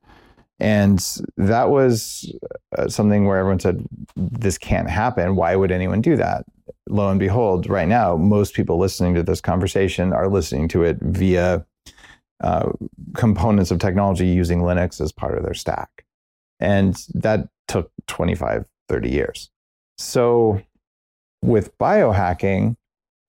And 0.59 0.99
that 1.37 1.71
was 1.71 2.31
uh, 2.77 2.87
something 2.87 3.25
where 3.25 3.39
everyone 3.39 3.59
said, 3.59 3.83
this 4.15 4.59
can't 4.59 4.89
happen. 4.89 5.35
Why 5.35 5.55
would 5.55 5.71
anyone 5.71 6.01
do 6.01 6.15
that? 6.17 6.45
Lo 6.87 7.09
and 7.09 7.19
behold, 7.19 7.67
right 7.67 7.87
now, 7.87 8.15
most 8.15 8.53
people 8.53 8.77
listening 8.77 9.15
to 9.15 9.23
this 9.23 9.41
conversation 9.41 10.13
are 10.13 10.27
listening 10.27 10.67
to 10.67 10.83
it 10.83 10.97
via 11.01 11.65
uh, 12.43 12.71
components 13.15 13.71
of 13.71 13.79
technology 13.79 14.27
using 14.27 14.61
Linux 14.61 15.01
as 15.01 15.11
part 15.11 15.35
of 15.35 15.43
their 15.43 15.55
stack. 15.55 16.05
And 16.59 16.95
that 17.15 17.47
took 17.67 17.91
25, 18.07 18.65
30 18.87 19.09
years. 19.09 19.49
So 19.97 20.61
with 21.41 21.77
biohacking, 21.77 22.75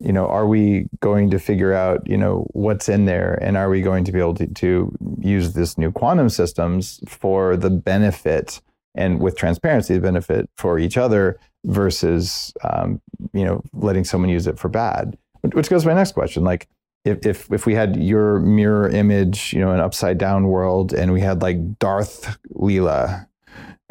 you 0.00 0.12
know, 0.12 0.26
are 0.26 0.46
we 0.46 0.88
going 1.00 1.30
to 1.30 1.38
figure 1.38 1.72
out, 1.72 2.06
you 2.06 2.16
know, 2.16 2.46
what's 2.52 2.88
in 2.88 3.04
there, 3.04 3.38
and 3.42 3.56
are 3.56 3.70
we 3.70 3.80
going 3.80 4.04
to 4.04 4.12
be 4.12 4.18
able 4.18 4.34
to, 4.34 4.46
to 4.46 4.94
use 5.20 5.52
this 5.52 5.78
new 5.78 5.92
quantum 5.92 6.28
systems 6.28 7.00
for 7.06 7.56
the 7.56 7.70
benefit 7.70 8.60
and 8.94 9.20
with 9.20 9.36
transparency, 9.36 9.94
the 9.94 10.00
benefit 10.00 10.50
for 10.56 10.78
each 10.78 10.96
other 10.96 11.38
versus, 11.64 12.52
um, 12.64 13.00
you 13.32 13.44
know, 13.44 13.62
letting 13.72 14.04
someone 14.04 14.30
use 14.30 14.46
it 14.46 14.58
for 14.58 14.68
bad. 14.68 15.16
Which 15.52 15.70
goes 15.70 15.82
to 15.82 15.88
my 15.88 15.94
next 15.94 16.12
question, 16.12 16.44
like. 16.44 16.68
If, 17.04 17.26
if, 17.26 17.50
if 17.50 17.66
we 17.66 17.74
had 17.74 17.96
your 17.96 18.38
mirror 18.38 18.88
image, 18.88 19.52
you 19.52 19.58
know, 19.58 19.72
an 19.72 19.80
upside 19.80 20.18
down 20.18 20.46
world, 20.46 20.92
and 20.92 21.12
we 21.12 21.20
had 21.20 21.42
like 21.42 21.80
Darth 21.80 22.38
Leela, 22.54 23.26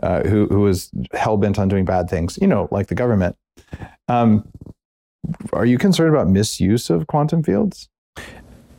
uh, 0.03 0.21
who 0.23 0.47
who 0.47 0.61
was 0.61 0.89
hell 1.13 1.37
bent 1.37 1.59
on 1.59 1.67
doing 1.67 1.85
bad 1.85 2.09
things, 2.09 2.37
you 2.41 2.47
know, 2.47 2.67
like 2.71 2.87
the 2.87 2.95
government, 2.95 3.35
um, 4.07 4.47
are 5.53 5.65
you 5.65 5.77
concerned 5.77 6.13
about 6.13 6.27
misuse 6.27 6.89
of 6.89 7.07
quantum 7.07 7.43
fields? 7.43 7.89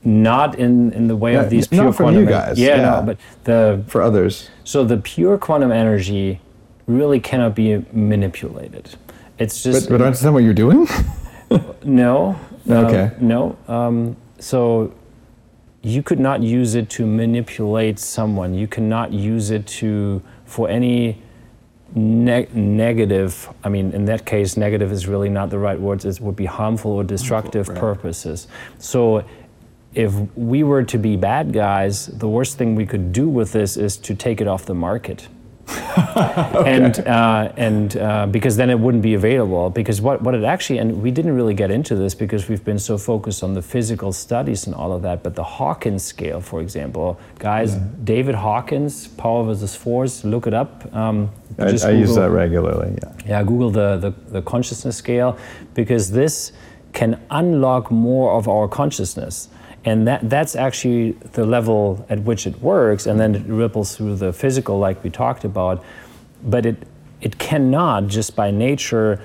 Not 0.05 0.59
in, 0.59 0.93
in 0.93 1.07
the 1.07 1.15
way 1.15 1.37
of 1.37 1.49
these 1.49 1.69
pure 1.69 1.85
not 1.85 1.97
from 1.97 2.07
quantum 2.07 2.23
you 2.23 2.29
guys. 2.29 2.59
Yeah, 2.59 2.77
yeah, 2.77 2.83
no, 2.83 3.03
but 3.03 3.19
the 3.45 3.85
for 3.87 4.03
others. 4.03 4.51
So 4.65 4.85
the 4.85 4.97
pure 4.97 5.39
quantum 5.39 5.71
energy 5.71 6.41
really 6.87 7.21
cannot 7.21 7.55
be 7.55 7.85
manipulated. 7.93 8.97
It's 9.39 9.63
just. 9.63 9.89
But, 9.89 9.99
but 9.99 10.05
aren't 10.05 10.17
that 10.17 10.33
what 10.33 10.43
you're 10.43 10.55
doing? 10.55 10.89
no. 11.85 12.39
Okay. 12.69 13.03
Um, 13.03 13.29
no. 13.29 13.59
Um, 13.69 14.17
so 14.41 14.93
you 15.83 16.03
could 16.03 16.21
not 16.21 16.43
use 16.43 16.75
it 16.75 16.91
to 16.91 17.07
manipulate 17.07 17.99
someone. 17.99 18.55
You 18.55 18.67
cannot 18.67 19.13
use 19.13 19.51
it 19.51 19.67
to 19.69 20.23
for 20.53 20.69
any 20.69 21.17
ne- 21.95 22.47
negative, 22.53 23.49
I 23.65 23.71
mean, 23.71 23.93
in 23.93 24.05
that 24.05 24.27
case, 24.27 24.59
negative 24.59 24.93
is 24.93 25.09
really 25.09 25.31
not 25.31 25.49
the 25.49 25.59
right 25.59 25.81
word, 25.81 26.05
it 26.05 26.21
would 26.21 26.37
be 26.37 26.45
harmful 26.45 26.93
or 26.93 27.05
destructive 27.05 27.69
right. 27.69 27.79
purposes. 27.79 28.49
So 28.79 29.25
if 29.95 30.13
we 30.37 30.63
were 30.63 30.83
to 30.83 30.99
be 30.99 31.17
bad 31.17 31.55
guys, 31.55 32.07
the 32.07 32.29
worst 32.29 32.59
thing 32.59 32.75
we 32.75 32.85
could 32.85 33.15
do 33.15 33.31
with 33.31 33.53
this 33.53 33.79
is 33.79 33.97
to 33.99 34.15
take 34.15 34.43
it 34.43 34.47
off 34.47 34.67
the 34.67 34.75
market. 34.75 35.27
Okay. 36.57 36.75
and 36.75 36.99
uh, 37.07 37.53
and 37.57 37.97
uh, 37.97 38.27
because 38.27 38.57
then 38.57 38.71
it 38.71 38.79
wouldn't 38.79 39.03
be 39.03 39.15
available. 39.15 39.71
Because 39.71 40.01
what, 40.01 40.23
what 40.23 40.35
it 40.35 40.45
actually 40.45 40.79
and 40.79 41.03
we 41.03 41.11
didn't 41.11 41.35
really 41.35 41.55
get 41.55 41.71
into 41.71 41.95
this 41.95 42.15
because 42.15 42.49
we've 42.49 42.65
been 42.65 42.79
so 42.79 42.99
focused 42.99 43.43
on 43.43 43.55
the 43.55 43.63
physical 43.63 44.13
studies 44.13 44.67
and 44.67 44.75
all 44.75 44.93
of 44.93 45.03
that. 45.03 45.23
But 45.23 45.35
the 45.35 45.45
Hawkins 45.45 46.03
scale, 46.03 46.41
for 46.41 46.61
example, 46.61 47.19
guys, 47.39 47.75
yeah. 47.75 47.85
David 48.05 48.35
Hawkins, 48.35 49.09
Power 49.09 49.45
versus 49.45 49.75
Force, 49.75 50.25
look 50.25 50.47
it 50.47 50.55
up. 50.55 50.95
Um, 50.95 51.31
I, 51.59 51.65
I 51.65 51.91
use 51.91 52.15
that 52.15 52.31
regularly. 52.31 52.97
Yeah. 53.03 53.13
Yeah, 53.27 53.43
Google 53.43 53.71
the, 53.71 53.97
the 53.97 54.11
the 54.31 54.43
consciousness 54.43 54.97
scale 54.97 55.39
because 55.75 56.11
this 56.11 56.53
can 56.93 57.21
unlock 57.31 57.91
more 57.91 58.33
of 58.33 58.49
our 58.49 58.69
consciousness 58.69 59.49
And 59.85 60.07
that, 60.07 60.29
that's 60.31 60.55
actually 60.55 61.13
the 61.33 61.45
level 61.45 62.07
at 62.09 62.21
which 62.21 62.47
it 62.47 62.61
works, 62.61 63.07
and 63.07 63.19
then 63.19 63.35
it 63.35 63.47
ripples 63.47 63.97
through 63.97 64.17
the 64.17 64.33
physical, 64.33 64.79
like 64.79 65.03
we 65.03 65.11
talked 65.11 65.45
about. 65.45 65.83
But 66.45 66.67
it, 66.67 66.77
it 67.21 67.39
cannot, 67.39 68.07
just 68.07 68.37
by 68.37 68.51
nature, 68.51 69.21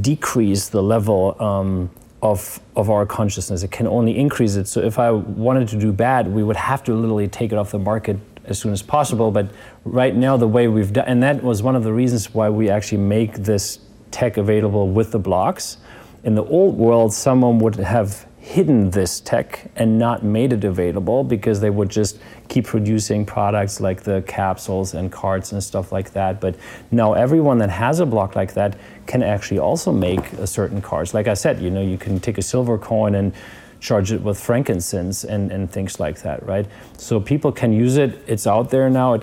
decrease 0.00 0.68
the 0.68 0.82
level 0.82 1.40
um, 1.40 1.90
of, 2.22 2.60
of 2.74 2.90
our 2.90 3.06
consciousness. 3.06 3.62
It 3.62 3.70
can 3.70 3.86
only 3.86 4.18
increase 4.18 4.56
it. 4.56 4.66
So 4.66 4.80
if 4.80 4.98
I 4.98 5.10
wanted 5.10 5.68
to 5.68 5.78
do 5.78 5.92
bad, 5.92 6.28
we 6.28 6.42
would 6.42 6.56
have 6.56 6.82
to 6.84 6.94
literally 6.94 7.28
take 7.28 7.52
it 7.52 7.58
off 7.58 7.70
the 7.70 7.78
market 7.78 8.18
as 8.44 8.58
soon 8.58 8.72
as 8.72 8.82
possible. 8.82 9.30
But 9.30 9.50
right 9.84 10.14
now, 10.14 10.36
the 10.36 10.48
way 10.48 10.66
we've 10.68 10.92
done, 10.92 11.04
and 11.06 11.22
that 11.22 11.42
was 11.42 11.62
one 11.62 11.76
of 11.76 11.84
the 11.84 11.92
reasons 11.92 12.34
why 12.34 12.48
we 12.50 12.68
actually 12.68 12.98
make 12.98 13.34
this 13.34 13.78
tech 14.10 14.36
available 14.36 14.88
with 14.88 15.12
the 15.12 15.18
blocs. 15.18 15.76
In 16.24 16.34
the 16.34 16.44
old 16.44 16.76
world, 16.76 17.14
someone 17.14 17.58
would 17.60 17.76
have 17.76 18.26
hidden 18.50 18.90
this 18.90 19.20
tech 19.20 19.70
and 19.76 19.96
not 19.96 20.24
made 20.24 20.52
it 20.52 20.64
available 20.64 21.22
because 21.22 21.60
they 21.60 21.70
would 21.70 21.88
just 21.88 22.18
keep 22.48 22.66
producing 22.66 23.24
products 23.24 23.80
like 23.80 24.02
the 24.02 24.24
capsules 24.26 24.92
and 24.92 25.12
cards 25.12 25.52
and 25.52 25.62
stuff 25.62 25.92
like 25.92 26.10
that. 26.10 26.40
But 26.40 26.56
now 26.90 27.12
everyone 27.12 27.58
that 27.58 27.70
has 27.70 28.00
a 28.00 28.06
bloc 28.06 28.34
like 28.34 28.54
that 28.54 28.76
can 29.06 29.22
actually 29.22 29.60
also 29.60 29.92
make 29.92 30.32
a 30.32 30.48
certain 30.48 30.82
cards. 30.82 31.14
Like 31.14 31.28
I 31.28 31.34
said, 31.34 31.60
you 31.60 31.70
know, 31.70 31.80
you 31.80 31.96
can 31.96 32.18
take 32.18 32.38
a 32.38 32.42
silver 32.42 32.76
coin 32.76 33.14
and 33.14 33.32
charge 33.78 34.10
it 34.10 34.20
with 34.20 34.38
frankincense 34.38 35.22
and, 35.22 35.52
and 35.52 35.70
things 35.70 36.00
like 36.00 36.22
that, 36.22 36.44
right? 36.44 36.66
So 36.98 37.20
people 37.20 37.52
can 37.52 37.72
use 37.72 37.98
it. 37.98 38.18
It's 38.26 38.48
out 38.48 38.70
there 38.70 38.90
now. 38.90 39.14
It, 39.14 39.22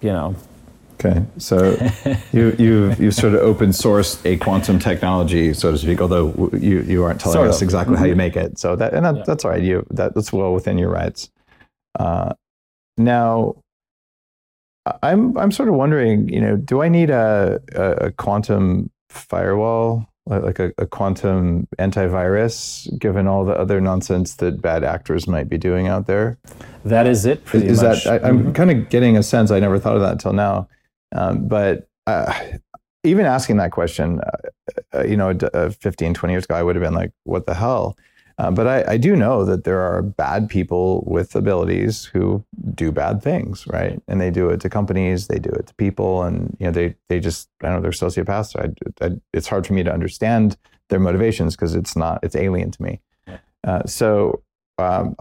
you 0.00 0.10
know. 0.10 0.34
Okay, 1.00 1.24
so 1.38 1.76
you 2.32 2.54
you've, 2.58 2.98
you've 3.00 3.14
sort 3.14 3.34
of 3.34 3.40
open 3.40 3.70
sourced 3.70 4.20
a 4.26 4.36
quantum 4.36 4.78
technology, 4.80 5.54
so 5.54 5.70
to 5.70 5.78
speak. 5.78 6.00
Although 6.00 6.50
you 6.54 6.80
you 6.82 7.04
aren't 7.04 7.20
telling 7.20 7.34
Sort 7.36 7.48
us 7.48 7.56
of. 7.56 7.62
exactly 7.62 7.96
how 7.96 8.04
you 8.04 8.14
Mhm. 8.14 8.18
make 8.18 8.36
it, 8.36 8.58
so 8.58 8.74
that 8.76 8.94
and 8.94 9.04
that, 9.06 9.16
Yeah. 9.16 9.22
that's 9.26 9.44
all 9.44 9.52
right. 9.52 9.62
You 9.62 9.86
that, 9.90 10.14
that's 10.14 10.32
well 10.32 10.52
within 10.52 10.76
your 10.76 10.90
rights. 10.90 11.30
Uh, 11.98 12.34
now, 12.96 13.54
I'm 15.02 15.36
I'm 15.38 15.52
sort 15.52 15.68
of 15.68 15.76
wondering, 15.76 16.28
you 16.28 16.40
know, 16.40 16.56
do 16.56 16.82
I 16.82 16.88
need 16.88 17.10
a 17.10 17.60
a, 17.76 18.06
a 18.06 18.10
quantum 18.12 18.90
firewall, 19.08 20.08
like 20.26 20.42
like 20.42 20.58
a, 20.58 20.72
a 20.78 20.86
quantum 20.86 21.68
antivirus, 21.78 22.88
given 22.98 23.28
all 23.28 23.44
the 23.44 23.52
other 23.56 23.80
nonsense 23.80 24.34
that 24.36 24.60
bad 24.60 24.82
actors 24.82 25.28
might 25.28 25.48
be 25.48 25.58
doing 25.58 25.86
out 25.86 26.06
there? 26.08 26.38
That 26.84 27.06
is 27.06 27.24
it, 27.24 27.44
pretty 27.44 27.68
is 27.68 27.82
much. 27.82 28.02
that 28.04 28.24
I, 28.24 28.28
I'm 28.28 28.52
kind 28.52 28.70
of 28.72 28.88
getting 28.88 29.16
a 29.16 29.22
sense. 29.22 29.52
I 29.52 29.60
never 29.60 29.78
thought 29.78 29.94
of 29.94 30.00
that 30.02 30.12
until 30.12 30.32
now, 30.32 30.68
um, 31.12 31.48
but 31.48 31.88
uh, 32.06 32.32
even 33.04 33.26
asking 33.26 33.56
that 33.58 33.72
question, 33.72 34.20
uh, 34.20 34.98
uh, 34.98 35.04
you 35.04 35.16
know, 35.16 35.32
d- 35.32 35.48
uh, 35.54 35.70
15, 35.70 36.14
20 36.14 36.32
years 36.32 36.44
ago, 36.44 36.54
I 36.54 36.62
would 36.62 36.76
have 36.76 36.82
been 36.82 36.94
like, 36.94 37.12
"What 37.24 37.46
the 37.46 37.54
hell?" 37.54 37.96
Uh, 38.38 38.52
but 38.52 38.68
I, 38.68 38.92
I 38.92 38.96
do 38.98 39.16
know 39.16 39.44
that 39.44 39.64
there 39.64 39.80
are 39.80 40.00
bad 40.00 40.48
people 40.48 41.02
with 41.06 41.34
abilities 41.34 42.04
who 42.04 42.44
do 42.74 42.92
bad 42.92 43.20
things, 43.20 43.66
right? 43.66 44.00
And 44.06 44.20
they 44.20 44.30
do 44.30 44.48
it 44.50 44.60
to 44.60 44.70
companies, 44.70 45.26
they 45.26 45.40
do 45.40 45.50
it 45.50 45.66
to 45.66 45.74
people, 45.74 46.22
and 46.22 46.56
you 46.60 46.66
know, 46.66 46.72
they 46.72 46.94
they 47.08 47.18
just 47.18 47.48
I 47.62 47.66
don't 47.66 47.76
know, 47.76 47.82
they're 47.82 47.90
sociopaths. 47.90 48.56
I, 48.56 49.04
I, 49.04 49.10
it's 49.32 49.48
hard 49.48 49.66
for 49.66 49.72
me 49.72 49.82
to 49.82 49.92
understand 49.92 50.56
their 50.88 51.00
motivations 51.00 51.56
because 51.56 51.74
it's 51.74 51.96
not 51.96 52.20
it's 52.22 52.36
alien 52.36 52.70
to 52.70 52.82
me. 52.82 53.00
Uh, 53.66 53.84
so 53.86 54.42
um, 54.78 55.16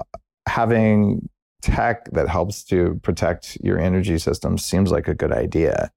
having 0.47 1.27
tech 1.61 2.09
that 2.11 2.27
helps 2.29 2.63
to 2.63 2.99
protect 3.03 3.57
your 3.63 3.79
energy 3.79 4.17
system 4.17 4.57
seems 4.57 4.91
like 4.91 5.07
a 5.07 5.13
good 5.13 5.31
idea. 5.31 5.91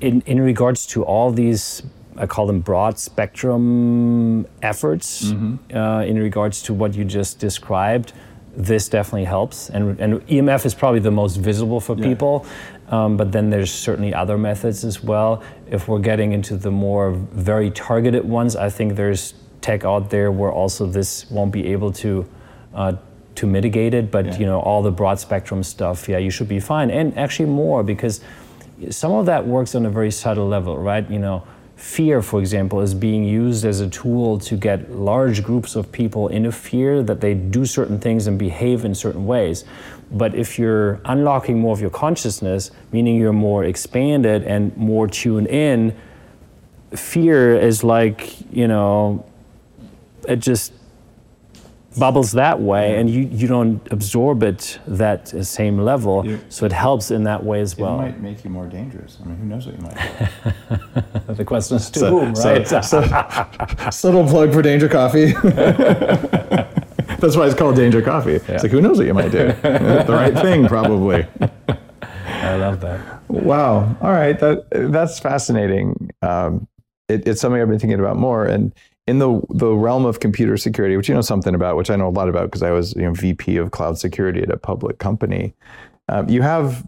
in, 0.00 0.22
in 0.26 0.40
regards 0.40 0.86
to 0.86 1.04
all 1.04 1.30
these, 1.30 1.82
I 2.16 2.26
call 2.26 2.46
them 2.46 2.60
broad 2.60 2.98
spectrum 2.98 4.46
efforts, 4.62 5.32
uh, 5.74 6.04
in 6.06 6.18
regards 6.18 6.62
to 6.62 6.74
what 6.74 6.94
you 6.94 7.04
just 7.04 7.38
described, 7.38 8.12
this 8.56 8.88
definitely 8.88 9.24
helps. 9.24 9.70
And, 9.70 9.98
and 9.98 10.26
EMF 10.28 10.64
is 10.64 10.74
probably 10.74 11.00
the 11.00 11.10
most 11.10 11.36
visible 11.36 11.80
for 11.80 11.96
people, 11.96 12.46
um, 12.88 13.16
but 13.16 13.32
then 13.32 13.50
there's 13.50 13.72
certainly 13.72 14.14
other 14.14 14.38
methods 14.38 14.84
as 14.84 15.02
well. 15.02 15.42
If 15.70 15.88
we're 15.88 15.98
getting 16.00 16.32
into 16.32 16.56
the 16.56 16.70
more 16.70 17.12
very 17.12 17.70
targeted 17.70 18.24
ones, 18.24 18.54
I 18.56 18.70
think 18.70 18.94
there's 18.94 19.34
tech 19.60 19.84
out 19.84 20.10
there 20.10 20.30
where 20.30 20.52
also 20.52 20.86
this 20.86 21.28
won't 21.30 21.52
be 21.52 21.66
able 21.72 21.92
to. 21.92 22.28
Uh, 22.74 22.96
to 23.36 23.46
mitigate 23.46 23.94
it, 23.94 24.10
but 24.10 24.38
you 24.38 24.46
know 24.46 24.60
all 24.60 24.82
the 24.82 24.90
broad 24.90 25.18
spectrum 25.18 25.62
stuff, 25.62 26.08
yeah, 26.08 26.18
you 26.18 26.30
should 26.30 26.48
be 26.48 26.60
fine, 26.60 26.90
and 26.90 27.16
actually 27.18 27.48
more 27.48 27.82
because 27.82 28.20
some 28.90 29.12
of 29.12 29.26
that 29.26 29.46
works 29.46 29.74
on 29.74 29.86
a 29.86 29.90
very 29.90 30.10
subtle 30.10 30.48
level, 30.48 30.76
right? 30.78 31.08
You 31.10 31.18
know, 31.18 31.46
fear, 31.76 32.22
for 32.22 32.40
example, 32.40 32.80
is 32.80 32.94
being 32.94 33.24
used 33.24 33.64
as 33.64 33.80
a 33.80 33.88
tool 33.88 34.38
to 34.38 34.56
get 34.56 34.90
large 34.90 35.42
groups 35.42 35.76
of 35.76 35.90
people 35.92 36.28
into 36.28 36.52
fear 36.52 37.02
that 37.02 37.20
they 37.20 37.34
do 37.34 37.64
certain 37.64 37.98
things 37.98 38.26
and 38.26 38.38
behave 38.38 38.84
in 38.84 38.94
certain 38.94 39.26
ways. 39.26 39.64
But 40.10 40.34
if 40.34 40.58
you're 40.58 41.00
unlocking 41.04 41.58
more 41.58 41.72
of 41.72 41.80
your 41.80 41.90
consciousness, 41.90 42.70
meaning 42.92 43.16
you're 43.16 43.32
more 43.32 43.64
expanded 43.64 44.44
and 44.44 44.76
more 44.76 45.08
tuned 45.08 45.48
in, 45.48 45.96
fear 46.92 47.56
is 47.56 47.82
like, 47.82 48.38
you 48.52 48.68
know, 48.68 49.24
it 50.28 50.36
just 50.36 50.72
bubbles 51.98 52.32
that 52.32 52.60
way 52.60 52.96
and 52.98 53.08
you, 53.08 53.22
you 53.22 53.46
don't 53.46 53.80
absorb 53.92 54.42
it 54.42 54.78
that 54.86 55.28
same 55.46 55.78
level. 55.78 56.24
You- 56.26 56.40
so 56.48 56.66
it 56.66 56.72
helps 56.72 57.10
in 57.10 57.24
that 57.24 57.44
way 57.44 57.60
as 57.60 57.76
well. 57.76 57.94
It 58.00 58.02
might 58.02 58.20
make 58.20 58.44
you 58.44 58.50
more 58.50 58.66
dangerous. 58.66 59.18
I 59.22 59.26
mean, 59.26 59.36
who 59.36 59.44
knows 59.46 59.66
what 59.66 59.74
you 59.76 59.82
might 59.82 59.96
do? 61.24 61.34
The 61.34 61.44
question 61.44 61.76
is 61.78 61.90
to 61.90 62.06
whom, 62.10 62.34
so- 62.34 62.52
right? 62.54 62.68
so- 62.84 64.08
Little 64.08 64.26
plug 64.28 64.52
for 64.52 64.62
Danger 64.62 64.88
Coffee. 64.88 65.32
That's 67.18 67.36
why 67.36 67.46
it's 67.46 67.54
called 67.54 67.76
Danger 67.76 68.02
Coffee. 68.02 68.34
It's 68.34 68.62
like, 68.62 68.70
who 68.72 68.80
knows 68.80 68.98
what 68.98 69.06
you 69.06 69.14
might 69.14 69.30
do? 69.32 69.48
the 69.62 70.04
right 70.08 70.34
thing, 70.34 70.66
probably. 70.66 71.26
I 72.26 72.56
love 72.56 72.80
that. 72.82 73.22
Wow. 73.28 73.96
All 74.02 74.12
right. 74.12 74.38
That 74.38 74.66
that's 74.70 75.18
fascinating. 75.18 76.10
Um, 76.22 76.68
it, 77.08 77.26
it's 77.26 77.40
something 77.40 77.60
I've 77.60 77.68
been 77.68 77.78
thinking 77.78 77.98
about 78.00 78.16
more. 78.16 78.44
And 78.44 78.72
in 79.06 79.18
the 79.18 79.40
the 79.50 79.72
realm 79.72 80.04
of 80.04 80.20
computer 80.20 80.56
security, 80.56 80.96
which 80.96 81.08
you 81.08 81.14
know 81.14 81.20
something 81.20 81.54
about, 81.54 81.76
which 81.76 81.90
I 81.90 81.96
know 81.96 82.08
a 82.08 82.10
lot 82.10 82.28
about 82.28 82.46
because 82.46 82.62
I 82.62 82.70
was 82.70 82.94
you 82.94 83.02
know 83.02 83.12
VP 83.12 83.56
of 83.56 83.70
cloud 83.70 83.98
security 83.98 84.42
at 84.42 84.50
a 84.50 84.56
public 84.56 84.98
company. 84.98 85.54
Um, 86.08 86.28
you 86.28 86.42
have 86.42 86.86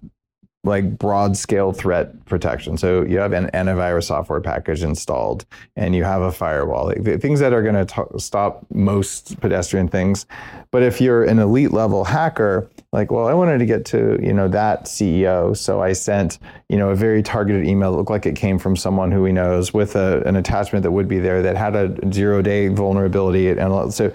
like 0.66 0.98
broad 0.98 1.36
scale 1.36 1.72
threat 1.72 2.24
protection. 2.26 2.76
So 2.76 3.02
you 3.02 3.18
have 3.18 3.32
an 3.32 3.46
antivirus 3.54 4.04
software 4.04 4.40
package 4.40 4.82
installed, 4.82 5.46
and 5.76 5.94
you 5.94 6.04
have 6.04 6.22
a 6.22 6.32
firewall. 6.32 6.86
Like, 6.86 7.20
things 7.20 7.40
that 7.40 7.52
are 7.52 7.62
going 7.62 7.86
to 7.86 8.18
stop 8.18 8.66
most 8.70 9.40
pedestrian 9.40 9.88
things. 9.88 10.26
But 10.72 10.82
if 10.82 11.00
you're 11.00 11.24
an 11.24 11.38
elite 11.38 11.72
level 11.72 12.04
hacker, 12.04 12.68
like, 12.93 13.11
well, 13.11 13.26
I 13.26 13.34
wanted 13.34 13.59
to 13.59 13.66
get 13.66 13.84
to 13.87 14.18
you 14.22 14.32
know 14.32 14.49
that 14.49 14.84
CEO, 14.84 15.57
so 15.57 15.82
I 15.82 15.93
sent 15.93 16.39
you 16.68 16.76
know 16.76 16.91
a 16.91 16.95
very 16.95 17.22
targeted 17.22 17.66
email. 17.66 17.93
That 17.93 17.99
looked 17.99 18.11
like 18.11 18.26
it 18.26 18.37
came 18.37 18.59
from 18.59 18.76
someone 18.76 19.11
who 19.11 19.24
he 19.24 19.32
knows 19.32 19.74
with 19.74 19.97
a, 19.97 20.22
an 20.26 20.37
attachment 20.37 20.82
that 20.84 20.93
would 20.93 21.09
be 21.09 21.18
there 21.18 21.43
that 21.43 21.57
had 21.57 21.76
a 21.76 22.12
zero 22.12 22.43
day 22.43 22.68
vulnerability, 22.68 23.49
and 23.49 23.93
so 23.93 24.12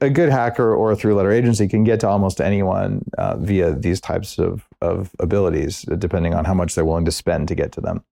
a 0.00 0.08
good 0.08 0.30
hacker 0.30 0.74
or 0.74 0.92
a 0.92 0.96
three-letter 0.96 1.30
agency 1.30 1.68
can 1.68 1.84
get 1.84 2.00
to 2.00 2.08
almost 2.08 2.40
anyone 2.40 3.04
uh, 3.18 3.36
via 3.36 3.74
these 3.74 4.00
types 4.00 4.38
of, 4.38 4.66
of 4.80 5.10
abilities, 5.18 5.82
depending 5.98 6.32
on 6.32 6.46
how 6.46 6.54
much 6.54 6.74
they're 6.74 6.86
willing 6.86 7.04
to 7.04 7.12
spend 7.12 7.48
to 7.48 7.54
get 7.54 7.70
to 7.72 7.82
them. 7.82 8.02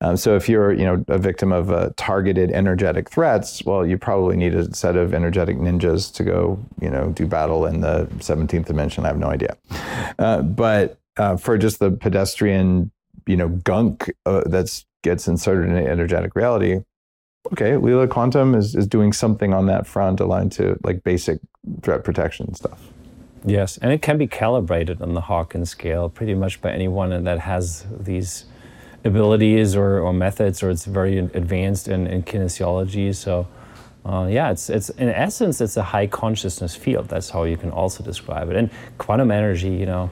Um, 0.00 0.16
so 0.16 0.36
if 0.36 0.48
you're, 0.48 0.72
you 0.72 0.84
know, 0.84 1.04
a 1.08 1.18
victim 1.18 1.50
of 1.50 1.72
uh, 1.72 1.90
targeted 1.96 2.52
energetic 2.52 3.10
threats, 3.10 3.64
well, 3.64 3.84
you 3.84 3.98
probably 3.98 4.36
need 4.36 4.54
a 4.54 4.72
set 4.72 4.94
of 4.94 5.14
energetic 5.14 5.56
ninjas 5.56 6.14
to 6.14 6.22
go, 6.22 6.64
you 6.80 6.90
know, 6.90 7.10
do 7.10 7.26
battle 7.26 7.66
in 7.66 7.80
the 7.80 8.06
17th 8.18 8.66
dimension. 8.66 9.04
I 9.04 9.08
have 9.08 9.18
no 9.18 9.28
idea. 9.28 9.56
Uh, 10.18 10.42
but 10.42 10.98
uh, 11.16 11.36
for 11.36 11.58
just 11.58 11.80
the 11.80 11.90
pedestrian, 11.90 12.92
you 13.26 13.36
know, 13.36 13.48
gunk 13.48 14.12
uh, 14.26 14.42
that's 14.46 14.84
gets 15.02 15.26
inserted 15.26 15.70
in 15.70 15.76
energetic 15.76 16.36
reality, 16.36 16.80
okay, 17.52 17.72
Leela 17.72 18.08
Quantum 18.08 18.54
is, 18.54 18.74
is 18.74 18.86
doing 18.86 19.12
something 19.12 19.52
on 19.52 19.66
that 19.66 19.86
front 19.86 20.20
aligned 20.20 20.52
to 20.52 20.78
like 20.82 21.02
basic 21.04 21.40
threat 21.82 22.04
protection 22.04 22.54
stuff. 22.54 22.90
Yes, 23.44 23.78
and 23.78 23.92
it 23.92 24.02
can 24.02 24.18
be 24.18 24.26
calibrated 24.26 25.00
on 25.00 25.14
the 25.14 25.20
Hawkins 25.20 25.70
scale 25.70 26.08
pretty 26.08 26.34
much 26.34 26.60
by 26.60 26.72
anyone 26.72 27.24
that 27.24 27.38
has 27.38 27.86
these 27.98 28.44
abilities 29.04 29.76
or, 29.76 30.00
or 30.00 30.12
methods, 30.12 30.62
or 30.62 30.70
it's 30.70 30.84
very 30.84 31.18
advanced 31.18 31.86
in, 31.88 32.06
in 32.08 32.22
kinesiology. 32.24 33.14
So, 33.14 33.46
uh, 34.04 34.26
yeah, 34.28 34.50
it's, 34.50 34.68
it's 34.68 34.90
in 34.90 35.08
essence, 35.08 35.60
it's 35.60 35.76
a 35.76 35.82
high 35.82 36.08
consciousness 36.08 36.74
field. 36.74 37.08
That's 37.08 37.30
how 37.30 37.44
you 37.44 37.56
can 37.56 37.70
also 37.70 38.02
describe 38.02 38.50
it. 38.50 38.56
And 38.56 38.70
quantum 38.98 39.30
energy, 39.30 39.70
you 39.70 39.86
know, 39.86 40.10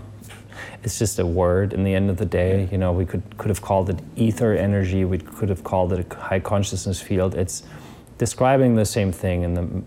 it's 0.85 0.99
just 0.99 1.19
a 1.19 1.27
word 1.27 1.73
in 1.73 1.83
the 1.83 1.95
end 1.95 2.11
of 2.11 2.17
the 2.19 2.27
day. 2.27 2.69
You 2.71 2.79
know, 2.79 2.93
we 2.93 3.07
could, 3.07 3.23
could 3.39 3.49
have 3.49 3.63
called 3.63 3.91
it 3.91 3.99
ether 4.17 4.55
energy, 4.55 5.05
we 5.05 5.19
could 5.19 5.49
have 5.49 5.65
called 5.65 5.93
it 5.93 6.13
a 6.13 6.17
high 6.17 6.41
consciousness 6.41 7.01
field. 7.01 7.35
It's 7.35 7.63
describing 8.19 8.77
the 8.77 8.85
same 8.85 9.11
thing 9.11 9.43
in 9.43 9.55
the 9.55 9.83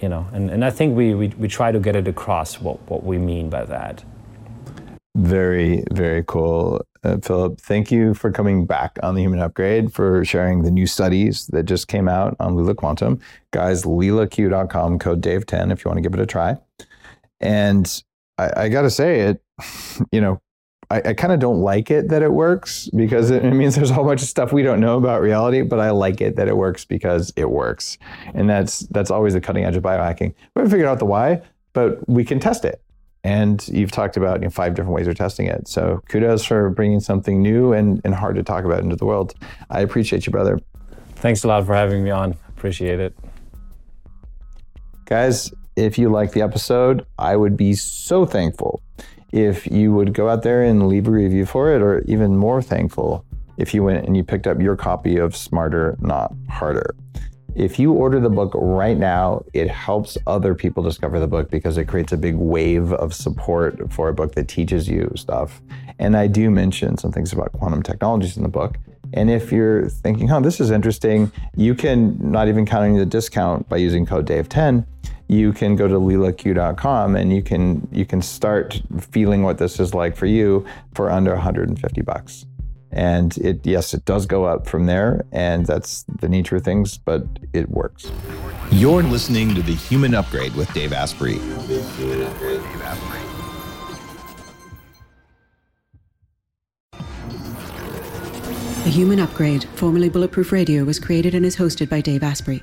you 0.00 0.08
know, 0.08 0.26
and, 0.32 0.50
and 0.50 0.64
I 0.64 0.70
think 0.70 0.96
we, 0.96 1.14
we, 1.14 1.28
we 1.28 1.48
try 1.48 1.72
to 1.72 1.80
get 1.80 1.96
it 1.96 2.06
across 2.06 2.60
what, 2.60 2.78
what 2.90 3.04
we 3.04 3.18
mean 3.18 3.48
by 3.48 3.64
that. 3.64 4.04
Very, 5.16 5.82
very 5.92 6.22
cool. 6.26 6.82
Uh, 7.02 7.16
Philipp, 7.22 7.60
thank 7.60 7.90
you 7.90 8.12
for 8.12 8.30
coming 8.30 8.66
back 8.66 8.98
on 9.02 9.14
the 9.14 9.22
Human 9.22 9.40
Upgrade, 9.40 9.94
for 9.94 10.24
sharing 10.24 10.62
the 10.62 10.70
new 10.70 10.86
studies 10.86 11.46
that 11.48 11.62
just 11.62 11.88
came 11.88 12.08
out 12.08 12.36
on 12.40 12.54
Leela 12.54 12.76
Quantum. 12.76 13.20
Guys, 13.52 13.84
leelaq.com, 13.84 14.98
code 14.98 15.22
Dave10 15.22 15.72
if 15.72 15.84
you 15.84 15.88
want 15.88 15.96
to 15.96 16.02
give 16.02 16.12
it 16.12 16.20
a 16.20 16.26
try. 16.26 16.56
And 17.40 18.02
I, 18.36 18.64
I 18.64 18.68
got 18.68 18.82
to 18.82 18.90
say 18.90 19.20
it, 19.20 19.42
you 20.12 20.20
know, 20.20 20.40
I, 20.90 21.02
I 21.06 21.14
kind 21.14 21.32
of 21.32 21.40
don't 21.40 21.60
like 21.60 21.90
it 21.90 22.08
that 22.08 22.22
it 22.22 22.32
works 22.32 22.88
because 22.94 23.30
it, 23.30 23.44
it 23.44 23.52
means 23.52 23.74
there's 23.74 23.90
a 23.90 23.94
whole 23.94 24.04
bunch 24.04 24.22
of 24.22 24.28
stuff 24.28 24.52
we 24.52 24.62
don't 24.62 24.80
know 24.80 24.96
about 24.96 25.20
reality. 25.20 25.62
But 25.62 25.80
I 25.80 25.90
like 25.90 26.20
it 26.20 26.36
that 26.36 26.48
it 26.48 26.56
works 26.56 26.84
because 26.84 27.32
it 27.36 27.50
works, 27.50 27.98
and 28.34 28.48
that's 28.48 28.80
that's 28.80 29.10
always 29.10 29.34
the 29.34 29.40
cutting 29.40 29.64
edge 29.64 29.76
of 29.76 29.82
biohacking. 29.82 30.34
We 30.54 30.60
haven't 30.60 30.70
figured 30.70 30.88
out 30.88 30.98
the 30.98 31.06
why, 31.06 31.42
but 31.72 32.08
we 32.08 32.24
can 32.24 32.38
test 32.38 32.64
it. 32.64 32.80
And 33.24 33.66
you've 33.68 33.90
talked 33.90 34.16
about 34.16 34.40
you 34.40 34.44
know, 34.44 34.50
five 34.50 34.74
different 34.74 34.94
ways 34.94 35.08
of 35.08 35.16
testing 35.16 35.46
it. 35.48 35.66
So 35.66 36.00
kudos 36.08 36.44
for 36.44 36.70
bringing 36.70 37.00
something 37.00 37.42
new 37.42 37.72
and, 37.72 38.00
and 38.04 38.14
hard 38.14 38.36
to 38.36 38.44
talk 38.44 38.64
about 38.64 38.84
into 38.84 38.94
the 38.94 39.04
world. 39.04 39.34
I 39.68 39.80
appreciate 39.80 40.26
you, 40.26 40.30
brother. 40.30 40.60
Thanks 41.16 41.42
a 41.42 41.48
lot 41.48 41.66
for 41.66 41.74
having 41.74 42.04
me 42.04 42.10
on. 42.10 42.36
Appreciate 42.50 43.00
it. 43.00 43.16
Guys, 45.06 45.52
if 45.74 45.98
you 45.98 46.08
like 46.08 46.32
the 46.32 46.42
episode, 46.42 47.04
I 47.18 47.34
would 47.34 47.56
be 47.56 47.74
so 47.74 48.26
thankful 48.26 48.80
if 49.32 49.66
you 49.66 49.92
would 49.92 50.12
go 50.12 50.28
out 50.28 50.42
there 50.42 50.62
and 50.62 50.88
leave 50.88 51.08
a 51.08 51.10
review 51.10 51.46
for 51.46 51.74
it, 51.74 51.82
or 51.82 52.00
even 52.06 52.36
more 52.36 52.62
thankful 52.62 53.24
if 53.56 53.72
you 53.74 53.82
went 53.82 54.04
and 54.04 54.16
you 54.16 54.22
picked 54.22 54.46
up 54.46 54.60
your 54.60 54.76
copy 54.76 55.16
of 55.16 55.36
Smarter, 55.36 55.96
Not 56.00 56.32
Harder. 56.48 56.94
If 57.54 57.78
you 57.78 57.92
order 57.92 58.20
the 58.20 58.28
book 58.28 58.52
right 58.54 58.98
now, 58.98 59.42
it 59.54 59.70
helps 59.70 60.18
other 60.26 60.54
people 60.54 60.82
discover 60.82 61.18
the 61.18 61.26
book 61.26 61.50
because 61.50 61.78
it 61.78 61.86
creates 61.86 62.12
a 62.12 62.18
big 62.18 62.34
wave 62.34 62.92
of 62.92 63.14
support 63.14 63.90
for 63.90 64.08
a 64.08 64.14
book 64.14 64.34
that 64.34 64.46
teaches 64.46 64.88
you 64.88 65.10
stuff. 65.16 65.62
And 65.98 66.18
I 66.18 66.26
do 66.26 66.50
mention 66.50 66.98
some 66.98 67.12
things 67.12 67.32
about 67.32 67.52
quantum 67.52 67.82
technologies 67.82 68.36
in 68.36 68.42
the 68.42 68.50
book. 68.50 68.76
And 69.14 69.30
if 69.30 69.52
you're 69.52 69.88
thinking, 69.88 70.30
oh, 70.30 70.40
this 70.40 70.60
is 70.60 70.70
interesting, 70.70 71.32
you 71.56 71.74
can, 71.74 72.18
not 72.20 72.48
even 72.48 72.66
counting 72.66 72.96
the 72.96 73.06
discount 73.06 73.66
by 73.70 73.78
using 73.78 74.04
code 74.04 74.26
DAVE10, 74.26 74.84
you 75.28 75.52
can 75.52 75.76
go 75.76 75.88
to 75.88 75.94
leelaq.com 75.94 77.16
and 77.16 77.32
you 77.32 77.42
can 77.42 77.86
you 77.90 78.06
can 78.06 78.22
start 78.22 78.80
feeling 79.00 79.42
what 79.42 79.58
this 79.58 79.80
is 79.80 79.94
like 79.94 80.16
for 80.16 80.26
you 80.26 80.64
for 80.94 81.10
under 81.10 81.32
150 81.32 82.02
bucks. 82.02 82.46
And 82.92 83.36
it 83.38 83.66
yes, 83.66 83.92
it 83.92 84.04
does 84.04 84.26
go 84.26 84.44
up 84.44 84.66
from 84.66 84.86
there, 84.86 85.24
and 85.32 85.66
that's 85.66 86.04
the 86.20 86.28
nature 86.28 86.56
of 86.56 86.64
things, 86.64 86.96
but 86.96 87.26
it 87.52 87.68
works. 87.68 88.10
You're 88.70 89.02
listening 89.02 89.54
to 89.54 89.62
the 89.62 89.74
Human 89.74 90.14
Upgrade 90.14 90.54
with 90.54 90.72
Dave 90.72 90.92
Asprey. 90.92 91.38
The 98.84 98.92
Human 98.92 99.18
Upgrade, 99.18 99.64
formerly 99.74 100.08
Bulletproof 100.08 100.52
Radio, 100.52 100.84
was 100.84 101.00
created 101.00 101.34
and 101.34 101.44
is 101.44 101.56
hosted 101.56 101.90
by 101.90 102.00
Dave 102.00 102.22
Asprey. 102.22 102.62